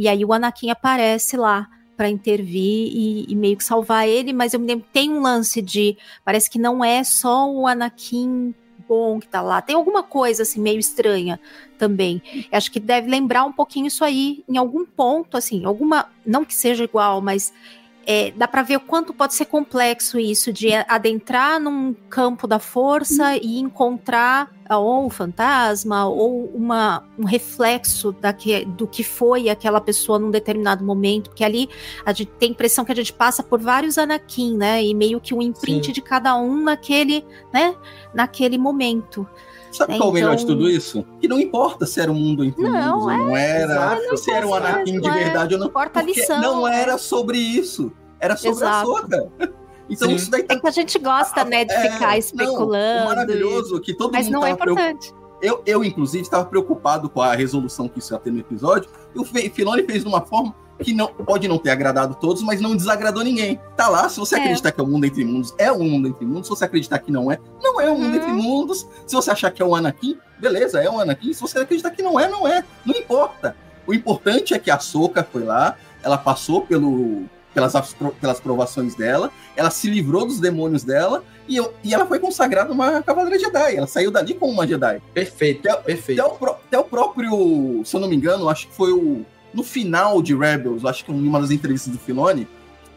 E 0.00 0.08
aí 0.08 0.24
o 0.24 0.32
Anakin 0.32 0.70
aparece 0.70 1.36
lá 1.36 1.68
para 1.94 2.08
intervir 2.08 2.88
e, 2.90 3.26
e, 3.28 3.36
meio 3.36 3.58
que 3.58 3.62
salvar 3.62 4.08
ele, 4.08 4.32
mas 4.32 4.54
eu 4.54 4.58
me 4.58 4.66
lembro 4.66 4.86
tem 4.90 5.12
um 5.12 5.20
lance 5.20 5.60
de 5.60 5.98
parece 6.24 6.48
que 6.48 6.58
não 6.58 6.82
é 6.82 7.04
só 7.04 7.46
o 7.46 7.66
Anakin 7.66 8.54
bom 8.88 9.20
que 9.20 9.28
tá 9.28 9.42
lá, 9.42 9.60
tem 9.60 9.76
alguma 9.76 10.02
coisa 10.02 10.42
assim 10.42 10.58
meio 10.58 10.78
estranha 10.78 11.38
também. 11.76 12.22
Eu 12.50 12.56
acho 12.56 12.72
que 12.72 12.80
deve 12.80 13.10
lembrar 13.10 13.44
um 13.44 13.52
pouquinho 13.52 13.88
isso 13.88 14.02
aí 14.02 14.42
em 14.48 14.56
algum 14.56 14.86
ponto, 14.86 15.36
assim, 15.36 15.66
alguma 15.66 16.06
não 16.24 16.46
que 16.46 16.54
seja 16.54 16.82
igual, 16.82 17.20
mas 17.20 17.52
é, 18.12 18.32
dá 18.32 18.48
para 18.48 18.62
ver 18.62 18.74
o 18.74 18.80
quanto 18.80 19.14
pode 19.14 19.34
ser 19.34 19.44
complexo 19.44 20.18
isso 20.18 20.52
de 20.52 20.72
adentrar 20.88 21.60
num 21.60 21.94
campo 22.08 22.48
da 22.48 22.58
força 22.58 23.36
e 23.36 23.60
encontrar 23.60 24.50
ou 24.68 25.06
um 25.06 25.08
fantasma 25.08 26.08
ou 26.08 26.46
uma, 26.46 27.04
um 27.16 27.24
reflexo 27.24 28.12
que 28.36 28.64
do 28.64 28.88
que 28.88 29.04
foi 29.04 29.48
aquela 29.48 29.80
pessoa 29.80 30.18
num 30.18 30.28
determinado 30.28 30.84
momento, 30.84 31.30
porque 31.30 31.44
ali 31.44 31.68
a 32.04 32.12
gente 32.12 32.32
tem 32.32 32.48
a 32.48 32.52
impressão 32.52 32.84
que 32.84 32.90
a 32.90 32.96
gente 32.96 33.12
passa 33.12 33.44
por 33.44 33.60
vários 33.60 33.96
Anakin, 33.96 34.56
né? 34.56 34.82
E 34.82 34.92
meio 34.92 35.20
que 35.20 35.32
um 35.32 35.40
imprint 35.40 35.86
Sim. 35.86 35.92
de 35.92 36.02
cada 36.02 36.34
um 36.34 36.64
naquele, 36.64 37.24
né? 37.52 37.76
Naquele 38.12 38.58
momento. 38.58 39.24
Sabe 39.70 39.96
qual 39.98 40.08
é 40.08 40.10
o 40.10 40.14
melhor 40.14 40.34
de 40.34 40.42
então 40.42 40.56
tudo 40.56 40.68
isso? 40.68 41.06
Que 41.20 41.28
não 41.28 41.38
importa 41.38 41.86
se 41.86 42.00
era 42.00 42.10
um 42.10 42.16
mundo 42.16 42.44
entre 42.44 42.60
não, 42.60 43.00
mundos, 43.02 43.12
é, 43.12 43.18
não 43.18 43.36
era, 43.36 44.00
não 44.02 44.16
se 44.16 44.30
era 44.32 44.46
um 44.46 44.52
Anakin 44.52 45.00
de 45.00 45.08
é, 45.08 45.12
verdade 45.12 45.54
é, 45.54 45.56
ou 45.56 45.60
não. 45.60 45.68
Importa 45.68 46.00
a 46.00 46.02
lição. 46.02 46.40
Não 46.40 46.66
era 46.66 46.98
sobre 46.98 47.38
isso. 47.38 47.92
Era 48.20 48.36
sobre 48.36 48.58
Exato. 48.58 48.96
a 48.96 49.00
Soca. 49.00 49.32
Então 49.90 50.08
Sim. 50.08 50.14
isso 50.14 50.30
daí 50.30 50.44
tá... 50.44 50.54
É 50.54 50.60
que 50.60 50.68
a 50.68 50.70
gente 50.70 50.96
gosta, 51.00 51.44
né, 51.44 51.64
de 51.64 51.72
é, 51.72 51.90
ficar 51.90 52.16
especulando. 52.16 53.00
Não, 53.00 53.06
maravilhoso 53.06 53.80
que 53.80 53.92
todo 53.92 54.12
Mas 54.12 54.26
mundo 54.26 54.34
não 54.34 54.46
é 54.46 54.50
importante. 54.50 55.12
Eu, 55.42 55.62
eu, 55.66 55.82
inclusive, 55.82 56.22
estava 56.22 56.44
preocupado 56.44 57.10
com 57.10 57.20
a 57.20 57.34
resolução 57.34 57.88
que 57.88 57.98
isso 57.98 58.14
ia 58.14 58.18
ter 58.20 58.30
no 58.30 58.38
episódio. 58.38 58.88
E 59.14 59.18
o 59.18 59.24
Filoni 59.24 59.82
fez 59.82 60.02
de 60.02 60.08
uma 60.08 60.20
forma 60.20 60.54
que 60.82 60.92
não 60.92 61.08
pode 61.08 61.46
não 61.48 61.58
ter 61.58 61.70
agradado 61.70 62.14
todos, 62.14 62.42
mas 62.42 62.60
não 62.60 62.76
desagradou 62.76 63.22
ninguém. 63.22 63.60
Tá 63.76 63.88
lá, 63.88 64.08
se 64.08 64.18
você 64.18 64.36
é. 64.36 64.38
acreditar 64.38 64.72
que 64.72 64.80
é 64.80 64.84
o 64.84 64.86
mundo 64.86 65.04
entre 65.04 65.24
mundos, 65.24 65.54
é 65.58 65.70
o 65.72 65.78
mundo 65.78 66.08
entre 66.08 66.24
mundos. 66.24 66.46
Se 66.46 66.50
você 66.50 66.64
acreditar 66.64 66.98
que 66.98 67.10
não 67.10 67.30
é, 67.30 67.38
não 67.62 67.80
é 67.80 67.90
o 67.90 67.98
mundo 67.98 68.12
hum. 68.12 68.16
entre 68.16 68.32
mundos. 68.32 68.86
Se 69.06 69.14
você 69.14 69.30
achar 69.30 69.50
que 69.50 69.62
é 69.62 69.64
o 69.64 69.74
Anakin, 69.74 70.18
beleza, 70.38 70.80
é 70.82 70.88
o 70.88 71.00
Anakin. 71.00 71.32
Se 71.32 71.40
você 71.40 71.58
acreditar 71.58 71.90
que 71.90 72.02
não 72.02 72.18
é, 72.18 72.28
não 72.28 72.46
é. 72.46 72.64
Não 72.84 72.94
importa. 72.94 73.56
O 73.86 73.94
importante 73.94 74.54
é 74.54 74.58
que 74.58 74.70
a 74.70 74.78
Soca 74.78 75.26
foi 75.30 75.42
lá, 75.42 75.76
ela 76.02 76.16
passou 76.16 76.62
pelo 76.62 77.24
pelas, 77.54 77.72
pelas 78.20 78.40
provações 78.40 78.94
dela, 78.94 79.30
ela 79.56 79.70
se 79.70 79.90
livrou 79.90 80.26
dos 80.26 80.40
demônios 80.40 80.84
dela 80.84 81.24
e, 81.48 81.56
eu, 81.56 81.74
e 81.82 81.92
ela 81.92 82.06
foi 82.06 82.18
consagrada 82.18 82.72
uma 82.72 83.02
Cavaleira 83.02 83.38
Jedi. 83.38 83.76
Ela 83.76 83.86
saiu 83.86 84.10
dali 84.10 84.34
como 84.34 84.52
uma 84.52 84.66
Jedi. 84.66 85.02
Perfeito, 85.12 85.68
até, 85.68 85.80
perfeito. 85.80 86.20
Até 86.22 86.44
o, 86.44 86.50
até 86.50 86.78
o 86.78 86.84
próprio, 86.84 87.82
se 87.84 87.94
eu 87.94 88.00
não 88.00 88.08
me 88.08 88.16
engano, 88.16 88.48
acho 88.48 88.68
que 88.68 88.74
foi 88.74 88.92
o. 88.92 89.24
No 89.52 89.64
final 89.64 90.22
de 90.22 90.32
Rebels, 90.32 90.84
acho 90.84 91.04
que 91.04 91.10
em 91.10 91.26
uma 91.26 91.40
das 91.40 91.50
entrevistas 91.50 91.92
do 91.92 91.98
Filoni, 91.98 92.46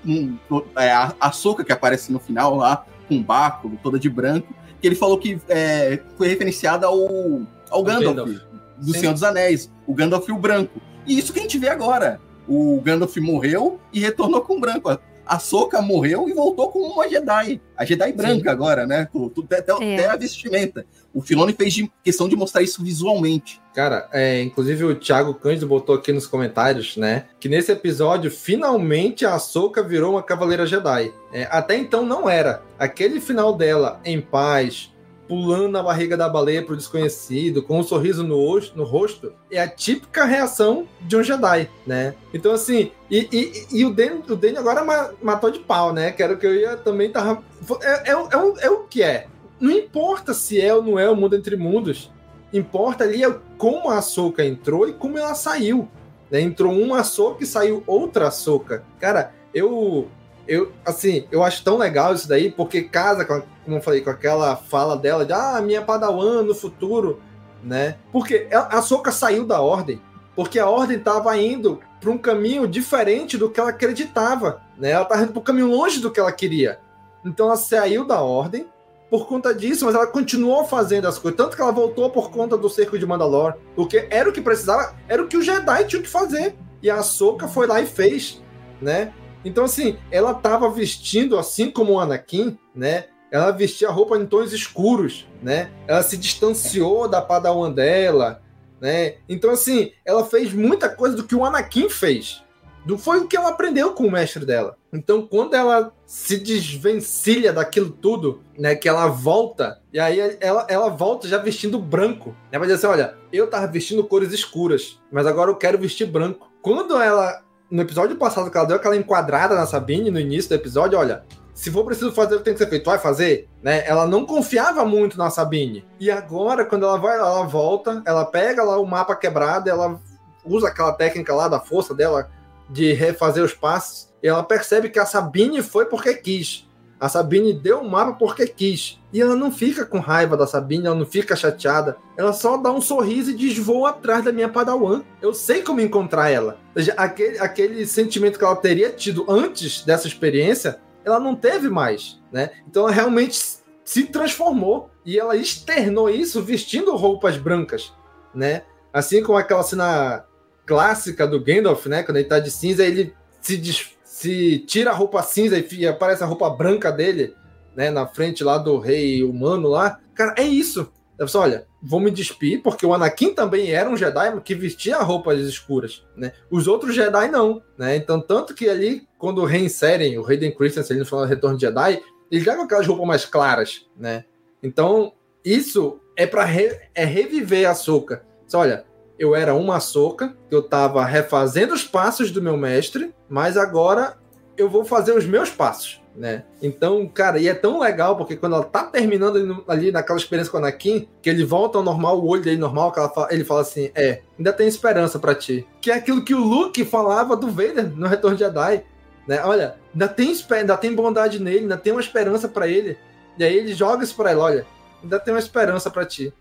um, 0.05 0.37
é, 0.77 0.91
a, 0.91 1.11
a 1.19 1.31
Soca 1.31 1.63
que 1.63 1.71
aparece 1.71 2.11
no 2.11 2.19
final 2.19 2.55
lá, 2.55 2.85
com 3.07 3.15
um 3.15 3.23
báculo, 3.23 3.79
toda 3.81 3.97
de 3.97 4.07
branco, 4.07 4.53
que 4.79 4.85
ele 4.85 4.95
falou 4.95 5.17
que 5.17 5.41
é, 5.49 5.99
foi 6.15 6.27
referenciada 6.27 6.85
ao, 6.85 7.41
ao 7.71 7.83
Gandalf, 7.83 8.15
Gandalf, 8.15 8.41
do 8.77 8.93
Sim. 8.93 8.99
Senhor 8.99 9.13
dos 9.13 9.23
Anéis, 9.23 9.71
o 9.87 9.95
Gandalf 9.95 10.29
o 10.29 10.37
Branco. 10.37 10.79
E 11.07 11.17
isso 11.17 11.33
que 11.33 11.39
a 11.39 11.41
gente 11.41 11.57
vê 11.57 11.69
agora 11.69 12.21
o 12.47 12.79
Gandalf 12.81 13.15
morreu 13.17 13.79
e 13.91 13.99
retornou 13.99 14.41
com 14.41 14.59
branco. 14.59 14.89
A 15.25 15.39
Soka 15.39 15.81
morreu 15.81 16.27
e 16.27 16.33
voltou 16.33 16.69
com 16.69 16.79
uma 16.79 17.07
Jedi. 17.07 17.61
A 17.77 17.85
Jedi 17.85 18.11
branca 18.11 18.43
Sim. 18.43 18.49
agora, 18.49 18.85
né? 18.85 19.07
Até, 19.43 19.57
até, 19.57 19.71
é. 19.71 19.93
até, 19.95 20.05
a 20.07 20.17
vestimenta. 20.17 20.85
O 21.13 21.21
Filoni 21.21 21.53
fez 21.53 21.73
de, 21.73 21.89
questão 22.03 22.27
de 22.27 22.35
mostrar 22.35 22.61
isso 22.61 22.83
visualmente. 22.83 23.61
Cara, 23.73 24.09
é, 24.11 24.41
inclusive 24.41 24.83
o 24.83 24.95
Thiago 24.95 25.33
Cândido 25.33 25.67
botou 25.67 25.95
aqui 25.95 26.11
nos 26.11 26.27
comentários, 26.27 26.97
né? 26.97 27.25
Que 27.39 27.47
nesse 27.47 27.71
episódio, 27.71 28.29
finalmente 28.29 29.25
a 29.25 29.39
Soka 29.39 29.81
virou 29.81 30.11
uma 30.11 30.23
Cavaleira 30.23 30.65
Jedi. 30.65 31.13
É, 31.31 31.47
até 31.49 31.77
então 31.77 32.05
não 32.05 32.29
era. 32.29 32.61
Aquele 32.77 33.21
final 33.21 33.55
dela, 33.55 34.01
em 34.03 34.19
paz, 34.19 34.92
pulando 35.27 35.69
na 35.69 35.83
barriga 35.83 36.17
da 36.17 36.27
baleia 36.27 36.63
pro 36.63 36.75
desconhecido, 36.75 37.63
com 37.63 37.79
um 37.79 37.83
sorriso 37.83 38.23
no, 38.23 38.59
no 38.75 38.83
rosto, 38.83 39.33
é 39.51 39.59
a 39.59 39.67
típica 39.67 40.25
reação 40.25 40.87
de 41.01 41.15
um 41.15 41.23
Jedi, 41.23 41.69
né? 41.85 42.15
Então, 42.33 42.51
assim, 42.51 42.91
e, 43.09 43.27
e, 43.31 43.79
e 43.79 43.85
o 43.85 43.93
Danny 43.93 44.21
o 44.27 44.35
Danny 44.35 44.57
agora 44.57 45.15
matou 45.21 45.51
de 45.51 45.59
pau, 45.59 45.93
né? 45.93 46.11
Que 46.11 46.23
era 46.23 46.33
o 46.33 46.37
que 46.37 46.45
eu 46.45 46.55
ia 46.55 46.77
também 46.77 47.09
tava. 47.09 47.43
É, 47.81 48.11
é, 48.11 48.11
é, 48.11 48.37
o, 48.37 48.57
é 48.59 48.69
o 48.69 48.79
que 48.83 49.01
é. 49.01 49.27
Não 49.59 49.71
importa 49.71 50.33
se 50.33 50.59
é 50.59 50.73
ou 50.73 50.83
não 50.83 50.99
é 50.99 51.09
o 51.09 51.15
mundo 51.15 51.35
entre 51.35 51.55
mundos. 51.55 52.11
Importa 52.51 53.03
ali 53.03 53.23
é 53.23 53.35
como 53.57 53.89
a 53.89 54.01
Soca 54.01 54.45
entrou 54.45 54.87
e 54.87 54.93
como 54.93 55.17
ela 55.17 55.33
saiu. 55.35 55.87
Né? 56.29 56.41
Entrou 56.41 56.73
uma 56.73 57.03
Soca 57.03 57.43
e 57.43 57.47
saiu 57.47 57.83
outra 57.87 58.29
Soca. 58.29 58.83
Cara, 58.99 59.33
eu 59.53 60.07
eu, 60.47 60.71
assim, 60.85 61.25
eu 61.31 61.43
acho 61.43 61.63
tão 61.63 61.77
legal 61.77 62.13
isso 62.13 62.27
daí, 62.27 62.51
porque 62.51 62.81
casa, 62.81 63.25
com, 63.25 63.41
como 63.63 63.77
eu 63.77 63.81
falei, 63.81 64.01
com 64.01 64.09
aquela 64.09 64.55
fala 64.55 64.97
dela 64.97 65.25
de, 65.25 65.33
ah, 65.33 65.61
minha 65.61 65.81
padawan 65.81 66.43
no 66.43 66.53
futuro, 66.53 67.21
né? 67.63 67.95
Porque 68.11 68.47
a 68.51 68.81
Soca 68.81 69.11
saiu 69.11 69.45
da 69.45 69.61
ordem, 69.61 70.01
porque 70.35 70.59
a 70.59 70.69
ordem 70.69 70.97
estava 70.97 71.37
indo 71.37 71.79
para 71.99 72.11
um 72.11 72.17
caminho 72.17 72.67
diferente 72.67 73.37
do 73.37 73.49
que 73.49 73.59
ela 73.59 73.69
acreditava, 73.69 74.61
né? 74.77 74.91
Ela 74.91 75.03
estava 75.03 75.23
indo 75.23 75.31
para 75.31 75.39
um 75.39 75.43
caminho 75.43 75.67
longe 75.67 75.99
do 75.99 76.11
que 76.11 76.19
ela 76.19 76.31
queria. 76.31 76.79
Então 77.25 77.47
ela 77.47 77.55
saiu 77.55 78.05
da 78.05 78.21
ordem 78.21 78.67
por 79.09 79.27
conta 79.27 79.53
disso, 79.53 79.85
mas 79.85 79.95
ela 79.95 80.07
continuou 80.07 80.65
fazendo 80.65 81.07
as 81.07 81.19
coisas, 81.19 81.37
tanto 81.37 81.55
que 81.55 81.61
ela 81.61 81.71
voltou 81.71 82.09
por 82.09 82.31
conta 82.31 82.57
do 82.57 82.69
cerco 82.69 82.97
de 82.97 83.05
Mandalor, 83.05 83.53
porque 83.75 84.07
era 84.09 84.27
o 84.27 84.33
que 84.33 84.41
precisava, 84.41 84.95
era 85.07 85.21
o 85.21 85.27
que 85.27 85.37
o 85.37 85.41
Jedi 85.41 85.85
tinha 85.85 86.01
que 86.01 86.09
fazer. 86.09 86.55
E 86.81 86.89
a 86.89 87.01
Soca 87.01 87.47
foi 87.47 87.65
lá 87.65 87.79
e 87.79 87.85
fez, 87.85 88.41
né? 88.81 89.13
Então, 89.45 89.65
assim, 89.65 89.97
ela 90.11 90.31
estava 90.31 90.69
vestindo, 90.69 91.37
assim 91.37 91.69
como 91.69 91.93
o 91.93 91.99
Anakin, 91.99 92.57
né? 92.75 93.05
Ela 93.31 93.51
vestia 93.51 93.89
roupa 93.89 94.17
em 94.17 94.25
tons 94.25 94.53
escuros, 94.53 95.27
né? 95.41 95.71
Ela 95.87 96.03
se 96.03 96.15
distanciou 96.17 97.07
da 97.07 97.21
Padawan 97.21 97.71
dela, 97.71 98.41
né? 98.79 99.15
Então, 99.27 99.49
assim, 99.49 99.91
ela 100.05 100.25
fez 100.25 100.53
muita 100.53 100.87
coisa 100.89 101.15
do 101.15 101.23
que 101.23 101.35
o 101.35 101.43
Anakin 101.43 101.89
fez. 101.89 102.43
Do, 102.85 102.97
foi 102.97 103.19
o 103.19 103.27
que 103.27 103.37
ela 103.37 103.49
aprendeu 103.49 103.93
com 103.93 104.05
o 104.05 104.11
mestre 104.11 104.45
dela. 104.45 104.77
Então, 104.91 105.25
quando 105.25 105.55
ela 105.55 105.93
se 106.05 106.37
desvencilha 106.37 107.53
daquilo 107.53 107.89
tudo, 107.89 108.43
né? 108.57 108.75
Que 108.75 108.87
ela 108.87 109.07
volta, 109.07 109.81
e 109.91 109.99
aí 109.99 110.19
ela, 110.39 110.67
ela 110.69 110.89
volta 110.89 111.27
já 111.27 111.37
vestindo 111.37 111.79
branco. 111.79 112.35
Ela 112.51 112.59
vai 112.59 112.67
dizer 112.67 112.85
assim: 112.85 112.87
olha, 112.87 113.17
eu 113.31 113.49
tava 113.49 113.67
vestindo 113.67 114.03
cores 114.03 114.31
escuras, 114.31 114.99
mas 115.11 115.25
agora 115.25 115.49
eu 115.49 115.55
quero 115.55 115.77
vestir 115.77 116.05
branco. 116.05 116.51
Quando 116.61 117.01
ela 117.01 117.41
no 117.73 117.81
episódio 117.81 118.15
passado 118.17 118.51
que 118.51 118.57
ela 118.57 118.67
deu 118.67 118.77
aquela 118.77 118.95
enquadrada 118.95 119.55
na 119.55 119.65
Sabine 119.65 120.11
no 120.11 120.19
início 120.19 120.47
do 120.47 120.53
episódio, 120.53 120.99
olha, 120.99 121.23
se 121.55 121.71
for 121.71 121.83
preciso 121.83 122.11
fazer 122.11 122.35
o 122.35 122.37
que 122.37 122.43
tem 122.43 122.53
que 122.53 122.59
ser 122.59 122.69
feito, 122.69 122.85
vai 122.85 122.99
fazer, 122.99 123.49
né? 123.63 123.83
Ela 123.87 124.05
não 124.05 124.27
confiava 124.27 124.85
muito 124.85 125.17
na 125.17 125.31
Sabine. 125.31 125.83
E 125.99 126.11
agora, 126.11 126.65
quando 126.65 126.85
ela 126.85 126.99
vai, 126.99 127.17
ela 127.17 127.41
volta, 127.47 128.03
ela 128.05 128.25
pega 128.25 128.63
lá 128.63 128.77
o 128.77 128.85
mapa 128.85 129.15
quebrado, 129.15 129.71
ela 129.71 129.99
usa 130.45 130.67
aquela 130.67 130.93
técnica 130.93 131.33
lá 131.33 131.47
da 131.47 131.59
força 131.59 131.95
dela 131.95 132.29
de 132.69 132.93
refazer 132.93 133.43
os 133.43 133.55
passos, 133.55 134.07
e 134.21 134.27
ela 134.27 134.43
percebe 134.43 134.89
que 134.89 134.99
a 134.99 135.05
Sabine 135.07 135.63
foi 135.63 135.87
porque 135.87 136.13
quis. 136.13 136.69
A 137.03 137.09
Sabine 137.09 137.51
deu 137.51 137.81
o 137.81 137.89
mapa 137.89 138.13
porque 138.13 138.47
quis. 138.47 138.97
E 139.11 139.19
ela 139.19 139.35
não 139.35 139.51
fica 139.51 139.85
com 139.85 139.99
raiva 139.99 140.37
da 140.37 140.47
Sabine, 140.47 140.85
ela 140.85 140.95
não 140.95 141.05
fica 141.05 141.35
chateada. 141.35 141.97
Ela 142.15 142.31
só 142.31 142.55
dá 142.55 142.71
um 142.71 142.79
sorriso 142.79 143.31
e 143.31 143.33
diz: 143.33 143.57
Vou 143.57 143.85
atrás 143.85 144.23
da 144.23 144.31
minha 144.31 144.47
Padawan. 144.47 145.03
Eu 145.21 145.33
sei 145.33 145.61
como 145.61 145.81
encontrar 145.81 146.29
ela. 146.29 146.57
Ou 146.73 146.81
seja, 146.81 146.93
aquele, 146.95 147.39
aquele 147.39 147.85
sentimento 147.85 148.39
que 148.39 148.45
ela 148.45 148.55
teria 148.55 148.89
tido 148.89 149.25
antes 149.29 149.83
dessa 149.83 150.07
experiência, 150.07 150.79
ela 151.03 151.19
não 151.19 151.35
teve 151.35 151.67
mais. 151.67 152.21
Né? 152.31 152.51
Então 152.69 152.83
ela 152.83 152.93
realmente 152.93 153.37
se 153.83 154.05
transformou. 154.05 154.89
E 155.05 155.19
ela 155.19 155.35
externou 155.35 156.09
isso 156.09 156.41
vestindo 156.41 156.95
roupas 156.95 157.35
brancas. 157.35 157.91
Né? 158.33 158.63
Assim 158.93 159.21
como 159.21 159.37
aquela 159.37 159.63
cena 159.63 160.23
clássica 160.65 161.27
do 161.27 161.43
Gandalf, 161.43 161.85
né? 161.85 162.01
Quando 162.01 162.15
ele 162.15 162.29
tá 162.29 162.39
de 162.39 162.49
cinza, 162.49 162.85
ele 162.85 163.13
se 163.41 163.57
des 163.57 163.92
se 164.23 164.59
tira 164.59 164.91
a 164.91 164.93
roupa 164.93 165.21
cinza 165.21 165.57
e 165.57 165.85
aparece 165.85 166.23
a 166.23 166.25
roupa 166.25 166.49
branca 166.49 166.89
dele, 166.89 167.35
né, 167.75 167.91
na 167.91 168.07
frente 168.07 168.41
lá 168.41 168.57
do 168.57 168.79
rei 168.79 169.21
humano 169.21 169.67
lá. 169.67 169.99
Cara, 170.15 170.33
é 170.37 170.43
isso. 170.43 170.89
Eu 171.17 171.27
olha, 171.35 171.67
vou 171.81 171.99
me 171.99 172.09
despir, 172.09 172.61
porque 172.63 172.85
o 172.85 172.93
Anakin 172.93 173.33
também 173.33 173.71
era 173.71 173.89
um 173.89 173.97
Jedi 173.97 174.39
que 174.41 174.55
vestia 174.55 174.97
roupas 174.97 175.39
escuras, 175.41 176.05
né? 176.15 176.31
Os 176.49 176.67
outros 176.67 176.95
Jedi 176.95 177.27
não, 177.27 177.61
né? 177.77 177.97
Então, 177.97 178.19
tanto 178.21 178.55
que 178.55 178.67
ali, 178.69 179.07
quando 179.17 179.43
reinserem 179.43 180.17
o 180.17 180.25
Hayden 180.25 180.55
Christensen 180.55 180.97
no 180.97 181.05
final 181.05 181.25
do 181.25 181.29
Retorno 181.29 181.57
de 181.57 181.65
Jedi, 181.65 182.01
eles 182.31 182.45
levam 182.45 182.63
aquelas 182.63 182.87
roupas 182.87 183.05
mais 183.05 183.25
claras, 183.25 183.85
né? 183.95 184.23
Então, 184.61 185.13
isso 185.43 185.99
é 186.15 186.25
para 186.25 186.45
re 186.45 186.79
é 186.95 187.03
reviver 187.03 187.69
a 187.69 187.75
Soca. 187.75 188.25
Olha, 188.53 188.85
eu 189.23 189.35
era 189.35 189.53
uma 189.55 189.79
soca, 189.79 190.35
eu 190.51 190.59
estava 190.59 191.03
refazendo 191.05 191.73
os 191.73 191.83
passos 191.83 192.29
do 192.29 192.41
meu 192.41 192.57
mestre, 192.57 193.13
mas 193.29 193.55
agora 193.55 194.17
eu 194.57 194.69
vou 194.69 194.83
fazer 194.83 195.13
os 195.13 195.25
meus 195.25 195.49
passos, 195.49 196.01
né? 196.15 196.43
Então, 196.61 197.07
cara, 197.07 197.39
e 197.39 197.47
é 197.47 197.53
tão 197.53 197.79
legal 197.79 198.17
porque 198.17 198.35
quando 198.35 198.55
ela 198.55 198.65
tá 198.65 198.83
terminando 198.83 199.63
ali, 199.67 199.91
naquela 199.91 200.19
experiência 200.19 200.51
com 200.51 200.57
o 200.57 200.59
Anakin, 200.59 201.07
que 201.21 201.29
ele 201.29 201.45
volta 201.45 201.77
ao 201.77 201.83
normal, 201.83 202.19
o 202.19 202.27
olho 202.27 202.41
dele 202.43 202.57
normal, 202.57 202.93
fala- 202.93 203.29
ele 203.31 203.45
fala 203.45 203.61
assim: 203.61 203.89
É, 203.95 204.21
ainda 204.37 204.51
tem 204.51 204.67
esperança 204.67 205.17
pra 205.17 205.33
ti. 205.33 205.65
Que 205.81 205.89
é 205.89 205.95
aquilo 205.95 206.23
que 206.23 206.35
o 206.35 206.39
Luke 206.43 206.83
falava 206.83 207.35
do 207.37 207.47
Vader 207.47 207.89
no 207.95 208.07
Retorno 208.07 208.35
de 208.35 208.43
Jedi, 208.43 208.83
né? 209.27 209.41
Olha, 209.45 209.75
ainda 209.93 210.07
tem, 210.09 210.35
ainda 210.51 210.75
tem 210.77 210.93
bondade 210.93 211.39
nele, 211.41 211.59
ainda 211.59 211.77
tem 211.77 211.93
uma 211.93 212.01
esperança 212.01 212.47
pra 212.49 212.67
ele. 212.67 212.97
E 213.37 213.43
aí 213.43 213.55
ele 213.55 213.73
joga 213.73 214.03
isso 214.03 214.15
pra 214.15 214.31
ela: 214.31 214.43
Olha, 214.43 214.65
ainda 215.01 215.17
tem 215.19 215.33
uma 215.33 215.39
esperança 215.39 215.89
pra 215.89 216.05
ti. 216.05 216.33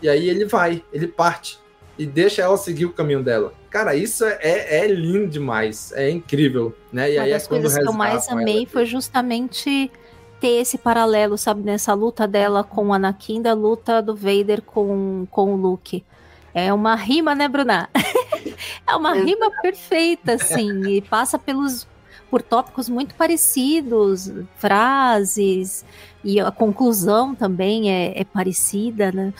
E 0.00 0.08
aí 0.08 0.28
ele 0.28 0.46
vai, 0.46 0.82
ele 0.92 1.06
parte 1.06 1.60
e 1.98 2.06
deixa 2.06 2.42
ela 2.42 2.56
seguir 2.56 2.86
o 2.86 2.92
caminho 2.92 3.22
dela. 3.22 3.52
Cara, 3.70 3.94
isso 3.94 4.24
é, 4.24 4.84
é 4.84 4.86
lindo 4.86 5.28
demais, 5.28 5.92
é 5.94 6.10
incrível, 6.10 6.74
né? 6.92 7.10
E 7.10 7.16
Uma 7.16 7.24
aí 7.24 7.30
é 7.30 7.34
das 7.34 7.46
quando 7.46 7.62
coisas 7.62 7.82
que 7.82 7.88
eu 7.88 7.92
mais 7.92 8.28
amei 8.28 8.66
foi 8.66 8.84
justamente 8.84 9.90
ter 10.40 10.60
esse 10.60 10.76
paralelo, 10.76 11.38
sabe, 11.38 11.62
nessa 11.62 11.94
luta 11.94 12.26
dela 12.26 12.64
com 12.64 12.88
o 12.88 12.92
Anakin, 12.92 13.40
da 13.40 13.52
luta 13.52 14.02
do 14.02 14.14
Vader 14.14 14.60
com, 14.62 15.26
com 15.30 15.54
o 15.54 15.56
Luke. 15.56 16.04
É 16.52 16.72
uma 16.72 16.94
rima, 16.94 17.34
né, 17.34 17.48
Bruna? 17.48 17.88
é 18.86 18.96
uma 18.96 19.14
rima 19.14 19.50
perfeita, 19.62 20.34
assim, 20.34 20.82
e 20.88 21.00
passa 21.00 21.38
pelos 21.38 21.86
por 22.28 22.42
tópicos 22.42 22.88
muito 22.88 23.14
parecidos, 23.14 24.32
frases, 24.56 25.84
e 26.24 26.40
a 26.40 26.50
conclusão 26.50 27.34
também 27.34 27.90
é, 27.90 28.20
é 28.20 28.24
parecida, 28.24 29.12
né? 29.12 29.34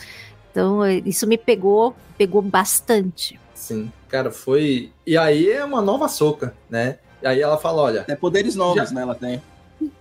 Então, 0.53 0.87
isso 0.87 1.25
me 1.25 1.35
pegou, 1.35 1.95
pegou 2.15 2.39
bastante. 2.43 3.39
Sim, 3.55 3.91
cara, 4.07 4.29
foi. 4.29 4.91
E 5.05 5.17
aí 5.17 5.49
é 5.49 5.65
uma 5.65 5.81
nova 5.81 6.07
soca, 6.07 6.53
né? 6.69 6.99
E 7.23 7.27
aí 7.27 7.41
ela 7.41 7.57
fala: 7.57 7.81
olha. 7.81 8.05
É 8.07 8.15
poderes 8.15 8.53
novos, 8.55 8.91
né? 8.91 9.01
Ela 9.01 9.15
tem. 9.15 9.41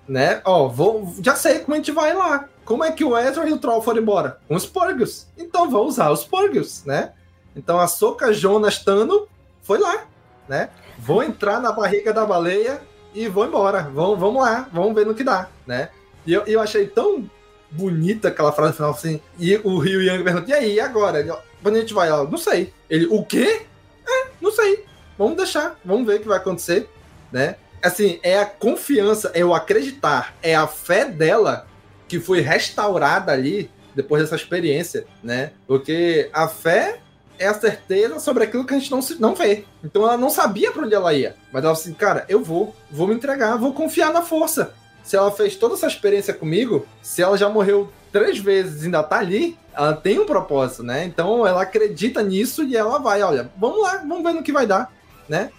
Né? 0.06 0.42
Ó, 0.44 0.68
vou, 0.68 1.14
já 1.22 1.34
sei 1.34 1.60
como 1.60 1.72
a 1.72 1.76
gente 1.78 1.90
vai 1.90 2.12
lá. 2.12 2.48
Como 2.66 2.84
é 2.84 2.92
que 2.92 3.02
o 3.02 3.16
Ezra 3.16 3.48
e 3.48 3.52
o 3.52 3.58
Troll 3.58 3.80
foram 3.80 4.02
embora? 4.02 4.38
Com 4.46 4.54
os 4.54 4.66
Porgos. 4.66 5.26
Então 5.38 5.70
vou 5.70 5.86
usar 5.86 6.10
os 6.10 6.22
Porgos, 6.22 6.84
né? 6.84 7.12
Então 7.56 7.80
a 7.80 7.86
Soca 7.86 8.32
Jonas 8.32 8.78
Tano 8.78 9.26
foi 9.62 9.78
lá, 9.78 10.04
né? 10.46 10.68
Vou 10.98 11.22
entrar 11.22 11.60
na 11.60 11.72
barriga 11.72 12.12
da 12.12 12.26
baleia 12.26 12.82
e 13.14 13.26
vou 13.26 13.46
embora. 13.46 13.90
Vamos, 13.92 14.18
vamos 14.18 14.42
lá, 14.42 14.68
vamos 14.70 14.94
ver 14.94 15.06
no 15.06 15.14
que 15.14 15.24
dá, 15.24 15.48
né? 15.66 15.88
E 16.26 16.32
eu, 16.32 16.42
eu 16.46 16.60
achei 16.60 16.86
tão 16.86 17.28
bonita 17.72 18.28
aquela 18.28 18.52
frase 18.52 18.74
final 18.74 18.90
assim. 18.90 19.20
E 19.38 19.56
o 19.64 19.78
Rio 19.78 20.02
Yang 20.02 20.24
pergunta: 20.24 20.50
e 20.50 20.52
aí, 20.52 20.74
e 20.74 20.80
agora? 20.80 21.20
Ele, 21.20 21.32
Quando 21.62 21.76
a 21.76 21.80
gente 21.80 21.94
vai? 21.94 22.08
Ela, 22.08 22.24
não 22.24 22.38
sei. 22.38 22.72
Ele, 22.88 23.06
o 23.06 23.24
quê? 23.24 23.62
É, 24.06 24.26
não 24.40 24.52
sei. 24.52 24.84
Vamos 25.18 25.36
deixar, 25.36 25.78
vamos 25.84 26.06
ver 26.06 26.16
o 26.16 26.20
que 26.20 26.28
vai 26.28 26.38
acontecer, 26.38 26.88
né? 27.30 27.56
Assim, 27.82 28.18
é 28.22 28.38
a 28.38 28.46
confiança, 28.46 29.30
é 29.34 29.44
o 29.44 29.54
acreditar, 29.54 30.34
é 30.42 30.54
a 30.54 30.66
fé 30.66 31.04
dela 31.04 31.66
que 32.08 32.20
foi 32.20 32.40
restaurada 32.40 33.32
ali 33.32 33.70
depois 33.94 34.22
dessa 34.22 34.36
experiência, 34.36 35.06
né? 35.22 35.52
Porque 35.66 36.30
a 36.32 36.48
fé 36.48 37.00
é 37.38 37.46
a 37.46 37.54
certeza 37.54 38.18
sobre 38.20 38.44
aquilo 38.44 38.64
que 38.64 38.74
a 38.74 38.78
gente 38.78 38.90
não, 38.90 39.02
se, 39.02 39.20
não 39.20 39.34
vê. 39.34 39.64
Então 39.82 40.02
ela 40.02 40.16
não 40.16 40.30
sabia 40.30 40.70
para 40.70 40.84
onde 40.84 40.94
ela 40.94 41.12
ia. 41.12 41.34
Mas 41.52 41.64
ela 41.64 41.72
assim, 41.72 41.92
cara, 41.92 42.24
eu 42.28 42.42
vou, 42.42 42.74
vou 42.90 43.06
me 43.06 43.14
entregar, 43.14 43.56
vou 43.56 43.72
confiar 43.72 44.12
na 44.12 44.22
força. 44.22 44.74
Se 45.02 45.16
ela 45.16 45.30
fez 45.30 45.56
toda 45.56 45.74
essa 45.74 45.86
experiência 45.86 46.32
comigo, 46.32 46.86
se 47.02 47.22
ela 47.22 47.36
já 47.36 47.48
morreu 47.48 47.90
três 48.12 48.38
vezes 48.38 48.82
e 48.82 48.84
ainda 48.86 49.02
tá 49.02 49.18
ali, 49.18 49.56
ela 49.74 49.94
tem 49.94 50.18
um 50.18 50.26
propósito, 50.26 50.82
né? 50.82 51.04
Então 51.04 51.46
ela 51.46 51.62
acredita 51.62 52.22
nisso 52.22 52.62
e 52.62 52.76
ela 52.76 52.98
vai, 52.98 53.22
olha, 53.22 53.50
vamos 53.56 53.82
lá, 53.82 53.96
vamos 53.98 54.22
ver 54.22 54.34
no 54.34 54.42
que 54.42 54.52
vai 54.52 54.66
dar, 54.66 54.92
né? 55.28 55.50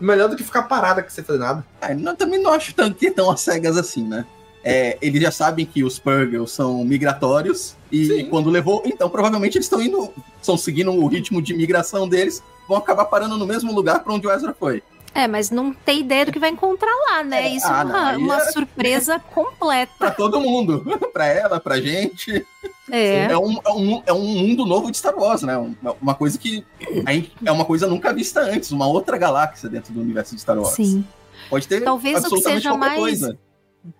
Melhor 0.00 0.28
do 0.28 0.36
que 0.36 0.42
ficar 0.42 0.64
parada 0.64 1.00
que 1.02 1.12
você 1.12 1.22
fazer 1.22 1.38
nada. 1.38 1.64
Ah, 1.80 1.94
não, 1.94 2.16
também 2.16 2.42
não 2.42 2.52
acho 2.52 2.74
tão, 2.74 2.92
que 2.92 3.10
tão 3.10 3.36
cegas 3.36 3.76
assim, 3.76 4.02
né? 4.02 4.26
É, 4.64 4.96
eles 5.00 5.20
já 5.20 5.30
sabem 5.30 5.66
que 5.66 5.82
os 5.82 5.98
Purgles 5.98 6.52
são 6.52 6.84
migratórios 6.84 7.76
e 7.90 8.06
Sim. 8.06 8.26
quando 8.26 8.48
levou, 8.48 8.82
então 8.84 9.08
provavelmente 9.10 9.56
eles 9.56 9.66
estão 9.66 9.82
indo, 9.82 10.12
estão 10.40 10.56
seguindo 10.56 10.92
o 10.92 11.06
ritmo 11.08 11.42
de 11.42 11.52
migração 11.52 12.08
deles, 12.08 12.42
vão 12.68 12.78
acabar 12.78 13.06
parando 13.06 13.36
no 13.36 13.46
mesmo 13.46 13.72
lugar 13.72 14.04
para 14.04 14.12
onde 14.12 14.26
o 14.26 14.30
Ezra 14.30 14.54
foi. 14.56 14.82
É, 15.14 15.28
mas 15.28 15.50
não 15.50 15.72
tem 15.74 16.00
ideia 16.00 16.24
do 16.24 16.32
que 16.32 16.38
vai 16.38 16.50
encontrar 16.50 16.90
lá, 17.10 17.22
né? 17.22 17.50
Isso 17.50 17.66
ah, 17.68 17.80
é 17.80 17.84
uma, 17.84 18.12
não, 18.12 18.20
uma 18.20 18.36
é- 18.36 18.52
surpresa 18.52 19.18
completa. 19.34 19.92
Pra 19.98 20.10
todo 20.10 20.40
mundo, 20.40 20.82
pra 21.12 21.26
ela, 21.26 21.60
pra 21.60 21.80
gente. 21.80 22.46
É. 22.90 23.24
É 23.24 23.38
um, 23.38 23.58
é, 23.64 23.72
um, 23.72 24.02
é 24.06 24.12
um 24.12 24.24
mundo 24.26 24.64
novo 24.64 24.90
de 24.90 24.96
Star 24.96 25.14
Wars, 25.16 25.42
né? 25.42 25.56
Um- 25.58 25.74
Uma 26.00 26.14
coisa 26.14 26.38
que 26.38 26.64
é 27.44 27.52
uma 27.52 27.64
coisa 27.64 27.86
nunca 27.86 28.12
vista 28.12 28.40
antes, 28.40 28.70
uma 28.72 28.86
outra 28.86 29.18
galáxia 29.18 29.68
dentro 29.68 29.92
do 29.92 30.00
universo 30.00 30.34
de 30.34 30.40
Star 30.40 30.58
Wars. 30.58 30.74
Sim. 30.74 31.04
Pode 31.50 31.68
ter 31.68 31.82
Talvez 31.82 32.24
o 32.24 32.30
que 32.30 32.40
seja 32.40 32.74
mais. 32.76 32.98
coisa. 32.98 33.38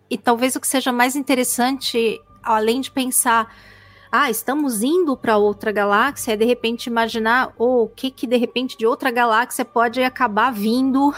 E 0.08 0.16
talvez 0.16 0.56
o 0.56 0.60
que 0.60 0.66
seja 0.66 0.92
mais 0.92 1.16
interessante, 1.16 2.20
além 2.42 2.80
de 2.80 2.90
pensar, 2.90 3.54
ah, 4.12 4.30
estamos 4.30 4.82
indo 4.82 5.16
para 5.16 5.38
outra 5.38 5.72
galáxia, 5.72 6.34
é 6.34 6.36
de 6.36 6.44
repente 6.44 6.86
imaginar 6.86 7.50
oh, 7.56 7.84
o 7.84 7.88
que 7.88 8.10
que 8.10 8.26
de 8.26 8.36
repente 8.36 8.76
de 8.76 8.86
outra 8.86 9.10
galáxia 9.10 9.64
pode 9.64 10.02
acabar 10.02 10.52
vindo 10.52 11.14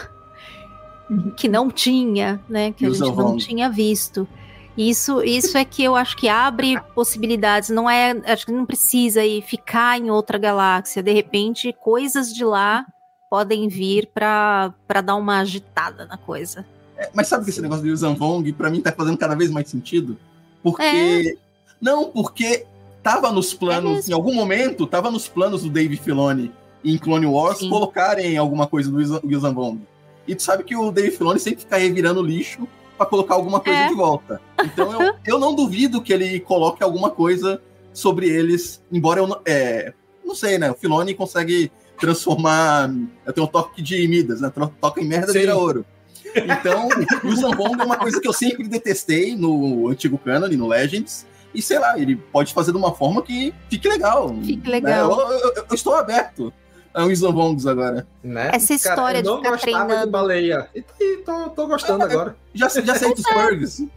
que 1.35 1.49
não 1.49 1.69
tinha, 1.69 2.41
né? 2.47 2.71
Que 2.71 2.85
a 2.85 2.87
Yuuzhan 2.87 3.05
gente 3.07 3.17
não 3.17 3.37
tinha 3.37 3.69
visto. 3.69 4.25
Isso, 4.77 5.21
isso 5.23 5.57
é 5.57 5.65
que 5.65 5.83
eu 5.83 5.95
acho 5.95 6.15
que 6.15 6.29
abre 6.29 6.79
possibilidades. 6.93 7.69
Não 7.69 7.89
é, 7.89 8.11
acho 8.25 8.45
que 8.45 8.51
não 8.51 8.65
precisa 8.65 9.23
ir 9.23 9.41
ficar 9.41 9.99
em 9.99 10.09
outra 10.09 10.37
galáxia. 10.37 11.03
De 11.03 11.11
repente, 11.11 11.73
coisas 11.81 12.33
de 12.33 12.43
lá 12.45 12.85
podem 13.29 13.67
vir 13.67 14.09
para 14.13 14.73
dar 15.03 15.15
uma 15.15 15.39
agitada 15.39 16.05
na 16.05 16.17
coisa. 16.17 16.65
É, 16.97 17.09
Mas 17.13 17.27
sabe 17.27 17.43
que 17.43 17.51
esse 17.51 17.61
negócio 17.61 17.83
do 17.83 17.89
Yuuzhan 17.89 18.15
Vong, 18.15 18.51
pra 18.53 18.69
mim, 18.69 18.81
tá 18.81 18.91
fazendo 18.91 19.17
cada 19.17 19.35
vez 19.35 19.49
mais 19.49 19.69
sentido? 19.69 20.17
Porque. 20.63 20.83
É. 20.83 21.45
Não, 21.81 22.05
porque 22.05 22.65
tava 23.05 23.31
nos 23.31 23.53
É 23.53 23.57
planos, 23.57 24.09
em 24.09 24.13
algum 24.13 24.33
momento, 24.33 24.87
tava 24.87 25.11
nos 25.11 25.27
planos 25.27 25.61
do 25.61 25.69
Dave 25.69 25.95
Filoni 25.95 26.51
em 26.83 26.97
Clone 26.97 27.27
Wars 27.27 27.59
colocarem 27.59 28.35
alguma 28.35 28.65
coisa 28.65 28.89
do 28.89 28.99
Yuuzhan 28.99 29.53
Vong. 29.53 29.81
E 30.27 30.33
tu 30.33 30.41
sabe 30.41 30.63
que 30.63 30.75
o 30.75 30.91
Dave 30.91 31.11
Filoni 31.11 31.39
sempre 31.39 31.59
fica 31.59 31.77
revirando 31.77 32.23
lixo 32.23 32.67
pra 32.97 33.05
colocar 33.05 33.35
alguma 33.35 33.59
coisa 33.59 33.77
É. 33.77 33.87
de 33.89 33.93
volta. 33.93 34.41
Então 34.63 34.91
eu, 34.91 35.13
eu 35.23 35.39
não 35.39 35.53
duvido 35.53 36.01
que 36.01 36.11
ele 36.11 36.39
coloque 36.39 36.83
alguma 36.83 37.11
coisa 37.11 37.61
sobre 37.93 38.27
eles, 38.27 38.81
embora 38.91 39.19
eu 39.19 39.27
não. 39.27 39.39
É, 39.45 39.93
não 40.25 40.33
sei, 40.33 40.57
né? 40.57 40.71
O 40.71 40.75
Filoni 40.75 41.13
consegue 41.13 41.71
transformar. 41.99 42.91
Eu 43.23 43.33
tenho 43.33 43.45
um 43.45 43.49
toque 43.49 43.83
de 43.83 44.07
Midas, 44.07 44.41
né? 44.41 44.51
Toca 44.81 44.99
em 44.99 45.05
merda 45.05 45.31
Sim. 45.31 45.39
vira 45.39 45.55
ouro. 45.55 45.85
Então, 46.35 46.89
o 47.23 47.55
Vong 47.55 47.79
é 47.79 47.85
uma 47.85 47.97
coisa 47.97 48.19
que 48.19 48.27
eu 48.27 48.33
sempre 48.33 48.67
detestei 48.67 49.35
no 49.35 49.89
antigo 49.89 50.17
canon 50.17 50.47
e 50.47 50.57
no 50.57 50.67
Legends. 50.67 51.25
E 51.55 51.61
sei 51.61 51.79
lá, 51.79 51.97
ele 51.97 52.15
pode 52.15 52.53
fazer 52.53 52.71
de 52.71 52.77
uma 52.77 52.93
forma 52.93 53.21
que 53.21 53.53
fique 53.69 53.87
legal. 53.87 54.35
Fique 54.43 54.69
legal. 54.69 55.09
né? 55.09 55.23
Eu, 55.23 55.31
eu- 55.39 55.53
eu 55.69 55.75
estou 55.75 55.95
aberto 55.95 56.53
a 56.93 57.01
Yuuzhan 57.03 57.31
Vongs 57.31 57.65
agora. 57.67 58.07
Né? 58.23 58.51
Essa 58.53 58.73
história 58.73 59.19
eu 59.19 59.23
de 59.23 59.27
não 59.29 59.37
ficar 59.37 59.49
gostava 59.51 59.77
de 59.83 59.85
treinando. 59.87 60.11
baleia. 60.11 60.69
E, 60.75 60.83
e 60.99 61.17
tô, 61.17 61.49
tô 61.49 61.67
gostando 61.67 62.03
agora. 62.03 62.35
Já, 62.53 62.67
já 62.69 62.95
sei 62.95 63.13
dos 63.13 63.23
Purgs. 63.23 63.87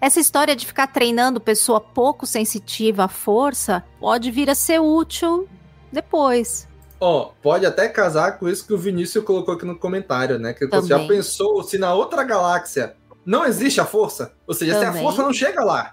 Essa 0.00 0.20
história 0.20 0.54
de 0.54 0.64
ficar 0.64 0.86
treinando 0.86 1.40
pessoa 1.40 1.80
pouco 1.80 2.24
sensitiva 2.26 3.04
à 3.04 3.08
força 3.08 3.82
pode 3.98 4.30
vir 4.30 4.48
a 4.48 4.54
ser 4.54 4.80
útil 4.80 5.48
depois. 5.92 6.68
Ó, 7.00 7.30
pode 7.42 7.66
até 7.66 7.88
casar 7.88 8.38
com 8.38 8.48
isso 8.48 8.66
que 8.66 8.72
o 8.72 8.78
Vinícius 8.78 9.24
colocou 9.24 9.54
aqui 9.54 9.66
no 9.66 9.76
comentário, 9.76 10.38
né? 10.38 10.52
Que 10.54 10.66
você 10.66 10.88
já 10.88 10.96
Também. 10.98 11.08
pensou 11.16 11.62
se 11.62 11.78
na 11.78 11.92
outra 11.94 12.22
galáxia 12.24 12.94
não 13.24 13.44
existe 13.44 13.80
a 13.80 13.84
força? 13.84 14.32
Ou 14.46 14.54
seja, 14.54 14.78
se 14.78 14.84
a 14.84 14.88
Também. 14.88 15.02
força 15.02 15.22
não 15.22 15.32
chega 15.32 15.62
lá, 15.64 15.92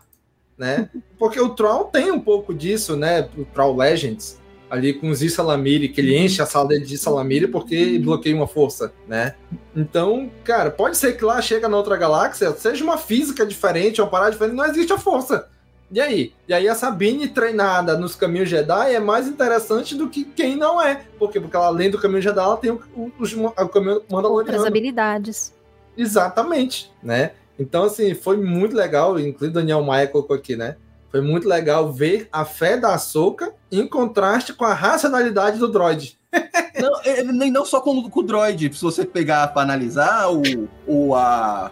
né? 0.58 0.90
Porque 1.18 1.40
o 1.40 1.50
Troll 1.50 1.86
tem 1.86 2.12
um 2.12 2.20
pouco 2.20 2.54
disso, 2.54 2.96
né? 2.96 3.28
O 3.38 3.46
Troll 3.46 3.76
Legends, 3.78 4.40
ali 4.70 4.94
com 4.94 5.10
o 5.10 5.16
Zi 5.16 5.30
Salamiri, 5.30 5.90
que 5.90 6.02
ele 6.02 6.18
enche 6.18 6.42
a 6.42 6.46
sala 6.46 6.68
dele 6.70 6.86
de 6.86 6.98
Salamiri 6.98 7.48
porque 7.48 7.98
bloqueia 8.00 8.36
uma 8.36 8.48
força, 8.48 8.92
né? 9.08 9.36
Então, 9.76 10.30
cara, 10.44 10.72
pode 10.72 10.98
ser 10.98 11.18
que 11.18 11.24
lá 11.24 11.42
chega 11.42 11.68
na 11.70 11.78
outra 11.78 11.96
galáxia, 11.98 12.52
seja 12.54 12.84
uma 12.84 12.98
física 12.98 13.46
diferente, 13.46 14.02
uma 14.02 14.10
parada 14.10 14.32
diferente, 14.32 14.56
não 14.56 14.66
existe 14.66 14.92
a 14.94 14.98
força. 14.98 15.48
E 15.92 16.02
aí? 16.02 16.34
E 16.48 16.54
aí 16.56 16.68
a 16.68 16.74
Sabine 16.74 17.28
treinada 17.28 17.96
nos 17.96 18.16
caminhos 18.16 18.50
Jedi 18.50 18.96
é 18.96 19.00
mais 19.00 19.28
interessante 19.28 19.94
do 19.96 20.10
que 20.10 20.24
quem 20.26 20.56
não 20.56 20.82
é. 20.82 21.04
Por 21.20 21.30
quê? 21.32 21.40
Porque 21.40 21.56
ela, 21.56 21.68
além 21.68 21.92
do 21.92 22.00
caminho 22.00 22.22
Jedi, 22.22 22.44
ela 22.44 22.58
tem 22.58 22.72
o, 22.72 22.82
o, 22.96 23.12
os- 23.20 23.34
o 23.34 23.52
caminho 23.70 23.94
Outras 23.96 24.12
Mandaloriano. 24.12 24.66
habilidades. 24.66 25.54
Exatamente, 25.96 26.92
né? 27.04 27.34
Então, 27.58 27.84
assim, 27.84 28.14
foi 28.14 28.38
muito 28.38 28.76
legal, 28.76 29.20
inclusive 29.20 29.52
o 29.52 29.54
Daniel 29.54 29.84
Maia 29.84 30.08
colocou 30.08 30.36
aqui, 30.36 30.56
né? 30.56 30.76
Foi 31.12 31.22
muito 31.22 31.48
legal 31.48 31.94
ver 31.94 32.28
a 32.32 32.44
fé 32.44 32.76
da 32.76 32.96
Ahsoka 32.96 33.54
em 33.72 33.88
contraste 33.88 34.54
com 34.54 34.66
a 34.66 34.74
racionalidade 34.74 35.60
do 35.60 35.72
droid. 35.72 36.18
Não, 36.80 37.02
é, 37.02 37.22
nem 37.24 37.52
não 37.52 37.64
só 37.64 37.80
com, 37.80 38.10
com 38.10 38.20
o 38.20 38.24
droid. 38.24 38.76
Se 38.76 38.82
você 38.82 39.06
pegar 39.06 39.48
para 39.50 39.62
analisar 39.62 40.32
o, 40.32 40.42
o 40.88 41.16
a, 41.16 41.72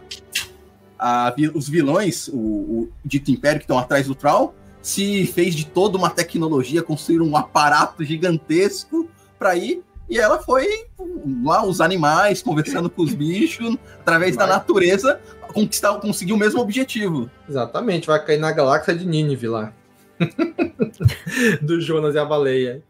a 0.99 1.33
os 1.55 1.67
vilões, 1.67 2.27
o, 2.27 2.37
o 2.37 2.89
dito 3.03 3.31
império 3.31 3.59
que 3.59 3.63
estão 3.63 3.79
atrás 3.79 4.05
do 4.05 4.13
Troll, 4.13 4.53
se 4.79 5.25
fez 5.25 5.55
de 5.55 5.65
toda 5.65 5.97
uma 5.97 6.11
tecnologia, 6.11 6.83
construir 6.83 7.19
um 7.19 7.35
aparato 7.35 8.03
gigantesco 8.03 9.09
para 9.39 9.55
ir. 9.55 9.83
E 10.11 10.17
ela 10.17 10.39
foi 10.43 10.67
lá, 11.41 11.65
os 11.65 11.79
animais, 11.79 12.43
conversando 12.43 12.89
com 12.89 13.01
os 13.01 13.13
bichos, 13.13 13.77
através 14.01 14.35
da 14.35 14.45
natureza, 14.45 15.21
conquistar, 15.53 15.97
conseguir 16.01 16.33
o 16.33 16.37
mesmo 16.37 16.59
objetivo. 16.59 17.31
Exatamente, 17.47 18.07
vai 18.07 18.21
cair 18.25 18.37
na 18.37 18.51
galáxia 18.51 18.93
de 18.93 19.07
Nínive 19.07 19.47
lá. 19.47 19.71
Do 21.61 21.79
Jonas 21.79 22.13
e 22.13 22.19
a 22.19 22.25
baleia. 22.25 22.83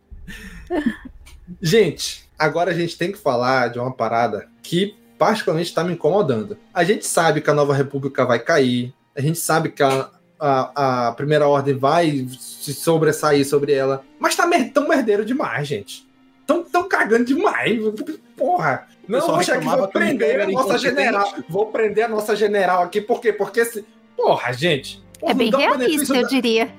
Gente, 1.62 2.28
agora 2.40 2.72
a 2.72 2.74
gente 2.74 2.98
tem 2.98 3.12
que 3.12 3.20
falar 3.20 3.68
de 3.68 3.78
uma 3.78 3.94
parada 3.94 4.48
que 4.64 4.96
particularmente 5.20 5.70
está 5.70 5.84
me 5.84 5.94
incomodando. 5.94 6.58
A 6.74 6.84
gente 6.84 7.06
sabe 7.06 7.40
que 7.40 7.52
a 7.52 7.54
Nova 7.54 7.76
República 7.76 8.26
vai 8.26 8.40
cair, 8.40 8.96
a 9.16 9.22
gente 9.22 9.38
sabe 9.38 9.70
que 9.70 9.84
a, 9.84 10.10
a, 10.40 11.10
a 11.10 11.12
Primeira 11.12 11.48
Ordem 11.48 11.78
vai 11.78 12.28
se 12.40 12.74
sobressair 12.74 13.48
sobre 13.48 13.74
ela, 13.74 14.04
mas 14.20 14.36
tá 14.36 14.48
mer 14.48 14.72
tão 14.72 14.88
merdeiro 14.88 15.24
demais, 15.24 15.68
gente. 15.68 16.10
Tão, 16.52 16.64
tão 16.64 16.90
cagando 16.90 17.24
demais. 17.24 17.80
Porra. 18.36 18.88
Não, 19.08 19.26
vou 19.26 19.42
chegar 19.42 19.60
aqui, 19.60 19.68
vou 19.68 19.88
prender 19.88 20.42
a 20.42 20.48
nossa 20.48 20.78
general. 20.78 21.34
Vou 21.50 21.66
prender 21.68 22.06
a 22.06 22.08
nossa 22.10 22.36
general 22.36 22.84
aqui, 22.84 23.00
por 23.00 23.22
quê? 23.22 23.32
Porque 23.32 23.64
se. 23.64 23.86
Porra, 24.18 24.52
gente. 24.52 25.02
é 25.24 25.34
bem 25.34 25.50
realista, 25.50 26.16
eu 26.16 26.24
da... 26.24 26.28
diria. 26.28 26.70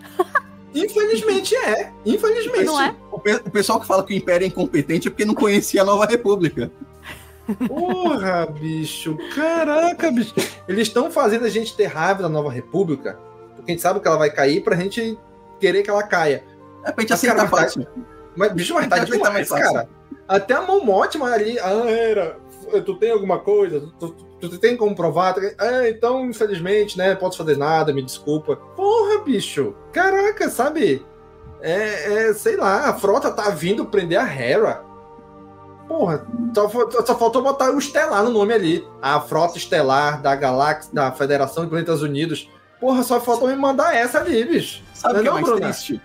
Infelizmente 0.75 1.55
é. 1.57 1.91
Infelizmente. 2.05 2.65
Não 2.65 2.81
é? 2.81 2.95
O, 3.11 3.19
pe 3.19 3.35
o 3.35 3.51
pessoal 3.51 3.81
que 3.81 3.87
fala 3.87 4.05
que 4.05 4.13
o 4.13 4.17
Império 4.17 4.45
é 4.45 4.49
incompetente 4.49 5.09
é 5.09 5.11
porque 5.11 5.25
não 5.25 5.35
conhecia 5.35 5.83
a 5.83 5.85
Nova 5.85 6.07
República. 6.07 6.71
Porra, 7.67 8.47
bicho. 8.47 9.19
Caraca, 9.35 10.11
bicho. 10.11 10.35
Eles 10.69 10.89
estão 10.89 11.11
fazendo 11.11 11.45
a 11.45 11.51
gente 11.51 11.77
ter 11.77 11.87
raiva 11.87 12.23
da 12.23 12.29
Nova 12.29 12.51
República, 12.51 13.19
porque 13.57 13.73
a 13.73 13.75
gente 13.75 13.83
sabe 13.83 14.01
que 14.01 14.09
ela 14.09 14.17
vai 14.17 14.31
cair 14.31 14.63
pra 14.63 14.77
gente 14.77 15.19
querer 15.59 15.83
que 15.83 15.91
ela 15.91 16.03
caia. 16.03 16.45
É 16.85 16.93
pra 16.93 17.03
gente 17.03 17.13
aceitar 17.13 17.49
fácil. 17.49 17.87
Mas, 18.37 18.53
bicho, 18.53 18.75
mas 18.75 18.89
tá 18.89 18.99
demais, 18.99 19.49
cara. 19.49 19.89
Até 20.27 20.55
a 20.55 20.63
Momote 20.63 21.21
ali, 21.23 21.59
ah, 21.59 21.91
era, 21.91 22.37
tu 22.81 22.95
tem 22.97 23.11
alguma 23.11 23.39
coisa? 23.39 23.81
Tu, 23.99 24.11
tu, 24.41 24.49
tu 24.49 24.59
tem 24.59 24.77
como 24.77 24.95
provar? 24.95 25.35
Ah, 25.59 25.89
então, 25.89 26.25
infelizmente, 26.25 26.97
né, 26.97 27.15
posso 27.15 27.39
fazer 27.39 27.57
nada, 27.57 27.93
me 27.93 28.03
desculpa. 28.03 28.57
Porra, 28.57 29.19
bicho. 29.19 29.75
Caraca, 29.93 30.49
sabe? 30.49 31.05
É, 31.61 32.29
é, 32.29 32.35
sei 32.35 32.57
lá, 32.57 32.89
a 32.89 32.95
frota 32.95 33.31
tá 33.31 33.51
vindo 33.51 33.85
prender 33.85 34.19
a 34.19 34.27
Hera. 34.27 34.83
Porra, 35.87 36.27
só, 36.55 36.69
só, 37.05 37.19
faltou 37.19 37.43
botar 37.43 37.71
o 37.71 37.79
Estelar 37.79 38.23
no 38.25 38.31
nome 38.31 38.55
ali. 38.55 38.89
A 39.01 39.21
frota 39.21 39.59
estelar 39.59 40.23
da 40.23 40.35
galáxia, 40.35 40.93
da 40.93 41.13
Federação 41.13 41.65
de 41.65 41.71
Planetas 41.71 42.01
Unidos. 42.01 42.49
Porra, 42.81 43.03
só 43.03 43.21
faltou 43.21 43.49
me 43.49 43.57
mandar 43.57 43.95
essa 43.95 44.19
ali, 44.19 44.45
bicho. 44.45 44.83
Sabe 44.95 45.21
o 45.21 45.23
que 45.23 45.29
é 45.29 45.33
mais 45.33 45.51
triste? 45.51 46.01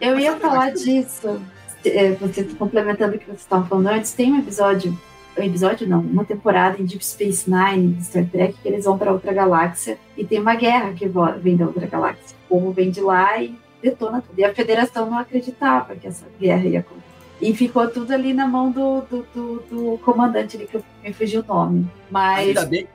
Eu 0.00 0.18
ia 0.18 0.36
falar 0.36 0.72
disso. 0.72 1.40
É, 1.88 2.12
você 2.12 2.44
complementando 2.44 3.16
o 3.16 3.18
que 3.18 3.26
você 3.26 3.32
estava 3.32 3.66
falando 3.66 3.88
antes, 3.88 4.12
tem 4.12 4.32
um 4.32 4.38
episódio, 4.38 4.98
um 5.38 5.42
episódio 5.42 5.88
não, 5.88 6.00
uma 6.00 6.24
temporada 6.24 6.80
em 6.80 6.84
Deep 6.84 7.04
Space 7.04 7.50
Nine 7.50 7.94
de 7.94 8.04
Star 8.04 8.26
Trek 8.26 8.54
que 8.62 8.68
eles 8.68 8.84
vão 8.84 8.98
para 8.98 9.12
outra 9.12 9.32
galáxia 9.32 9.98
e 10.16 10.24
tem 10.24 10.40
uma 10.40 10.54
guerra 10.54 10.92
que 10.92 11.08
vem 11.40 11.56
da 11.56 11.66
outra 11.66 11.86
galáxia. 11.86 12.36
O 12.48 12.54
povo 12.54 12.72
vem 12.72 12.90
de 12.90 13.00
lá 13.00 13.40
e 13.40 13.54
detona 13.82 14.20
tudo. 14.20 14.38
E 14.38 14.44
a 14.44 14.54
Federação 14.54 15.08
não 15.10 15.18
acreditava 15.18 15.94
que 15.96 16.06
essa 16.06 16.26
guerra 16.40 16.64
ia 16.64 16.80
acontecer. 16.80 17.06
E 17.40 17.54
ficou 17.54 17.86
tudo 17.88 18.12
ali 18.12 18.32
na 18.32 18.46
mão 18.46 18.70
do, 18.70 19.02
do, 19.02 19.26
do, 19.34 19.62
do 19.70 19.98
comandante 19.98 20.56
ali, 20.56 20.66
que 20.66 20.80
me 21.04 21.12
fugiu 21.12 21.42
o 21.42 21.46
nome. 21.46 21.86
Mas. 22.10 22.48
Ainda 22.48 22.64
bem, 22.64 22.86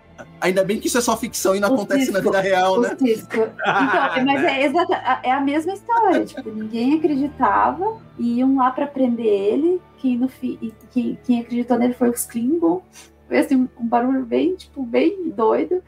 ainda 0.41 0.63
bem 0.63 0.79
que 0.79 0.87
isso 0.87 0.97
é 0.97 1.01
só 1.01 1.15
ficção 1.15 1.55
e 1.55 1.59
não 1.59 1.69
o 1.69 1.73
acontece 1.75 2.05
cisco, 2.07 2.13
na 2.13 2.19
vida 2.19 2.41
real, 2.41 2.81
né? 2.81 2.97
Então, 2.99 3.53
mas 4.25 4.43
é, 4.43 4.65
exata, 4.65 4.95
é 5.23 5.31
a 5.31 5.39
mesma 5.39 5.73
história. 5.73 6.25
tipo, 6.25 6.49
ninguém 6.49 6.95
acreditava 6.95 7.97
e 8.17 8.39
iam 8.39 8.57
lá 8.57 8.71
para 8.71 8.87
prender 8.87 9.25
ele. 9.25 9.79
Quem, 9.99 10.17
no 10.17 10.27
fi, 10.27 10.73
quem, 10.91 11.17
quem 11.23 11.41
acreditou 11.41 11.77
nele 11.77 11.93
foi 11.93 12.09
os 12.09 12.25
Klingon. 12.25 12.81
Foi 13.27 13.37
assim, 13.37 13.69
um 13.79 13.87
barulho 13.87 14.25
bem, 14.25 14.55
tipo, 14.55 14.83
bem 14.83 15.29
doido. 15.29 15.81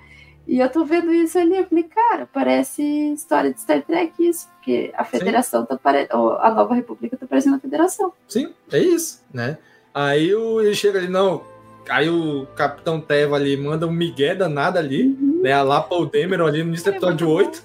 E 0.48 0.60
eu 0.60 0.70
tô 0.70 0.84
vendo 0.86 1.12
isso 1.12 1.40
ali, 1.40 1.58
eu 1.58 1.66
falei, 1.66 1.84
cara, 1.86 2.28
parece 2.32 2.84
história 3.14 3.54
de 3.54 3.62
Star 3.62 3.82
Trek 3.82 4.14
isso, 4.20 4.50
porque 4.56 4.94
a 4.94 5.06
federação 5.06 5.62
Sim. 5.62 5.68
tá 5.68 5.78
parecendo, 5.78 6.32
a 6.34 6.54
nova 6.54 6.76
república 6.76 7.16
tá 7.16 7.26
parecendo 7.26 7.56
a 7.56 7.60
federação. 7.60 8.12
Sim, 8.28 8.54
é 8.72 8.78
isso, 8.78 9.24
né? 9.34 9.58
Aí 9.94 10.36
o, 10.36 10.60
ele 10.60 10.76
chega 10.76 11.00
ali, 11.00 11.08
não, 11.08 11.44
aí 11.90 12.10
o 12.10 12.46
Capitão 12.56 13.00
Teva 13.00 13.36
ali 13.36 13.56
manda 13.58 13.88
um 13.88 13.92
migué 13.92 14.36
danado 14.36 14.78
ali, 14.78 15.08
uhum. 15.08 15.42
né, 15.44 15.54
a 15.54 15.62
Lapa 15.62 15.96
o 15.96 16.06
Demeron 16.06 16.48
ali 16.48 16.64
no 16.64 16.74
episódio 16.74 17.30
8, 17.30 17.64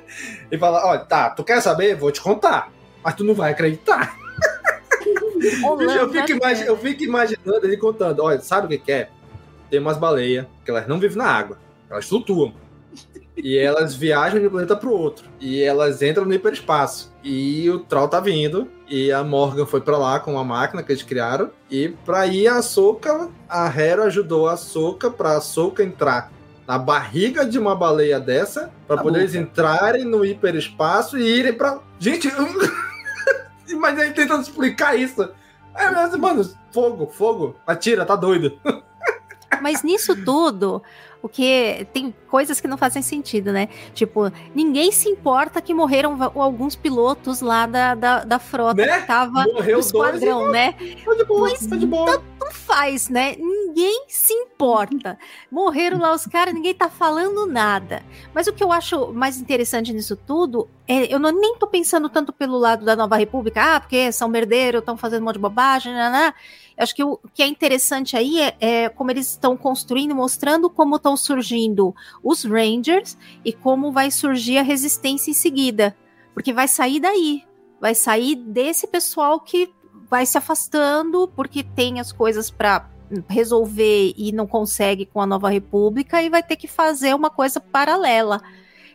e 0.50 0.58
fala, 0.58 0.84
ó, 0.84 0.98
tá, 0.98 1.30
tu 1.30 1.44
quer 1.44 1.60
saber? 1.60 1.94
Vou 1.94 2.10
te 2.10 2.20
contar, 2.20 2.72
mas 3.02 3.14
tu 3.14 3.24
não 3.24 3.34
vai 3.34 3.52
acreditar. 3.52 4.16
eu, 5.40 6.10
fico 6.10 6.32
imagi 6.32 6.66
eu 6.66 6.76
fico 6.76 7.02
imaginando 7.02 7.64
ele 7.64 7.76
contando, 7.76 8.22
olha, 8.22 8.40
sabe 8.40 8.66
o 8.66 8.68
que, 8.68 8.78
que 8.78 8.92
é? 8.92 9.08
Tem 9.70 9.80
umas 9.80 9.98
baleias, 9.98 10.46
que 10.64 10.70
elas 10.70 10.86
não 10.86 10.98
vivem 10.98 11.18
na 11.18 11.26
água 11.26 11.58
elas 11.90 12.08
flutuam. 12.08 12.52
E 13.36 13.56
elas 13.56 13.94
viajam 13.94 14.40
de 14.40 14.46
um 14.46 14.50
planeta 14.50 14.76
para 14.76 14.88
o 14.88 14.92
outro. 14.92 15.26
E 15.40 15.62
elas 15.62 16.02
entram 16.02 16.24
no 16.24 16.34
hiperespaço. 16.34 17.12
E 17.22 17.68
o 17.70 17.78
Troll 17.80 18.08
tá 18.08 18.20
vindo. 18.20 18.68
E 18.88 19.12
a 19.12 19.22
Morgan 19.22 19.66
foi 19.66 19.80
para 19.80 19.98
lá 19.98 20.18
com 20.18 20.32
uma 20.32 20.44
máquina 20.44 20.82
que 20.82 20.90
eles 20.92 21.02
criaram. 21.02 21.50
E 21.70 21.88
para 22.04 22.26
ir 22.26 22.48
a 22.48 22.62
Soca, 22.62 23.28
a 23.48 23.66
Hera 23.66 24.04
ajudou 24.04 24.48
a 24.48 24.56
Soca 24.56 25.10
para 25.10 25.36
a 25.36 25.40
Soca 25.40 25.82
entrar 25.82 26.32
na 26.66 26.78
barriga 26.78 27.44
de 27.44 27.58
uma 27.58 27.74
baleia 27.74 28.18
dessa. 28.18 28.70
para 28.86 28.96
tá 28.96 29.02
poder 29.02 29.20
eles 29.20 29.34
entrarem 29.34 30.04
no 30.04 30.24
hiperespaço 30.24 31.18
e 31.18 31.22
irem 31.22 31.52
para. 31.52 31.80
Gente, 31.98 32.30
mas 33.78 33.98
aí 33.98 34.12
tentando 34.12 34.42
explicar 34.42 34.94
isso. 34.98 35.22
É, 35.74 35.90
mas, 35.90 36.16
mano, 36.16 36.50
fogo, 36.72 37.06
fogo. 37.06 37.56
Atira, 37.66 38.04
tá 38.04 38.16
doido. 38.16 38.58
Mas 39.62 39.82
nisso 39.82 40.14
tudo, 40.24 40.82
o 41.22 41.28
que 41.28 41.86
tem 41.92 42.14
coisas 42.28 42.60
que 42.60 42.68
não 42.68 42.78
fazem 42.78 43.02
sentido, 43.02 43.52
né? 43.52 43.68
Tipo, 43.92 44.30
ninguém 44.54 44.92
se 44.92 45.08
importa 45.08 45.60
que 45.60 45.74
morreram 45.74 46.16
alguns 46.34 46.76
pilotos 46.76 47.40
lá 47.40 47.66
da, 47.66 47.94
da, 47.94 48.24
da 48.24 48.38
frota 48.38 48.86
né? 48.86 49.00
que 49.00 49.06
tava 49.06 49.44
Morreu 49.52 49.74
no 49.74 49.80
esquadrão, 49.80 50.40
dois, 50.40 50.52
né? 50.52 50.72
Tá 51.04 51.14
de 51.14 51.24
boa, 51.24 51.50
tá 51.50 51.76
de 51.76 51.86
boa. 51.86 52.22
Não 52.48 52.54
faz, 52.54 53.10
né? 53.10 53.36
Ninguém 53.36 54.06
se 54.08 54.32
importa. 54.32 55.18
Morreram 55.50 55.98
lá 55.98 56.14
os 56.14 56.26
caras, 56.26 56.54
ninguém 56.54 56.74
tá 56.74 56.88
falando 56.88 57.44
nada. 57.44 58.02
Mas 58.32 58.46
o 58.46 58.54
que 58.54 58.64
eu 58.64 58.72
acho 58.72 59.12
mais 59.12 59.38
interessante 59.38 59.92
nisso 59.92 60.16
tudo 60.16 60.66
é, 60.86 61.12
eu 61.12 61.18
não, 61.18 61.30
nem 61.30 61.56
tô 61.58 61.66
pensando 61.66 62.08
tanto 62.08 62.32
pelo 62.32 62.56
lado 62.56 62.86
da 62.86 62.96
Nova 62.96 63.16
República, 63.16 63.76
ah, 63.76 63.80
porque 63.80 64.10
são 64.10 64.30
merdeiros, 64.30 64.78
estão 64.78 64.96
fazendo 64.96 65.20
um 65.20 65.24
monte 65.26 65.34
de 65.34 65.42
bobagem, 65.42 65.92
né? 65.92 66.08
né? 66.08 66.34
Acho 66.78 66.94
que 66.94 67.04
o 67.04 67.20
que 67.34 67.42
é 67.42 67.46
interessante 67.46 68.16
aí 68.16 68.40
é, 68.40 68.56
é 68.58 68.88
como 68.88 69.10
eles 69.10 69.28
estão 69.28 69.54
construindo, 69.54 70.14
mostrando 70.14 70.70
como 70.70 70.96
estão 70.96 71.14
surgindo 71.14 71.94
os 72.24 72.44
Rangers 72.44 73.18
e 73.44 73.52
como 73.52 73.92
vai 73.92 74.10
surgir 74.10 74.56
a 74.56 74.62
resistência 74.62 75.30
em 75.30 75.34
seguida. 75.34 75.94
Porque 76.32 76.54
vai 76.54 76.66
sair 76.66 76.98
daí. 76.98 77.44
Vai 77.78 77.94
sair 77.94 78.34
desse 78.34 78.86
pessoal 78.86 79.38
que 79.38 79.70
vai 80.10 80.26
se 80.26 80.38
afastando 80.38 81.28
porque 81.34 81.62
tem 81.62 82.00
as 82.00 82.12
coisas 82.12 82.50
para 82.50 82.88
resolver 83.28 84.14
e 84.16 84.32
não 84.32 84.46
consegue 84.46 85.06
com 85.06 85.20
a 85.20 85.26
Nova 85.26 85.48
República 85.48 86.22
e 86.22 86.28
vai 86.28 86.42
ter 86.42 86.56
que 86.56 86.68
fazer 86.68 87.14
uma 87.14 87.30
coisa 87.30 87.60
paralela. 87.60 88.40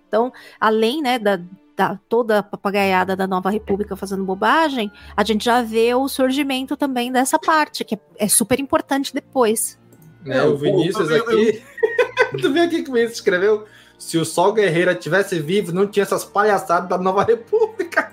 Então, 0.08 0.32
além 0.60 1.02
né, 1.02 1.18
da, 1.18 1.40
da 1.76 2.00
toda 2.08 2.40
a 2.40 2.44
papagaiada 2.44 3.16
da 3.16 3.26
Nova 3.26 3.50
República 3.50 3.96
fazendo 3.96 4.24
bobagem, 4.24 4.92
a 5.18 5.24
gente 5.24 5.46
já 5.46 5.62
vê 5.62 5.94
o 5.96 6.08
surgimento 6.08 6.78
também 6.78 7.12
dessa 7.12 7.40
parte, 7.40 7.84
que 7.84 7.96
é, 7.96 8.00
é 8.18 8.28
super 8.28 8.60
importante 8.60 9.14
depois. 9.14 9.80
É, 10.26 10.44
o 10.44 10.56
Vinícius 10.56 11.12
aqui. 11.12 11.64
tu 12.40 12.54
viu 12.54 12.64
aqui 12.64 12.84
que 12.84 12.90
o 12.90 12.94
Vinícius 12.94 13.18
escreveu? 13.18 13.66
Se 13.98 14.18
o 14.18 14.26
Sol 14.26 14.54
Guerreira 14.54 14.94
tivesse 14.94 15.40
vivo, 15.40 15.72
não 15.72 15.88
tinha 15.88 16.04
essas 16.04 16.24
palhaçadas 16.24 16.90
da 16.90 16.98
Nova 16.98 17.24
República. 17.24 18.12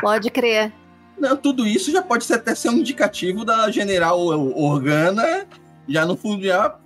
Pode 0.00 0.30
crer. 0.30 0.72
Não, 1.18 1.36
tudo 1.36 1.66
isso 1.66 1.92
já 1.92 2.02
pode 2.02 2.24
ser, 2.24 2.34
até 2.34 2.54
ser 2.54 2.68
um 2.70 2.78
indicativo 2.78 3.44
da 3.44 3.70
General 3.70 4.18
Organa 4.18 5.46
já 5.88 6.06
no 6.06 6.16
fundo 6.16 6.44
já 6.44 6.76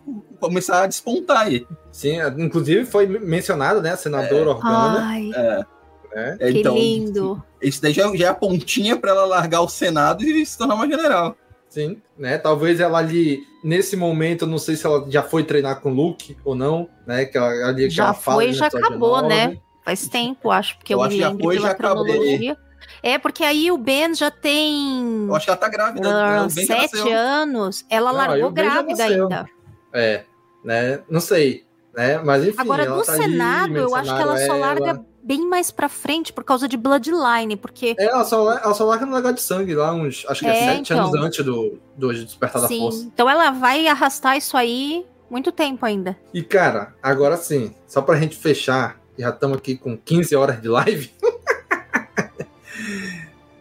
começar 0.41 0.83
a 0.83 0.87
despontar 0.87 1.43
aí. 1.43 1.67
Sim, 1.91 2.19
inclusive 2.39 2.85
foi 2.85 3.07
mencionado, 3.07 3.81
né, 3.81 3.97
senador 3.97 4.47
é. 4.47 4.51
Organa. 4.51 5.01
Ai. 5.01 5.31
É. 5.35 5.67
Né? 6.15 6.37
Que 6.39 6.61
então, 6.61 6.75
lindo. 6.75 7.43
Isso 7.61 7.83
daí 7.83 7.93
já, 7.93 8.15
já 8.17 8.27
é 8.27 8.29
a 8.29 8.35
pontinha 8.35 8.97
para 8.97 9.11
ela 9.11 9.25
largar 9.27 9.61
o 9.61 9.69
Senado 9.69 10.25
e 10.25 10.45
se 10.45 10.57
tornar 10.57 10.75
uma 10.75 10.89
general. 10.89 11.37
Sim, 11.69 12.01
né? 12.17 12.39
Talvez 12.39 12.81
ela 12.81 12.99
ali, 12.99 13.43
nesse 13.63 13.95
momento, 13.95 14.47
não 14.47 14.59
sei 14.59 14.75
se 14.75 14.87
ela 14.87 15.05
já 15.11 15.23
foi 15.23 15.45
treinar 15.45 15.81
com 15.81 15.91
o 15.91 15.95
Luke 15.95 16.37
ou 16.45 16.55
não, 16.55 16.89
né? 17.07 17.27
Que 17.27 17.37
ela, 17.37 17.69
ali, 17.69 17.91
já 17.91 18.15
que 18.15 18.23
foi, 18.23 18.53
já 18.55 18.69
acabou, 18.69 19.21
né? 19.29 19.59
Faz 19.85 20.09
tempo, 20.09 20.51
acho, 20.51 20.79
porque 20.79 20.95
eu, 20.95 21.01
eu 21.03 21.09
me 21.09 21.17
lembro 21.21 21.45
foi, 21.45 21.57
pela 21.57 21.75
cronologia. 21.75 22.53
Acabou. 22.53 22.68
É, 23.03 23.19
porque 23.19 23.45
aí 23.45 23.71
o 23.71 23.79
Ben 23.79 24.15
já 24.15 24.31
tem. 24.31 25.27
Eu 25.29 25.35
acho 25.35 25.47
que 25.47 25.51
ela 25.51 25.57
tá 25.59 25.69
grávida. 25.69 26.47
Uh, 26.47 26.51
sete 26.51 27.11
anos. 27.11 27.85
Ela 27.89 28.11
não, 28.11 28.19
largou 28.19 28.51
grávida 28.51 29.05
ainda. 29.05 29.47
É, 29.93 30.25
né? 30.65 31.01
Não 31.09 31.21
sei. 31.21 31.65
né? 31.95 32.19
Mas 32.19 32.45
enfim, 32.45 32.61
Agora, 32.61 32.85
ela 32.85 32.97
no 32.97 33.05
tá 33.05 33.13
ali, 33.13 33.23
Senado, 33.23 33.77
eu 33.77 33.95
acho 33.95 34.15
que 34.15 34.23
ela 34.23 34.33
só 34.37 34.53
mencionaram 34.53 34.85
larga 34.85 35.05
bem 35.23 35.47
mais 35.47 35.71
pra 35.71 35.89
frente 35.89 36.33
por 36.33 36.43
causa 36.43 36.67
de 36.67 36.77
Bloodline, 36.77 37.57
porque. 37.57 37.95
É, 37.99 38.07
ela 38.07 38.25
só, 38.25 38.51
ela 38.51 38.75
só 38.75 38.85
larga 38.85 39.05
no 39.05 39.15
negócio 39.15 39.37
de 39.37 39.43
sangue 39.43 39.75
lá, 39.75 39.93
uns, 39.93 40.25
acho 40.29 40.41
que 40.41 40.47
é, 40.47 40.59
É, 40.59 40.77
sete 40.77 40.93
então. 40.93 41.07
anos 41.07 41.15
antes 41.23 41.45
do, 41.45 41.79
do 41.97 42.13
Despertar 42.13 42.63
da 42.63 42.69
Sim. 42.69 42.81
Força. 42.81 43.05
Então 43.05 43.29
ela 43.29 43.51
vai 43.51 43.87
arrastar 43.87 44.37
isso 44.37 44.57
aí 44.57 45.05
muito 45.31 45.53
tempo 45.53 45.85
ainda. 45.85 46.17
E, 46.33 46.43
cara, 46.43 46.95
agora 47.03 47.37
sim, 47.37 47.75
só 47.87 48.01
pra 48.01 48.17
gente 48.17 48.37
fechar, 48.37 48.99
já 49.19 49.29
estamos 49.29 49.59
aqui 49.59 49.77
com 49.77 49.97
15 49.97 50.35
horas 50.35 50.61
de 50.61 50.69
live. 50.69 51.13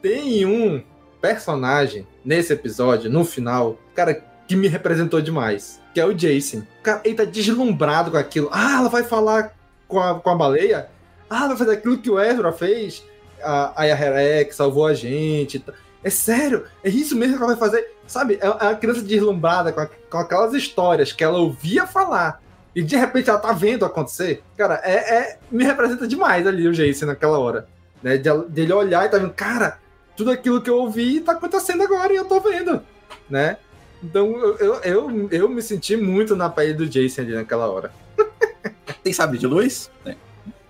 Tem 0.02 0.46
um 0.46 0.82
personagem 1.22 2.06
nesse 2.24 2.54
episódio, 2.54 3.10
no 3.10 3.26
final, 3.26 3.78
cara, 3.96 4.24
que 4.48 4.56
me 4.56 4.68
representou 4.68 5.22
demais, 5.22 5.82
que 5.94 6.00
é 6.00 6.06
o 6.06 6.14
Jason. 6.14 6.64
Cara, 6.84 7.02
ele 7.04 7.16
tá 7.16 7.26
deslumbrado 7.26 8.12
com 8.12 8.18
aquilo. 8.18 8.50
Ah, 8.52 8.78
ela 8.80 8.90
vai 8.90 9.04
falar 9.04 9.54
com 9.88 10.00
a, 10.00 10.20
com 10.20 10.30
a 10.30 10.36
baleia? 10.36 10.90
Ah, 11.30 11.40
ela 11.40 11.48
vai 11.50 11.58
fazer 11.58 11.72
aquilo 11.72 11.98
que 11.98 12.10
o 12.10 12.20
Ezra 12.20 12.52
fez? 12.54 13.04
A, 13.42 13.84
a 13.84 14.54
salvou 14.54 14.88
a 14.88 14.94
gente. 14.94 15.64
É 16.04 16.10
sério? 16.10 16.66
É 16.84 16.90
isso 16.90 17.16
mesmo 17.16 17.38
que 17.38 17.44
ela 17.44 17.56
vai 17.56 17.60
fazer? 17.60 17.94
Sabe, 18.06 18.40
é 18.42 18.46
é 18.46 18.50
uma 18.50 18.76
criança 18.76 19.02
deslumbrada 19.02 19.74
com, 19.74 19.82
a- 19.82 19.90
com 20.10 20.18
aquelas 20.18 20.54
histórias 20.54 21.12
que 21.12 21.24
ela 21.24 21.38
ouvia 21.40 21.86
falar 21.86 22.42
e 22.74 22.82
de 22.82 22.96
repente 22.96 23.30
ela 23.30 23.40
tá 23.40 23.52
vendo 23.52 23.84
acontecer. 23.84 24.42
Cara, 24.56 24.80
é, 24.84 24.94
é- 24.94 25.40
me 25.52 25.64
representa 25.66 26.08
demais 26.08 26.48
ali 26.48 26.68
o 26.68 26.72
Jason 26.72 27.08
naquela 27.08 27.38
hora. 27.38 27.68
Né? 28.02 28.18
De, 28.18 28.30
dele 28.48 28.72
olhar 28.72 29.06
e 29.06 29.10
tá 29.10 29.18
vendo, 29.18 29.34
cara, 29.34 29.80
tudo 30.18 30.32
aquilo 30.32 30.62
que 30.62 30.70
eu 30.70 30.78
ouvi 30.80 31.22
tá 31.22 31.32
acontecendo 31.34 31.84
agora 31.84 32.12
e 32.12 32.16
eu 32.18 32.26
tô 32.26 32.40
vendo, 32.42 32.82
né? 33.30 33.58
Então 34.04 34.36
eu, 34.38 34.58
eu, 34.58 34.74
eu, 34.82 35.30
eu 35.32 35.50
me 35.50 35.62
senti 35.62 35.96
muito 35.96 36.36
na 36.36 36.50
pele 36.50 36.74
do 36.74 36.90
Jason 36.90 37.22
ali 37.22 37.34
naquela 37.36 37.68
hora. 37.72 37.92
Tem 39.04 39.14
sabre 39.14 39.38
de 39.38 39.48
luz? 39.48 39.90
Tem. 40.04 40.18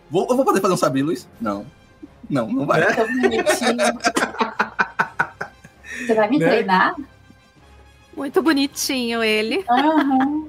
Vou, 0.10 0.28
eu 0.30 0.36
vou 0.36 0.46
poder 0.46 0.62
fazer 0.62 0.74
um 0.74 0.78
sabre 0.78 1.02
de 1.02 1.08
luz? 1.08 1.28
Não. 1.42 1.66
Não, 2.30 2.48
não 2.48 2.66
vai. 2.66 2.82
Bonitinho. 2.94 3.48
Você 6.06 6.14
vai 6.14 6.30
me 6.30 6.38
Né? 6.40 6.48
treinar? 6.48 6.96
Muito 8.16 8.42
bonitinho 8.42 9.24
ele. 9.24 9.64
Aham. 9.70 10.48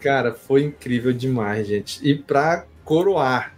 Cara, 0.00 0.34
foi 0.34 0.62
incrível 0.64 1.12
demais, 1.12 1.66
gente. 1.66 2.00
E 2.08 2.14
pra 2.14 2.64
coroar 2.84 3.54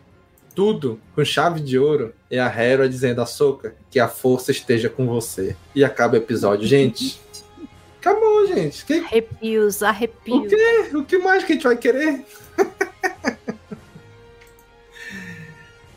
tudo 0.54 1.00
com 1.14 1.24
chave 1.24 1.60
de 1.60 1.78
ouro, 1.78 2.14
é 2.30 2.38
a 2.38 2.46
Hera 2.46 2.88
dizendo 2.88 3.20
a 3.22 3.26
Soca 3.26 3.74
que 3.90 3.98
a 3.98 4.08
força 4.08 4.50
esteja 4.50 4.88
com 4.88 5.06
você. 5.06 5.56
E 5.74 5.84
acaba 5.84 6.14
o 6.14 6.18
episódio. 6.18 6.66
Gente, 6.66 7.20
acabou, 7.98 8.46
gente. 8.46 8.84
Que, 8.84 8.94
Arrepios, 9.00 9.80
o, 9.80 9.86
arrepios. 9.86 10.48
que, 10.48 10.96
o 10.96 11.04
que 11.04 11.18
mais 11.18 11.44
que 11.44 11.52
a 11.52 11.54
gente 11.54 11.64
vai 11.64 11.76
querer? 11.76 12.24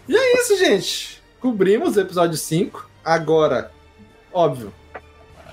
e 0.08 0.16
é 0.16 0.42
isso, 0.42 0.58
gente. 0.58 1.22
Cobrimos 1.40 1.98
o 1.98 2.02
episódio 2.02 2.38
5. 2.38 2.90
Agora, 3.04 3.72
óbvio, 4.32 4.74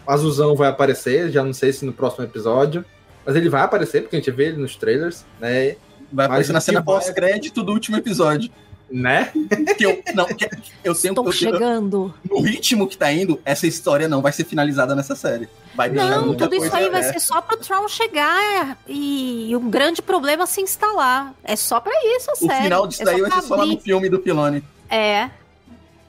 o 0.07 0.11
Azulzão 0.11 0.55
vai 0.55 0.69
aparecer. 0.69 1.31
Já 1.31 1.43
não 1.43 1.53
sei 1.53 1.73
se 1.73 1.85
no 1.85 1.93
próximo 1.93 2.25
episódio. 2.25 2.85
Mas 3.25 3.37
ele 3.37 3.49
vai 3.49 3.63
aparecer, 3.63 4.03
porque 4.03 4.17
a 4.17 4.19
gente 4.19 4.31
vê 4.31 4.47
ele 4.47 4.57
nos 4.57 4.77
trailers, 4.77 5.25
né? 5.39 5.77
Vai 6.13 6.27
aparecer 6.27 6.53
Mas 6.53 6.53
na 6.53 6.59
o 6.59 6.63
cena 6.63 6.83
pós-crédito 6.83 7.63
do 7.63 7.73
último 7.73 7.97
episódio. 7.97 8.51
Né? 8.91 9.31
Que 9.79 9.85
eu, 9.87 10.03
não, 10.15 10.27
que 10.27 10.45
eu 10.45 10.49
eu 10.83 10.95
tenho- 10.95 11.33
chegando. 11.33 12.13
no 12.29 12.41
ritmo 12.41 12.89
que 12.89 12.97
tá 12.97 13.13
indo, 13.13 13.41
essa 13.45 13.67
história 13.67 14.09
não 14.09 14.21
vai 14.21 14.33
ser 14.33 14.45
finalizada 14.45 14.95
nessa 14.97 15.15
série. 15.15 15.49
Vai 15.77 15.89
Não, 15.91 16.35
tudo 16.35 16.55
isso 16.57 16.65
aí 16.75 16.89
vai 16.91 17.01
aberta. 17.01 17.13
ser 17.13 17.21
só 17.25 17.41
pro 17.41 17.57
Tron 17.57 17.87
chegar 17.87 18.77
e 18.89 19.55
um 19.57 19.71
grande 19.71 20.03
problema 20.03 20.45
se 20.47 20.61
instalar. 20.61 21.33
É 21.45 21.55
só 21.55 21.79
pra 21.79 21.93
isso, 22.17 22.31
a 22.31 22.33
O 22.35 22.37
série. 22.37 22.63
final 22.65 22.87
disso 22.89 23.03
é 23.03 23.05
daí 23.05 23.21
só 23.21 23.29
vai 23.29 23.41
ser 23.41 23.47
só 23.47 23.55
lá 23.57 23.67
no 23.67 23.79
filme 23.79 24.09
do 24.09 24.19
Pilone. 24.19 24.65
É. 24.89 25.31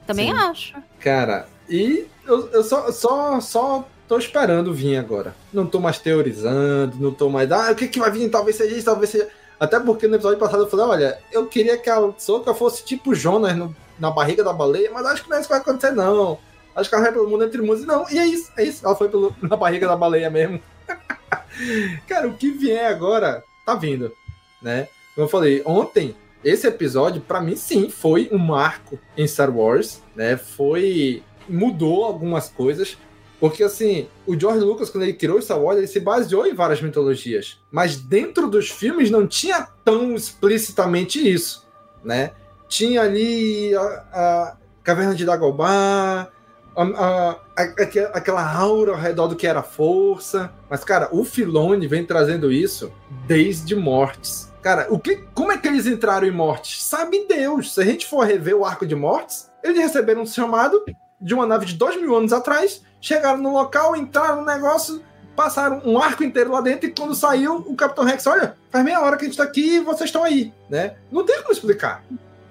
Também 0.06 0.32
Sim. 0.32 0.38
acho. 0.38 0.74
Cara, 0.98 1.46
e 1.68 2.04
eu, 2.26 2.48
eu 2.50 2.64
só, 2.64 2.90
só, 2.90 3.40
só 3.40 3.88
tô 4.08 4.18
esperando 4.18 4.74
vir 4.74 4.96
agora. 4.96 5.36
Não 5.52 5.64
tô 5.66 5.78
mais 5.78 5.98
teorizando, 5.98 6.96
não 6.98 7.12
tô 7.12 7.28
mais. 7.28 7.50
Ah, 7.52 7.70
o 7.70 7.74
que, 7.76 7.86
que 7.86 8.00
vai 8.00 8.10
vir? 8.10 8.28
Talvez 8.28 8.56
seja 8.56 8.74
isso, 8.74 8.84
talvez 8.86 9.10
seja. 9.10 9.28
Até 9.62 9.78
porque 9.78 10.08
no 10.08 10.16
episódio 10.16 10.38
passado 10.40 10.64
eu 10.64 10.68
falei: 10.68 10.86
olha, 10.86 11.18
eu 11.30 11.46
queria 11.46 11.78
que 11.78 11.88
a 11.88 12.12
Soca 12.18 12.52
fosse 12.52 12.84
tipo 12.84 13.14
Jonas 13.14 13.56
no- 13.56 13.74
na 13.96 14.10
barriga 14.10 14.42
da 14.42 14.52
baleia, 14.52 14.90
mas 14.92 15.06
acho 15.06 15.22
que 15.22 15.30
não 15.30 15.36
é 15.36 15.40
isso 15.40 15.48
que 15.48 15.54
vai 15.54 15.60
acontecer, 15.62 15.92
não. 15.92 16.36
Acho 16.74 16.88
que 16.88 16.94
ela 16.96 17.04
vai 17.04 17.12
pelo 17.12 17.28
mundo 17.28 17.44
entre 17.44 17.62
mundos. 17.62 17.84
Não, 17.84 18.04
e 18.10 18.18
é 18.18 18.26
isso, 18.26 18.50
é 18.56 18.64
isso. 18.64 18.84
Ela 18.84 18.96
foi 18.96 19.08
pelo, 19.08 19.32
na 19.40 19.54
barriga 19.56 19.86
da 19.86 19.94
baleia 19.96 20.28
mesmo. 20.30 20.60
Cara, 22.08 22.26
o 22.26 22.34
que 22.34 22.50
vier 22.50 22.86
agora 22.86 23.44
tá 23.64 23.74
vindo, 23.76 24.12
né? 24.60 24.88
Como 25.14 25.26
eu 25.26 25.30
falei, 25.30 25.62
ontem, 25.64 26.16
esse 26.42 26.66
episódio, 26.66 27.20
pra 27.20 27.40
mim, 27.40 27.54
sim, 27.54 27.88
foi 27.88 28.28
um 28.32 28.38
marco 28.38 28.98
em 29.16 29.26
Star 29.28 29.54
Wars, 29.56 30.02
né? 30.16 30.36
Foi. 30.36 31.22
mudou 31.48 32.04
algumas 32.04 32.48
coisas. 32.48 32.96
Porque, 33.42 33.64
assim, 33.64 34.06
o 34.24 34.38
George 34.38 34.60
Lucas, 34.64 34.88
quando 34.88 35.02
ele 35.02 35.14
criou 35.14 35.42
Star 35.42 35.58
Wars, 35.60 35.76
ele 35.76 35.88
se 35.88 35.98
baseou 35.98 36.46
em 36.46 36.54
várias 36.54 36.80
mitologias. 36.80 37.58
Mas 37.72 37.96
dentro 37.96 38.48
dos 38.48 38.70
filmes 38.70 39.10
não 39.10 39.26
tinha 39.26 39.66
tão 39.84 40.14
explicitamente 40.14 41.18
isso, 41.28 41.66
né? 42.04 42.30
Tinha 42.68 43.02
ali 43.02 43.74
a, 43.74 43.80
a 44.12 44.56
Caverna 44.84 45.12
de 45.16 45.24
Dagobah, 45.24 46.28
a- 46.76 46.82
a- 46.82 47.30
a- 47.56 47.62
aque- 47.82 48.08
aquela 48.14 48.48
aura 48.56 48.92
ao 48.92 48.96
redor 48.98 49.26
do 49.26 49.34
que 49.34 49.46
era 49.46 49.60
força. 49.62 50.52
Mas, 50.70 50.84
cara, 50.84 51.08
o 51.10 51.24
Filone 51.24 51.88
vem 51.88 52.06
trazendo 52.06 52.50
isso 52.52 52.92
desde 53.26 53.74
Mortes. 53.74 54.52
Cara, 54.62 54.86
o 54.88 55.00
que, 55.00 55.16
como 55.34 55.50
é 55.50 55.58
que 55.58 55.66
eles 55.66 55.86
entraram 55.88 56.28
em 56.28 56.30
Mortes? 56.30 56.84
Sabe 56.84 57.26
Deus. 57.26 57.74
Se 57.74 57.80
a 57.80 57.84
gente 57.84 58.06
for 58.06 58.24
rever 58.24 58.54
o 58.56 58.64
arco 58.64 58.86
de 58.86 58.94
Mortes, 58.94 59.50
eles 59.64 59.78
receberam 59.80 60.22
um 60.22 60.26
chamado 60.26 60.84
de 61.22 61.32
uma 61.32 61.46
nave 61.46 61.66
de 61.66 61.74
dois 61.74 62.00
mil 62.00 62.16
anos 62.16 62.32
atrás, 62.32 62.82
chegaram 63.00 63.38
no 63.38 63.52
local, 63.52 63.96
entraram 63.96 64.40
no 64.40 64.46
negócio, 64.46 65.02
passaram 65.36 65.80
um 65.84 65.98
arco 65.98 66.24
inteiro 66.24 66.52
lá 66.52 66.60
dentro, 66.60 66.86
e 66.86 66.92
quando 66.92 67.14
saiu, 67.14 67.56
o 67.56 67.74
Capitão 67.74 68.04
Rex, 68.04 68.26
olha, 68.26 68.56
faz 68.70 68.84
meia 68.84 69.00
hora 69.00 69.16
que 69.16 69.24
a 69.24 69.28
gente 69.28 69.36
tá 69.36 69.44
aqui 69.44 69.76
e 69.76 69.80
vocês 69.80 70.08
estão 70.08 70.24
aí, 70.24 70.52
né? 70.68 70.96
Não 71.10 71.24
tem 71.24 71.40
como 71.40 71.52
explicar. 71.52 72.04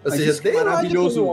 Ou 0.03 0.11
seja, 0.11 0.31
isso 0.31 0.41
que 0.41 0.49
é 0.49 0.53
maravilhoso. 0.53 1.25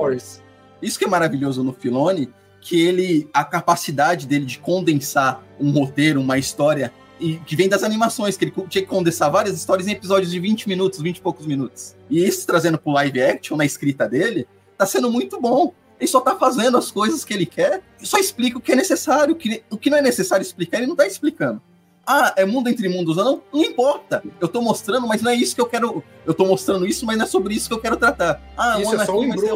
Isso 0.82 0.98
que 0.98 1.05
é 1.05 1.09
maravilhoso 1.09 1.65
no 1.65 1.73
Filone, 1.73 2.32
que 2.60 2.81
ele, 2.81 3.28
a 3.32 3.44
capacidade 3.44 4.27
dele 4.27 4.44
de 4.44 4.59
condensar 4.59 5.43
um 5.59 5.70
roteiro, 5.70 6.20
uma 6.20 6.39
história, 6.39 6.93
e 7.19 7.36
que 7.39 7.56
vem 7.56 7.69
das 7.69 7.82
animações, 7.82 8.36
que 8.36 8.44
ele 8.44 8.52
tinha 8.69 8.82
que 8.82 8.89
condensar 8.89 9.31
várias 9.31 9.56
histórias 9.56 9.89
em 9.89 9.93
episódios 9.93 10.31
de 10.31 10.39
20 10.39 10.69
minutos, 10.69 11.01
20 11.01 11.16
e 11.16 11.20
poucos 11.20 11.47
minutos. 11.47 11.97
E 12.09 12.24
isso 12.24 12.47
trazendo 12.47 12.78
pro 12.78 12.93
live 12.93 13.20
action, 13.20 13.56
na 13.56 13.65
escrita 13.65 14.09
dele, 14.09 14.47
tá 14.77 14.86
sendo 14.86 15.10
muito 15.10 15.40
bom. 15.40 15.73
Ele 15.99 16.07
só 16.09 16.20
tá 16.20 16.37
fazendo 16.37 16.77
as 16.79 16.91
coisas 16.91 17.25
que 17.25 17.35
ele 17.35 17.47
quer 17.47 17.83
e 18.01 18.07
só 18.07 18.19
explica 18.19 18.59
o 18.59 18.61
que 18.61 18.73
é 18.73 18.77
necessário. 18.77 19.35
O 19.35 19.37
que, 19.37 19.62
o 19.70 19.77
que 19.77 19.91
não 19.91 19.99
é 19.99 20.03
necessário 20.03 20.43
explicar, 20.43 20.79
ele 20.79 20.87
não 20.87 20.95
tá 20.97 21.07
explicando. 21.07 21.61
Ah, 22.07 22.33
é 22.37 22.45
mundo 22.47 22.69
entre 22.69 22.89
mundos, 22.89 23.16
não? 23.16 23.43
Não 23.53 23.62
importa. 23.62 24.23
Eu 24.41 24.49
tô 24.49 24.62
mostrando, 24.62 25.07
mas 25.07 25.20
não 25.20 25.31
é 25.31 25.35
isso 25.35 25.55
que 25.55 25.61
eu 25.61 25.66
quero. 25.66 26.03
Eu 26.25 26.33
tô 26.33 26.47
mostrando 26.47 26.87
isso, 26.87 27.05
mas 27.05 27.19
não 27.19 27.25
é 27.25 27.29
sobre 27.29 27.55
isso 27.55 27.69
que 27.69 27.75
eu 27.75 27.81
quero 27.81 27.97
tratar. 27.97 28.41
Ah, 28.57 28.81
Isso 28.81 28.91
é 28.95 29.05
só 29.07 29.12
um 29.12 29.25
embrulho. 29.25 29.49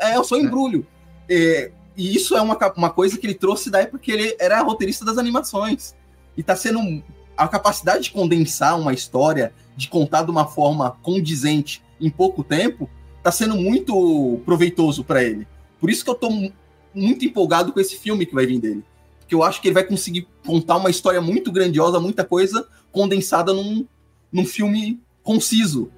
É, 0.00 0.16
eu 0.16 0.24
sou 0.24 0.38
embrulho. 0.38 0.86
É, 1.28 1.70
e 1.96 2.14
isso 2.14 2.36
é 2.36 2.40
uma, 2.42 2.58
uma 2.76 2.90
coisa 2.90 3.16
que 3.16 3.26
ele 3.26 3.34
trouxe 3.34 3.70
da 3.70 3.80
época 3.80 3.98
que 3.98 4.12
ele 4.12 4.36
era 4.38 4.60
roteirista 4.60 5.04
das 5.06 5.16
animações. 5.16 5.94
E 6.36 6.42
tá 6.42 6.54
sendo. 6.54 6.78
um- 6.80 7.02
A 7.36 7.48
capacidade 7.48 8.04
de 8.04 8.10
condensar 8.10 8.78
uma 8.78 8.92
história, 8.92 9.54
de 9.74 9.88
contar 9.88 10.24
de 10.24 10.30
uma 10.30 10.46
forma 10.46 10.98
condizente 11.02 11.82
em 11.98 12.10
pouco 12.10 12.44
tempo, 12.44 12.90
tá 13.22 13.32
sendo 13.32 13.56
muito 13.56 14.38
proveitoso 14.44 15.02
para 15.02 15.22
ele. 15.24 15.48
Por 15.80 15.90
isso 15.90 16.04
que 16.04 16.10
eu 16.10 16.14
tô 16.14 16.28
mu- 16.30 16.52
muito 16.94 17.24
empolgado 17.24 17.72
com 17.72 17.80
esse 17.80 17.96
filme 17.96 18.26
que 18.26 18.34
vai 18.34 18.46
vir 18.46 18.60
dele. 18.60 18.84
Porque 19.20 19.34
eu 19.34 19.42
acho 19.42 19.60
que 19.62 19.68
ele 19.68 19.74
vai 19.74 19.84
conseguir 19.84 20.26
contar 20.44 20.76
uma 20.76 20.90
história 20.90 21.20
muito 21.20 21.50
grandiosa, 21.50 21.98
muita 22.00 22.24
coisa 22.24 22.66
condensada 22.92 23.52
num, 23.52 23.86
num 24.32 24.44
filme 24.44 25.00
conciso. 25.22 25.90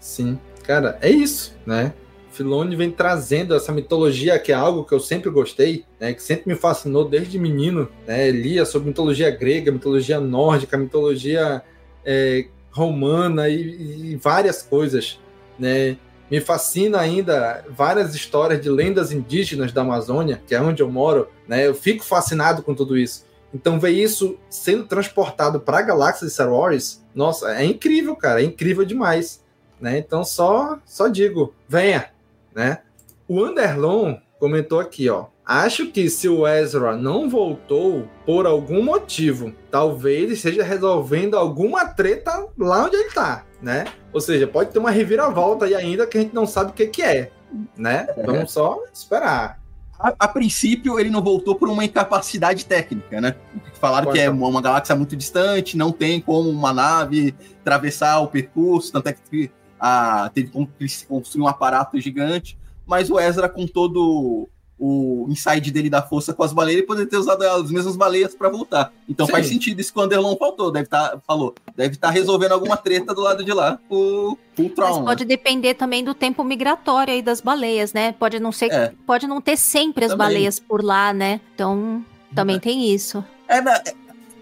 Sim, 0.00 0.38
cara, 0.64 0.98
é 1.00 1.10
isso, 1.10 1.54
né? 1.64 1.92
Filone 2.32 2.76
vem 2.76 2.90
trazendo 2.90 3.54
essa 3.54 3.72
mitologia 3.72 4.38
que 4.38 4.52
é 4.52 4.54
algo 4.54 4.84
que 4.84 4.92
eu 4.94 5.00
sempre 5.00 5.30
gostei, 5.30 5.84
né? 5.98 6.12
Que 6.14 6.22
sempre 6.22 6.48
me 6.52 6.54
fascinou 6.58 7.08
desde 7.08 7.38
menino, 7.38 7.88
né? 8.06 8.30
Lia 8.30 8.64
sobre 8.64 8.88
mitologia 8.88 9.30
grega, 9.30 9.72
mitologia 9.72 10.20
nórdica, 10.20 10.76
mitologia 10.78 11.62
é, 12.04 12.46
romana 12.70 13.48
e, 13.48 14.12
e 14.12 14.16
várias 14.16 14.62
coisas, 14.62 15.18
né? 15.58 15.96
Me 16.30 16.40
fascina 16.40 17.00
ainda 17.00 17.64
várias 17.68 18.14
histórias 18.14 18.60
de 18.60 18.68
lendas 18.68 19.10
indígenas 19.10 19.72
da 19.72 19.80
Amazônia, 19.80 20.40
que 20.46 20.54
é 20.54 20.60
onde 20.60 20.82
eu 20.82 20.90
moro, 20.90 21.28
né? 21.48 21.66
Eu 21.66 21.74
fico 21.74 22.04
fascinado 22.04 22.62
com 22.62 22.74
tudo 22.74 22.96
isso. 22.96 23.26
Então 23.52 23.80
ver 23.80 23.90
isso 23.90 24.38
sendo 24.48 24.84
transportado 24.84 25.58
para 25.58 25.78
a 25.78 25.82
galáxia 25.82 26.26
de 26.26 26.32
Star 26.32 26.52
Wars, 26.52 27.04
nossa, 27.14 27.52
é 27.54 27.64
incrível, 27.64 28.14
cara, 28.14 28.40
é 28.40 28.44
incrível 28.44 28.84
demais, 28.84 29.42
né? 29.80 29.98
Então 29.98 30.22
só 30.22 30.78
só 30.84 31.08
digo, 31.08 31.52
venha, 31.68 32.10
né? 32.54 32.78
O 33.26 33.44
Underlon 33.44 34.16
comentou 34.38 34.78
aqui, 34.78 35.08
ó. 35.08 35.26
Acho 35.44 35.90
que 35.90 36.08
se 36.08 36.28
o 36.28 36.46
Ezra 36.46 36.96
não 36.96 37.28
voltou 37.28 38.08
por 38.24 38.46
algum 38.46 38.84
motivo, 38.84 39.52
talvez 39.68 40.30
esteja 40.30 40.62
resolvendo 40.62 41.36
alguma 41.36 41.86
treta 41.86 42.46
lá 42.56 42.84
onde 42.84 42.94
ele 42.94 43.10
tá. 43.10 43.44
Né? 43.62 43.84
Ou 44.12 44.20
seja, 44.20 44.46
pode 44.46 44.70
ter 44.70 44.78
uma 44.78 44.90
reviravolta 44.90 45.64
aí 45.64 45.74
ainda 45.74 46.06
que 46.06 46.18
a 46.18 46.20
gente 46.20 46.34
não 46.34 46.46
sabe 46.46 46.70
o 46.70 46.74
que, 46.74 46.86
que 46.86 47.02
é, 47.02 47.30
né? 47.76 48.06
É. 48.16 48.22
Vamos 48.22 48.52
só 48.52 48.78
esperar. 48.92 49.60
A, 49.98 50.14
a 50.18 50.28
princípio, 50.28 50.98
ele 50.98 51.10
não 51.10 51.22
voltou 51.22 51.54
por 51.54 51.68
uma 51.68 51.84
incapacidade 51.84 52.64
técnica, 52.64 53.20
né? 53.20 53.34
Falaram 53.74 54.06
Pode 54.06 54.18
que 54.18 54.24
é 54.24 54.30
uma, 54.30 54.48
uma 54.48 54.62
galáxia 54.62 54.96
muito 54.96 55.14
distante, 55.14 55.76
não 55.76 55.92
tem 55.92 56.20
como 56.20 56.48
uma 56.48 56.72
nave 56.72 57.34
atravessar 57.60 58.20
o 58.20 58.28
percurso, 58.28 58.92
tanto 58.92 59.08
é 59.08 59.12
que 59.12 59.50
ah, 59.78 60.30
teve 60.34 60.50
como 60.50 60.68
construir 61.06 61.42
um 61.42 61.48
aparato 61.48 62.00
gigante. 62.00 62.58
Mas 62.86 63.10
o 63.10 63.20
Ezra, 63.20 63.48
com 63.48 63.66
todo 63.66 64.48
o 64.82 65.26
inside 65.28 65.70
dele 65.70 65.90
da 65.90 66.00
força 66.02 66.32
com 66.32 66.42
as 66.42 66.52
baleias, 66.54 66.78
ele 66.78 66.86
poderia 66.86 67.08
ter 67.10 67.18
usado 67.18 67.42
as 67.42 67.70
mesmas 67.70 67.96
baleias 67.96 68.34
para 68.34 68.48
voltar. 68.48 68.90
Então 69.06 69.26
Sim. 69.26 69.32
faz 69.32 69.46
sentido 69.46 69.78
isso 69.78 69.92
que 69.92 69.98
o 69.98 70.02
Anderlon 70.02 70.34
faltou, 70.36 70.72
deve 70.72 70.88
tá, 70.88 71.18
falou. 71.26 71.54
Deve 71.76 71.94
estar 71.96 72.08
resolvendo 72.10 72.52
alguma 72.52 72.76
treta 72.78 73.14
do 73.14 73.20
lado 73.20 73.44
de 73.44 73.52
lá 73.52 73.78
com, 73.88 74.36
com 74.56 74.62
o 74.62 74.64
Mas 74.64 74.74
Tron. 74.74 75.00
né? 75.00 75.04
pode 75.04 75.24
depender 75.26 75.74
também 75.74 76.02
do 76.02 76.14
tempo 76.14 76.42
migratório 76.42 77.12
aí 77.12 77.20
das 77.20 77.40
baleias, 77.42 77.92
né? 77.92 78.12
Pode 78.12 78.40
não 78.40 78.50
ser, 78.52 78.72
É. 78.72 78.92
pode 79.06 79.26
não 79.26 79.40
ter 79.40 79.56
sempre 79.58 80.06
as 80.06 80.12
Também. 80.12 80.26
baleias 80.26 80.58
por 80.58 80.82
lá, 80.82 81.12
né? 81.12 81.40
Então, 81.54 82.02
também 82.34 82.58
tem 82.58 82.90
isso. 82.90 83.22
É, 83.46 83.60
na- 83.60 83.76
é- 83.76 83.94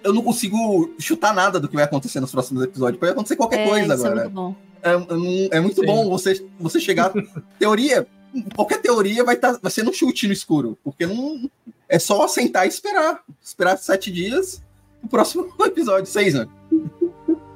eu 0.05 0.13
não 0.15 0.23
consigo 0.23 0.95
chutar 1.01 1.35
nada 1.35 1.59
do 1.59 1.67
que 1.67 1.75
vai 1.75 1.85
acontecer 1.85 2.21
nos 2.21 2.31
próximos 2.31 2.63
episódios. 2.63 3.01
Pode 3.01 3.11
acontecer 3.13 3.35
qualquer 3.35 3.67
É, 3.67 3.69
coisa 3.69 3.95
isso 3.95 4.07
é 4.07 4.09
agora. 4.09 4.23
muito 4.25 4.35
bom. 4.35 4.55
É, 4.81 4.91
é- 4.93 5.57
é 5.59 5.61
muito 5.61 5.81
Sim. 5.81 5.87
bom 5.87 6.09
você, 6.09 6.47
você 6.61 6.79
chegar. 6.79 7.13
teoria, 7.59 8.07
qualquer 8.55 8.81
teoria 8.81 9.25
vai, 9.25 9.37
tá, 9.37 9.59
vai 9.61 9.71
ser 9.71 9.83
no 9.83 9.93
chute 9.93 10.27
no 10.27 10.33
escuro. 10.33 10.79
Porque 10.83 11.07
não. 11.07 11.51
É 11.89 11.99
só 11.99 12.29
sentar 12.29 12.67
e 12.67 12.69
esperar. 12.69 13.23
Esperar 13.43 13.77
sete 13.79 14.11
dias 14.11 14.63
o 15.03 15.09
próximo 15.09 15.53
episódio, 15.65 16.07
seis, 16.07 16.35
né? 16.35 16.47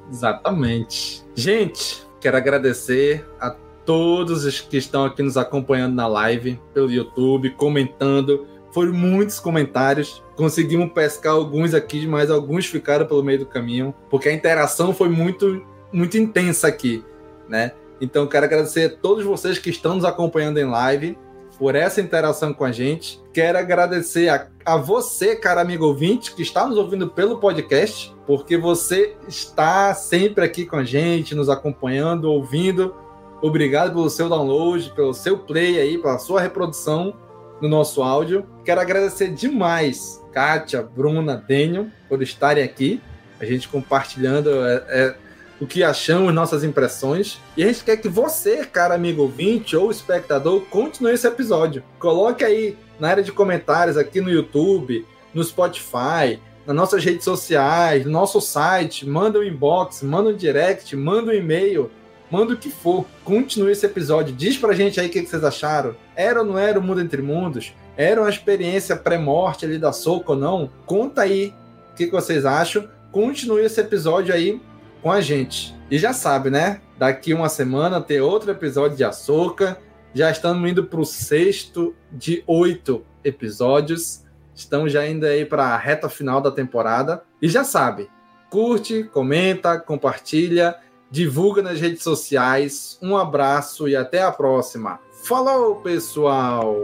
Exatamente. 0.09 1.23
Gente, 1.35 2.05
quero 2.21 2.37
agradecer 2.37 3.25
a 3.39 3.51
todos 3.85 4.45
os 4.45 4.61
que 4.61 4.77
estão 4.77 5.05
aqui 5.05 5.21
nos 5.21 5.37
acompanhando 5.37 5.95
na 5.95 6.07
live, 6.07 6.59
pelo 6.73 6.91
YouTube, 6.91 7.51
comentando. 7.51 8.47
Foram 8.71 8.93
muitos 8.93 9.39
comentários. 9.39 10.23
Conseguimos 10.35 10.91
pescar 10.93 11.33
alguns 11.33 11.73
aqui, 11.73 12.07
mas 12.07 12.31
alguns 12.31 12.65
ficaram 12.65 13.05
pelo 13.05 13.23
meio 13.23 13.39
do 13.39 13.45
caminho, 13.45 13.93
porque 14.09 14.29
a 14.29 14.33
interação 14.33 14.93
foi 14.93 15.09
muito, 15.09 15.63
muito 15.91 16.17
intensa 16.17 16.67
aqui, 16.67 17.03
né? 17.47 17.73
Então, 18.03 18.27
quero 18.27 18.45
agradecer 18.45 18.85
a 18.85 18.89
todos 18.89 19.23
vocês 19.23 19.57
que 19.57 19.69
estão 19.69 19.95
nos 19.95 20.03
acompanhando 20.03 20.57
em 20.57 20.65
live 20.65 21.17
por 21.57 21.73
essa 21.73 22.01
interação 22.01 22.53
com 22.53 22.65
a 22.65 22.71
gente. 22.71 23.21
Quero 23.31 23.57
agradecer 23.57 24.27
a, 24.27 24.45
a 24.65 24.75
você, 24.75 25.37
cara 25.37 25.61
amigo 25.61 25.85
ouvinte, 25.85 26.35
que 26.35 26.41
está 26.41 26.67
nos 26.67 26.77
ouvindo 26.77 27.07
pelo 27.07 27.37
podcast, 27.37 28.13
porque 28.27 28.57
você 28.57 29.15
está 29.25 29.93
sempre 29.93 30.43
aqui 30.43 30.65
com 30.65 30.75
a 30.75 30.83
gente, 30.83 31.33
nos 31.33 31.47
acompanhando, 31.47 32.29
ouvindo. 32.29 32.93
Obrigado 33.41 33.93
pelo 33.93 34.09
seu 34.09 34.27
download, 34.27 34.91
pelo 34.93 35.13
seu 35.13 35.37
play 35.37 35.79
aí, 35.79 35.97
pela 35.97 36.19
sua 36.19 36.41
reprodução 36.41 37.15
no 37.61 37.69
nosso 37.69 38.03
áudio. 38.03 38.45
Quero 38.65 38.81
agradecer 38.81 39.29
demais 39.29 40.21
Kátia, 40.33 40.81
Bruna, 40.81 41.37
Daniel 41.37 41.87
por 42.09 42.21
estarem 42.21 42.65
aqui, 42.65 43.01
a 43.39 43.45
gente 43.45 43.69
compartilhando 43.69 44.49
é, 44.49 44.83
é, 44.89 45.15
o 45.63 45.67
que 45.67 45.81
achamos, 45.81 46.33
nossas 46.33 46.63
impressões. 46.63 47.39
E 47.55 47.63
a 47.63 47.67
gente 47.67 47.83
quer 47.83 47.97
que 47.97 48.09
você, 48.09 48.65
cara 48.65 48.95
amigo 48.95 49.21
ouvinte 49.21 49.75
ou 49.77 49.89
espectador, 49.89 50.61
continue 50.69 51.13
esse 51.13 51.25
episódio. 51.25 51.83
Coloque 51.97 52.43
aí 52.43 52.77
na 52.99 53.09
área 53.09 53.23
de 53.23 53.31
comentários 53.31 53.97
aqui 53.97 54.19
no 54.19 54.29
YouTube, 54.29 55.05
no 55.33 55.43
Spotify, 55.43 56.39
nas 56.65 56.75
nossas 56.75 57.03
redes 57.03 57.23
sociais, 57.23 58.05
no 58.05 58.11
nosso 58.11 58.41
site, 58.41 59.07
manda 59.07 59.39
um 59.39 59.43
inbox, 59.43 60.03
manda 60.03 60.29
um 60.29 60.35
direct, 60.35 60.95
manda 60.95 61.31
um 61.31 61.35
e-mail, 61.35 61.89
manda 62.29 62.53
o 62.53 62.57
que 62.57 62.69
for. 62.69 63.05
Continue 63.23 63.71
esse 63.71 63.85
episódio, 63.85 64.35
diz 64.35 64.57
pra 64.57 64.73
gente 64.73 64.99
aí 64.99 65.07
o 65.07 65.09
que 65.09 65.25
vocês 65.25 65.43
acharam. 65.45 65.95
Era 66.13 66.41
ou 66.41 66.45
não 66.45 66.57
era 66.57 66.77
o 66.77 66.83
Mundo 66.83 67.01
Entre 67.01 67.21
Mundos? 67.21 67.73
Era 67.95 68.19
uma 68.19 68.29
experiência 68.29 68.97
pré-morte 68.97 69.65
ali 69.65 69.77
da 69.77 69.93
Soca 69.93 70.33
ou 70.33 70.37
não? 70.37 70.69
Conta 70.85 71.21
aí 71.21 71.53
o 71.91 71.95
que 71.95 72.07
vocês 72.07 72.45
acham. 72.45 72.87
Continue 73.13 73.63
esse 73.63 73.79
episódio 73.79 74.33
aí 74.33 74.59
com 75.03 75.11
a 75.11 75.21
gente. 75.21 75.75
E 75.91 75.99
já 75.99 76.13
sabe, 76.13 76.49
né? 76.49 76.81
Daqui 76.97 77.33
uma 77.33 77.49
semana 77.49 78.01
tem 78.01 78.21
outro 78.21 78.49
episódio 78.49 78.95
de 78.95 79.03
Açúcar. 79.03 79.77
Já 80.13 80.31
estamos 80.31 80.67
indo 80.67 80.85
para 80.85 81.01
o 81.01 81.05
sexto 81.05 81.93
de 82.09 82.41
oito 82.47 83.03
episódios. 83.23 84.23
Estamos 84.55 84.91
já 84.93 85.05
indo 85.05 85.25
aí 85.25 85.45
para 85.45 85.65
a 85.65 85.77
reta 85.77 86.07
final 86.07 86.39
da 86.39 86.49
temporada. 86.49 87.23
E 87.41 87.49
já 87.49 87.63
sabe, 87.65 88.09
curte, 88.49 89.03
comenta, 89.03 89.77
compartilha, 89.77 90.75
divulga 91.11 91.61
nas 91.61 91.81
redes 91.81 92.01
sociais. 92.01 92.97
Um 93.01 93.17
abraço 93.17 93.87
e 93.89 93.95
até 93.95 94.23
a 94.23 94.31
próxima. 94.31 94.99
Falou, 95.25 95.75
pessoal! 95.77 96.75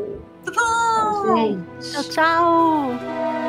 Tchau, 0.45 2.03
tchau! 2.09 3.48